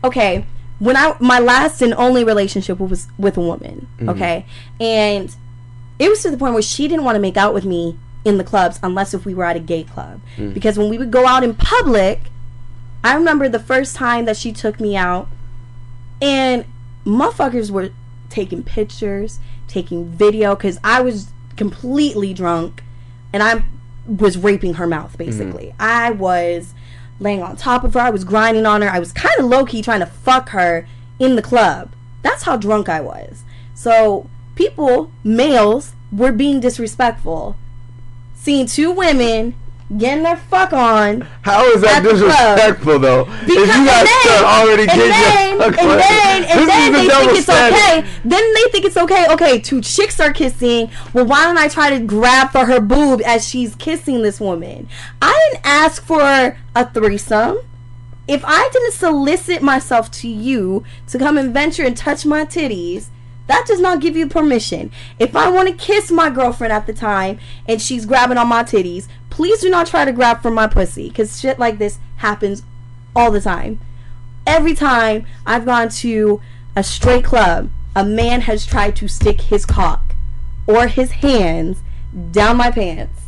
okay 0.03 0.47
when 0.79 0.97
i 0.97 1.15
my 1.21 1.39
last 1.41 1.83
and 1.83 1.93
only 1.95 2.25
relationship 2.25 2.79
was 2.79 3.09
with 3.19 3.37
a 3.37 3.41
woman 3.41 3.87
Mhm. 3.99 4.11
okay 4.11 4.47
and 4.81 5.35
it 6.01 6.09
was 6.09 6.20
to 6.22 6.31
the 6.31 6.36
point 6.36 6.55
where 6.55 6.62
she 6.62 6.89
didn't 6.89 7.05
want 7.05 7.14
to 7.14 7.20
make 7.20 7.36
out 7.36 7.55
with 7.55 7.64
me 7.64 7.97
in 8.24 8.36
the 8.39 8.44
clubs 8.44 8.81
unless 8.82 9.14
if 9.14 9.24
we 9.24 9.35
were 9.35 9.44
at 9.44 9.55
a 9.56 9.60
gay 9.60 9.85
club 9.85 10.20
Mm. 10.36 10.52
because 10.55 10.77
when 10.77 10.89
we 10.89 10.98
would 10.98 11.10
go 11.12 11.27
out 11.27 11.44
in 11.44 11.55
public 11.55 12.18
i 13.05 13.14
remember 13.14 13.48
the 13.48 13.59
first 13.60 13.94
time 13.97 14.24
that 14.24 14.36
she 14.36 14.52
took 14.52 14.81
me 14.81 14.97
out 14.97 15.28
and 16.20 16.64
motherfuckers 17.06 17.70
were 17.70 17.90
taking 18.28 18.62
pictures 18.62 19.39
taking 19.68 20.06
video 20.09 20.55
because 20.55 20.78
i 20.85 21.01
was 21.01 21.28
completely 21.56 22.32
drunk 22.35 22.82
and 23.32 23.43
I 23.43 23.62
was 24.06 24.36
raping 24.39 24.74
her 24.74 24.86
mouth 24.89 25.16
basically. 25.18 25.72
I 25.78 26.10
was 26.10 26.74
laying 27.20 27.43
on 27.43 27.55
top 27.56 27.85
of 27.85 27.94
her. 27.94 28.01
I 28.01 28.10
was 28.10 28.24
grinding 28.24 28.66
on 28.66 28.82
her. 28.82 28.89
I 28.89 28.98
was 28.98 29.12
kind 29.12 29.39
of 29.39 29.44
low 29.44 29.64
key 29.66 29.82
trying 29.82 30.01
to 30.01 30.06
fuck 30.06 30.48
her 30.48 30.89
in 31.20 31.36
the 31.36 31.43
club. 31.43 31.93
That's 32.22 32.43
how 32.44 32.56
drunk 32.56 32.89
I 32.89 33.01
was. 33.02 33.44
So 33.74 34.28
people, 34.61 35.11
males, 35.24 35.95
were 36.12 36.32
being 36.32 36.61
disrespectful. 36.61 37.57
Seeing 38.35 38.66
two 38.66 38.93
women 38.93 39.55
getting 39.97 40.23
their 40.23 40.37
fuck 40.37 40.73
on. 40.74 41.23
How 41.43 41.65
is 41.65 41.81
that 41.81 41.99
at 41.99 42.03
the 42.03 42.11
club. 42.11 42.59
disrespectful 42.59 42.99
though? 42.99 43.24
Because 43.24 43.69
if 43.69 43.77
you 43.77 43.87
guys 43.87 44.07
then, 44.07 44.45
already 44.45 44.82
and 44.82 45.01
then, 45.01 45.57
your 45.57 45.66
and 45.66 45.74
then, 45.74 46.45
and 46.45 46.69
then 46.69 46.93
they 46.93 47.09
think 47.09 47.32
it's 47.32 47.43
standard. 47.45 47.77
okay. 47.77 48.09
Then 48.23 48.55
they 48.55 48.70
think 48.70 48.85
it's 48.85 48.97
okay. 48.99 49.27
Okay, 49.31 49.59
two 49.61 49.81
chicks 49.81 50.20
are 50.20 50.32
kissing. 50.32 50.91
Well, 51.15 51.24
why 51.24 51.45
don't 51.45 51.57
I 51.57 51.69
try 51.69 51.91
to 51.99 52.05
grab 52.05 52.51
for 52.51 52.66
her 52.66 52.81
boob 52.81 53.23
as 53.24 53.49
she's 53.49 53.74
kissing 53.74 54.23
this 54.23 54.41
woman? 54.41 54.89
I 55.23 55.49
didn't 55.53 55.66
ask 55.66 56.05
for 56.05 56.59
a 56.77 56.91
threesome. 56.93 57.59
If 58.28 58.45
I 58.45 58.69
didn't 58.73 58.93
solicit 58.93 59.62
myself 59.62 60.11
to 60.12 60.28
you 60.28 60.85
to 61.09 61.19
come 61.19 61.39
and 61.39 61.53
venture 61.53 61.82
and 61.82 61.97
touch 61.97 62.27
my 62.27 62.45
titties, 62.45 63.09
that 63.51 63.66
does 63.66 63.81
not 63.81 64.01
give 64.01 64.16
you 64.16 64.28
permission. 64.28 64.93
If 65.18 65.35
I 65.35 65.51
want 65.51 65.68
to 65.68 65.74
kiss 65.74 66.12
my 66.12 66.31
girlfriend 66.31 66.72
at 66.72 66.86
the 66.86 66.93
time 66.93 67.40
and 67.66 67.82
she's 67.82 68.06
grabbing 68.06 68.39
on 68.39 68.47
my 68.47 68.62
titties, 68.62 69.09
please 69.28 69.60
do 69.60 69.68
not 69.68 69.89
try 69.89 70.05
to 70.05 70.12
grab 70.12 70.40
for 70.40 70.52
my 70.52 70.68
pussy 70.68 71.09
because 71.09 71.40
shit 71.40 71.59
like 71.59 71.78
this 71.78 71.98
happens 72.18 72.62
all 73.16 73.32
the 73.32 73.40
time. 73.40 73.81
Every 74.47 74.72
time 74.74 75.27
I've 75.44 75.64
gone 75.64 75.89
to 75.89 76.40
a 76.77 76.85
straight 76.85 77.24
club, 77.24 77.70
a 77.97 78.05
man 78.05 78.43
has 78.43 78.64
tried 78.64 78.94
to 78.97 79.09
stick 79.09 79.40
his 79.40 79.66
cock 79.66 80.14
or 80.68 80.86
his 80.86 81.10
hands 81.10 81.82
down 82.31 82.56
my 82.56 82.70
pants 82.70 83.20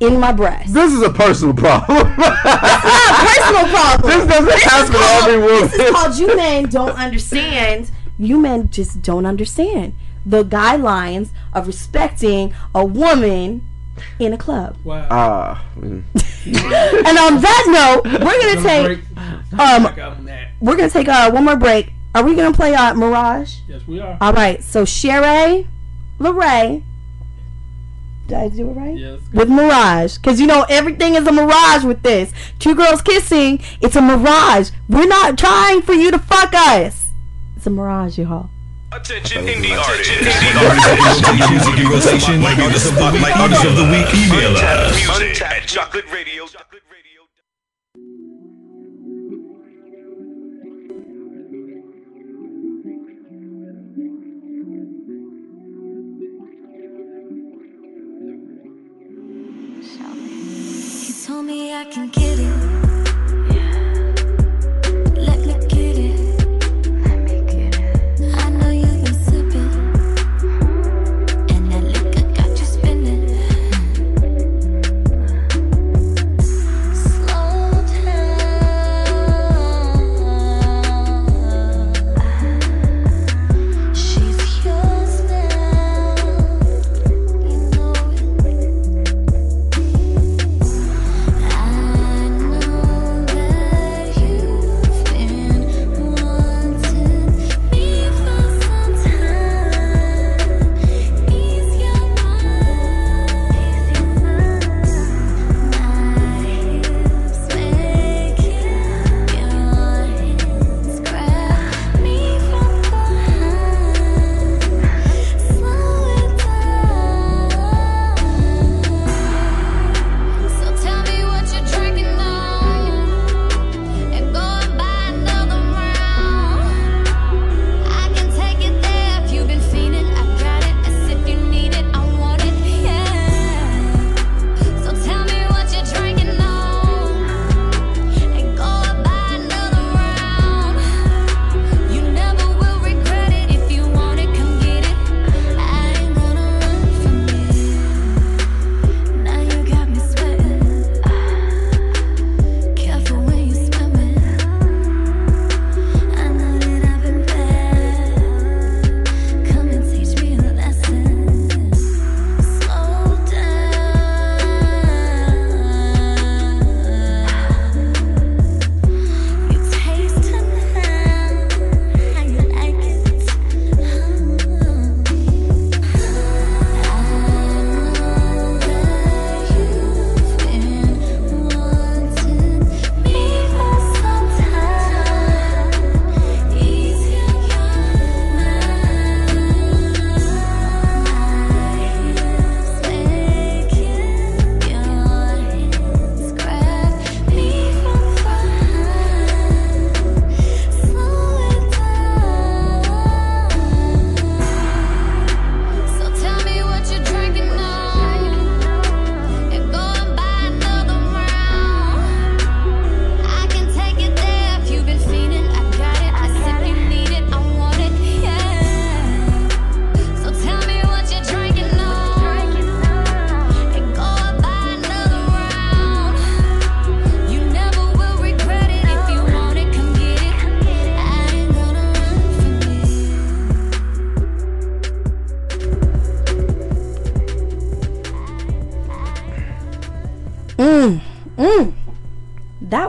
in 0.00 0.18
my 0.18 0.32
breast. 0.32 0.74
This 0.74 0.92
is 0.92 1.02
a 1.02 1.10
personal 1.10 1.54
problem. 1.54 2.12
personal 2.16 3.68
problem. 3.68 4.10
This 4.10 4.26
doesn't 4.26 4.52
is 4.52 4.62
happen 4.64 4.92
to 4.92 4.98
every 4.98 5.38
woman. 5.38 5.68
This 5.68 5.74
is 5.74 5.90
called 5.92 6.16
you 6.16 6.36
men 6.36 6.68
don't 6.68 6.98
understand. 6.98 7.92
You 8.18 8.38
men 8.38 8.70
just 8.70 9.02
don't 9.02 9.26
understand 9.26 9.94
the 10.24 10.42
guidelines 10.44 11.30
of 11.52 11.66
respecting 11.66 12.54
a 12.74 12.84
woman 12.84 13.66
in 14.18 14.32
a 14.32 14.38
club. 14.38 14.76
Wow. 14.84 15.06
Ah, 15.10 15.64
mm. 15.76 16.02
and 17.06 17.18
on 17.18 17.40
that 17.40 17.64
note, 17.68 18.04
we're 18.04 18.40
gonna 18.40 18.62
take 18.62 18.98
um 19.58 19.84
Back 19.84 19.98
out 19.98 20.16
on 20.16 20.24
that. 20.24 20.50
we're 20.60 20.76
gonna 20.76 20.90
take 20.90 21.08
uh 21.08 21.30
one 21.30 21.44
more 21.44 21.56
break. 21.56 21.92
Are 22.14 22.22
we 22.24 22.34
gonna 22.34 22.52
play 22.54 22.74
uh 22.74 22.94
Mirage? 22.94 23.56
Yes, 23.68 23.82
we 23.86 24.00
are. 24.00 24.16
All 24.20 24.32
right. 24.32 24.62
So 24.62 24.84
Sheree, 24.84 25.66
Lorray. 26.18 26.82
Did 28.26 28.38
I 28.38 28.48
do 28.48 28.70
it 28.70 28.72
right? 28.72 28.96
Yes. 28.96 29.20
With 29.34 29.50
Mirage, 29.50 30.16
because 30.16 30.40
you 30.40 30.46
know 30.46 30.64
everything 30.70 31.14
is 31.14 31.26
a 31.26 31.32
mirage 31.32 31.84
with 31.84 32.02
this. 32.02 32.32
Two 32.58 32.74
girls 32.74 33.02
kissing, 33.02 33.60
it's 33.82 33.96
a 33.96 34.00
mirage. 34.00 34.70
We're 34.88 35.06
not 35.06 35.36
trying 35.36 35.82
for 35.82 35.92
you 35.92 36.10
to 36.10 36.18
fuck 36.18 36.54
us. 36.54 37.03
It's 37.64 37.68
a 37.68 37.70
mirage, 37.70 38.18
y'all. 38.18 38.50
Attention 38.92 39.46
indie 39.46 39.74
artists. 39.74 40.12
Indie 40.12 40.68
artists. 40.68 41.22
Music 41.50 41.78
in 41.78 41.88
rotation. 41.88 42.42
Like 42.42 42.58
artist 42.58 42.92
of 42.92 42.94
the 42.94 43.10
week. 43.10 43.36
Artist 43.38 43.64
of 43.64 43.76
the 43.76 43.84
week. 43.84 44.06
Email 44.14 44.54
us. 44.54 44.94
Music 44.94 45.40
at 45.40 45.66
Chocolate 45.66 46.04
Radio. 46.12 46.44
He 61.06 61.26
told 61.26 61.46
me 61.46 61.72
I 61.72 61.84
can 61.86 62.10
get 62.10 62.38
it. 62.38 62.73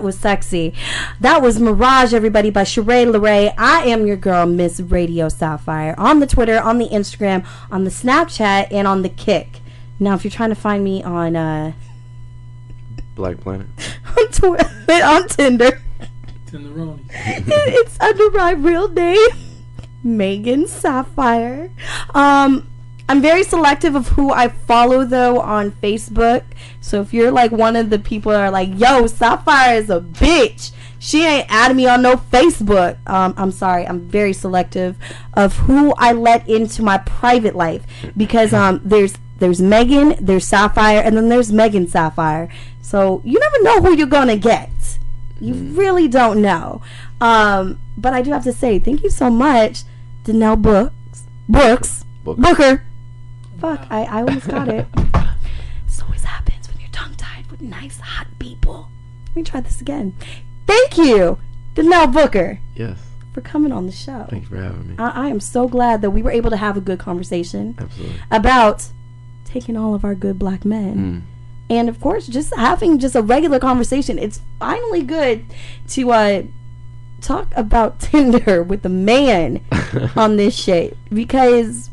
Was 0.05 0.19
sexy. 0.19 0.71
That 1.19 1.41
was 1.41 1.59
Mirage, 1.59 2.13
everybody, 2.13 2.51
by 2.51 2.61
Sheree 2.61 3.11
LeRae. 3.11 3.55
I 3.57 3.85
am 3.85 4.05
your 4.05 4.17
girl, 4.17 4.45
Miss 4.45 4.79
Radio 4.79 5.29
Sapphire, 5.29 5.95
on 5.97 6.19
the 6.19 6.27
Twitter, 6.27 6.61
on 6.61 6.77
the 6.77 6.87
Instagram, 6.89 7.43
on 7.71 7.85
the 7.85 7.89
Snapchat, 7.89 8.67
and 8.69 8.87
on 8.87 9.01
the 9.01 9.09
KIK. 9.09 9.61
Now, 9.99 10.13
if 10.13 10.23
you're 10.23 10.29
trying 10.29 10.49
to 10.49 10.55
find 10.55 10.83
me 10.83 11.01
on 11.01 11.35
uh, 11.35 11.71
Black 13.15 13.39
Planet. 13.39 13.65
on 14.17 14.27
Twitter, 14.27 14.69
on 15.03 15.27
Tinder, 15.27 15.81
Tenderoni. 16.45 16.99
it's 17.09 17.99
under 17.99 18.29
my 18.29 18.51
real 18.51 18.87
name, 18.87 19.29
Megan 20.03 20.67
Sapphire. 20.67 21.71
Um, 22.13 22.67
I'm 23.07 23.21
very 23.21 23.43
selective 23.43 23.95
of 23.95 24.09
who 24.09 24.31
I 24.31 24.47
follow 24.47 25.05
though 25.05 25.39
on 25.39 25.71
Facebook. 25.71 26.43
So 26.81 27.01
if 27.01 27.13
you're 27.13 27.31
like 27.31 27.51
one 27.51 27.75
of 27.75 27.89
the 27.89 27.99
people 27.99 28.31
that 28.31 28.41
are 28.41 28.51
like, 28.51 28.69
"Yo, 28.79 29.05
Sapphire 29.05 29.75
is 29.75 29.89
a 29.89 29.99
bitch," 29.99 30.71
she 30.97 31.23
ain't 31.23 31.45
adding 31.49 31.77
me 31.77 31.87
on 31.87 32.01
no 32.01 32.15
Facebook. 32.15 32.97
Um, 33.05 33.35
I'm 33.37 33.51
sorry. 33.51 33.87
I'm 33.87 34.01
very 34.01 34.33
selective 34.33 34.97
of 35.35 35.55
who 35.57 35.93
I 35.97 36.13
let 36.13 36.49
into 36.49 36.81
my 36.81 36.97
private 36.97 37.55
life 37.55 37.83
because 38.17 38.53
um, 38.53 38.81
there's 38.83 39.15
there's 39.37 39.61
Megan, 39.61 40.15
there's 40.19 40.47
Sapphire, 40.47 41.01
and 41.01 41.15
then 41.15 41.29
there's 41.29 41.51
Megan 41.51 41.87
Sapphire. 41.87 42.49
So 42.81 43.21
you 43.23 43.39
never 43.39 43.61
know 43.61 43.81
who 43.81 43.95
you're 43.95 44.07
gonna 44.07 44.37
get. 44.37 44.71
You 45.39 45.53
really 45.53 46.07
don't 46.07 46.41
know. 46.41 46.81
Um, 47.21 47.79
but 47.97 48.13
I 48.13 48.21
do 48.21 48.31
have 48.31 48.43
to 48.45 48.53
say, 48.53 48.79
thank 48.79 49.03
you 49.03 49.09
so 49.09 49.29
much, 49.29 49.83
Dannell 50.23 50.59
Books. 50.59 50.93
Brooks. 51.47 52.05
Booker. 52.23 52.41
Booker. 52.41 52.83
Fuck, 53.65 53.87
I, 53.89 54.03
I 54.03 54.19
almost 54.21 54.47
got 54.47 54.67
it. 54.67 54.85
this 55.85 56.01
always 56.01 56.23
happens 56.23 56.67
when 56.69 56.79
you're 56.79 56.89
tongue 56.91 57.15
tied 57.15 57.49
with 57.51 57.61
nice, 57.61 57.99
hot 57.99 58.27
people. 58.39 58.89
Let 59.29 59.35
me 59.35 59.43
try 59.43 59.61
this 59.61 59.81
again. 59.81 60.13
Thank 60.67 60.97
you, 60.97 61.37
Dannell 61.75 62.11
Booker, 62.13 62.59
Yes. 62.75 62.97
for 63.33 63.41
coming 63.41 63.71
on 63.71 63.85
the 63.85 63.91
show. 63.91 64.25
Thanks 64.29 64.47
for 64.49 64.57
having 64.57 64.87
me. 64.89 64.95
I, 64.97 65.25
I 65.25 65.27
am 65.29 65.39
so 65.39 65.67
glad 65.67 66.01
that 66.01 66.11
we 66.11 66.21
were 66.21 66.31
able 66.31 66.49
to 66.49 66.57
have 66.57 66.77
a 66.77 66.81
good 66.81 66.99
conversation 66.99 67.75
Absolutely. 67.77 68.19
about 68.31 68.87
taking 69.45 69.77
all 69.77 69.93
of 69.95 70.03
our 70.03 70.15
good 70.15 70.37
black 70.39 70.65
men 70.65 70.95
Mm. 70.97 71.21
and 71.69 71.87
of 71.89 71.99
course 72.01 72.27
just 72.27 72.53
having 72.55 72.99
just 72.99 73.15
a 73.15 73.21
regular 73.21 73.57
conversation 73.57 74.19
it's 74.19 74.41
finally 74.59 75.01
good 75.01 75.45
to 75.87 76.11
uh 76.11 76.43
talk 77.21 77.47
about 77.55 77.99
tinder 78.09 78.61
with 78.61 78.85
a 78.85 78.89
man 78.89 79.61
on 80.17 80.35
this 80.35 80.53
shit 80.55 80.97
because 81.13 81.89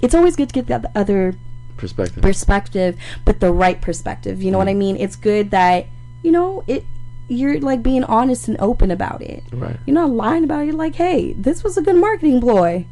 it's 0.00 0.14
always 0.14 0.36
good 0.36 0.48
to 0.48 0.54
get 0.54 0.66
the 0.66 0.90
other 0.94 1.34
Perspective. 1.76 2.22
perspective 2.22 2.98
but 3.24 3.38
the 3.40 3.52
right 3.52 3.80
perspective 3.80 4.42
you 4.42 4.50
know 4.50 4.58
what 4.58 4.66
i 4.68 4.72
mm-hmm. 4.72 4.78
mean 4.80 4.96
it's 4.96 5.14
good 5.16 5.50
that 5.52 5.86
you 6.22 6.32
know 6.32 6.64
it 6.66 6.84
you're 7.28 7.60
like 7.60 7.82
being 7.82 8.02
honest 8.04 8.48
and 8.48 8.56
open 8.60 8.90
about 8.90 9.22
it 9.22 9.44
Right. 9.52 9.76
you're 9.86 9.94
not 9.94 10.10
lying 10.10 10.42
about 10.44 10.62
it 10.62 10.66
you're 10.66 10.74
like 10.74 10.96
hey 10.96 11.34
this 11.34 11.62
was 11.62 11.76
a 11.76 11.82
good 11.82 11.96
marketing 11.96 12.40
ploy 12.40 12.84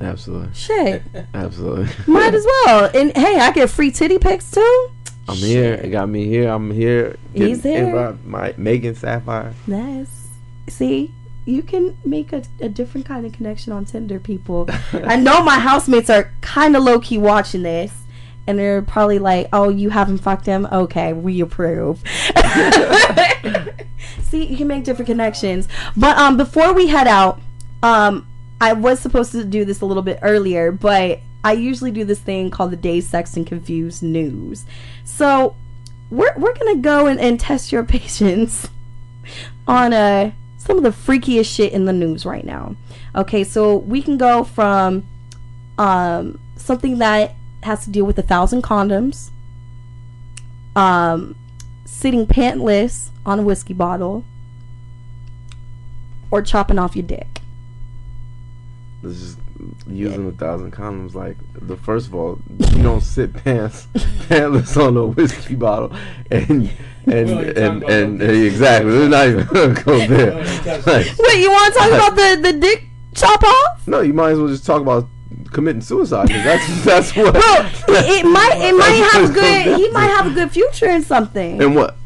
Absolutely. 0.00 0.52
shit 0.52 1.02
Absolutely. 1.34 1.88
might 2.12 2.34
as 2.34 2.44
well 2.44 2.90
and 2.94 3.16
hey 3.16 3.38
i 3.38 3.50
get 3.52 3.70
free 3.70 3.90
titty 3.90 4.18
pics 4.18 4.50
too 4.50 4.90
I'm 5.26 5.36
here. 5.36 5.72
It 5.74 5.88
got 5.88 6.08
me 6.08 6.26
here. 6.26 6.50
I'm 6.50 6.70
here. 6.70 7.16
He's 7.32 7.62
getting 7.62 7.72
here. 7.72 7.86
involved. 7.86 8.24
My 8.26 8.52
Megan 8.58 8.94
Sapphire. 8.94 9.54
Nice. 9.66 10.28
See, 10.68 11.14
you 11.46 11.62
can 11.62 11.96
make 12.04 12.32
a, 12.32 12.42
a 12.60 12.68
different 12.68 13.06
kind 13.06 13.26
of 13.26 13.32
connection 13.32 13.72
on 13.72 13.84
Tinder, 13.84 14.18
people. 14.18 14.68
I 14.92 15.16
know 15.16 15.42
my 15.42 15.58
housemates 15.58 16.08
are 16.10 16.32
kind 16.40 16.76
of 16.76 16.82
low 16.82 17.00
key 17.00 17.18
watching 17.18 17.62
this, 17.62 17.92
and 18.46 18.58
they're 18.58 18.82
probably 18.82 19.18
like, 19.18 19.48
"Oh, 19.52 19.68
you 19.68 19.90
haven't 19.90 20.18
fucked 20.18 20.46
him? 20.46 20.66
Okay, 20.70 21.12
we 21.12 21.40
approve." 21.40 22.02
See, 24.22 24.46
you 24.46 24.56
can 24.56 24.66
make 24.66 24.84
different 24.84 25.06
connections. 25.06 25.68
But 25.96 26.16
um, 26.18 26.36
before 26.36 26.72
we 26.72 26.88
head 26.88 27.06
out, 27.06 27.40
um, 27.82 28.26
I 28.60 28.72
was 28.72 29.00
supposed 29.00 29.32
to 29.32 29.44
do 29.44 29.64
this 29.64 29.80
a 29.80 29.86
little 29.86 30.02
bit 30.02 30.18
earlier, 30.22 30.72
but 30.72 31.20
I 31.44 31.52
usually 31.52 31.90
do 31.90 32.04
this 32.04 32.20
thing 32.20 32.50
called 32.50 32.70
the 32.70 32.76
Day 32.76 33.00
Sex 33.00 33.36
and 33.36 33.46
Confused 33.46 34.02
News. 34.02 34.64
So 35.04 35.54
we're 36.10 36.34
we're 36.36 36.54
gonna 36.54 36.76
go 36.76 37.06
and, 37.06 37.20
and 37.20 37.38
test 37.38 37.72
your 37.72 37.84
patience 37.84 38.68
on 39.66 39.92
uh 39.92 40.32
some 40.64 40.78
of 40.78 40.82
the 40.82 40.90
freakiest 40.90 41.54
shit 41.54 41.72
in 41.72 41.84
the 41.84 41.92
news 41.92 42.24
right 42.24 42.44
now. 42.44 42.74
Okay, 43.14 43.44
so 43.44 43.76
we 43.76 44.02
can 44.02 44.16
go 44.16 44.44
from 44.44 45.06
um 45.76 46.38
something 46.56 46.98
that 46.98 47.34
has 47.62 47.84
to 47.84 47.90
deal 47.90 48.04
with 48.04 48.18
a 48.18 48.22
thousand 48.22 48.62
condoms, 48.62 49.30
um, 50.76 51.34
sitting 51.84 52.26
pantless 52.26 53.08
on 53.24 53.40
a 53.40 53.42
whiskey 53.42 53.74
bottle, 53.74 54.24
or 56.30 56.42
chopping 56.42 56.78
off 56.78 56.94
your 56.94 57.06
dick. 57.06 57.40
This 59.02 59.20
is 59.20 59.36
using 59.86 60.26
a 60.28 60.32
thousand 60.32 60.72
condoms. 60.72 61.14
Like 61.14 61.36
the 61.54 61.76
first 61.76 62.08
of 62.08 62.14
all, 62.14 62.38
you 62.58 62.82
don't 62.82 63.00
sit 63.16 63.32
pants 63.32 63.86
pantless 64.28 64.76
on 64.86 64.96
a 64.96 65.06
whiskey 65.06 65.54
bottle, 65.54 65.92
and 66.30 66.70
and 67.06 67.28
Well, 67.28 67.44
you're 67.44 67.58
and 67.58 67.82
and, 67.84 68.22
exactly. 68.22 68.90
We're 68.90 69.08
not 69.08 69.28
even 69.28 69.46
gonna 69.46 69.82
go 69.82 70.06
there. 70.06 70.32
Like, 70.86 71.06
Wait, 71.18 71.40
you 71.40 71.50
want 71.50 71.72
to 71.72 71.78
talk 71.78 71.92
about 71.92 72.16
the 72.16 72.40
the 72.42 72.52
dick 72.58 72.84
chop 73.14 73.42
off? 73.42 73.86
no, 73.86 74.00
you 74.00 74.12
might 74.12 74.30
as 74.30 74.38
well 74.38 74.48
just 74.48 74.66
talk 74.66 74.80
about 74.80 75.06
committing 75.52 75.82
suicide. 75.82 76.28
That's 76.28 76.84
that's 76.84 77.16
what. 77.16 77.34
It 77.36 78.24
might 78.26 78.56
it 78.56 78.76
might 78.76 79.08
have 79.12 79.30
a 79.30 79.32
good 79.32 79.76
he 79.78 79.88
might 79.90 80.06
have 80.06 80.26
a 80.26 80.30
good 80.30 80.50
future 80.50 80.88
in 80.88 81.02
something. 81.02 81.62
And 81.62 81.74
what? 81.76 81.96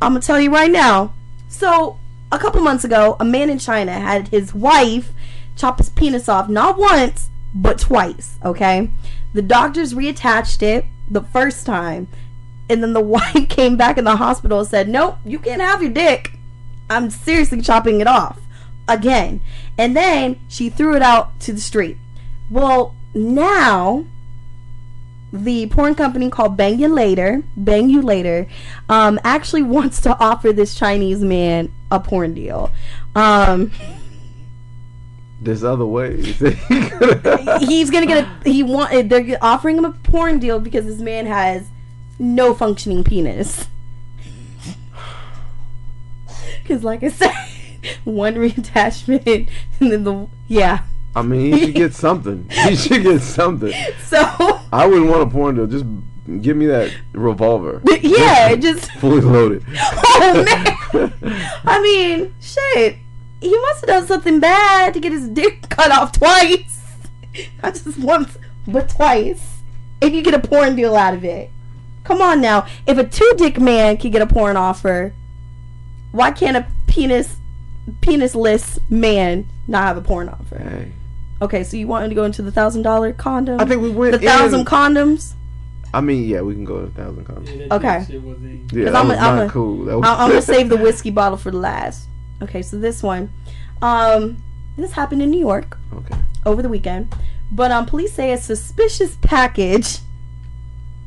I'm 0.00 0.12
gonna 0.12 0.20
tell 0.20 0.40
you 0.40 0.52
right 0.52 0.70
now. 0.70 1.14
So, 1.48 1.98
a 2.32 2.38
couple 2.38 2.60
months 2.60 2.84
ago, 2.84 3.16
a 3.18 3.24
man 3.24 3.48
in 3.50 3.58
China 3.58 3.92
had 3.92 4.28
his 4.28 4.52
wife 4.52 5.12
chop 5.56 5.78
his 5.78 5.90
penis 5.90 6.28
off 6.28 6.48
not 6.48 6.78
once, 6.78 7.30
but 7.54 7.78
twice. 7.78 8.38
Okay, 8.44 8.90
the 9.32 9.42
doctors 9.42 9.94
reattached 9.94 10.62
it 10.62 10.84
the 11.10 11.22
first 11.22 11.66
time, 11.66 12.08
and 12.68 12.82
then 12.82 12.92
the 12.92 13.00
wife 13.16 13.48
came 13.48 13.76
back 13.76 13.98
in 13.98 14.04
the 14.04 14.16
hospital 14.16 14.60
and 14.60 14.68
said, 14.68 14.88
"Nope, 14.88 15.16
you 15.24 15.38
can't 15.38 15.62
have 15.62 15.82
your 15.82 15.92
dick. 15.92 16.38
I'm 16.88 17.10
seriously 17.10 17.60
chopping 17.60 18.00
it 18.00 18.06
off 18.06 18.38
again." 18.86 19.40
And 19.76 19.96
then 19.96 20.38
she 20.48 20.70
threw 20.70 20.94
it 20.94 21.02
out 21.02 21.40
to 21.40 21.52
the 21.52 21.60
street. 21.60 21.96
Well, 22.50 22.94
now 23.14 24.04
the 25.32 25.66
porn 25.68 25.94
company 25.94 26.30
called 26.30 26.56
Bang 26.56 26.78
You 26.78 26.88
Later, 26.88 27.42
Bang 27.56 27.90
You 27.90 28.02
Later, 28.02 28.46
um, 28.88 29.18
actually 29.24 29.62
wants 29.76 30.00
to 30.02 30.16
offer 30.18 30.52
this 30.52 30.74
Chinese 30.74 31.20
man 31.20 31.72
a 31.90 32.00
porn 32.00 32.34
deal. 32.34 32.70
Um, 33.14 33.72
There's 35.40 35.62
other 35.62 35.84
ways. 35.84 36.38
he's 36.38 37.90
gonna 37.90 38.06
get 38.06 38.26
a 38.26 38.50
he 38.50 38.62
want 38.62 39.08
they're 39.10 39.38
offering 39.42 39.76
him 39.76 39.84
a 39.84 39.92
porn 39.92 40.38
deal 40.38 40.60
because 40.60 40.86
this 40.86 40.98
man 40.98 41.26
has 41.26 41.68
no 42.18 42.54
functioning 42.54 43.04
penis. 43.04 43.68
Because, 46.62 46.82
like 46.82 47.04
I 47.04 47.10
said, 47.10 47.32
one 48.04 48.34
reattachment 48.34 49.48
and 49.80 49.92
then 49.92 50.02
the 50.02 50.26
yeah. 50.48 50.82
I 51.14 51.22
mean, 51.22 51.52
he 51.52 51.66
should 51.66 51.74
get 51.76 51.94
something. 51.94 52.48
He 52.50 52.74
should 52.74 53.04
get 53.04 53.22
something. 53.22 53.72
So 54.04 54.18
I 54.72 54.84
wouldn't 54.84 55.08
want 55.08 55.22
a 55.22 55.26
porn 55.26 55.54
deal. 55.54 55.68
Just 55.68 55.84
give 56.42 56.56
me 56.56 56.66
that 56.66 56.92
revolver. 57.12 57.80
yeah, 58.02 58.54
just 58.56 58.90
fully 58.92 59.20
loaded. 59.20 59.64
oh 59.68 60.44
man. 60.44 61.12
I 61.64 61.80
mean, 61.80 62.34
shit. 62.40 62.96
He 63.40 63.50
must 63.58 63.80
have 63.82 63.88
done 63.88 64.06
something 64.06 64.40
bad 64.40 64.94
to 64.94 65.00
get 65.00 65.12
his 65.12 65.28
dick 65.28 65.62
cut 65.68 65.90
off 65.90 66.12
twice. 66.12 66.82
Not 67.62 67.74
just 67.74 67.98
once, 67.98 68.36
but 68.66 68.88
twice. 68.88 69.58
If 70.00 70.12
you 70.12 70.22
get 70.22 70.34
a 70.34 70.38
porn 70.38 70.76
deal 70.76 70.96
out 70.96 71.14
of 71.14 71.24
it. 71.24 71.50
Come 72.04 72.22
on 72.22 72.40
now. 72.40 72.66
If 72.86 72.98
a 72.98 73.04
two 73.04 73.32
dick 73.36 73.58
man 73.60 73.96
can 73.96 74.10
get 74.10 74.22
a 74.22 74.26
porn 74.26 74.56
offer, 74.56 75.12
why 76.12 76.30
can't 76.30 76.56
a 76.56 76.66
penis 76.86 77.36
penisless 78.00 78.78
man 78.90 79.46
not 79.68 79.82
have 79.84 79.96
a 79.96 80.00
porn 80.02 80.28
offer? 80.28 80.58
Hey. 80.58 80.92
Okay, 81.42 81.64
so 81.64 81.76
you 81.76 81.86
want 81.86 82.08
to 82.08 82.14
go 82.14 82.24
into 82.24 82.42
the 82.42 82.52
thousand 82.52 82.82
dollar 82.82 83.12
condom? 83.12 83.60
I 83.60 83.64
think 83.66 83.82
we 83.82 83.90
went 83.90 84.12
the 84.12 84.18
thousand 84.18 84.60
in- 84.60 84.66
condoms. 84.66 85.34
I 85.92 86.00
mean, 86.00 86.24
yeah, 86.28 86.40
we 86.42 86.54
can 86.54 86.64
go 86.64 86.80
to 86.80 86.86
a 86.86 86.90
thousand 86.90 87.26
condoms. 87.26 87.70
Okay. 87.70 88.06
Yeah, 88.72 88.84
that 88.90 88.96
I'm 88.96 89.08
was 89.08 89.18
I'm 89.18 89.36
not 89.36 89.50
cool. 89.50 89.76
Was- 89.84 89.94
I'm, 90.08 90.20
I'm 90.20 90.28
gonna 90.30 90.42
save 90.54 90.68
the 90.68 90.76
whiskey 90.76 91.10
bottle 91.10 91.36
for 91.38 91.50
the 91.50 91.58
last. 91.58 92.08
Okay, 92.42 92.62
so 92.62 92.78
this 92.78 93.02
one, 93.02 93.30
um, 93.82 94.42
this 94.76 94.92
happened 94.92 95.22
in 95.22 95.30
New 95.30 95.40
York. 95.40 95.78
Okay. 95.92 96.14
Over 96.44 96.62
the 96.62 96.68
weekend, 96.68 97.12
but 97.50 97.70
um, 97.72 97.86
police 97.86 98.12
say 98.12 98.30
a 98.32 98.38
suspicious 98.38 99.16
package 99.20 99.98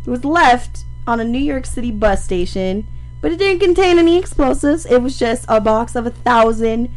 was 0.05 0.25
left 0.25 0.83
on 1.07 1.19
a 1.19 1.23
New 1.23 1.39
York 1.39 1.65
City 1.65 1.91
bus 1.91 2.23
station, 2.23 2.85
but 3.21 3.31
it 3.31 3.37
didn't 3.37 3.59
contain 3.61 3.97
any 3.99 4.17
explosives. 4.17 4.85
It 4.85 5.01
was 5.01 5.17
just 5.17 5.45
a 5.47 5.61
box 5.61 5.95
of 5.95 6.05
a 6.05 6.09
thousand 6.11 6.89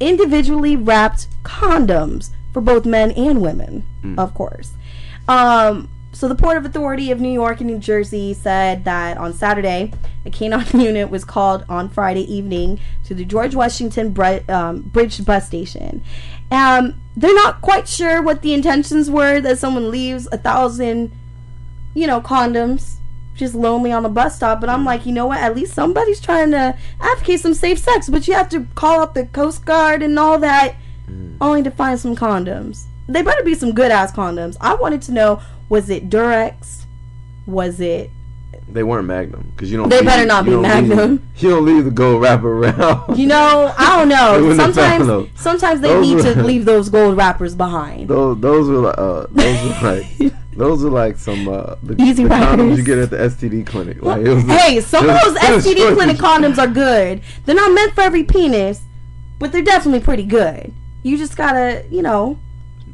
individually 0.00 0.74
wrapped 0.76 1.28
condoms 1.44 2.30
for 2.52 2.60
both 2.60 2.84
men 2.84 3.12
and 3.12 3.40
women, 3.40 3.84
Mm. 4.02 4.18
of 4.18 4.34
course. 4.34 4.72
Um, 5.28 5.88
so 6.14 6.28
the 6.28 6.34
Port 6.34 6.56
of 6.56 6.64
Authority 6.64 7.10
of 7.10 7.20
New 7.20 7.32
York 7.32 7.60
and 7.60 7.68
New 7.68 7.78
Jersey 7.78 8.34
said 8.34 8.84
that 8.84 9.18
on 9.18 9.32
Saturday, 9.32 9.92
a 10.24 10.30
canine 10.30 10.64
unit 10.80 11.10
was 11.10 11.24
called 11.24 11.64
on 11.68 11.88
Friday 11.88 12.22
evening 12.32 12.80
to 13.04 13.14
the 13.14 13.24
George 13.24 13.54
Washington 13.54 14.12
Bre- 14.12 14.48
um, 14.48 14.82
Bridge 14.82 15.24
bus 15.24 15.46
station. 15.46 16.02
Um, 16.50 17.00
they're 17.16 17.34
not 17.34 17.60
quite 17.60 17.88
sure 17.88 18.22
what 18.22 18.42
the 18.42 18.54
intentions 18.54 19.10
were 19.10 19.40
that 19.40 19.58
someone 19.58 19.90
leaves 19.90 20.28
a 20.30 20.38
thousand, 20.38 21.10
you 21.94 22.06
know, 22.06 22.20
condoms 22.20 22.96
just 23.34 23.54
lonely 23.54 23.90
on 23.90 24.04
the 24.04 24.08
bus 24.08 24.36
stop. 24.36 24.60
But 24.60 24.70
I'm 24.70 24.84
like, 24.84 25.06
you 25.06 25.12
know 25.12 25.26
what? 25.26 25.38
At 25.38 25.56
least 25.56 25.74
somebody's 25.74 26.20
trying 26.20 26.52
to 26.52 26.76
advocate 27.00 27.40
some 27.40 27.54
safe 27.54 27.78
sex. 27.78 28.08
But 28.08 28.28
you 28.28 28.34
have 28.34 28.48
to 28.50 28.66
call 28.76 29.00
up 29.00 29.14
the 29.14 29.26
Coast 29.26 29.64
Guard 29.64 30.02
and 30.02 30.18
all 30.18 30.38
that 30.38 30.76
only 31.40 31.62
to 31.62 31.70
find 31.70 31.98
some 31.98 32.14
condoms. 32.16 32.84
They 33.08 33.22
better 33.22 33.42
be 33.42 33.54
some 33.54 33.72
good 33.72 33.90
ass 33.90 34.12
condoms. 34.12 34.56
I 34.60 34.74
wanted 34.74 35.02
to 35.02 35.12
know 35.12 35.42
was 35.68 35.90
it 35.90 36.08
Durex? 36.08 36.84
Was 37.46 37.80
it 37.80 38.10
They 38.68 38.82
weren't 38.82 39.06
Magnum 39.06 39.52
because 39.54 39.70
you 39.70 39.76
don't. 39.76 39.88
They 39.88 39.96
leave- 39.96 40.06
better 40.06 40.26
not 40.26 40.44
be 40.44 40.56
Magnum. 40.56 41.10
Leave, 41.10 41.20
you 41.42 41.50
don't 41.50 41.64
leave 41.64 41.84
the 41.84 41.90
gold 41.90 42.22
wrapper 42.22 42.64
around. 42.64 43.16
you 43.18 43.26
know, 43.26 43.72
I 43.76 43.98
don't 43.98 44.08
know. 44.08 44.32
wouldn't 44.42 44.60
have 44.60 44.74
found 44.74 45.04
Sometimes 45.04 45.40
sometimes 45.40 45.80
they 45.80 45.88
Those 45.88 46.06
need 46.06 46.22
to 46.22 46.42
leave 46.42 46.64
those 46.64 46.88
gold 46.88 47.16
wrappers 47.16 47.54
behind. 47.54 48.08
those 48.08 48.40
those 48.40 48.68
were 48.68 48.78
like 48.78 48.98
uh, 48.98 49.26
those 49.30 49.62
were 49.62 49.90
like 49.90 50.32
those 50.56 50.84
are 50.84 50.90
like 50.90 51.16
some 51.18 51.48
uh, 51.48 51.74
the, 51.82 52.00
Easy 52.00 52.22
the 52.22 52.28
condoms 52.28 52.76
you 52.76 52.84
get 52.84 52.98
at 52.98 53.10
the 53.10 53.16
STD 53.16 53.66
clinic. 53.66 54.02
Like, 54.02 54.22
was 54.22 54.44
Hey, 54.44 54.80
some 54.80 55.08
of 55.08 55.16
those 55.22 55.36
STD 55.36 55.94
clinic 55.94 56.16
condoms 56.16 56.58
are 56.58 56.68
good. 56.68 57.22
They're 57.44 57.54
not 57.54 57.72
meant 57.72 57.94
for 57.94 58.02
every 58.02 58.24
penis, 58.24 58.82
but 59.38 59.52
they're 59.52 59.62
definitely 59.62 60.00
pretty 60.00 60.24
good. 60.24 60.72
You 61.02 61.18
just 61.18 61.36
gotta, 61.36 61.84
you 61.90 62.02
know, 62.02 62.38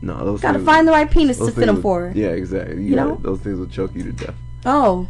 No, 0.03 0.25
those 0.25 0.41
gotta 0.41 0.59
find 0.61 0.89
the 0.89 0.93
right 0.93 1.11
penis 1.11 1.39
to 1.39 1.51
fit 1.51 1.67
them 1.67 1.83
for. 1.83 2.13
Yeah, 2.15 2.29
exactly. 2.29 2.77
You, 2.77 2.91
You 2.91 2.97
know? 2.97 3.19
those 3.21 3.41
things 3.41 3.59
will 3.59 3.67
choke 3.67 3.95
you 3.95 4.03
to 4.05 4.13
death. 4.13 4.35
Oh, 4.65 5.09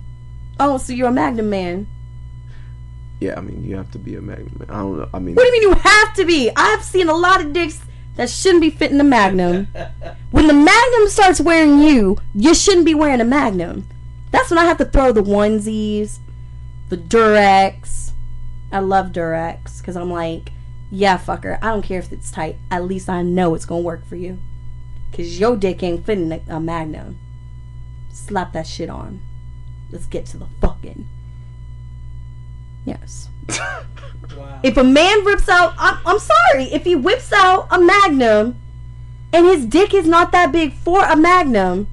oh, 0.59 0.79
so 0.79 0.93
you're 0.93 1.09
a 1.09 1.12
Magnum 1.12 1.49
man? 1.51 1.87
Yeah, 3.21 3.35
I 3.37 3.41
mean 3.41 3.65
you 3.65 3.77
have 3.77 3.91
to 3.93 3.99
be 3.99 4.17
a 4.17 4.21
Magnum. 4.21 4.57
man. 4.59 4.71
I 4.71 4.79
don't 4.81 4.99
know. 4.99 5.09
I 5.15 5.19
mean, 5.19 5.35
What 5.35 5.43
do 5.43 5.49
you 5.49 5.53
mean 5.53 5.62
you 5.71 5.75
have 5.75 6.15
to 6.15 6.25
be? 6.25 6.51
I've 6.57 6.83
seen 6.83 7.09
a 7.09 7.15
lot 7.15 7.41
of 7.45 7.53
dicks 7.53 7.81
that 8.17 8.29
shouldn't 8.31 8.62
be 8.62 8.71
fitting 8.71 8.99
the 8.99 9.05
Magnum. 9.05 9.69
when 10.31 10.47
the 10.47 10.55
Magnum 10.55 11.09
starts 11.09 11.41
wearing 11.41 11.81
you, 11.81 12.19
you 12.35 12.55
shouldn't 12.55 12.85
be 12.87 12.95
wearing 12.95 13.21
a 13.21 13.25
Magnum. 13.25 13.87
That's 14.33 14.51
when 14.51 14.59
I 14.59 14.65
have 14.65 14.79
to 14.79 14.85
throw 14.85 15.12
the 15.12 15.23
onesies, 15.23 16.19
the 16.89 16.97
Durex. 16.97 18.12
I 18.73 18.79
love 18.81 19.09
Durex 19.09 19.79
because 19.79 19.97
I'm 19.97 20.11
like, 20.11 20.51
yeah, 20.91 21.19
fucker. 21.19 21.59
I 21.62 21.69
don't 21.69 21.83
care 21.83 21.99
if 21.99 22.12
it's 22.12 22.31
tight. 22.31 22.57
At 22.71 22.85
least 22.85 23.09
I 23.09 23.23
know 23.23 23.55
it's 23.55 23.65
gonna 23.65 23.83
work 23.83 24.05
for 24.07 24.17
you. 24.17 24.39
Cause 25.12 25.39
your 25.39 25.57
dick 25.57 25.82
ain't 25.82 26.07
fitting 26.07 26.31
a, 26.32 26.41
a 26.49 26.61
Magnum. 26.61 27.19
Slap 28.12 28.53
that 28.53 28.66
shit 28.66 28.89
on. 28.89 29.20
Let's 29.91 30.07
get 30.07 30.27
to 30.27 30.39
the 30.39 30.47
fucking. 30.61 31.09
Yes. 32.85 33.28
wow. 34.37 34.61
If 34.62 34.77
a 34.77 34.85
man 34.85 35.24
rips 35.24 35.49
out, 35.49 35.74
I'm, 35.78 35.99
I'm 36.07 36.19
sorry, 36.19 36.65
if 36.73 36.85
he 36.85 36.95
whips 36.95 37.32
out 37.32 37.66
a 37.70 37.78
magnum 37.81 38.57
and 39.32 39.47
his 39.47 39.66
dick 39.66 39.95
is 39.95 40.07
not 40.07 40.32
that 40.32 40.53
big 40.53 40.73
for 40.73 41.05
a 41.05 41.16
magnum, 41.16 41.89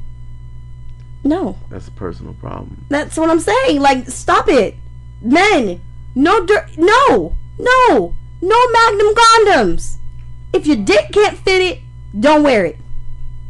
no. 1.23 1.57
that's 1.69 1.87
a 1.87 1.91
personal 1.91 2.33
problem. 2.35 2.85
That's 2.89 3.17
what 3.17 3.29
I'm 3.29 3.39
saying. 3.39 3.81
Like, 3.81 4.07
stop 4.07 4.47
it. 4.47 4.75
Men, 5.21 5.81
no, 6.15 6.45
dir- 6.45 6.69
no, 6.77 7.35
no, 7.59 8.15
no 8.41 8.71
magnum 8.71 9.13
condoms. 9.15 9.97
If 10.53 10.65
your 10.65 10.77
dick 10.77 11.11
can't 11.11 11.37
fit 11.37 11.61
it, 11.61 11.79
don't 12.17 12.43
wear 12.43 12.65
it. 12.65 12.77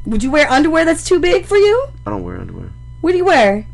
Would 0.08 0.24
you 0.24 0.32
wear 0.32 0.50
underwear 0.50 0.86
that's 0.86 1.04
too 1.04 1.20
big 1.20 1.46
for 1.46 1.58
you? 1.58 1.88
I 2.06 2.12
don't 2.12 2.24
wear 2.24 2.40
underwear. 2.40 2.70
What 3.02 3.12
do 3.12 3.18
you 3.18 3.26
wear? 3.26 3.68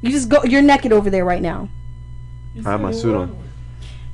You 0.00 0.10
just 0.10 0.28
go, 0.28 0.44
you're 0.44 0.62
naked 0.62 0.92
over 0.92 1.10
there 1.10 1.24
right 1.24 1.42
now. 1.42 1.68
I 2.64 2.70
have 2.70 2.80
my 2.80 2.92
suit 2.92 3.16
on. 3.16 3.36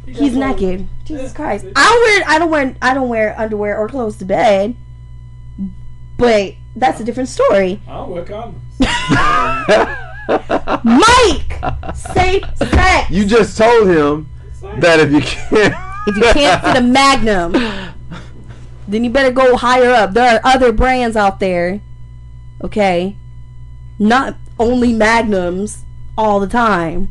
He's 0.07 0.35
naked. 0.35 0.89
Jesus 1.05 1.33
Christ. 1.33 1.67
I 1.77 1.85
don't 1.85 2.03
wear 2.03 2.25
I 2.27 2.39
don't 2.39 2.51
wear 2.51 2.77
I 2.83 2.95
don't 2.95 3.09
wear 3.09 3.39
underwear 3.39 3.79
or 3.79 3.89
clothes 3.89 4.17
to 4.19 4.25
bed. 4.25 4.75
But 6.17 6.55
that's 6.75 7.01
a 7.01 7.05
different 7.05 7.29
story. 7.29 7.81
I 7.87 7.93
don't 7.93 8.11
wear 8.11 8.25
condoms. 8.25 8.55
Mike! 10.85 11.95
Safe 11.95 12.45
sex. 12.57 13.11
You 13.11 13.27
just 13.27 13.59
told 13.59 13.89
him 13.89 14.29
that 14.79 15.01
if 15.01 15.13
you 15.13 15.21
can't, 15.21 15.75
If 16.07 16.17
you 16.17 16.23
can't 16.33 16.63
fit 16.65 16.77
a 16.77 16.81
magnum, 16.81 17.53
then 18.89 19.05
you 19.05 19.11
better 19.11 19.31
go 19.31 19.57
higher 19.57 19.91
up. 19.91 20.13
There 20.13 20.35
are 20.35 20.41
other 20.45 20.73
brands 20.73 21.17
out 21.17 21.41
there. 21.41 21.81
Okay? 22.63 23.17
Not 23.99 24.37
only 24.59 24.93
magnums 24.93 25.85
all 26.17 26.41
the 26.41 26.47
time. 26.47 27.11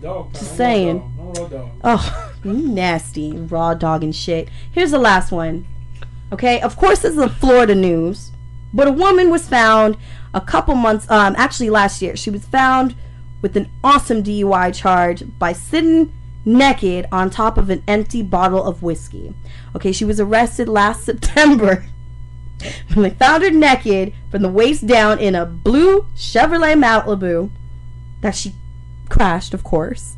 Dog. 0.00 0.32
Just 0.32 0.56
saying. 0.56 0.98
dog. 1.34 1.50
Dog. 1.50 1.70
Oh, 1.82 2.34
you 2.44 2.52
nasty 2.52 3.32
raw 3.36 3.74
dog 3.74 4.02
and 4.04 4.14
shit. 4.14 4.48
Here's 4.70 4.90
the 4.90 4.98
last 4.98 5.32
one. 5.32 5.66
Okay, 6.32 6.60
of 6.60 6.76
course 6.76 7.00
this 7.00 7.12
is 7.12 7.16
the 7.16 7.28
Florida 7.28 7.74
news, 7.74 8.32
but 8.72 8.86
a 8.86 8.92
woman 8.92 9.30
was 9.30 9.48
found 9.48 9.96
a 10.34 10.40
couple 10.40 10.74
months, 10.74 11.10
um, 11.10 11.34
actually 11.38 11.70
last 11.70 12.02
year. 12.02 12.16
She 12.16 12.30
was 12.30 12.44
found 12.44 12.94
with 13.40 13.56
an 13.56 13.68
awesome 13.82 14.22
DUI 14.22 14.74
charge 14.74 15.24
by 15.38 15.52
sitting 15.52 16.12
naked 16.48 17.06
on 17.12 17.30
top 17.30 17.58
of 17.58 17.70
an 17.70 17.82
empty 17.86 18.22
bottle 18.22 18.64
of 18.64 18.82
whiskey. 18.82 19.34
Okay, 19.76 19.92
she 19.92 20.04
was 20.04 20.18
arrested 20.18 20.68
last 20.68 21.04
September 21.10 21.84
when 22.92 23.02
they 23.04 23.10
found 23.10 23.42
her 23.42 23.50
naked 23.50 24.12
from 24.30 24.42
the 24.42 24.48
waist 24.48 24.86
down 24.86 25.18
in 25.20 25.34
a 25.34 25.46
blue 25.46 26.02
Chevrolet 26.16 26.74
Malibu 26.74 27.50
that 28.20 28.34
she 28.34 28.54
crashed, 29.08 29.54
of 29.54 29.62
course 29.62 30.16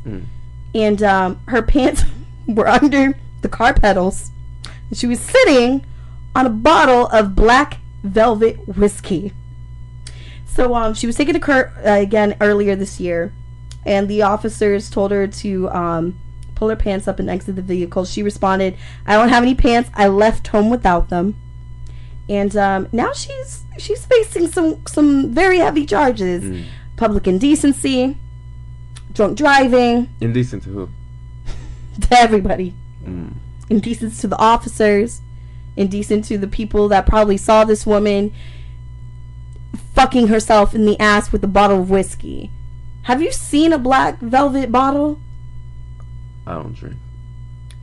and 0.73 1.03
um, 1.03 1.41
her 1.47 1.61
pants 1.61 2.03
were 2.47 2.67
under 2.67 3.17
the 3.41 3.49
car 3.49 3.73
pedals. 3.73 4.31
And 4.89 4.97
she 4.97 5.07
was 5.07 5.19
sitting 5.19 5.85
on 6.35 6.45
a 6.45 6.49
bottle 6.49 7.07
of 7.07 7.35
black 7.35 7.79
velvet 8.03 8.67
whiskey. 8.67 9.33
So 10.45 10.75
um, 10.75 10.93
she 10.93 11.07
was 11.07 11.15
taken 11.15 11.33
to 11.33 11.39
court 11.39 11.71
uh, 11.85 11.91
again 11.91 12.35
earlier 12.41 12.75
this 12.75 12.99
year, 12.99 13.33
and 13.85 14.07
the 14.07 14.21
officers 14.21 14.89
told 14.89 15.11
her 15.11 15.27
to 15.27 15.69
um, 15.69 16.19
pull 16.55 16.69
her 16.69 16.75
pants 16.75 17.07
up 17.07 17.19
and 17.19 17.29
exit 17.29 17.55
the 17.55 17.61
vehicle. 17.61 18.05
She 18.05 18.23
responded, 18.23 18.77
"I 19.05 19.15
don't 19.15 19.29
have 19.29 19.43
any 19.43 19.55
pants. 19.55 19.89
I 19.93 20.07
left 20.07 20.47
home 20.47 20.69
without 20.69 21.09
them." 21.09 21.35
And 22.29 22.55
um, 22.55 22.87
now 22.91 23.13
she's 23.13 23.63
she's 23.77 24.05
facing 24.05 24.47
some 24.47 24.85
some 24.87 25.31
very 25.33 25.57
heavy 25.57 25.85
charges: 25.85 26.65
public 26.95 27.27
indecency, 27.27 28.15
drunk 29.13 29.37
driving, 29.37 30.09
indecent 30.21 30.63
to 30.63 30.69
who? 30.69 30.89
to 32.01 32.19
everybody. 32.19 32.73
Mm. 33.03 33.33
Indecent 33.69 34.13
to 34.19 34.27
the 34.27 34.37
officers, 34.37 35.21
indecent 35.75 36.25
to 36.25 36.37
the 36.37 36.47
people 36.47 36.87
that 36.89 37.05
probably 37.05 37.37
saw 37.37 37.63
this 37.63 37.85
woman 37.85 38.33
fucking 39.95 40.27
herself 40.27 40.75
in 40.75 40.85
the 40.85 40.99
ass 40.99 41.31
with 41.31 41.43
a 41.43 41.47
bottle 41.47 41.79
of 41.81 41.89
whiskey. 41.89 42.51
Have 43.03 43.21
you 43.21 43.31
seen 43.31 43.73
a 43.73 43.77
black 43.77 44.19
velvet 44.19 44.71
bottle? 44.71 45.19
I 46.45 46.53
don't 46.53 46.73
drink. 46.73 46.95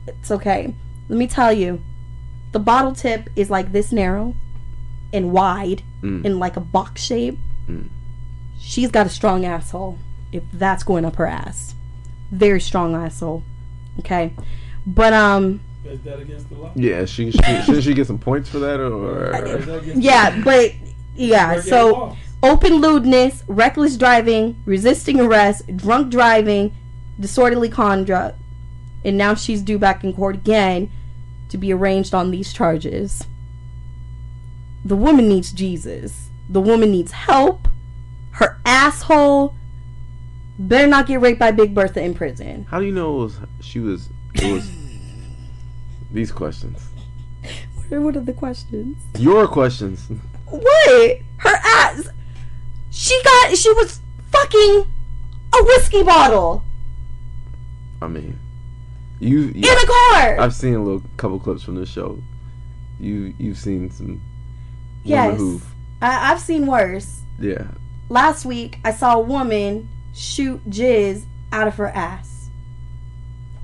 It's 0.06 0.30
okay. 0.30 0.74
Let 1.08 1.18
me 1.18 1.26
tell 1.26 1.52
you. 1.52 1.80
The 2.52 2.58
bottle 2.58 2.94
tip 2.94 3.28
is 3.36 3.50
like 3.50 3.72
this 3.72 3.92
narrow 3.92 4.34
and 5.12 5.32
wide 5.32 5.82
Mm. 6.02 6.24
in 6.24 6.38
like 6.38 6.56
a 6.56 6.60
box 6.60 7.02
shape. 7.02 7.38
Mm. 7.68 7.88
She's 8.58 8.90
got 8.90 9.04
a 9.06 9.08
strong 9.10 9.44
asshole 9.44 9.98
if 10.32 10.44
that's 10.52 10.82
going 10.84 11.04
up 11.04 11.16
her 11.16 11.26
ass. 11.26 11.74
Very 12.30 12.60
strong 12.60 12.94
asshole. 12.94 13.42
Okay. 13.98 14.32
But 14.86 15.12
um 15.12 15.60
Is 15.84 16.00
that 16.02 16.20
against 16.20 16.48
the 16.50 16.54
law? 16.56 16.70
Yeah, 16.74 17.04
she, 17.04 17.32
she 17.32 17.38
shouldn't 17.62 17.82
she 17.84 17.94
get 17.94 18.06
some 18.06 18.18
points 18.18 18.48
for 18.48 18.60
that 18.60 18.78
or? 18.80 19.34
Is 19.44 19.96
yeah, 19.96 20.40
but 20.42 20.72
yeah, 21.16 21.60
so 21.60 21.88
it 21.88 21.94
off. 21.96 22.18
Open 22.42 22.80
lewdness, 22.80 23.42
reckless 23.46 23.96
driving, 23.96 24.60
resisting 24.64 25.20
arrest, 25.20 25.76
drunk 25.76 26.10
driving, 26.10 26.74
disorderly 27.18 27.68
conduct, 27.68 28.38
and 29.04 29.16
now 29.16 29.34
she's 29.34 29.62
due 29.62 29.78
back 29.78 30.04
in 30.04 30.12
court 30.12 30.36
again 30.36 30.90
to 31.48 31.58
be 31.58 31.72
arraigned 31.72 32.12
on 32.12 32.30
these 32.30 32.52
charges. 32.52 33.24
The 34.84 34.96
woman 34.96 35.28
needs 35.28 35.52
Jesus. 35.52 36.28
The 36.48 36.60
woman 36.60 36.90
needs 36.90 37.12
help. 37.12 37.68
Her 38.32 38.60
asshole 38.64 39.54
better 40.58 40.86
not 40.86 41.06
get 41.06 41.20
raped 41.20 41.38
by 41.38 41.50
Big 41.50 41.74
Bertha 41.74 42.02
in 42.02 42.14
prison. 42.14 42.66
How 42.70 42.80
do 42.80 42.86
you 42.86 42.92
know 42.92 43.16
it 43.16 43.24
was 43.24 43.36
she 43.60 43.80
was 43.80 44.08
it 44.34 44.52
was 44.52 44.70
these 46.10 46.32
questions? 46.32 46.88
What 47.88 48.16
are 48.16 48.20
the 48.20 48.32
questions? 48.34 48.98
Your 49.18 49.48
questions. 49.48 50.08
What? 50.46 51.18
Her 51.38 51.56
ass. 51.64 52.08
She 52.98 53.22
got. 53.22 53.56
She 53.56 53.72
was 53.72 54.00
fucking 54.30 54.86
a 55.54 55.64
whiskey 55.64 56.02
bottle 56.02 56.62
I 58.00 58.06
mean, 58.06 58.38
you, 59.18 59.38
you 59.54 59.72
in 59.72 59.78
a 59.78 59.86
car. 59.86 60.40
I've 60.40 60.54
seen 60.54 60.74
a 60.74 60.82
little 60.82 61.02
couple 61.16 61.38
clips 61.38 61.62
from 61.62 61.74
this 61.74 61.88
show. 61.88 62.18
You 63.00 63.34
you've 63.38 63.58
seen 63.58 63.90
some 63.90 64.20
yes, 65.04 65.40
I, 66.02 66.32
I've 66.32 66.40
seen 66.40 66.66
worse. 66.66 67.22
yeah 67.38 67.68
last 68.08 68.44
week 68.44 68.78
I 68.84 68.92
saw 68.92 69.14
a 69.16 69.20
woman 69.20 69.88
shoot 70.14 70.68
jizz 70.68 71.24
out 71.52 71.68
of 71.68 71.76
her 71.76 71.88
ass. 71.88 72.50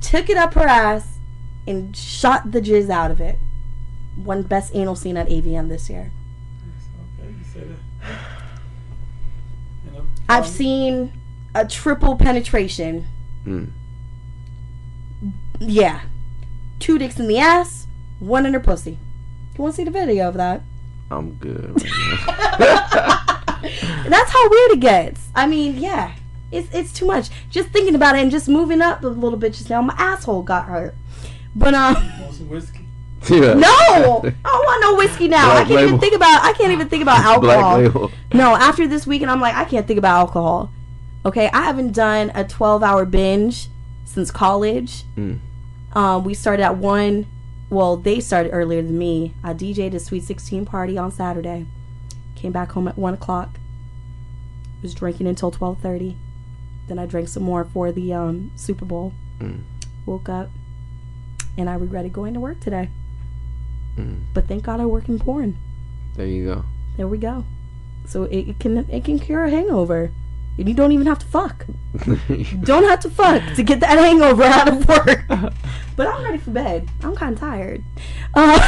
Took 0.01 0.29
it 0.31 0.37
up 0.37 0.55
her 0.55 0.67
ass 0.67 1.19
and 1.67 1.97
shot 1.97 2.53
the 2.53 2.61
jizz 2.61 2.91
out 2.91 3.11
of 3.11 3.21
it. 3.21 3.39
One 4.17 4.43
best 4.43 4.75
anal 4.75 4.95
scene 4.95 5.17
at 5.17 5.29
AVN 5.29 5.69
this 5.69 5.91
year. 5.91 6.13
Okay, 7.19 7.31
you 7.31 7.45
say 7.45 7.61
that. 7.61 8.19
You 9.85 9.99
know, 9.99 10.07
I've 10.29 10.47
seen 10.47 11.13
a 11.55 11.67
triple 11.67 12.17
penetration. 12.17 13.07
Mm. 13.45 13.71
Yeah. 15.61 16.03
Two 16.79 16.99
dicks 16.99 17.19
in 17.19 17.29
the 17.29 17.39
ass, 17.39 17.87
one 18.19 18.47
in 18.47 18.55
her 18.55 18.61
pussy. 18.61 18.99
You 19.57 19.63
want 19.63 19.75
to 19.75 19.77
see 19.77 19.85
the 19.85 19.91
video 19.91 20.29
of 20.29 20.35
that? 20.35 20.63
I'm 21.11 21.35
good. 21.35 21.81
Right 21.83 22.91
That's 24.09 24.33
how 24.33 24.51
weird 24.51 24.73
it 24.73 24.81
gets. 24.81 25.29
I 25.35 25.47
mean, 25.47 25.79
yeah. 25.79 26.15
It's 26.51 26.73
it's 26.75 26.93
too 26.93 27.07
much. 27.07 27.31
Just 27.51 27.71
thinking 27.71 27.95
about 27.95 28.17
it 28.17 28.23
and 28.23 28.31
just 28.31 28.49
moving 28.49 28.81
up 28.81 29.03
a 29.03 29.09
little 29.09 29.39
bit 29.39 29.55
just 29.55 29.71
now, 29.71 29.81
my 29.83 29.95
asshole 29.97 30.43
got 30.43 30.67
hurt. 30.67 30.95
But 31.55 31.75
um 31.75 31.97
Yeah. 33.31 33.55
No! 33.55 33.69
I 33.69 34.21
don't 34.21 34.65
want 34.67 34.81
no 34.83 34.95
whiskey 34.97 35.29
now. 35.29 35.51
I 35.57 35.65
can't 35.65 35.81
even 35.89 35.99
think 36.01 36.15
about 36.15 36.45
I 36.45 36.53
can't 36.53 36.73
even 36.73 36.89
think 36.89 37.03
about 37.03 37.23
Black 37.41 37.59
alcohol. 37.59 37.79
label. 37.79 38.11
No, 38.33 38.55
after 38.57 38.87
this 38.87 39.07
weekend 39.07 39.31
I'm 39.31 39.41
like, 39.41 39.55
I 39.55 39.65
can't 39.65 39.87
think 39.87 39.99
about 39.99 40.17
alcohol. 40.19 40.71
Okay, 41.27 41.49
I 41.53 41.63
haven't 41.63 41.93
done 41.93 42.31
a 42.35 42.45
twelve 42.45 42.83
hour 42.83 43.05
binge 43.05 43.69
since 44.05 44.31
college. 44.31 45.05
Mm. 45.17 45.39
Um, 45.95 46.25
we 46.25 46.35
started 46.35 46.63
at 46.63 46.77
one. 46.77 47.27
Well, 47.71 47.97
they 47.97 48.21
started 48.21 48.51
earlier 48.51 48.83
than 48.83 48.99
me. 48.99 49.33
I 49.43 49.55
DJ'd 49.55 49.95
a 49.95 49.99
Sweet 50.01 50.23
16 50.23 50.65
party 50.67 50.99
on 50.99 51.11
Saturday. 51.11 51.67
Came 52.37 52.53
back 52.53 52.73
home 52.73 52.87
at 52.87 52.99
one 52.99 53.15
o'clock. 53.15 53.59
Was 54.83 54.95
drinking 54.95 55.27
until 55.27 55.51
12:30. 55.51 56.15
Then 56.89 56.99
I 56.99 57.07
drank 57.07 57.29
some 57.29 57.43
more 57.43 57.65
for 57.65 57.91
the 57.91 58.13
um, 58.13 58.51
Super 58.55 58.85
Bowl. 58.85 59.15
Mm. 59.41 59.63
Woke 60.05 60.29
up, 60.29 60.51
and 61.57 61.71
I 61.71 61.75
regretted 61.75 62.13
going 62.13 62.35
to 62.35 62.41
work 62.41 62.61
today. 62.61 62.91
Mm. 63.97 64.21
But 64.33 64.49
thank 64.49 64.65
God 64.65 64.81
I 64.81 64.87
work 64.87 65.09
in 65.09 65.19
porn. 65.19 65.57
There 66.17 66.27
you 66.27 66.45
go. 66.47 66.65
There 66.97 67.09
we 67.09 67.19
go. 67.19 67.45
So 68.07 68.25
it, 68.25 68.49
it 68.49 68.59
can 68.61 68.89
it 68.91 69.05
can 69.05 69.19
cure 69.19 69.45
a 69.45 69.51
hangover, 69.51 70.13
and 70.59 70.69
you 70.69 70.75
don't 70.75 70.93
even 70.93 71.07
have 71.07 71.19
to 71.21 71.27
fuck. 71.27 71.67
don't 72.63 72.85
have 72.85 73.01
to 73.01 73.11
fuck 73.11 73.43
to 73.57 73.63
get 73.63 73.81
that 73.81 73.99
hangover 73.99 74.45
out 74.45 74.69
of 74.69 74.89
work. 74.89 75.25
but 75.97 76.07
I'm 76.07 76.25
ready 76.25 76.39
for 76.39 76.51
bed. 76.51 76.89
I'm 77.03 77.17
kind 77.17 77.35
of 77.35 77.41
tired. 77.41 77.83
Uh, 78.35 78.59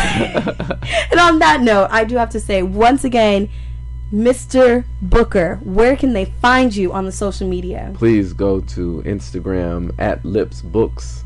and 1.11 1.21
on 1.21 1.39
that 1.41 1.61
note, 1.61 1.89
I 1.91 2.05
do 2.05 2.17
have 2.17 2.31
to 2.31 2.41
say 2.41 2.63
once 2.63 3.05
again, 3.05 3.49
Mr. 4.13 4.85
Booker, 5.03 5.61
where 5.63 5.97
can 5.97 6.13
they 6.13 6.27
find 6.27 6.75
you 6.75 6.93
on 6.93 7.05
the 7.05 7.13
social 7.13 7.49
media? 7.49 7.93
Please 7.95 8.33
go 8.33 8.61
to 8.61 9.03
Instagram 9.05 9.95
at 9.99 10.25
Lips 10.25 10.63
Books. 10.63 11.25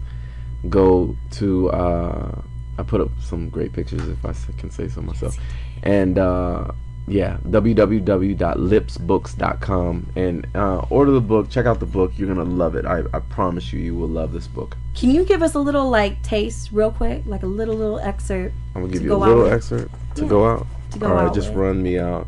Go 0.68 1.16
to 1.32 1.70
uh, 1.70 2.42
I 2.80 2.82
put 2.82 3.00
up 3.00 3.10
some 3.20 3.48
great 3.50 3.72
pictures 3.72 4.06
if 4.08 4.24
I 4.24 4.32
can 4.58 4.70
say 4.70 4.88
so 4.88 5.00
myself, 5.02 5.36
and 5.82 6.18
uh, 6.18 6.70
yeah, 7.06 7.38
www.lipsbooks.com 7.48 10.06
and 10.16 10.46
uh, 10.54 10.78
order 10.90 11.10
the 11.12 11.20
book. 11.20 11.50
Check 11.50 11.66
out 11.66 11.80
the 11.80 11.86
book. 11.86 12.12
You're 12.16 12.28
gonna 12.28 12.44
love 12.48 12.74
it. 12.76 12.84
I, 12.86 13.02
I 13.12 13.18
promise 13.20 13.72
you, 13.72 13.80
you 13.80 13.94
will 13.94 14.08
love 14.08 14.32
this 14.32 14.46
book. 14.46 14.76
Can 14.94 15.10
you 15.10 15.24
give 15.24 15.42
us 15.42 15.54
a 15.54 15.58
little 15.60 15.88
like 15.90 16.22
taste 16.22 16.70
real 16.72 16.90
quick, 16.90 17.22
like 17.26 17.42
a 17.42 17.46
little 17.46 17.74
little 17.74 17.98
excerpt? 18.00 18.54
I'm 18.74 18.82
gonna 18.82 18.92
give 18.92 19.02
you 19.04 19.14
a 19.14 19.16
little 19.16 19.46
excerpt 19.46 19.92
to 20.16 20.22
Yeah, 20.22 20.28
go 20.28 20.46
out. 20.48 20.66
to 20.92 20.98
go 20.98 21.08
All 21.08 21.14
right, 21.14 21.26
out 21.26 21.34
just 21.34 21.48
with. 21.48 21.56
run 21.58 21.82
me 21.82 21.98
out. 21.98 22.26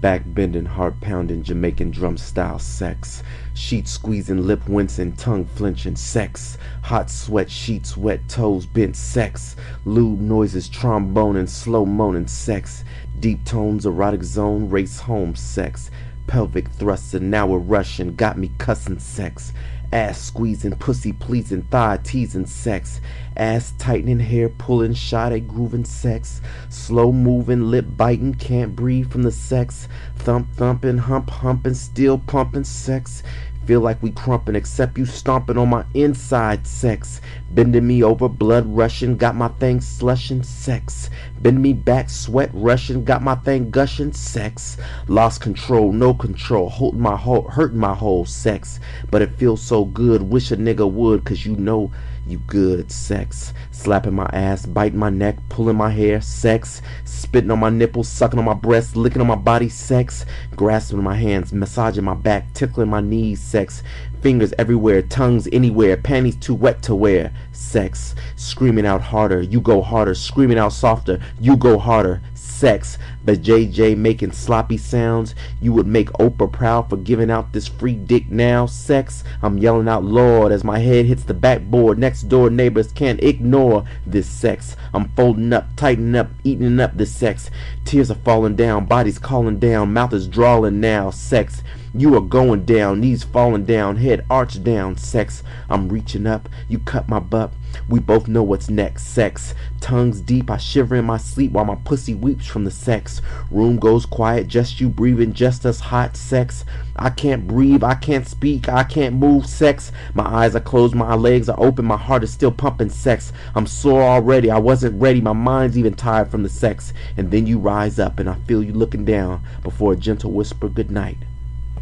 Back 0.00 0.22
bending, 0.24 0.64
heart 0.64 0.98
pounding, 1.02 1.42
Jamaican 1.42 1.90
drum 1.90 2.16
style 2.16 2.58
sex. 2.58 3.22
Sheet 3.52 3.86
squeezing, 3.86 4.46
lip 4.46 4.66
wincing, 4.66 5.12
tongue 5.12 5.44
flinching 5.44 5.96
sex. 5.96 6.56
Hot 6.84 7.10
sweat, 7.10 7.50
sheets 7.50 7.98
wet, 7.98 8.26
toes 8.26 8.64
bent 8.64 8.96
sex. 8.96 9.56
Lewd 9.84 10.18
noises, 10.18 10.70
trombone 10.70 11.36
and 11.36 11.50
slow 11.50 11.84
moaning 11.84 12.26
sex. 12.26 12.82
Deep 13.18 13.44
tones, 13.44 13.84
erotic 13.84 14.22
zone, 14.22 14.70
race 14.70 15.00
home 15.00 15.34
sex. 15.34 15.90
Pelvic 16.26 16.68
thruster, 16.70 17.20
now 17.20 17.46
we're 17.46 17.58
rushing, 17.58 18.14
got 18.14 18.38
me 18.38 18.50
cussing 18.56 18.98
sex. 18.98 19.52
Ass 19.92 20.20
squeezing, 20.20 20.76
pussy 20.76 21.12
pleasing, 21.12 21.62
thigh 21.62 21.98
teasing 22.04 22.46
sex. 22.46 23.00
Ass 23.36 23.72
tightening, 23.76 24.20
hair 24.20 24.48
pulling, 24.48 24.94
shot 24.94 25.32
at 25.32 25.48
grooving 25.48 25.84
sex. 25.84 26.40
Slow 26.68 27.10
moving, 27.10 27.70
lip 27.70 27.86
biting, 27.96 28.34
can't 28.34 28.76
breathe 28.76 29.10
from 29.10 29.24
the 29.24 29.32
sex. 29.32 29.88
Thump 30.16 30.46
thumping, 30.54 30.98
hump 30.98 31.30
humping, 31.30 31.74
still 31.74 32.18
pumping 32.18 32.62
sex. 32.62 33.24
Feel 33.66 33.80
like 33.80 34.02
we 34.02 34.10
crumping, 34.10 34.56
except 34.56 34.98
you 34.98 35.04
stomping 35.04 35.58
on 35.58 35.68
my 35.68 35.84
inside 35.94 36.66
sex. 36.66 37.20
Bending 37.50 37.86
me 37.86 38.02
over, 38.02 38.28
blood 38.28 38.66
rushing, 38.66 39.16
got 39.16 39.36
my 39.36 39.48
thing 39.48 39.80
slushing 39.80 40.42
sex. 40.42 41.10
Bend 41.40 41.60
me 41.62 41.72
back, 41.72 42.08
sweat 42.10 42.50
rushing, 42.52 43.04
got 43.04 43.22
my 43.22 43.34
thing 43.34 43.70
gushing 43.70 44.12
sex. 44.12 44.76
Lost 45.08 45.40
control, 45.40 45.92
no 45.92 46.14
control, 46.14 46.68
holding 46.68 47.00
my 47.00 47.16
whole, 47.16 47.48
hurting 47.48 47.78
my 47.78 47.94
whole 47.94 48.24
sex. 48.24 48.80
But 49.10 49.22
it 49.22 49.36
feels 49.36 49.60
so 49.60 49.84
good, 49.84 50.22
wish 50.22 50.50
a 50.50 50.56
nigga 50.56 50.90
would, 50.90 51.24
cause 51.24 51.44
you 51.44 51.54
know 51.56 51.92
you 52.30 52.38
good 52.46 52.90
sex. 52.90 53.52
Slapping 53.70 54.14
my 54.14 54.28
ass, 54.32 54.66
biting 54.66 54.98
my 54.98 55.10
neck, 55.10 55.36
pulling 55.48 55.76
my 55.76 55.90
hair, 55.90 56.20
sex. 56.20 56.82
Spitting 57.04 57.50
on 57.50 57.58
my 57.58 57.70
nipples, 57.70 58.08
sucking 58.08 58.38
on 58.38 58.44
my 58.44 58.54
breasts, 58.54 58.96
licking 58.96 59.20
on 59.20 59.26
my 59.26 59.34
body, 59.34 59.68
sex. 59.68 60.24
Grasping 60.54 61.02
my 61.02 61.16
hands, 61.16 61.52
massaging 61.52 62.04
my 62.04 62.14
back, 62.14 62.52
tickling 62.54 62.88
my 62.88 63.00
knees, 63.00 63.40
sex. 63.40 63.82
Fingers 64.20 64.52
everywhere, 64.58 65.02
tongues 65.02 65.48
anywhere, 65.52 65.96
panties 65.96 66.36
too 66.36 66.54
wet 66.54 66.82
to 66.82 66.94
wear, 66.94 67.32
sex. 67.52 68.14
Screaming 68.36 68.86
out 68.86 69.00
harder, 69.00 69.40
you 69.40 69.60
go 69.60 69.80
harder. 69.80 70.14
Screaming 70.14 70.58
out 70.58 70.72
softer, 70.72 71.20
you 71.40 71.56
go 71.56 71.78
harder, 71.78 72.20
sex. 72.34 72.98
The 73.24 73.36
JJ 73.36 73.96
making 73.96 74.32
sloppy 74.32 74.78
sounds. 74.78 75.34
You 75.60 75.72
would 75.74 75.86
make 75.86 76.08
Oprah 76.14 76.50
proud 76.50 76.88
for 76.88 76.96
giving 76.96 77.30
out 77.30 77.52
this 77.52 77.68
free 77.68 77.94
dick 77.94 78.30
now. 78.30 78.66
Sex. 78.66 79.24
I'm 79.42 79.58
yelling 79.58 79.88
out 79.88 80.04
Lord 80.04 80.52
as 80.52 80.64
my 80.64 80.78
head 80.78 81.06
hits 81.06 81.24
the 81.24 81.34
backboard. 81.34 81.98
Next 81.98 82.22
door 82.24 82.48
neighbors 82.48 82.92
can't 82.92 83.22
ignore 83.22 83.84
this 84.06 84.28
sex. 84.28 84.76
I'm 84.94 85.10
folding 85.10 85.52
up, 85.52 85.66
tightening 85.76 86.16
up, 86.16 86.28
eating 86.44 86.80
up 86.80 86.96
this 86.96 87.14
sex. 87.14 87.50
Tears 87.84 88.10
are 88.10 88.14
falling 88.14 88.56
down, 88.56 88.86
bodies 88.86 89.18
calling 89.18 89.58
down, 89.58 89.92
mouth 89.92 90.12
is 90.12 90.28
drawling 90.28 90.80
now. 90.80 91.10
Sex. 91.10 91.62
You 91.92 92.14
are 92.14 92.20
going 92.20 92.64
down, 92.64 93.00
knees 93.00 93.24
falling 93.24 93.64
down, 93.64 93.96
head 93.96 94.24
arched 94.30 94.62
down. 94.62 94.96
Sex. 94.96 95.42
I'm 95.68 95.88
reaching 95.88 96.26
up, 96.26 96.48
you 96.68 96.78
cut 96.78 97.08
my 97.08 97.18
butt. 97.18 97.52
We 97.88 97.98
both 97.98 98.28
know 98.28 98.44
what's 98.44 98.70
next. 98.70 99.06
Sex. 99.06 99.54
Tongues 99.80 100.20
deep, 100.20 100.50
I 100.50 100.56
shiver 100.56 100.94
in 100.96 101.04
my 101.04 101.18
sleep 101.18 101.50
while 101.52 101.64
my 101.64 101.74
pussy 101.74 102.14
weeps 102.14 102.46
from 102.46 102.64
the 102.64 102.70
sex. 102.70 103.09
Room 103.50 103.78
goes 103.78 104.06
quiet, 104.06 104.46
just 104.46 104.80
you 104.80 104.88
breathing, 104.88 105.32
just 105.32 105.66
us 105.66 105.80
hot 105.80 106.16
sex. 106.16 106.64
I 106.96 107.10
can't 107.10 107.46
breathe, 107.46 107.82
I 107.82 107.94
can't 107.94 108.26
speak, 108.26 108.68
I 108.68 108.84
can't 108.84 109.16
move 109.16 109.46
sex. 109.46 109.90
My 110.14 110.24
eyes 110.24 110.54
are 110.54 110.60
closed, 110.60 110.94
my 110.94 111.14
legs 111.14 111.48
are 111.48 111.58
open, 111.58 111.84
my 111.84 111.96
heart 111.96 112.22
is 112.22 112.32
still 112.32 112.52
pumping 112.52 112.90
sex. 112.90 113.32
I'm 113.54 113.66
sore 113.66 114.02
already, 114.02 114.50
I 114.50 114.58
wasn't 114.58 115.00
ready, 115.00 115.20
my 115.20 115.32
mind's 115.32 115.76
even 115.76 115.94
tired 115.94 116.30
from 116.30 116.42
the 116.42 116.48
sex. 116.48 116.92
And 117.16 117.30
then 117.30 117.46
you 117.46 117.58
rise 117.58 117.98
up 117.98 118.18
and 118.20 118.28
I 118.28 118.34
feel 118.46 118.62
you 118.62 118.72
looking 118.72 119.04
down 119.04 119.42
before 119.62 119.94
a 119.94 119.96
gentle 119.96 120.30
whisper 120.30 120.68
goodnight. 120.68 121.18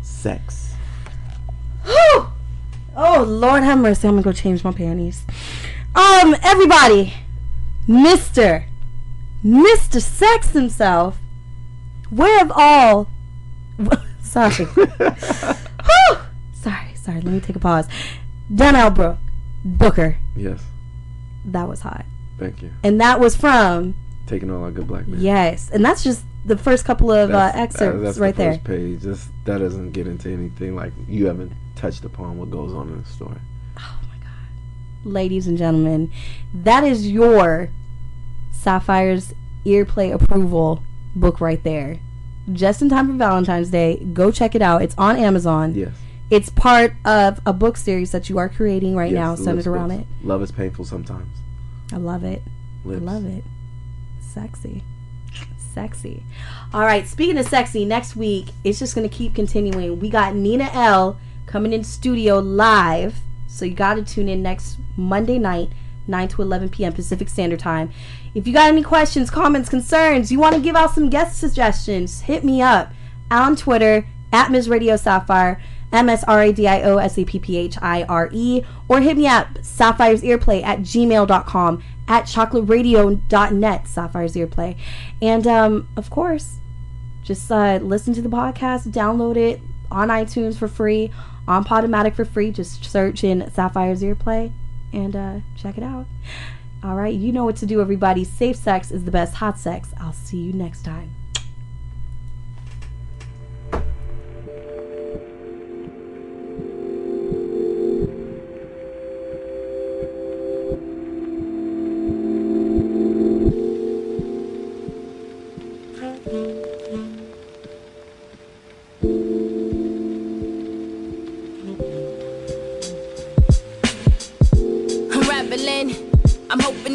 Sex. 0.00 0.74
Whew! 1.84 2.26
Oh 2.96 3.24
Lord 3.26 3.62
have 3.62 3.78
mercy! 3.78 4.09
I'm 4.09 4.14
gonna 4.14 4.22
go 4.22 4.32
change 4.32 4.64
my 4.64 4.72
panties. 4.72 5.24
Um, 5.94 6.36
everybody, 6.42 7.14
Mister, 7.86 8.66
Mister 9.43 10.01
Sex 10.01 10.51
himself. 10.51 11.19
Where 12.10 12.43
of 12.43 12.51
all? 12.55 13.09
sorry. 14.23 14.65
Sorry, 16.55 16.94
sorry. 16.97 17.20
Let 17.20 17.27
me 17.32 17.40
take 17.40 17.56
a 17.56 17.60
pause. 17.60 17.86
Donnell 18.55 18.90
Brook, 18.90 19.19
Booker. 19.65 20.16
Yes, 20.36 20.62
That 21.44 21.69
was 21.69 21.81
hot, 21.81 22.05
thank 22.39 22.62
you. 22.62 22.70
and 22.82 23.01
that 23.01 23.20
was 23.20 23.36
from 23.36 23.94
Taking 24.27 24.51
all 24.51 24.65
our 24.65 24.70
good 24.70 24.86
black 24.89 25.06
men. 25.06 25.20
yes, 25.20 25.70
and 25.70 25.85
that's 25.85 26.02
just 26.02 26.24
the 26.44 26.56
first 26.59 26.85
couple 26.85 27.10
of 27.12 27.31
uh, 27.31 27.32
That's- 27.32 27.55
uh, 27.56 27.62
excerpts 27.62 28.02
that's 28.02 28.19
right 28.19 28.35
the 28.35 28.43
there. 28.43 28.59
page. 28.59 29.02
Just 29.02 29.28
that 29.44 29.59
doesn't 29.59 29.93
get 29.93 30.06
into 30.06 30.31
anything 30.31 30.74
like 30.74 30.93
you 31.06 31.27
haven't 31.27 31.52
touched 31.77 32.05
upon 32.05 32.39
what 32.39 32.51
goes 32.51 32.73
on 32.74 32.89
in 32.89 32.98
the 33.02 33.09
story. 33.09 33.39
Oh 33.78 33.98
my 34.09 34.16
God. 34.16 35.05
Ladies 35.05 35.47
and 35.47 35.56
gentlemen, 35.56 36.10
that 36.52 36.85
is 36.85 37.09
your 37.10 37.70
Sapphire's 38.62 39.35
earplay 39.64 40.12
approval 40.12 40.82
book 41.14 41.40
right 41.40 41.62
there. 41.62 41.98
Just 42.52 42.82
in 42.82 42.89
time 42.89 43.06
for 43.06 43.12
Valentine's 43.14 43.70
Day. 43.70 43.97
Go 44.12 44.30
check 44.30 44.55
it 44.55 44.62
out. 44.62 44.82
It's 44.82 44.94
on 44.98 45.16
Amazon. 45.16 45.74
Yes. 45.74 45.93
It's 46.30 46.51
part 46.51 46.94
of 47.05 47.40
a 47.47 47.52
book 47.52 47.76
series 47.76 48.10
that 48.12 48.28
you 48.28 48.36
are 48.39 48.48
creating 48.48 48.94
right 48.97 49.10
Yes, 49.12 49.16
now, 49.18 49.35
centered 49.36 49.66
around 49.66 49.89
books. 49.90 50.02
it. 50.02 50.26
Love 50.26 50.43
is 50.43 50.51
painful 50.52 50.85
sometimes. 50.85 51.35
I 51.93 51.97
love 51.97 52.24
it. 52.24 52.43
Lips. 52.85 53.01
I 53.01 53.05
love 53.05 53.24
it. 53.24 53.44
Sexy. 54.20 54.82
Sexy. 55.72 56.22
All 56.74 56.80
right, 56.82 57.06
speaking 57.06 57.39
of 57.39 57.47
sexy, 57.47 57.85
next 57.85 58.16
week 58.16 58.48
it's 58.64 58.78
just 58.78 58.94
gonna 58.94 59.09
keep 59.09 59.35
continuing. 59.35 60.01
We 60.01 60.10
got 60.10 60.35
Nina 60.35 60.68
L 60.72 61.18
coming 61.47 61.72
in 61.72 61.85
studio 61.85 62.39
live, 62.40 63.16
so 63.47 63.64
you 63.64 63.74
gotta 63.74 64.02
tune 64.02 64.28
in 64.28 64.43
next 64.43 64.78
Monday 64.97 65.39
night, 65.39 65.70
9 66.06 66.28
to 66.28 66.43
11 66.43 66.70
p.m. 66.70 66.93
Pacific 66.93 67.28
Standard 67.28 67.60
Time. 67.60 67.90
If 68.39 68.47
you 68.47 68.52
got 68.52 68.69
any 68.69 68.85
questions, 68.85 69.31
comments, 69.31 69.69
concerns, 69.69 70.31
you 70.31 70.39
want 70.39 70.55
to 70.55 70.60
give 70.60 70.77
out 70.77 70.94
some 70.94 71.10
guest 71.10 71.40
suggestions, 71.40 72.20
hit 72.20 72.44
me 72.44 72.62
up 72.62 72.93
on 73.32 73.56
Twitter 73.56 74.06
at 74.32 74.52
Ms. 74.52 74.69
Radio 74.69 74.94
Sapphire, 74.94 75.60
M 75.93 76.09
S 76.09 76.23
R 76.23 76.43
A 76.43 76.52
D 76.52 76.69
I 76.69 76.82
O 76.82 76.98
S 76.98 77.19
A 77.19 77.24
P 77.24 77.40
P 77.40 77.56
H 77.56 77.77
I 77.82 78.05
R 78.05 78.31
E, 78.32 78.62
or 78.86 79.01
hit 79.01 79.16
me 79.16 79.27
up, 79.27 79.59
Sapphire's 79.62 80.23
Earplay 80.23 80.62
at 80.62 80.82
gmail.com, 80.82 81.82
at 82.06 82.27
chocolateradio.net, 82.27 83.89
Sapphire's 83.89 84.35
Earplay. 84.36 84.77
And 85.20 85.44
um, 85.48 85.89
of 85.97 86.09
course, 86.09 86.59
just 87.24 87.51
uh, 87.51 87.81
listen 87.82 88.15
to 88.15 88.23
the 88.23 88.28
podcast, 88.28 88.86
download 88.93 89.36
it 89.36 89.60
on 89.90 90.10
iTunes 90.10 90.56
for 90.56 90.69
free, 90.69 91.10
on 91.48 91.65
Podomatic 91.65 92.15
for 92.15 92.24
free. 92.24 92.52
Just 92.52 92.85
search 92.85 93.24
in 93.24 93.51
Sapphire's 93.51 94.02
Earplay 94.02 94.52
and 94.93 95.16
uh, 95.16 95.40
check 95.56 95.77
it 95.77 95.82
out. 95.82 96.06
All 96.84 96.94
right, 96.94 97.14
you 97.14 97.32
know 97.32 97.44
what 97.44 97.56
to 97.56 97.66
do, 97.66 97.80
everybody. 97.80 98.22
Safe 98.22 98.55
sex 98.55 98.92
is 98.92 99.05
the 99.05 99.10
best 99.10 99.34
hot 99.34 99.59
sex. 99.59 99.92
I'll 99.98 100.12
see 100.12 100.36
you 100.36 100.52
next 100.52 100.84
time. 100.84 101.18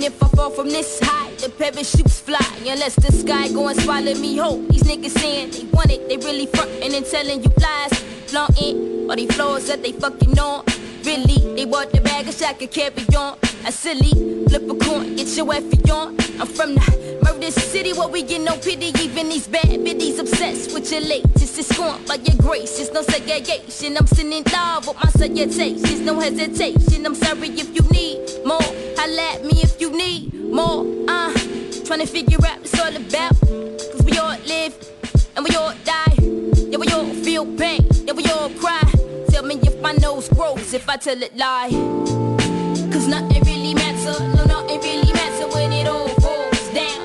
If 0.03 0.21
I 0.21 0.27
fall 0.35 0.49
from 0.49 0.67
this 0.67 0.99
high, 1.01 1.31
the 1.35 1.47
parachutes 1.47 2.19
fly. 2.19 2.45
Unless 2.67 2.95
the 2.95 3.09
sky 3.13 3.47
go 3.47 3.69
and 3.69 3.79
swallow 3.79 4.13
me 4.15 4.35
whole. 4.35 4.61
These 4.67 4.83
niggas 4.83 5.17
saying 5.17 5.51
they 5.51 5.63
want 5.71 5.91
it, 5.91 6.09
they 6.09 6.17
really 6.17 6.45
frontin' 6.45 6.93
and 6.93 7.05
telling 7.05 7.41
you 7.41 7.49
lies. 7.57 7.93
Flaunting 8.27 9.09
all 9.09 9.15
these 9.15 9.33
flaws 9.33 9.67
that 9.67 9.81
they 9.81 9.93
fucking 9.93 10.37
on. 10.37 10.65
Really, 11.03 11.55
they 11.55 11.65
want 11.65 11.91
the 11.91 11.99
bag 11.99 12.27
of 12.29 12.57
could 12.57 12.71
carry 12.71 13.15
on. 13.15 13.37
A 13.65 13.71
silly, 13.71 14.11
flip 14.47 14.63
a 14.69 14.75
coin, 14.75 15.15
get 15.15 15.27
your 15.35 15.53
effie 15.53 15.91
on. 15.91 16.15
I'm 16.39 16.47
from 16.47 16.75
the 16.75 17.19
murder 17.23 17.51
city 17.51 17.91
where 17.91 18.07
we 18.07 18.23
get 18.23 18.41
no 18.41 18.55
pity. 18.57 18.87
Even 19.03 19.27
these 19.27 19.47
bad 19.47 19.63
bitties 19.63 20.19
obsessed 20.19 20.73
with 20.73 20.91
your 20.91 21.01
latest. 21.01 21.59
It's 21.59 21.67
scorned 21.67 22.07
by 22.07 22.15
your 22.15 22.37
grace. 22.37 22.79
It's 22.79 22.91
no 22.91 23.01
segregation. 23.01 23.97
I'm 23.97 24.07
sending 24.07 24.43
love 24.51 24.87
with 24.87 24.95
my 24.95 25.09
salutations. 25.09 25.99
No 25.99 26.19
hesitation. 26.19 27.05
I'm 27.05 27.15
sorry 27.15 27.49
if 27.49 27.75
you 27.75 27.83
need 27.91 28.45
more. 28.45 28.63
Holla 28.97 29.35
at 29.35 29.43
me 29.43 29.61
if 29.61 29.81
you 29.81 29.91
need 29.91 30.33
more. 30.33 30.85
Uh, 31.09 31.33
trying 31.85 31.99
to 31.99 32.07
figure 32.07 32.37
out 32.47 32.59
what 32.59 32.65
it's 32.65 32.79
all 32.79 32.95
about. 32.95 33.39
Cause 33.91 34.03
we 34.03 34.17
all 34.17 34.37
live 34.47 34.73
and 35.35 35.45
we 35.47 35.55
all 35.55 35.73
die. 35.83 36.15
Yeah, 36.71 36.77
we 36.77 36.87
all 36.87 37.05
feel 37.25 37.45
pain. 37.57 37.85
Yeah, 38.05 38.13
we 38.13 38.25
all 38.31 38.49
cry 38.51 38.82
tell 39.33 39.43
me 39.43 39.55
if 39.63 39.81
my 39.81 39.93
nose 39.93 40.29
grows 40.29 40.75
if 40.75 40.87
I 40.87 40.95
tell 40.95 41.19
it 41.23 41.35
lie. 41.35 41.69
Cause 42.91 43.07
nothing 43.07 43.41
really 43.43 43.73
matter, 43.73 44.15
no, 44.35 44.43
nothing 44.45 44.79
really 44.79 45.11
matter 45.11 45.47
when 45.55 45.73
it 45.73 45.87
all 45.87 46.07
falls 46.21 46.69
down. 46.69 47.02